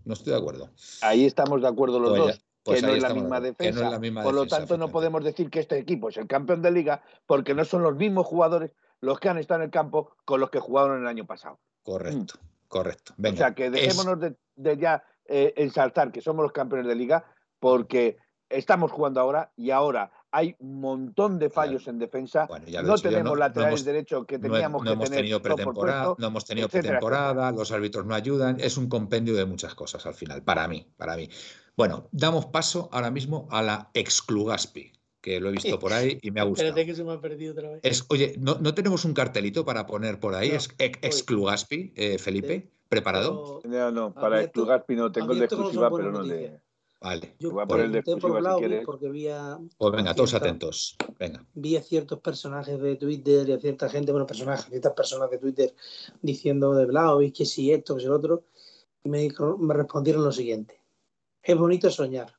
No 0.04 0.14
estoy 0.14 0.32
de 0.32 0.38
acuerdo. 0.38 0.70
Ahí 1.02 1.24
estamos 1.26 1.60
de 1.60 1.68
acuerdo 1.68 1.98
los 2.00 2.10
Pues 2.10 2.20
dos. 2.22 2.44
Pues 2.62 2.80
que, 2.80 2.86
no 2.86 2.92
es 2.94 3.02
la 3.02 3.14
misma 3.14 3.40
que 3.40 3.46
defensa. 3.48 3.80
no 3.80 3.86
es 3.86 3.92
la 3.92 3.98
misma 3.98 4.22
Por 4.22 4.34
lo 4.34 4.46
tanto, 4.46 4.76
no 4.76 4.88
podemos 4.88 5.24
decir 5.24 5.50
que 5.50 5.60
este 5.60 5.78
equipo 5.78 6.08
es 6.08 6.16
el 6.16 6.26
campeón 6.26 6.62
de 6.62 6.70
liga 6.70 7.02
porque 7.26 7.54
no 7.54 7.64
son 7.64 7.82
los 7.82 7.96
mismos 7.96 8.26
jugadores 8.26 8.72
los 9.00 9.18
que 9.18 9.28
han 9.30 9.38
estado 9.38 9.60
en 9.60 9.66
el 9.66 9.70
campo 9.70 10.14
con 10.24 10.40
los 10.40 10.50
que 10.50 10.60
jugaron 10.60 11.00
el 11.00 11.06
año 11.06 11.24
pasado. 11.26 11.58
Correcto, 11.82 12.34
correcto. 12.68 13.14
Venga. 13.16 13.34
o 13.34 13.38
sea, 13.38 13.54
que 13.54 13.66
es- 13.66 13.72
dejémonos 13.72 14.20
de, 14.20 14.36
de 14.56 14.76
ya 14.76 15.02
eh, 15.24 15.54
ensalzar 15.56 16.12
que 16.12 16.20
somos 16.20 16.42
los 16.42 16.52
campeones 16.52 16.86
de 16.86 16.94
liga 16.94 17.24
porque 17.58 18.18
estamos 18.48 18.90
jugando 18.92 19.20
ahora 19.20 19.52
y 19.56 19.70
ahora 19.70 20.10
hay 20.32 20.54
un 20.58 20.80
montón 20.80 21.38
de 21.38 21.50
fallos 21.50 21.88
en 21.88 21.98
defensa. 21.98 22.46
Bueno, 22.46 22.66
ya 22.66 22.82
lo 22.82 22.88
he 22.88 22.90
no 22.90 22.96
yo, 22.96 23.02
tenemos 23.02 23.24
no- 23.24 23.30
no 23.30 23.36
laterales 23.36 23.80
hemos- 23.80 23.84
derechos 23.84 24.26
que 24.26 24.38
no, 24.38 24.42
teníamos 24.42 24.82
no 24.82 24.90
que 24.90 24.92
hemos 24.94 25.04
tener 25.10 25.18
tenido 25.20 25.42
pretemporada, 25.42 26.04
puesto, 26.06 26.20
no 26.20 26.26
hemos 26.28 26.44
tenido 26.44 26.66
etcétera, 26.66 26.98
pretemporada, 27.00 27.52
los 27.52 27.72
árbitros 27.72 28.06
no 28.06 28.14
ayudan, 28.14 28.56
es 28.60 28.76
un 28.76 28.88
compendio 28.88 29.34
de 29.34 29.44
muchas 29.44 29.74
cosas 29.74 30.06
al 30.06 30.14
final, 30.14 30.42
para 30.42 30.68
mí, 30.68 30.86
para 30.96 31.16
mí. 31.16 31.28
Bueno, 31.76 32.08
damos 32.12 32.46
paso 32.46 32.88
ahora 32.92 33.10
mismo 33.10 33.48
a 33.50 33.62
la 33.62 33.90
exclugaspi, 33.94 34.92
que 35.20 35.40
lo 35.40 35.48
he 35.48 35.52
visto 35.52 35.78
por 35.78 35.92
ahí 35.92 36.18
y 36.22 36.30
me 36.30 36.40
ha 36.40 36.44
gustado. 36.44 36.68
espérate 36.68 36.86
que 36.90 36.94
se 36.96 37.04
me 37.04 37.12
ha 37.12 37.20
perdido 37.20 37.52
otra 37.52 37.70
vez. 37.70 37.80
Es, 37.82 38.04
oye, 38.08 38.34
¿no, 38.38 38.56
no 38.60 38.74
tenemos 38.74 39.04
un 39.04 39.12
cartelito 39.14 39.64
para 39.64 39.86
poner 39.86 40.18
por 40.20 40.34
ahí? 40.34 40.50
No, 40.50 40.56
es 40.56 40.68
ex- 40.78 40.98
exclugaspi, 41.02 41.92
eh, 41.96 42.18
Felipe, 42.18 42.70
¿preparado? 42.88 43.60
No, 43.64 43.90
no, 43.90 44.14
para 44.14 44.36
Abierto- 44.38 44.64
Gaspi 44.66 44.96
no 44.96 45.10
tengo 45.12 45.32
el 45.32 45.40
de 45.40 45.40
no 45.40 45.44
exclusiva, 45.46 45.90
pero 45.94 46.12
no 46.12 46.24
de. 46.24 46.60
Vale. 47.02 47.34
yo 47.38 47.50
voy 47.52 47.62
a 47.62 47.66
poner 47.66 47.86
el 47.86 48.02
por 48.20 48.20
si 48.42 48.58
quieres. 48.58 48.84
porque 48.84 49.08
vi 49.08 49.26
a, 49.28 49.58
Pues 49.78 49.92
venga, 49.92 50.10
a 50.10 50.14
todos 50.14 50.30
cierta- 50.30 50.48
atentos. 50.48 50.96
Venga. 51.18 51.46
vi 51.54 51.76
a 51.76 51.82
ciertos 51.82 52.20
personajes 52.20 52.78
de 52.78 52.96
Twitter 52.96 53.48
y 53.48 53.52
a 53.52 53.58
cierta 53.58 53.88
gente, 53.88 54.12
bueno, 54.12 54.26
personajes, 54.26 54.66
ciertas 54.66 54.92
personas 54.92 55.30
de 55.30 55.38
Twitter 55.38 55.74
diciendo 56.20 56.74
de 56.74 56.84
Blauvik 56.84 57.34
que 57.36 57.46
si 57.46 57.72
esto, 57.72 57.94
que 57.96 58.02
si 58.02 58.06
lo 58.06 58.16
otro, 58.16 58.44
y 59.02 59.08
me, 59.08 59.20
dijo- 59.20 59.56
me 59.56 59.72
respondieron 59.72 60.22
lo 60.24 60.30
siguiente. 60.32 60.78
Es 61.42 61.56
bonito 61.56 61.88
soñar, 61.90 62.38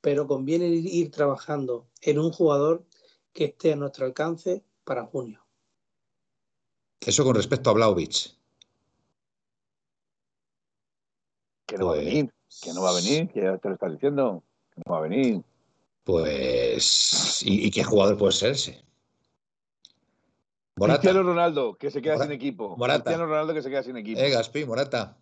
pero 0.00 0.28
conviene 0.28 0.68
ir 0.68 1.10
trabajando 1.10 1.88
en 2.02 2.20
un 2.20 2.30
jugador 2.30 2.84
que 3.32 3.46
esté 3.46 3.72
a 3.72 3.76
nuestro 3.76 4.06
alcance 4.06 4.62
para 4.84 5.04
junio. 5.04 5.44
Eso 7.00 7.24
con 7.24 7.34
respecto 7.34 7.70
a 7.70 7.72
Blauvich. 7.72 8.36
Que 11.66 11.76
no 11.78 11.86
va 11.86 11.92
a 11.92 11.94
Pues- 11.96 12.06
venir, 12.06 12.32
que 12.62 12.72
no 12.72 12.82
va 12.82 12.90
a 12.90 12.94
venir, 12.94 13.28
que 13.30 13.42
ya 13.42 13.58
te 13.58 13.68
lo 13.68 13.74
estás 13.74 13.92
diciendo, 13.92 14.42
que 14.74 14.82
no 14.84 14.92
va 14.92 14.98
a 14.98 15.02
venir. 15.02 15.42
Pues. 16.04 17.42
¿Y, 17.44 17.66
y 17.66 17.70
qué 17.70 17.84
jugador 17.84 18.16
puede 18.16 18.32
ser 18.32 18.52
ese? 18.52 18.82
Morata. 20.76 21.00
Cristiano 21.00 21.22
Ronaldo, 21.28 21.76
que 21.76 21.90
se 21.90 22.00
queda 22.00 22.14
Mora- 22.14 22.24
sin 22.26 22.32
equipo. 22.32 22.76
Morata. 22.76 23.02
Cristiano 23.04 23.26
Ronaldo, 23.26 23.54
que 23.54 23.62
se 23.62 23.70
queda 23.70 23.82
sin 23.82 23.96
equipo. 23.96 24.20
Eh, 24.20 24.30
Gaspi, 24.30 24.64
Morata. 24.64 25.16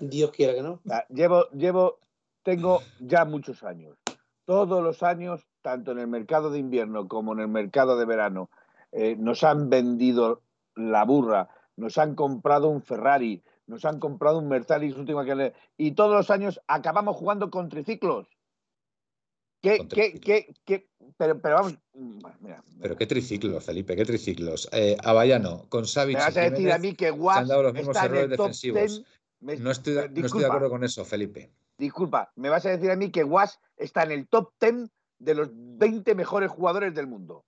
Dios 0.00 0.30
quiera 0.32 0.54
que 0.54 0.62
no. 0.62 0.80
Ah, 0.90 1.04
Llevo, 1.08 1.48
llevo, 1.50 1.98
tengo 2.42 2.82
ya 3.00 3.24
muchos 3.24 3.62
años. 3.62 3.96
Todos 4.44 4.82
los 4.82 5.02
años, 5.02 5.40
tanto 5.62 5.92
en 5.92 5.98
el 5.98 6.06
mercado 6.08 6.50
de 6.50 6.58
invierno 6.58 7.08
como 7.08 7.32
en 7.32 7.40
el 7.40 7.48
mercado 7.48 7.96
de 7.96 8.04
verano, 8.04 8.50
eh, 8.92 9.16
nos 9.18 9.42
han 9.42 9.70
vendido 9.70 10.42
la 10.76 11.04
burra, 11.04 11.48
nos 11.76 11.96
han 11.96 12.14
comprado 12.14 12.68
un 12.68 12.82
Ferrari, 12.82 13.42
nos 13.66 13.84
han 13.84 13.98
comprado 13.98 14.38
un 14.38 14.48
Mercedes 14.48 14.94
última 14.96 15.24
que 15.24 15.34
le- 15.34 15.54
y 15.76 15.92
todos 15.92 16.14
los 16.14 16.30
años 16.30 16.60
acabamos 16.66 17.16
jugando 17.16 17.50
con 17.50 17.68
triciclos. 17.68 18.28
¿Qué, 19.62 19.78
Con 19.78 19.88
qué, 19.88 19.94
triciclos. 20.10 20.24
qué, 20.24 20.54
qué? 20.64 20.88
Pero, 21.16 21.40
pero 21.40 21.54
vamos, 21.56 21.78
mira, 21.94 22.36
mira. 22.40 22.64
Pero 22.82 22.96
qué 22.96 23.06
triciclos, 23.06 23.64
Felipe, 23.64 23.96
qué 23.96 24.04
triciclos. 24.04 24.68
Eh, 24.72 24.96
Avallano, 25.02 25.64
con 25.70 25.86
Savic 25.86 26.18
me 26.18 26.22
vas 26.24 26.36
a 26.36 26.40
decir 26.40 26.56
Jiménez 26.56 26.74
a 26.74 26.78
mí 26.78 26.94
que 26.94 27.06
se 27.06 27.10
han 27.12 27.18
Guas 27.18 27.48
dado 27.48 27.62
los 27.62 27.72
mismos 27.72 27.96
errores 27.96 28.28
defensivos. 28.30 28.80
10. 28.80 29.02
Me- 29.40 29.56
No 29.56 29.70
estoy, 29.70 29.94
de- 29.94 30.00
no 30.00 30.04
estoy 30.06 30.14
de 30.16 30.22
Disculpa. 30.22 30.46
acuerdo 30.48 30.70
con 30.70 30.84
eso, 30.84 31.04
Felipe. 31.04 31.50
Disculpa, 31.78 32.32
me 32.36 32.50
vas 32.50 32.64
a 32.66 32.70
decir 32.70 32.90
a 32.90 32.96
mí 32.96 33.10
que 33.10 33.24
Was 33.24 33.58
está 33.76 34.02
en 34.02 34.12
el 34.12 34.28
top 34.28 34.52
10 34.60 34.90
de 35.18 35.34
los 35.34 35.48
20 35.52 36.14
mejores 36.14 36.50
jugadores 36.50 36.94
del 36.94 37.06
mundo. 37.06 37.44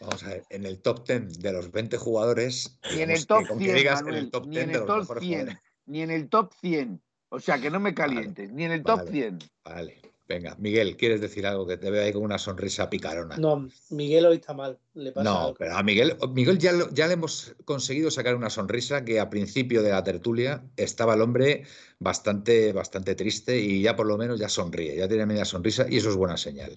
Vamos 0.00 0.24
a 0.24 0.28
ver, 0.28 0.44
en 0.50 0.64
el 0.64 0.80
top 0.80 1.06
10 1.06 1.38
de 1.40 1.52
los 1.52 1.70
20 1.72 1.96
jugadores. 1.98 2.78
Ni 2.94 3.02
en 3.02 3.10
el 3.10 3.26
top 3.26 3.40
que 3.40 3.46
con 3.46 3.58
que 3.58 3.64
100, 3.64 3.76
digas 3.76 4.00
en 4.00 4.04
Manuel, 4.06 4.24
el 4.24 4.30
top 4.30 4.46
ni 4.46 4.50
10 4.56 4.64
en 4.64 4.70
el 4.70 4.76
top 4.86 4.98
mejores 4.98 5.22
100, 5.24 5.38
jugadores. 5.38 5.62
ni 5.86 6.02
en 6.02 6.10
el 6.10 6.28
top 6.28 6.52
100. 6.60 7.02
O 7.28 7.38
sea, 7.40 7.60
que 7.60 7.70
no 7.70 7.80
me 7.80 7.94
calientes, 7.94 8.50
ni 8.52 8.64
en 8.64 8.72
el 8.72 8.82
top 8.82 8.96
vale. 8.98 9.10
100. 9.10 9.38
Vale, 9.62 10.00
venga. 10.26 10.56
Miguel, 10.58 10.96
¿quieres 10.96 11.20
decir 11.20 11.46
algo? 11.46 11.66
Que 11.66 11.76
te 11.76 11.90
veo 11.90 12.02
ahí 12.02 12.12
con 12.12 12.22
una 12.22 12.38
sonrisa 12.38 12.88
picarona. 12.88 13.36
No, 13.36 13.68
Miguel 13.90 14.24
hoy 14.26 14.36
está 14.36 14.54
mal. 14.54 14.78
Le 14.94 15.12
pasa 15.12 15.30
No, 15.30 15.38
algo. 15.44 15.54
pero 15.58 15.76
a 15.76 15.82
Miguel, 15.82 16.16
Miguel 16.32 16.58
ya, 16.58 16.72
lo- 16.72 16.90
ya 16.92 17.06
le 17.06 17.12
hemos 17.12 17.54
conseguido 17.64 18.10
sacar 18.10 18.34
una 18.34 18.50
sonrisa 18.50 19.04
que 19.04 19.20
a 19.20 19.28
principio 19.30 19.82
de 19.82 19.90
la 19.90 20.02
tertulia 20.02 20.64
estaba 20.76 21.14
el 21.14 21.20
hombre 21.20 21.64
bastante, 21.98 22.72
bastante 22.72 23.14
triste 23.14 23.60
y 23.60 23.82
ya 23.82 23.94
por 23.94 24.06
lo 24.06 24.16
menos 24.16 24.40
ya 24.40 24.48
sonríe, 24.48 24.96
ya 24.96 25.06
tiene 25.08 25.26
media 25.26 25.44
sonrisa 25.44 25.86
y 25.88 25.98
eso 25.98 26.08
es 26.08 26.16
buena 26.16 26.36
señal. 26.38 26.76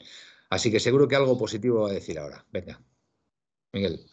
Así 0.49 0.69
que 0.69 0.79
seguro 0.79 1.07
que 1.07 1.15
algo 1.15 1.37
positivo 1.37 1.83
va 1.83 1.89
a 1.89 1.93
decir 1.93 2.19
ahora. 2.19 2.45
Venga, 2.51 2.79
Miguel, 3.73 4.05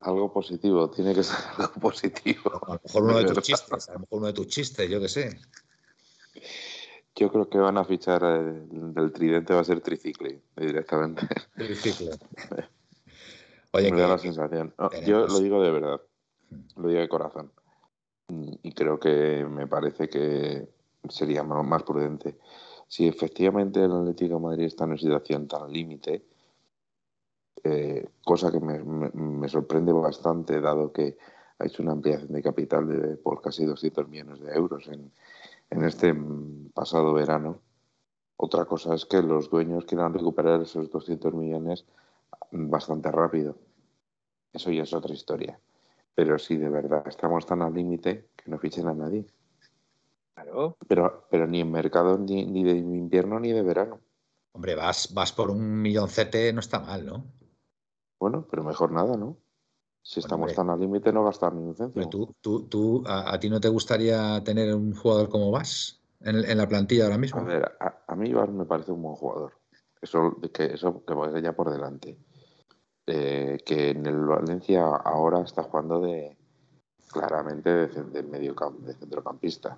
Algo 0.00 0.32
positivo, 0.32 0.90
tiene 0.90 1.14
que 1.14 1.22
ser 1.22 1.36
algo 1.56 1.74
positivo. 1.80 2.50
a 2.66 2.74
lo 2.74 2.80
mejor 2.84 3.02
uno 3.04 3.18
de 3.18 3.24
De 3.24 3.34
tus 3.34 3.44
chistes, 3.44 3.88
a 3.88 3.92
lo 3.94 4.00
mejor 4.00 4.18
uno 4.18 4.26
de 4.26 4.32
tus 4.32 4.46
chistes, 4.48 4.90
yo 4.90 5.00
qué 5.00 5.08
sé. 5.08 5.38
Yo 7.14 7.30
creo 7.30 7.48
que 7.48 7.58
van 7.58 7.78
a 7.78 7.84
fichar 7.84 8.22
eh, 8.24 8.66
del 8.70 9.12
tridente, 9.12 9.54
va 9.54 9.60
a 9.60 9.64
ser 9.64 9.80
tricicle 9.80 10.42
directamente. 10.56 11.26
Triciclo. 11.54 12.10
Oye, 13.72 13.92
me 13.92 14.00
da 14.00 14.08
la 14.08 14.16
que, 14.16 14.22
sensación. 14.22 14.74
No, 14.76 14.90
yo 15.02 15.26
lo 15.26 15.38
digo 15.38 15.62
de 15.62 15.70
verdad, 15.70 16.00
lo 16.76 16.88
digo 16.88 17.00
de 17.00 17.08
corazón. 17.08 17.52
Y 18.62 18.72
creo 18.72 18.98
que 18.98 19.46
me 19.48 19.66
parece 19.66 20.08
que 20.08 20.68
sería 21.08 21.42
más 21.42 21.82
prudente. 21.84 22.38
Si 22.88 23.06
efectivamente 23.06 23.84
el 23.84 23.92
Atlético 23.92 24.34
de 24.34 24.40
Madrid 24.40 24.64
está 24.64 24.84
en 24.84 24.90
una 24.90 24.98
situación 24.98 25.48
tan 25.48 25.70
límite, 25.72 26.26
eh, 27.64 28.08
cosa 28.24 28.50
que 28.52 28.60
me, 28.60 28.78
me- 28.82 29.10
me 29.12 29.48
sorprende 29.48 29.92
bastante, 29.92 30.60
dado 30.60 30.92
que 30.92 31.16
ha 31.58 31.66
hecho 31.66 31.82
una 31.82 31.92
ampliación 31.92 32.32
de 32.32 32.42
capital 32.42 32.88
de, 32.88 33.16
por 33.16 33.40
casi 33.40 33.64
200 33.64 34.08
millones 34.08 34.40
de 34.40 34.52
euros 34.54 34.88
en, 34.88 35.12
en 35.70 35.84
este 35.84 36.12
mm, 36.12 36.70
pasado 36.74 37.14
verano. 37.14 37.60
Otra 38.36 38.64
cosa 38.66 38.94
es 38.94 39.06
que 39.06 39.22
los 39.22 39.50
dueños 39.50 39.84
quieran 39.86 40.14
recuperar 40.14 40.62
esos 40.62 40.90
200 40.90 41.34
millones 41.34 41.84
bastante 42.52 43.10
rápido. 43.12 43.56
Eso 44.52 44.70
ya 44.70 44.84
es 44.84 44.92
otra 44.94 45.14
historia. 45.14 45.60
Pero 46.14 46.38
si 46.38 46.56
de 46.56 46.68
verdad 46.70 47.04
estamos 47.08 47.46
tan 47.46 47.62
al 47.62 47.74
límite, 47.74 48.28
que 48.36 48.50
no 48.50 48.58
fichen 48.58 48.88
a 48.88 48.94
nadie. 48.94 49.26
Claro. 50.34 50.76
Pero, 50.88 51.26
pero 51.30 51.46
ni 51.46 51.60
en 51.60 51.70
mercado 51.70 52.18
ni, 52.18 52.44
ni 52.46 52.64
de 52.64 52.72
invierno 52.72 53.38
ni 53.40 53.52
de 53.52 53.62
verano. 53.62 54.00
hombre, 54.52 54.74
vas, 54.74 55.12
vas 55.14 55.32
por 55.32 55.50
un 55.50 55.80
milloncete, 55.82 56.52
no 56.52 56.60
está 56.60 56.80
mal, 56.80 57.04
¿no? 57.06 57.24
Bueno, 58.22 58.46
pero 58.48 58.62
mejor 58.62 58.92
nada, 58.92 59.16
¿no? 59.16 59.36
Si 60.00 60.20
estamos 60.20 60.54
tan 60.54 60.70
al 60.70 60.78
límite, 60.78 61.12
no 61.12 61.24
gastar 61.24 61.52
ni 61.54 61.64
un 61.64 61.74
céntimo. 61.74 62.08
¿Tú, 62.08 62.32
tú, 62.40 62.68
tú, 62.68 63.02
a, 63.04 63.34
a 63.34 63.40
ti 63.40 63.50
no 63.50 63.60
te 63.60 63.68
gustaría 63.68 64.40
tener 64.44 64.72
un 64.76 64.94
jugador 64.94 65.28
como 65.28 65.50
Vas 65.50 66.00
en, 66.20 66.36
en 66.36 66.56
la 66.56 66.68
plantilla 66.68 67.06
ahora 67.06 67.18
mismo? 67.18 67.40
A 67.40 67.42
ver, 67.42 67.64
a, 67.80 68.04
a 68.06 68.14
mí 68.14 68.28
Iván 68.28 68.56
me 68.56 68.64
parece 68.64 68.92
un 68.92 69.02
buen 69.02 69.16
jugador. 69.16 69.54
Eso 70.00 70.36
que 70.54 70.66
eso 70.66 71.04
que 71.04 71.14
vaya 71.14 71.40
ya 71.40 71.52
por 71.52 71.72
delante. 71.72 72.16
Eh, 73.08 73.58
que 73.66 73.90
en 73.90 74.06
el 74.06 74.24
Valencia 74.24 74.84
ahora 74.84 75.40
está 75.40 75.64
jugando 75.64 76.00
de 76.00 76.36
claramente 77.10 77.70
de, 77.70 77.88
de 77.88 78.22
medio 78.22 78.54
de 78.78 78.94
centrocampista. 78.94 79.76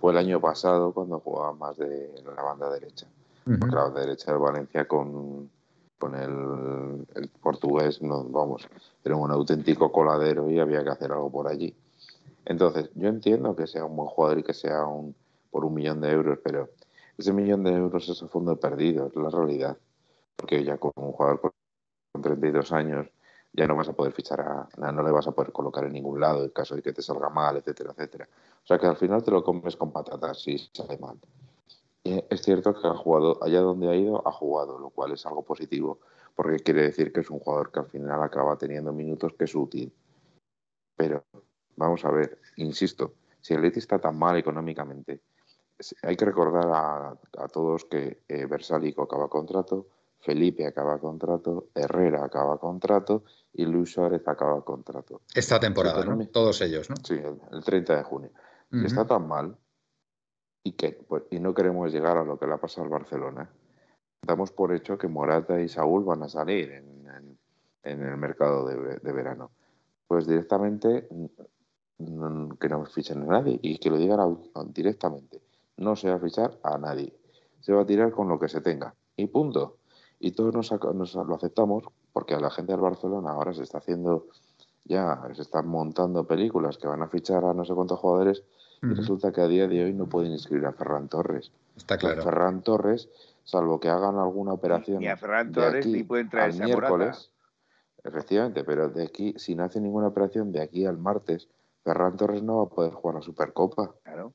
Fue 0.00 0.10
el 0.10 0.18
año 0.18 0.40
pasado 0.40 0.92
cuando 0.92 1.20
jugaba 1.20 1.52
más 1.52 1.76
de 1.76 2.12
la 2.24 2.42
banda 2.42 2.68
derecha. 2.70 3.06
Ujú. 3.46 3.60
Porque 3.60 3.76
la 3.76 3.82
banda 3.84 4.00
derecha 4.00 4.32
del 4.32 4.40
Valencia 4.40 4.88
con, 4.88 5.48
con 6.04 6.14
el, 7.14 7.30
portugués, 7.40 8.02
no, 8.02 8.24
vamos, 8.24 8.68
era 9.02 9.16
un 9.16 9.30
auténtico 9.30 9.90
coladero 9.90 10.50
y 10.50 10.58
había 10.58 10.84
que 10.84 10.90
hacer 10.90 11.10
algo 11.10 11.30
por 11.30 11.48
allí. 11.48 11.74
Entonces, 12.44 12.90
yo 12.94 13.08
entiendo 13.08 13.56
que 13.56 13.66
sea 13.66 13.86
un 13.86 13.96
buen 13.96 14.10
jugador 14.10 14.38
y 14.40 14.42
que 14.42 14.52
sea 14.52 14.84
por 15.50 15.64
un 15.64 15.72
millón 15.72 16.02
de 16.02 16.10
euros, 16.10 16.38
pero 16.44 16.68
ese 17.16 17.32
millón 17.32 17.64
de 17.64 17.72
euros 17.72 18.06
es 18.10 18.22
a 18.22 18.28
fondo 18.28 18.54
perdido, 18.56 19.06
es 19.06 19.16
la 19.16 19.30
realidad. 19.30 19.78
Porque 20.36 20.62
ya 20.62 20.76
con 20.76 20.92
un 20.96 21.12
jugador 21.12 21.40
con 21.40 22.20
32 22.20 22.72
años 22.72 23.06
ya 23.54 23.66
no 23.66 23.74
vas 23.74 23.88
a 23.88 23.94
poder 23.94 24.12
fichar 24.12 24.42
a, 24.42 24.92
no 24.92 25.02
le 25.02 25.10
vas 25.10 25.26
a 25.26 25.32
poder 25.32 25.52
colocar 25.52 25.84
en 25.84 25.94
ningún 25.94 26.20
lado 26.20 26.44
en 26.44 26.50
caso 26.50 26.74
de 26.74 26.82
que 26.82 26.92
te 26.92 27.00
salga 27.00 27.30
mal, 27.30 27.56
etcétera, 27.56 27.92
etcétera. 27.92 28.28
O 28.62 28.66
sea 28.66 28.78
que 28.78 28.86
al 28.86 28.96
final 28.96 29.22
te 29.22 29.30
lo 29.30 29.42
comes 29.42 29.74
con 29.76 29.90
patatas 29.90 30.42
si 30.42 30.58
sale 30.58 30.98
mal. 30.98 31.16
Y 32.04 32.22
es 32.28 32.42
cierto 32.42 32.74
que 32.74 32.86
ha 32.86 32.94
jugado, 32.94 33.42
allá 33.42 33.60
donde 33.60 33.88
ha 33.88 33.96
ido, 33.96 34.22
ha 34.28 34.30
jugado, 34.30 34.78
lo 34.78 34.90
cual 34.90 35.12
es 35.12 35.24
algo 35.24 35.42
positivo, 35.42 36.00
porque 36.34 36.58
quiere 36.58 36.82
decir 36.82 37.12
que 37.12 37.20
es 37.20 37.30
un 37.30 37.38
jugador 37.38 37.72
que 37.72 37.80
al 37.80 37.86
final 37.86 38.22
acaba 38.22 38.58
teniendo 38.58 38.92
minutos 38.92 39.32
que 39.38 39.44
es 39.44 39.54
útil. 39.54 39.90
Pero 40.96 41.24
vamos 41.76 42.04
a 42.04 42.10
ver, 42.10 42.38
insisto, 42.56 43.14
si 43.40 43.54
el 43.54 43.62
Leti 43.62 43.78
está 43.78 43.98
tan 43.98 44.18
mal 44.18 44.36
económicamente, 44.36 45.22
hay 46.02 46.14
que 46.14 46.24
recordar 46.26 46.66
a, 46.70 47.18
a 47.38 47.48
todos 47.48 47.86
que 47.86 48.22
eh, 48.28 48.46
Versalico 48.46 49.02
acaba 49.02 49.28
contrato, 49.28 49.86
Felipe 50.20 50.66
acaba 50.66 50.98
contrato, 50.98 51.68
Herrera 51.74 52.24
acaba 52.24 52.58
contrato 52.58 53.24
y 53.52 53.64
Luis 53.64 53.92
Suárez 53.92 54.26
acaba 54.26 54.62
contrato. 54.62 55.22
Esta 55.34 55.58
temporada, 55.58 56.04
¿no? 56.04 56.26
Todos 56.28 56.60
ellos, 56.60 56.88
¿no? 56.90 56.96
Sí, 57.02 57.14
el, 57.14 57.40
el 57.50 57.64
30 57.64 57.96
de 57.96 58.02
junio. 58.02 58.30
Si 58.70 58.86
está 58.86 59.06
tan 59.06 59.28
mal 59.28 59.56
y 60.64 60.72
que 60.72 60.92
pues, 61.06 61.24
y 61.30 61.38
no 61.38 61.54
queremos 61.54 61.92
llegar 61.92 62.16
a 62.16 62.24
lo 62.24 62.38
que 62.38 62.46
le 62.46 62.54
ha 62.54 62.58
pasado 62.58 62.84
al 62.84 62.90
Barcelona, 62.90 63.48
damos 64.22 64.50
por 64.50 64.74
hecho 64.74 64.98
que 64.98 65.08
Morata 65.08 65.60
y 65.60 65.68
Saúl 65.68 66.04
van 66.04 66.22
a 66.24 66.28
salir 66.28 66.72
en, 66.72 67.06
en- 67.08 67.38
el 67.84 68.16
mercado 68.16 68.66
de, 68.66 68.96
de 68.98 69.12
verano. 69.12 69.50
Pues 70.08 70.26
directamente 70.26 71.06
mm, 71.10 72.04
mm, 72.04 72.56
que 72.58 72.68
no 72.68 72.84
fichen 72.86 73.22
a 73.24 73.26
nadie 73.26 73.58
y 73.62 73.78
que 73.78 73.90
lo 73.90 73.98
digan 73.98 74.38
directamente. 74.72 75.42
No 75.76 75.94
se 75.94 76.08
va 76.08 76.16
a 76.16 76.18
fichar 76.20 76.58
a 76.62 76.78
nadie. 76.78 77.12
Se 77.60 77.72
va 77.74 77.82
a 77.82 77.86
tirar 77.86 78.10
con 78.10 78.28
lo 78.28 78.38
que 78.38 78.48
se 78.48 78.62
tenga. 78.62 78.94
Y 79.16 79.26
punto. 79.26 79.76
Y 80.18 80.32
todos 80.32 80.54
nos 80.54 81.14
lo 81.14 81.34
aceptamos 81.34 81.84
porque 82.12 82.34
a 82.34 82.40
la 82.40 82.50
gente 82.50 82.72
del 82.72 82.80
Barcelona 82.80 83.32
ahora 83.32 83.52
se 83.52 83.62
está 83.64 83.78
haciendo 83.78 84.28
ya, 84.84 85.22
se 85.34 85.42
están 85.42 85.66
montando 85.68 86.26
películas 86.26 86.78
que 86.78 86.86
van 86.86 87.02
a 87.02 87.08
fichar 87.08 87.44
a 87.44 87.54
no 87.54 87.64
sé 87.64 87.74
cuántos 87.74 87.98
jugadores 88.00 88.44
y 88.82 88.94
resulta 88.94 89.32
que 89.32 89.40
a 89.40 89.48
día 89.48 89.66
de 89.68 89.84
hoy 89.84 89.92
no 89.94 90.06
pueden 90.08 90.32
inscribir 90.32 90.66
a 90.66 90.72
Ferran 90.72 91.08
Torres. 91.08 91.52
Está 91.76 91.96
claro. 91.98 92.22
Ferran 92.22 92.62
Torres, 92.62 93.08
salvo 93.44 93.80
que 93.80 93.88
hagan 93.88 94.16
alguna 94.18 94.52
operación 94.52 95.00
Ni 95.00 95.08
a 95.08 95.16
Ferran 95.16 95.52
de 95.52 95.60
Torres 95.60 95.86
aquí 95.86 95.92
ni 95.92 96.02
pueden 96.02 96.26
al 96.26 96.30
traerse 96.30 96.62
a 96.62 96.68
Morata. 96.68 96.96
miércoles, 96.96 97.30
efectivamente, 98.02 98.64
pero 98.64 98.88
de 98.88 99.04
aquí, 99.04 99.34
si 99.36 99.54
no 99.54 99.64
hace 99.64 99.80
ninguna 99.80 100.08
operación 100.08 100.52
de 100.52 100.62
aquí 100.62 100.86
al 100.86 100.98
martes, 100.98 101.48
Ferran 101.82 102.16
Torres 102.16 102.42
no 102.42 102.58
va 102.58 102.62
a 102.64 102.68
poder 102.68 102.92
jugar 102.92 103.16
la 103.16 103.22
Supercopa. 103.22 103.94
Claro. 104.04 104.32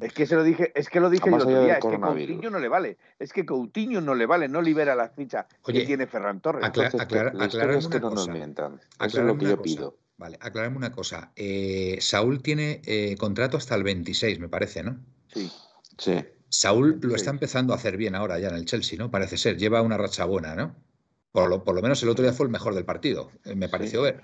Es 0.00 0.12
que 0.12 0.26
se 0.26 0.34
lo 0.34 0.42
dije, 0.42 0.72
es 0.74 0.88
que 0.88 0.98
lo 0.98 1.08
dije 1.08 1.30
yo 1.30 1.36
el 1.36 1.42
otro 1.42 1.62
día, 1.62 1.74
es 1.78 1.84
que. 1.84 2.00
Coutinho 2.00 2.50
no 2.50 2.58
le 2.58 2.68
vale. 2.68 2.96
Es 3.18 3.32
que 3.32 3.46
Coutinho 3.46 4.00
no 4.00 4.14
le 4.14 4.26
vale, 4.26 4.48
no 4.48 4.60
libera 4.60 4.96
la 4.96 5.08
ficha 5.08 5.46
Oye, 5.62 5.80
que 5.80 5.86
tiene 5.86 6.06
Ferran 6.08 6.40
Torres. 6.40 6.64
Entonces, 6.66 7.00
aclara- 7.00 7.32
es 7.76 7.86
que 7.86 8.00
no 8.00 8.10
nos 8.10 8.28
mientan. 8.28 8.80
Eso 9.00 9.20
es 9.20 9.26
lo 9.26 9.38
que 9.38 9.44
yo 9.44 9.56
cosa. 9.56 9.62
pido. 9.62 9.94
Vale, 10.18 10.36
aclararme 10.40 10.76
una 10.76 10.92
cosa. 10.92 11.32
Eh, 11.36 11.98
Saúl 12.00 12.42
tiene 12.42 12.82
eh, 12.84 13.16
contrato 13.16 13.56
hasta 13.56 13.76
el 13.76 13.84
26, 13.84 14.40
me 14.40 14.48
parece, 14.48 14.82
¿no? 14.82 14.98
Sí. 15.32 15.50
Sí. 15.96 16.24
Saúl 16.48 16.98
lo 17.02 17.14
está 17.14 17.30
empezando 17.30 17.72
a 17.72 17.76
hacer 17.76 17.96
bien 17.96 18.14
ahora 18.14 18.38
ya 18.38 18.48
en 18.48 18.56
el 18.56 18.64
Chelsea, 18.64 18.98
¿no? 18.98 19.10
Parece 19.10 19.36
ser. 19.36 19.56
Lleva 19.56 19.80
una 19.80 19.96
racha 19.96 20.24
buena, 20.24 20.56
¿no? 20.56 20.74
Por 21.30 21.48
lo, 21.48 21.62
por 21.62 21.74
lo 21.74 21.82
menos 21.82 22.02
el 22.02 22.08
otro 22.08 22.24
día 22.24 22.32
fue 22.32 22.46
el 22.46 22.52
mejor 22.52 22.74
del 22.74 22.84
partido, 22.84 23.30
eh, 23.44 23.54
me 23.54 23.68
pareció 23.68 24.02
ver. 24.02 24.22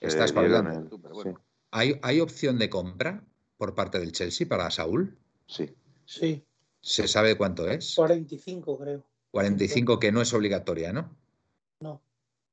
Está 0.00 0.24
espabilando. 0.24 0.98
bueno. 0.98 1.22
sí, 1.22 1.44
¿Hay, 1.70 1.98
¿Hay 2.02 2.20
opción 2.20 2.58
de 2.58 2.68
compra 2.68 3.24
por 3.56 3.74
parte 3.74 3.98
del 3.98 4.12
Chelsea 4.12 4.48
para 4.48 4.70
Saúl? 4.70 5.18
sí. 5.46 5.74
Sí, 6.04 6.44
¿Se 6.80 7.08
sabe 7.08 7.36
cuánto 7.36 7.68
es? 7.70 7.94
45 7.94 8.78
creo. 8.78 9.06
45 9.30 9.98
que 9.98 10.12
no 10.12 10.20
es 10.20 10.34
obligatoria, 10.34 10.92
¿no? 10.92 11.02
No. 11.02 11.21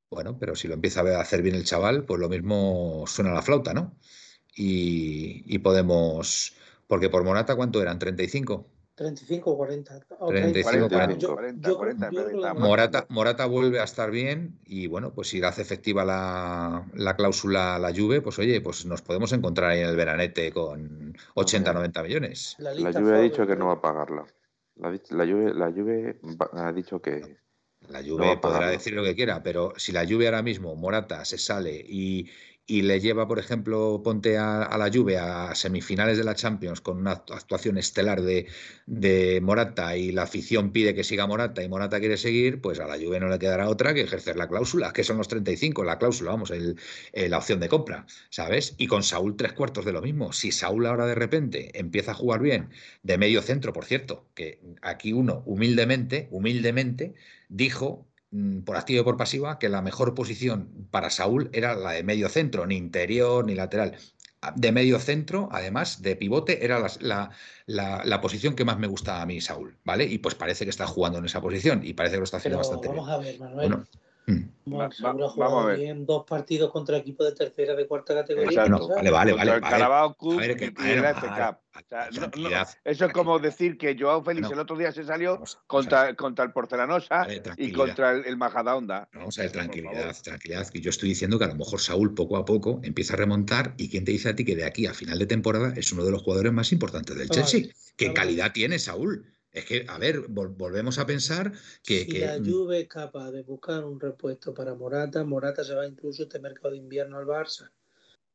Bueno, 0.10 0.38
pero 0.40 0.56
si 0.56 0.68
lo 0.68 0.74
empieza 0.74 1.02
a 1.02 1.22
hacer 1.22 1.42
bien 1.42 1.56
el 1.56 1.66
chaval, 1.66 2.04
pues 2.06 2.20
lo 2.20 2.30
mismo 2.30 3.04
suena 3.08 3.32
la 3.32 3.42
flauta, 3.44 3.74
¿no? 3.74 3.96
Y, 4.56 5.44
y 5.46 5.60
podemos... 5.60 6.56
Porque 6.88 7.10
por 7.10 7.24
Morata, 7.24 7.56
¿cuánto 7.56 7.82
eran? 7.82 8.00
¿35? 8.00 8.66
35 8.96 9.52
o 9.52 9.56
40. 9.58 10.00
o 10.20 10.28
35, 10.28 10.88
30. 10.90 10.90
40. 10.90 11.18
Yo- 11.20 11.34
40, 11.36 11.70
yo- 11.70 11.78
40, 11.78 12.10
yo 12.12 12.56
Morata. 12.56 13.06
Morata, 13.10 13.46
vuelve 13.46 13.80
a 13.80 13.84
estar 13.84 14.10
bien 14.12 14.60
y 14.66 14.88
bueno, 14.88 15.14
pues 15.14 15.30
si 15.30 15.42
hace 15.44 15.62
efectiva 15.62 16.04
la, 16.04 16.86
la 16.96 17.16
cláusula 17.16 17.76
a 17.76 17.80
la 17.80 17.94
Juve, 17.96 18.22
pues 18.22 18.40
oye, 18.40 18.60
pues 18.60 18.86
nos 18.88 19.02
podemos 19.04 19.32
encontrar 19.32 19.70
ahí 19.70 19.82
en 19.82 19.90
el 19.90 19.96
veranete 19.96 20.52
con 20.52 21.16
80, 21.36 21.72
90 21.72 22.04
millones. 22.04 22.56
La, 22.58 22.74
La 22.74 22.92
Juve 22.92 23.16
ha 23.16 23.20
dicho 23.22 23.46
que 23.48 23.56
no 23.56 23.68
va 23.68 23.74
a 23.74 23.82
pagarla. 23.82 24.26
La, 24.76 24.90
la 24.92 25.26
Juve, 25.26 25.54
la 25.54 25.72
Juve 25.72 26.20
ha 26.54 26.72
dicho 26.74 27.00
que 27.02 27.38
La 27.90 28.02
No 28.02 28.08
Juve 28.08 28.28
va 28.28 28.34
a 28.34 28.42
podrá 28.42 28.70
decir 28.70 28.94
lo 28.94 29.04
que 29.04 29.16
quiera, 29.16 29.42
pero 29.42 29.74
si 29.78 29.92
la 29.92 30.06
Juve 30.06 30.28
ahora 30.28 30.44
mismo, 30.44 30.76
Morata, 30.76 31.26
se 31.26 31.38
sale 31.38 31.76
y, 31.76 32.30
y 32.70 32.84
le 32.84 33.00
lleva, 33.00 33.28
por 33.28 33.40
ejemplo, 33.40 34.02
ponte 34.04 34.38
a, 34.38 34.70
la 34.78 34.90
Juve 34.94 35.18
a 35.18 35.56
semifinales 35.56 36.18
de 36.18 36.24
la 36.24 36.36
Champions 36.36 36.82
con 36.82 36.98
una 37.00 37.14
actu- 37.26 37.34
actuación 37.36 37.78
estelar 37.78 38.22
de, 38.22 38.48
de 38.86 39.40
Morata 39.42 39.96
y 39.98 40.12
la 40.12 40.24
afición 40.24 40.72
pide 40.72 40.94
que 40.96 41.04
siga 41.04 41.28
Morata 41.28 41.64
y 41.64 41.70
Morata 41.70 42.00
quiere 42.00 42.18
seguir, 42.18 42.62
pues 42.62 42.80
a 42.80 42.88
la 42.88 42.96
Juve 42.98 43.20
no 43.20 43.28
le 43.30 43.40
quedará 43.40 43.70
otra 43.70 43.94
que 43.94 44.02
ejercer 44.02 44.36
la 44.38 44.48
cláusula, 44.48 44.94
que 44.94 45.04
son 45.04 45.18
los 45.18 45.28
35, 45.28 45.84
la 45.84 45.98
cláusula, 45.98 46.32
vamos, 46.32 46.52
el- 46.52 46.78
eh, 47.14 47.30
la 47.30 47.38
opción 47.40 47.60
de 47.60 47.70
compra, 47.70 48.06
¿sabes? 48.30 48.76
Y 48.78 48.88
con 48.88 49.04
Saúl 49.04 49.36
tres 49.36 49.54
cuartos 49.54 49.86
de 49.86 49.92
lo 49.94 50.02
mismo. 50.02 50.34
Si 50.34 50.52
Saúl 50.52 50.86
ahora 50.86 51.06
de 51.06 51.16
repente 51.16 51.78
empieza 51.80 52.12
a 52.12 52.16
jugar 52.16 52.42
bien, 52.42 52.70
de 53.04 53.18
medio 53.18 53.42
centro, 53.42 53.74
por 53.74 53.86
cierto, 53.86 54.28
que 54.36 54.60
aquí 54.82 55.14
uno 55.14 55.44
humildemente, 55.46 56.28
humildemente, 56.32 57.14
dijo 57.50 58.08
por 58.66 58.78
activa 58.78 59.02
y 59.02 59.04
por 59.04 59.18
pasiva 59.18 59.58
que 59.60 59.70
la 59.70 59.82
mejor 59.82 60.14
posición 60.14 60.88
para 60.92 61.10
Saúl 61.10 61.50
era 61.54 61.76
la 61.76 61.92
de 61.92 62.04
medio 62.04 62.30
centro, 62.30 62.66
ni 62.68 62.76
interior 62.78 63.46
ni 63.46 63.56
lateral. 63.56 63.98
De 64.56 64.72
medio 64.72 65.00
centro, 65.00 65.50
además 65.52 66.02
de 66.02 66.16
pivote, 66.16 66.64
era 66.64 66.80
la, 66.80 66.90
la- 67.02 67.32
la- 67.66 68.04
la 68.06 68.22
posición 68.22 68.56
que 68.56 68.64
más 68.66 68.80
me 68.80 68.88
gustaba 68.88 69.22
a 69.22 69.26
mí, 69.26 69.42
Saúl, 69.42 69.78
¿vale? 69.84 70.06
Y 70.06 70.20
pues 70.20 70.36
parece 70.36 70.64
que 70.66 70.70
está 70.70 70.88
jugando 70.88 71.20
en 71.20 71.26
esa 71.26 71.42
posición 71.42 71.82
y 71.84 71.94
parece 71.94 72.14
que 72.16 72.20
lo 72.20 72.24
está 72.24 72.38
haciendo 72.38 72.58
Pero 72.60 72.70
bastante 72.70 72.88
bien. 72.88 73.06
vamos 73.06 73.10
a 73.10 73.18
ver, 73.18 73.40
Manuel. 73.40 73.70
Bueno, 73.70 73.78
mm. 73.84 74.09
Va- 74.72 74.92
seguro 74.92 75.28
va- 75.30 75.34
vamos 75.36 75.64
a 75.64 75.68
ver. 75.68 75.80
bien 75.80 76.06
dos 76.06 76.26
partidos 76.28 76.72
contra 76.72 76.98
equipos 76.98 77.26
de 77.28 77.34
tercera, 77.36 77.74
de 77.76 77.88
cuarta 77.88 78.14
categoría. 78.14 78.66
Exacto. 78.66 78.88
Vale, 78.90 79.10
vale, 79.10 79.34
vale. 79.34 79.62
Carabao 79.62 80.14
Cup 80.16 80.34
A 80.34 80.42
ver, 80.42 80.58
que- 80.58 80.66
y- 80.66 80.90
el 80.92 81.00
O 81.00 81.04
sea, 81.04 81.58
no- 82.12 82.12
no, 82.12 82.12
tranquilidad, 82.20 82.68
eso 82.84 83.06
es 83.06 83.14
como 83.14 83.40
decir 83.40 83.78
que 83.78 83.96
Joao 83.98 84.24
Félix 84.24 84.52
el 84.52 84.60
otro 84.60 84.76
día 84.78 84.92
se 84.92 85.04
salió 85.04 85.34
Vamos- 85.36 85.56
vamos 85.56 85.64
a 85.64 85.68
contra, 85.68 86.04
ver. 86.04 86.16
contra 86.16 86.46
el 86.46 86.52
Porcelanosa 86.52 87.28
y 87.58 87.72
contra 87.72 88.12
el, 88.12 88.26
el 88.26 88.38
Majadahonda. 88.38 89.08
Vamos 89.14 89.40
a 89.40 89.44
ver, 89.44 89.52
tranquilidad, 89.52 90.16
tranquilidad. 90.24 90.68
Que 90.68 90.82
yo 90.82 90.90
estoy 90.90 91.10
diciendo 91.10 91.40
que 91.40 91.46
a 91.46 91.50
lo 91.50 91.56
mejor 91.56 91.80
Saúl 91.80 92.14
poco 92.14 92.38
a 92.38 92.46
poco 92.46 92.80
empieza 92.84 93.14
a 93.14 93.18
remontar 93.18 93.74
y 93.78 93.90
quién 93.90 94.04
te 94.06 94.12
dice 94.12 94.30
a 94.30 94.36
ti 94.36 94.44
que 94.46 94.56
de 94.56 94.66
aquí 94.66 94.86
a 94.86 94.94
final 94.94 95.18
de 95.20 95.26
temporada 95.26 95.74
es 95.76 95.92
uno 95.94 96.04
de 96.04 96.12
los 96.12 96.22
jugadores 96.22 96.52
más 96.52 96.72
importantes 96.72 97.16
del 97.18 97.28
Vamos 97.28 97.38
a 97.38 97.50
Chelsea. 97.50 97.68
ver, 97.68 97.76
¿Qué 97.96 98.06
vamos 98.06 98.20
a 98.20 98.22
ver. 98.22 98.28
calidad 98.28 98.52
tiene 98.54 98.78
Saúl? 98.80 99.26
Es 99.52 99.66
que, 99.66 99.86
a 99.88 99.98
ver, 99.98 100.28
vol- 100.28 100.56
volvemos 100.56 101.00
a 101.00 101.06
pensar 101.06 101.52
que... 101.84 102.02
si 102.02 102.08
que, 102.08 102.20
la 102.26 102.38
Juve 102.38 102.82
es 102.82 102.88
capaz 102.88 103.32
de 103.32 103.42
buscar 103.42 103.84
un 103.84 104.00
repuesto 104.00 104.54
para 104.54 104.76
Morata, 104.76 105.24
Morata 105.24 105.64
se 105.64 105.74
va 105.74 105.88
incluso 105.88 106.24
este 106.24 106.40
mercado 106.40 106.72
de 106.72 106.78
invierno 106.78 107.18
al 107.18 107.26
Barça. 107.26 107.72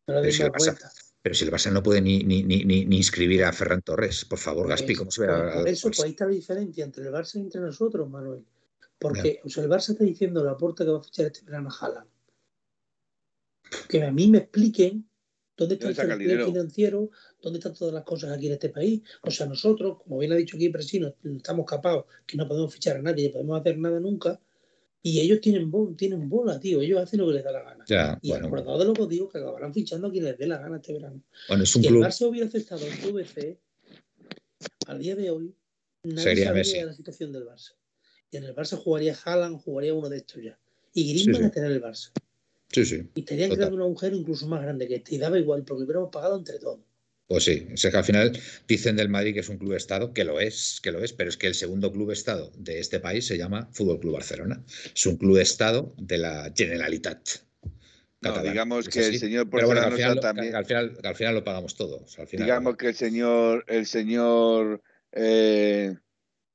No 0.06 0.14
Pero 0.20 0.32
si 0.32 0.42
el 0.42 0.50
Barça- 0.50 0.76
cuenta. 0.76 0.92
pero 1.22 1.34
si 1.34 1.44
el 1.44 1.50
Barça 1.52 1.70
no 1.72 1.82
puede 1.82 2.00
ni, 2.00 2.24
ni, 2.24 2.42
ni, 2.42 2.64
ni- 2.64 2.96
inscribir 2.96 3.44
a 3.44 3.52
Ferran 3.52 3.82
Torres, 3.82 4.24
por 4.24 4.38
favor, 4.38 4.68
Gaspi, 4.68 4.86
Pues, 4.88 4.98
¿cómo 4.98 5.10
se 5.12 5.20
ve? 5.22 5.28
por 5.28 5.68
eso, 5.68 5.88
pues 5.88 6.00
ahí 6.02 6.10
está 6.10 6.24
la 6.26 6.32
diferencia 6.32 6.84
entre 6.84 7.04
el 7.04 7.12
Barça 7.12 7.36
y 7.36 7.40
entre 7.42 7.60
nosotros, 7.60 8.10
Manuel. 8.10 8.44
Porque 8.98 9.40
o 9.44 9.48
sea, 9.48 9.62
el 9.64 9.70
Barça 9.70 9.90
está 9.92 10.04
diciendo 10.04 10.42
la 10.42 10.56
puerta 10.56 10.84
que 10.84 10.90
va 10.90 10.98
a 10.98 11.02
fichar 11.02 11.26
este 11.26 11.44
verano 11.44 11.68
a 11.70 11.76
Haaland. 11.86 12.08
Que 13.88 14.02
a 14.02 14.10
mí 14.12 14.28
me 14.28 14.38
expliquen 14.38 15.08
dónde 15.56 15.74
está 15.74 15.86
¿Dónde 16.06 16.24
el 16.24 16.30
el 16.40 16.44
financiero, 16.46 17.10
dónde 17.44 17.58
están 17.58 17.74
todas 17.74 17.94
las 17.94 18.04
cosas 18.04 18.30
aquí 18.32 18.46
en 18.46 18.52
este 18.54 18.68
país. 18.70 19.02
O 19.22 19.30
sea, 19.30 19.46
nosotros, 19.46 19.98
como 20.02 20.18
bien 20.18 20.32
ha 20.32 20.36
dicho 20.36 20.56
aquí 20.56 20.68
Presino, 20.68 21.14
estamos 21.24 21.66
capados 21.66 22.04
que 22.26 22.36
no 22.36 22.46
podemos 22.48 22.72
fichar 22.72 22.96
a 22.96 23.02
nadie, 23.02 23.24
ni 23.26 23.32
podemos 23.32 23.60
hacer 23.60 23.78
nada 23.78 24.00
nunca. 24.00 24.40
Y 25.02 25.20
ellos 25.20 25.40
tienen, 25.42 25.70
bo- 25.70 25.92
tienen 25.96 26.28
bola, 26.30 26.58
tío. 26.58 26.80
Ellos 26.80 26.98
hacen 27.02 27.20
lo 27.20 27.26
que 27.28 27.34
les 27.34 27.44
da 27.44 27.52
la 27.52 27.62
gana. 27.62 27.84
Ya, 27.86 28.18
Y 28.22 28.30
bueno, 28.30 28.46
acordado 28.46 28.78
de 28.78 28.84
lo 28.86 28.94
que 28.94 29.06
digo, 29.06 29.28
que 29.28 29.36
acabarán 29.38 29.74
fichando 29.74 30.06
a 30.06 30.10
quien 30.10 30.24
les 30.24 30.38
dé 30.38 30.46
la 30.46 30.56
gana 30.58 30.76
este 30.76 30.94
verano. 30.94 31.22
bueno, 31.48 31.62
es 31.64 31.76
un 31.76 31.82
Si 31.82 31.88
el. 31.88 31.94
Barça 31.96 32.26
hubiera 32.26 32.46
aceptado 32.46 32.80
el 32.86 33.12
VC, 33.12 33.58
al 34.86 34.98
día 34.98 35.14
de 35.14 35.30
hoy, 35.30 35.54
nadie 36.04 36.18
Sería 36.22 36.44
sabría 36.46 36.60
Messi. 36.62 36.78
de 36.78 36.86
la 36.86 36.94
situación 36.94 37.32
del 37.32 37.44
Barça. 37.44 37.72
Y 38.30 38.36
en 38.38 38.44
el 38.44 38.54
Barça 38.54 38.76
jugaría 38.78 39.14
Haaland, 39.24 39.60
jugaría 39.62 39.92
uno 39.94 40.08
de 40.08 40.16
estos 40.18 40.42
ya. 40.42 40.58
Y 40.94 41.08
Griezmann 41.10 41.34
Sí, 41.36 41.40
sí. 41.42 41.46
a 41.46 41.50
tener 41.50 41.72
el 41.72 41.82
Barça. 41.82 42.10
Sí, 42.72 42.84
sí. 42.86 43.02
Y 43.14 43.20
estarían 43.20 43.50
Total. 43.50 43.56
creando 43.68 43.76
un 43.76 43.82
agujero 43.82 44.16
incluso 44.16 44.46
más 44.48 44.62
grande 44.62 44.88
que 44.88 44.96
este. 44.96 45.14
Y 45.14 45.18
daba 45.18 45.38
igual, 45.38 45.64
porque 45.64 45.84
hubiéramos 45.84 46.10
pagado 46.10 46.36
entre 46.38 46.58
todos. 46.58 46.80
Pues 47.26 47.44
sí, 47.44 47.66
es 47.72 47.80
que 47.82 47.96
al 47.96 48.04
final 48.04 48.38
dicen 48.68 48.96
del 48.96 49.08
Madrid 49.08 49.32
que 49.32 49.40
es 49.40 49.48
un 49.48 49.56
club 49.56 49.72
estado, 49.72 50.12
que 50.12 50.24
lo 50.24 50.40
es, 50.40 50.78
que 50.82 50.92
lo 50.92 51.02
es, 51.02 51.12
pero 51.14 51.30
es 51.30 51.36
que 51.38 51.46
el 51.46 51.54
segundo 51.54 51.90
club 51.90 52.10
estado 52.10 52.52
de 52.56 52.78
este 52.80 53.00
país 53.00 53.26
se 53.26 53.38
llama 53.38 53.68
Fútbol 53.72 53.98
Club 53.98 54.14
Barcelona. 54.14 54.62
Es 54.94 55.06
un 55.06 55.16
club 55.16 55.38
estado 55.38 55.94
de 55.96 56.18
la 56.18 56.52
Generalitat. 56.54 57.28
No, 58.20 58.42
digamos 58.42 58.88
que 58.88 59.06
el 59.06 59.18
señor 59.18 59.46
bueno, 59.46 59.70
al, 59.70 59.92
final, 59.92 60.14
lo- 60.16 60.20
también. 60.20 60.50
que 60.50 60.56
al, 60.56 60.64
final, 60.66 60.98
al 61.02 61.14
final 61.14 61.34
lo 61.34 61.44
pagamos 61.44 61.74
todo. 61.74 62.02
O 62.04 62.06
sea, 62.06 62.22
al 62.22 62.28
final- 62.28 62.46
digamos 62.46 62.76
que 62.76 62.88
el 62.88 62.94
señor, 62.94 63.64
el 63.68 63.86
señor, 63.86 64.82
eh, 65.12 65.94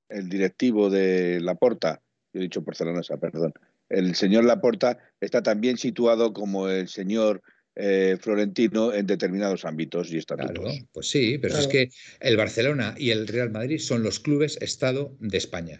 el 0.10 0.30
directivo 0.30 0.90
de 0.90 1.40
Laporta, 1.42 2.02
yo 2.34 2.40
he 2.40 2.44
dicho 2.44 2.64
Porcelanosa, 2.64 3.18
perdón, 3.18 3.54
el 3.90 4.16
señor 4.16 4.46
Laporta 4.46 4.98
está 5.20 5.42
también 5.42 5.78
situado 5.78 6.34
como 6.34 6.70
el 6.70 6.88
señor 6.88 7.42
eh, 7.76 8.18
Florentino 8.20 8.94
en 8.94 9.06
determinados 9.06 9.66
ámbitos 9.66 10.12
y 10.12 10.18
estatutos. 10.18 10.64
Claro, 10.64 10.88
pues 10.92 11.10
sí, 11.10 11.38
pero 11.38 11.58
es 11.58 11.68
que 11.68 11.90
el 12.20 12.38
Barcelona 12.38 12.96
y 12.98 13.12
el 13.12 13.28
Real 13.28 13.52
Madrid 13.52 13.80
son 13.80 14.04
los 14.04 14.20
clubes 14.20 14.58
Estado 14.62 15.16
de 15.20 15.38
España. 15.38 15.80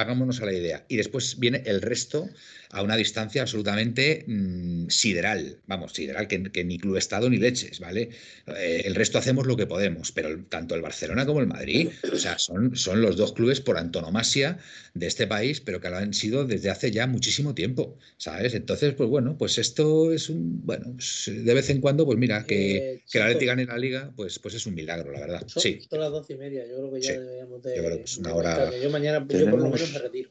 Hagámonos 0.00 0.40
a 0.40 0.46
la 0.46 0.52
idea. 0.52 0.84
Y 0.88 0.96
después 0.96 1.38
viene 1.38 1.62
el 1.66 1.82
resto 1.82 2.28
a 2.70 2.82
una 2.82 2.96
distancia 2.96 3.40
absolutamente 3.42 4.24
mm, 4.26 4.88
sideral. 4.88 5.58
Vamos, 5.66 5.92
sideral, 5.94 6.28
que, 6.28 6.42
que 6.52 6.64
ni 6.64 6.78
club 6.78 6.96
Estado 6.96 7.30
ni 7.30 7.38
leches, 7.38 7.80
¿vale? 7.80 8.10
Eh, 8.46 8.82
el 8.84 8.94
resto 8.94 9.16
hacemos 9.18 9.46
lo 9.46 9.56
que 9.56 9.66
podemos, 9.66 10.12
pero 10.12 10.28
el- 10.28 10.44
tanto 10.46 10.74
el 10.74 10.82
Barcelona 10.82 11.24
como 11.24 11.40
el 11.40 11.46
Madrid, 11.46 11.88
o 12.12 12.16
sea, 12.16 12.38
son, 12.38 12.76
son 12.76 13.00
los 13.00 13.16
dos 13.16 13.32
clubes 13.32 13.60
por 13.62 13.78
antonomasia 13.78 14.58
de 14.94 15.06
este 15.06 15.26
país, 15.26 15.60
pero 15.62 15.80
que 15.80 15.88
lo 15.88 15.96
han 15.96 16.12
sido 16.12 16.44
desde 16.44 16.68
hace 16.70 16.90
ya 16.90 17.06
muchísimo 17.06 17.54
tiempo, 17.54 17.96
¿sabes? 18.18 18.52
Entonces, 18.54 18.92
pues 18.94 19.08
bueno, 19.08 19.36
pues 19.38 19.56
esto 19.58 20.12
es 20.12 20.28
un, 20.28 20.60
bueno, 20.66 20.92
pues, 20.94 21.30
de 21.34 21.54
vez 21.54 21.70
en 21.70 21.80
cuando, 21.80 22.04
pues 22.04 22.18
mira, 22.18 22.44
que, 22.44 22.76
Eh, 22.76 23.02
que 23.10 23.18
el 23.18 23.24
Atleti 23.24 23.46
gane 23.46 23.64
la 23.64 23.78
liga, 23.78 24.12
pues, 24.14 24.38
pues 24.38 24.54
es 24.54 24.66
un 24.66 24.74
milagro, 24.74 25.10
la 25.10 25.20
verdad. 25.20 25.42
Son, 25.46 25.62
Sí, 25.62 25.78
son 25.88 26.00
las 26.00 26.10
doce 26.10 26.34
y 26.34 26.36
media. 26.36 26.66
Yo 26.66 26.76
creo 26.76 26.92
que 26.92 27.00
ya 27.00 27.12
Sí. 27.14 27.18
deberíamos 27.18 27.62
de. 27.62 27.76
Yo 27.76 27.82
creo 27.84 27.96
que 27.96 28.04
es 28.04 28.16
una 28.18 28.34
hora-. 28.34 28.70
Yo 28.82 28.90
mañana, 28.90 29.18
yo 29.20 29.26
por 29.26 29.36
lo 29.36 29.40
Tenemos- 29.46 29.80
me 29.92 29.98
retiro. 29.98 30.30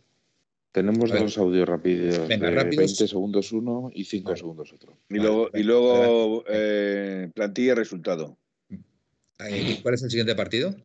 Tenemos 0.71 1.09
dos 1.09 1.38
audios 1.39 1.67
rápidos 1.67 2.27
Venga, 2.27 2.49
de 2.49 2.55
rápidos. 2.55 2.77
20 2.77 3.07
segundos 3.07 3.51
uno 3.51 3.89
y 3.93 4.03
5 4.05 4.25
Vale. 4.29 4.38
segundos 4.38 4.73
otro. 4.73 4.97
Y 5.09 5.17
Vale, 5.17 5.27
luego, 5.29 5.47
y 5.47 5.51
venga, 5.53 5.67
luego 5.67 6.43
eh, 6.47 7.31
plantilla 7.34 7.71
y 7.71 7.75
resultado. 7.75 8.38
¿Cuál 9.81 9.93
es 9.95 10.03
el 10.03 10.09
siguiente 10.09 10.35
partido? 10.35 10.75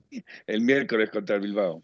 El 0.46 0.60
miércoles 0.62 1.10
contra 1.10 1.36
el 1.36 1.42
Bilbao. 1.42 1.82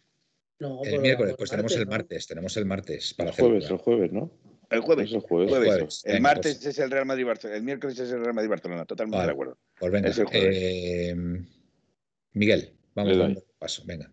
No, 0.60 0.82
El 0.85 1.01
miércoles, 1.01 1.35
pues 1.39 1.51
tenemos 1.51 1.74
el 1.77 1.85
¿no? 1.85 1.90
martes, 1.90 2.27
tenemos 2.27 2.56
el 2.56 2.65
martes 2.66 3.15
para 3.15 3.28
El 3.31 3.32
hacer. 3.35 3.44
jueves, 3.44 3.70
el 3.70 3.77
jueves, 3.78 4.12
¿no? 4.12 4.31
El 4.70 4.81
jueves. 4.81 5.06
Es 5.09 5.15
el 5.15 5.20
jueves. 5.20 5.48
jueves. 5.51 5.69
Jueves. 5.74 6.02
El 6.05 6.12
Venga, 6.15 6.23
martes 6.28 6.55
pues. 6.56 6.66
es 6.66 6.78
el 6.78 6.90
Real 6.90 7.06
Madrid 7.06 7.24
Barcelona. 7.27 7.56
El 7.59 7.62
miércoles 7.62 7.98
es 7.98 8.10
el 8.10 8.20
Real 8.20 8.35
Madrid 8.35 8.51
Barcelona. 8.51 8.85
Totalmente 8.85 9.16
Vale. 9.19 9.27
de 9.28 9.32
acuerdo. 9.32 9.59
Pues 9.78 9.93
venga, 9.93 10.09
Es 10.09 10.19
el 10.19 10.27
jueves. 10.27 10.56
eh, 10.60 11.16
Miguel, 12.32 12.73
vamos 12.94 13.16
dando 13.16 13.43
paso, 13.59 13.82
venga. 13.86 14.10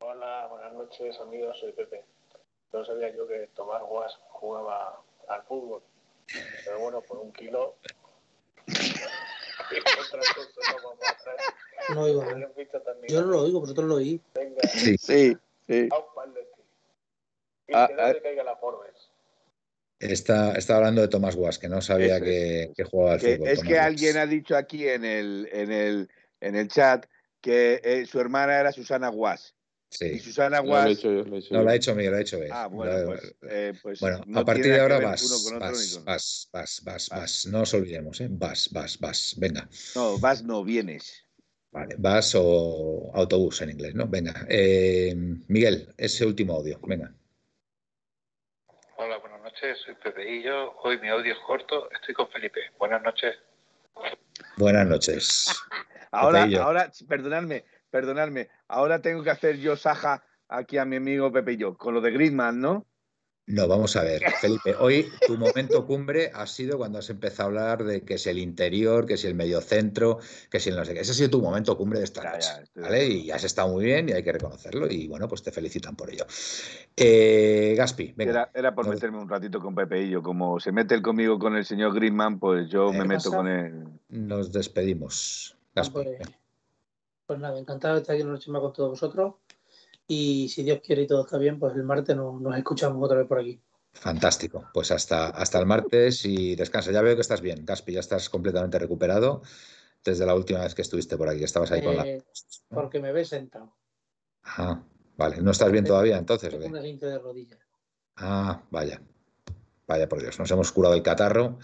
Hola, 0.00 0.46
buenas 0.48 0.72
noches 1.00 1.20
amigos, 1.20 1.58
soy 1.60 1.72
Pepe. 1.72 2.04
No 2.72 2.84
sabía 2.84 3.14
yo 3.14 3.26
que 3.26 3.48
Tomás 3.54 3.82
Guas 3.82 4.18
jugaba 4.30 5.00
al 5.28 5.42
fútbol, 5.44 5.82
pero 6.64 6.78
bueno, 6.80 7.00
por 7.02 7.18
un 7.18 7.32
kilo. 7.32 7.76
no 11.94 12.00
oigo 12.02 12.22
Yo 12.22 12.28
también. 12.82 13.08
Yo 13.08 13.20
no 13.22 13.26
lo 13.28 13.40
oigo, 13.42 13.60
vosotros 13.60 13.86
lo. 13.86 13.96
Venga, 13.96 14.20
Sí. 14.74 14.96
Sí, 14.98 15.36
sí. 15.66 15.88
Y 17.68 17.72
Ah, 17.74 17.86
que 17.86 17.94
no 17.94 18.02
ah. 18.02 18.12
le 18.12 18.22
caiga 18.22 18.44
la 18.44 18.56
Forbes. 18.56 19.10
Está, 20.00 20.52
está 20.52 20.76
hablando 20.76 21.00
de 21.02 21.08
Tomás 21.08 21.34
Guas, 21.36 21.58
que 21.58 21.68
no 21.68 21.82
sabía 21.82 22.20
que, 22.20 22.72
jugaba 22.90 23.14
al 23.14 23.20
Que- 23.20 23.36
fútbol. 23.36 23.48
es 23.48 23.58
Tomás 23.58 23.68
que 23.68 23.74
Guas. 23.74 23.86
alguien 23.86 24.16
ha 24.16 24.26
dicho 24.26 24.56
aquí 24.56 24.88
en 24.88 25.04
el, 25.04 25.48
en 25.52 25.72
el 25.72 26.08
en 26.40 26.54
el 26.54 26.68
chat 26.68 27.04
que 27.40 27.80
eh, 27.82 28.06
su 28.06 28.20
hermana 28.20 28.60
era 28.60 28.70
Susana 28.72 29.08
Guas. 29.08 29.54
Sí. 29.90 30.06
Y 30.06 30.18
Susana 30.18 30.60
Lo 30.60 30.82
he 30.84 30.90
hecho 30.92 31.10
yo, 31.10 31.24
lo 31.24 31.36
he 31.36 31.38
hecho 31.38 31.54
No, 31.54 31.60
yo. 31.60 31.64
lo 31.64 31.70
ha 31.70 31.74
hecho 31.74 31.94
Miguel, 31.94 32.12
lo 32.12 32.18
ha 32.18 32.20
hecho 32.20 32.42
él. 32.42 32.50
Ah, 32.52 32.66
bueno, 32.66 33.06
pues, 33.06 33.34
eh, 33.48 33.72
pues 33.82 34.00
Bueno, 34.00 34.20
no 34.26 34.40
a 34.40 34.44
partir 34.44 34.66
de 34.66 34.80
ahora 34.80 34.98
vas, 35.00 35.22
vas, 35.58 36.04
vas, 36.04 36.04
vas, 36.04 36.48
vas, 36.52 36.82
Vas. 36.84 37.08
vas. 37.08 37.46
No 37.46 37.58
nos 37.60 37.72
olvidemos, 37.74 38.20
¿eh? 38.20 38.28
Vas, 38.30 38.68
vas, 38.70 38.98
vas. 38.98 39.34
Venga. 39.38 39.66
No, 39.94 40.18
vas, 40.18 40.42
no 40.42 40.62
vienes. 40.62 41.24
Vale, 41.70 41.94
vas 41.98 42.34
o 42.36 43.10
autobús 43.14 43.60
en 43.62 43.70
inglés, 43.70 43.94
¿no? 43.94 44.06
Venga. 44.06 44.46
Eh, 44.48 45.14
Miguel, 45.48 45.94
ese 45.96 46.26
último 46.26 46.54
audio. 46.54 46.78
Venga. 46.82 47.14
Hola, 48.96 49.18
buenas 49.18 49.40
noches, 49.42 49.78
soy 49.84 49.94
Pepeillo. 49.94 50.76
Hoy 50.82 50.98
mi 51.00 51.08
audio 51.08 51.32
es 51.32 51.38
corto, 51.46 51.90
estoy 51.92 52.14
con 52.14 52.28
Felipe. 52.30 52.60
Buenas 52.78 53.02
noches. 53.02 53.36
Buenas 54.56 54.86
noches. 54.86 55.46
Ahora, 56.10 56.48
ahora, 56.62 56.90
perdonadme, 57.06 57.64
perdonadme. 57.90 58.48
Ahora 58.68 59.00
tengo 59.00 59.22
que 59.22 59.30
hacer 59.30 59.58
yo 59.58 59.76
Saja 59.76 60.24
aquí 60.48 60.78
a 60.78 60.84
mi 60.84 60.96
amigo 60.96 61.32
Pepe 61.32 61.52
y 61.52 61.56
yo, 61.56 61.76
con 61.76 61.94
lo 61.94 62.00
de 62.00 62.10
Griezmann, 62.10 62.60
¿no? 62.60 62.86
No, 63.50 63.66
vamos 63.66 63.96
a 63.96 64.02
ver, 64.02 64.22
Felipe. 64.42 64.74
Hoy 64.78 65.10
tu 65.26 65.38
momento 65.38 65.86
cumbre 65.86 66.30
ha 66.34 66.46
sido 66.46 66.76
cuando 66.76 66.98
has 66.98 67.08
empezado 67.08 67.44
a 67.44 67.72
hablar 67.72 67.82
de 67.84 68.02
que 68.02 68.18
si 68.18 68.28
el 68.28 68.36
interior, 68.38 69.06
que 69.06 69.16
si 69.16 69.26
el 69.26 69.34
mediocentro, 69.34 70.18
que 70.50 70.60
si 70.60 70.68
el 70.68 70.76
no 70.76 70.84
sé 70.84 70.92
qué. 70.92 71.00
Ese 71.00 71.12
ha 71.12 71.14
sido 71.14 71.30
tu 71.30 71.40
momento 71.40 71.74
cumbre 71.74 71.98
de 71.98 72.04
esta 72.04 72.22
Ya, 72.24 72.32
noche. 72.32 72.50
ya, 72.76 72.82
¿vale? 72.82 73.06
Y 73.06 73.30
has 73.30 73.44
estado 73.44 73.68
muy 73.70 73.86
bien 73.86 74.06
y 74.10 74.12
hay 74.12 74.22
que 74.22 74.32
reconocerlo. 74.32 74.86
Y 74.90 75.08
bueno, 75.08 75.28
pues 75.28 75.42
te 75.42 75.50
felicitan 75.50 75.96
por 75.96 76.10
ello. 76.12 76.26
Eh, 76.94 77.74
Gaspi, 77.74 78.12
venga. 78.14 78.32
Era, 78.32 78.50
era 78.52 78.74
por 78.74 78.84
No- 78.84 78.92
meterme 78.92 79.16
un 79.16 79.30
ratito 79.30 79.60
con 79.60 79.74
Pepe 79.74 80.02
y 80.02 80.10
yo. 80.10 80.22
Como 80.22 80.60
se 80.60 80.70
mete 80.70 80.94
él 80.94 81.00
conmigo 81.00 81.38
con 81.38 81.56
el 81.56 81.64
señor 81.64 81.94
Griezmann, 81.94 82.38
pues 82.38 82.68
yo 82.68 82.92
me 82.92 82.98
¿qué 82.98 83.04
meto 83.08 83.24
pasa? 83.30 83.36
con 83.38 83.48
él. 83.48 83.84
Nos 84.10 84.52
despedimos. 84.52 85.56
Gaspi. 85.74 86.00
Pues 87.28 87.38
nada, 87.38 87.58
encantado 87.58 87.94
de 87.94 88.00
estar 88.00 88.14
aquí 88.14 88.22
una 88.22 88.32
noche 88.32 88.50
más 88.50 88.62
con 88.62 88.72
todos 88.72 88.88
vosotros. 88.88 89.34
Y 90.06 90.48
si 90.48 90.62
Dios 90.62 90.80
quiere 90.82 91.02
y 91.02 91.06
todo 91.06 91.20
está 91.26 91.36
bien, 91.36 91.58
pues 91.58 91.76
el 91.76 91.82
martes 91.82 92.16
nos, 92.16 92.40
nos 92.40 92.56
escuchamos 92.56 93.04
otra 93.04 93.18
vez 93.18 93.28
por 93.28 93.38
aquí. 93.38 93.60
Fantástico. 93.92 94.64
Pues 94.72 94.90
hasta, 94.90 95.28
hasta 95.28 95.58
el 95.58 95.66
martes 95.66 96.24
y 96.24 96.56
descansa. 96.56 96.90
Ya 96.90 97.02
veo 97.02 97.14
que 97.14 97.20
estás 97.20 97.42
bien, 97.42 97.66
Gaspi, 97.66 97.92
ya 97.92 98.00
estás 98.00 98.30
completamente 98.30 98.78
recuperado 98.78 99.42
desde 100.02 100.24
la 100.24 100.34
última 100.34 100.60
vez 100.60 100.74
que 100.74 100.80
estuviste 100.80 101.18
por 101.18 101.28
aquí. 101.28 101.44
Estabas 101.44 101.70
ahí 101.70 101.82
con 101.82 101.96
la. 101.96 102.06
Eh, 102.06 102.24
porque 102.70 102.98
me 102.98 103.12
ves 103.12 103.28
sentado. 103.28 103.76
Ah, 104.44 104.82
vale. 105.18 105.42
¿No 105.42 105.50
estás 105.50 105.70
bien 105.70 105.84
todavía 105.84 106.16
entonces? 106.16 106.48
Tengo 106.48 106.66
una 106.66 106.80
cinta 106.80 107.08
de 107.08 107.18
rodillas. 107.18 107.58
Ah, 108.16 108.62
vaya. 108.70 109.02
Vaya 109.86 110.08
por 110.08 110.22
Dios. 110.22 110.38
Nos 110.38 110.50
hemos 110.50 110.72
curado 110.72 110.94
el 110.94 111.02
catarro 111.02 111.58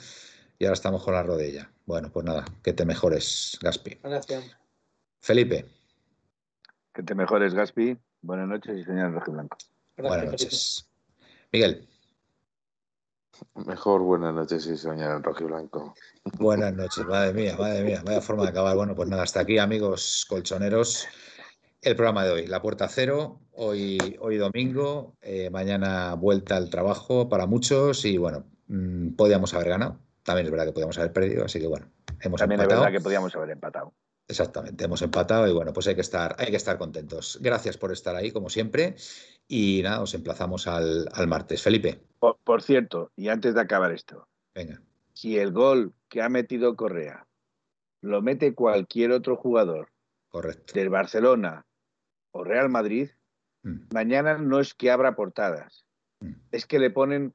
y 0.59 0.67
ahora 0.67 0.75
estamos 0.75 1.03
con 1.03 1.15
la 1.15 1.23
rodilla. 1.23 1.73
Bueno, 1.87 2.13
pues 2.13 2.27
nada, 2.27 2.45
que 2.63 2.75
te 2.75 2.85
mejores, 2.85 3.59
Gaspi. 3.63 3.99
Gracias. 4.03 4.45
Felipe, 5.25 5.65
Que 6.93 7.03
te 7.03 7.15
mejores, 7.15 7.55
Gaspi. 7.55 7.97
Buenas 8.21 8.47
noches 8.47 8.79
y 8.79 8.85
señor 8.85 9.11
Rojiblanco. 9.13 9.57
Gracias, 9.97 10.09
buenas 10.11 10.25
Felipe. 10.27 10.45
noches. 10.45 10.89
Miguel, 11.51 11.89
Mejor 13.67 14.03
buenas 14.03 14.35
noches 14.35 14.67
y 14.67 14.77
soñar 14.77 15.17
en 15.17 15.23
rojo 15.23 15.45
y 15.45 15.47
blanco. 15.47 15.95
buenas 16.39 16.75
noches. 16.75 17.07
Madre 17.07 17.33
mía, 17.33 17.57
madre 17.59 17.85
mía. 17.85 18.03
Vaya 18.05 18.21
forma 18.21 18.43
de 18.43 18.51
acabar. 18.51 18.77
Bueno, 18.77 18.95
pues 18.95 19.09
nada, 19.09 19.23
hasta 19.23 19.41
aquí, 19.41 19.57
amigos 19.57 20.27
colchoneros. 20.29 21.09
El 21.81 21.97
programa 21.97 22.25
de 22.25 22.31
hoy, 22.31 22.47
La 22.47 22.61
Puerta 22.61 22.87
Cero, 22.89 23.41
hoy, 23.53 24.19
hoy 24.21 24.37
domingo, 24.37 25.17
eh, 25.23 25.49
mañana 25.49 26.15
vuelta 26.17 26.57
al 26.57 26.69
trabajo 26.69 27.31
para 27.31 27.47
muchos 27.47 28.05
y 28.05 28.19
bueno, 28.19 28.45
mm, 28.69 29.15
podíamos 29.17 29.55
haber 29.55 29.71
ganado, 29.71 29.99
también 30.23 30.47
es 30.47 30.51
verdad 30.51 30.67
que 30.67 30.73
podíamos 30.73 30.99
haber 30.99 31.13
perdido, 31.15 31.47
así 31.47 31.61
que 31.61 31.67
bueno, 31.67 31.87
hemos 32.21 32.39
También 32.39 32.61
es 32.61 32.69
verdad 32.69 32.93
que 32.93 33.01
podíamos 33.01 33.35
haber 33.35 33.51
empatado. 33.51 33.93
Exactamente, 34.27 34.85
hemos 34.85 35.03
empatado 35.03 35.47
y 35.49 35.53
bueno, 35.53 35.73
pues 35.73 35.87
hay 35.87 35.95
que 35.95 36.01
estar, 36.01 36.35
hay 36.39 36.47
que 36.51 36.57
estar 36.57 36.79
contentos. 36.79 37.39
Gracias 37.43 37.77
por 37.77 37.93
estar 37.93 38.17
ahí, 38.17 38.31
como 38.31 38.49
siempre, 38.49 38.97
y 39.47 39.83
nada, 39.83 40.01
os 40.01 40.15
emplazamos 40.15 40.67
al, 40.67 41.09
al 41.13 41.27
martes. 41.27 41.63
Felipe, 41.63 42.01
Por, 42.19 42.39
por 42.43 42.63
cierto, 42.63 43.13
y 43.17 43.29
antes 43.29 43.55
de 43.55 43.61
acabar 43.61 43.93
esto, 43.93 44.27
venga, 44.55 44.81
si 45.13 45.39
el 45.39 45.53
gol 45.53 45.93
que 46.09 46.23
ha 46.23 46.29
metido 46.29 46.75
Correa 46.77 47.27
lo 48.01 48.23
mete 48.23 48.55
cualquier 48.55 49.13
otro 49.13 49.37
jugador 49.37 49.91
correcto. 50.29 50.73
del 50.75 50.89
Barcelona 50.89 51.67
o 52.33 52.45
Real 52.45 52.69
Madrid, 52.69 53.11
Mm, 53.65 53.89
mañana 53.93 54.39
no 54.39 54.61
es 54.61 54.75
que 54.75 54.91
abra 54.91 55.17
portadas, 55.17 55.85
mm. 56.21 56.33
es 56.53 56.67
que 56.67 56.79
le 56.79 56.91
ponen 56.91 57.35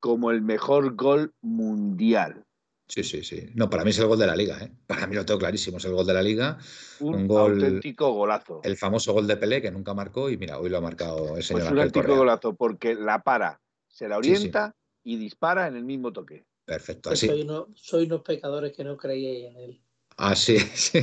como 0.00 0.30
el 0.30 0.42
mejor 0.42 0.96
gol 0.96 1.34
mundial. 1.40 2.44
Sí, 2.88 3.04
sí, 3.04 3.22
sí. 3.22 3.50
No, 3.54 3.68
para 3.68 3.84
mí 3.84 3.90
es 3.90 3.98
el 3.98 4.06
gol 4.06 4.18
de 4.18 4.26
la 4.26 4.34
liga, 4.34 4.58
¿eh? 4.62 4.72
Para 4.86 5.06
mí 5.06 5.14
lo 5.14 5.24
tengo 5.26 5.38
clarísimo, 5.38 5.76
es 5.76 5.84
el 5.84 5.92
gol 5.92 6.06
de 6.06 6.14
la 6.14 6.22
liga. 6.22 6.58
Un, 7.00 7.14
Un 7.14 7.28
gol- 7.28 7.52
auténtico 7.62 8.12
golazo. 8.12 8.60
El 8.64 8.76
famoso 8.78 9.12
gol 9.12 9.26
de 9.26 9.36
Pelé 9.36 9.60
que 9.60 9.70
nunca 9.70 9.92
marcó 9.92 10.30
y 10.30 10.38
mira, 10.38 10.58
hoy 10.58 10.70
lo 10.70 10.78
ha 10.78 10.80
marcado 10.80 11.36
el 11.36 11.42
señor 11.42 11.60
Pues 11.62 11.70
un 11.72 11.78
auténtico 11.78 12.02
Correa. 12.06 12.16
golazo, 12.18 12.54
porque 12.56 12.94
la 12.94 13.22
para, 13.22 13.60
se 13.88 14.08
la 14.08 14.16
Sí, 14.16 14.22
sí. 14.24 14.30
orienta 14.36 14.74
y 15.04 15.16
dispara 15.16 15.68
en 15.68 15.76
el 15.76 15.84
mismo 15.84 16.12
toque. 16.12 16.46
Perfecto, 16.64 17.10
Que 17.10 17.14
así. 17.14 17.26
soy, 17.26 17.42
uno, 17.42 17.68
soy 17.74 18.06
unos 18.06 18.22
pecadores 18.22 18.74
que 18.74 18.84
no 18.84 18.96
creíais 18.96 19.44
en 19.54 19.56
él. 19.56 19.82
Así, 20.16 20.58
sí. 20.74 20.98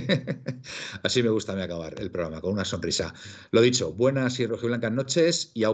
así 1.03 1.23
me 1.23 1.29
gusta 1.29 1.53
a 1.53 1.55
mí 1.55 1.61
acabar 1.61 1.99
el 2.01 2.09
programa, 2.11 2.41
con 2.41 2.51
una 2.51 2.65
sonrisa. 2.65 3.13
Lo 3.51 3.61
dicho, 3.61 3.93
buenas 3.93 4.39
y 4.39 4.47
rojiblancas 4.47 4.91
noches 4.91 5.51
y 5.53 5.63
au. 5.63 5.73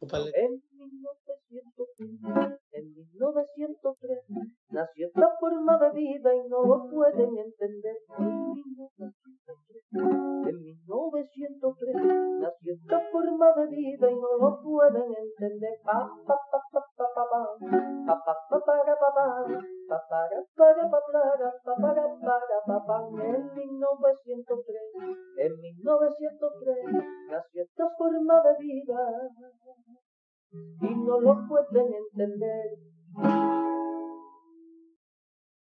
Opale. 0.00 0.32
En 0.34 0.62
1903, 0.72 2.58
en 2.72 2.94
1903, 3.12 4.18
nació 4.78 5.08
esta 5.08 5.28
forma 5.40 5.76
de 5.78 5.90
vida 5.90 6.34
y 6.36 6.48
no 6.48 6.62
lo 6.62 6.88
pueden 6.88 7.36
entender. 7.36 7.96
En 8.08 8.54
1903, 8.54 9.82
en 10.46 10.56
1903, 10.62 11.96
nació 12.38 12.74
esta 12.74 13.00
forma 13.10 13.52
de 13.56 13.66
vida 13.66 14.10
y 14.10 14.14
no 14.14 14.38
lo 14.38 14.62
pueden 14.62 15.14
entender. 15.18 15.80
Pa. 15.84 16.08
En 23.18 23.54
1903, 23.54 24.76
en 25.38 25.52
1903, 25.60 26.76
nació 27.30 27.62
esta 27.62 27.88
forma 27.98 28.42
de 28.42 28.54
vida 28.60 29.00
y 30.80 30.94
no 30.94 31.20
lo 31.20 31.34
pueden 31.48 31.94
entender. 31.94 32.78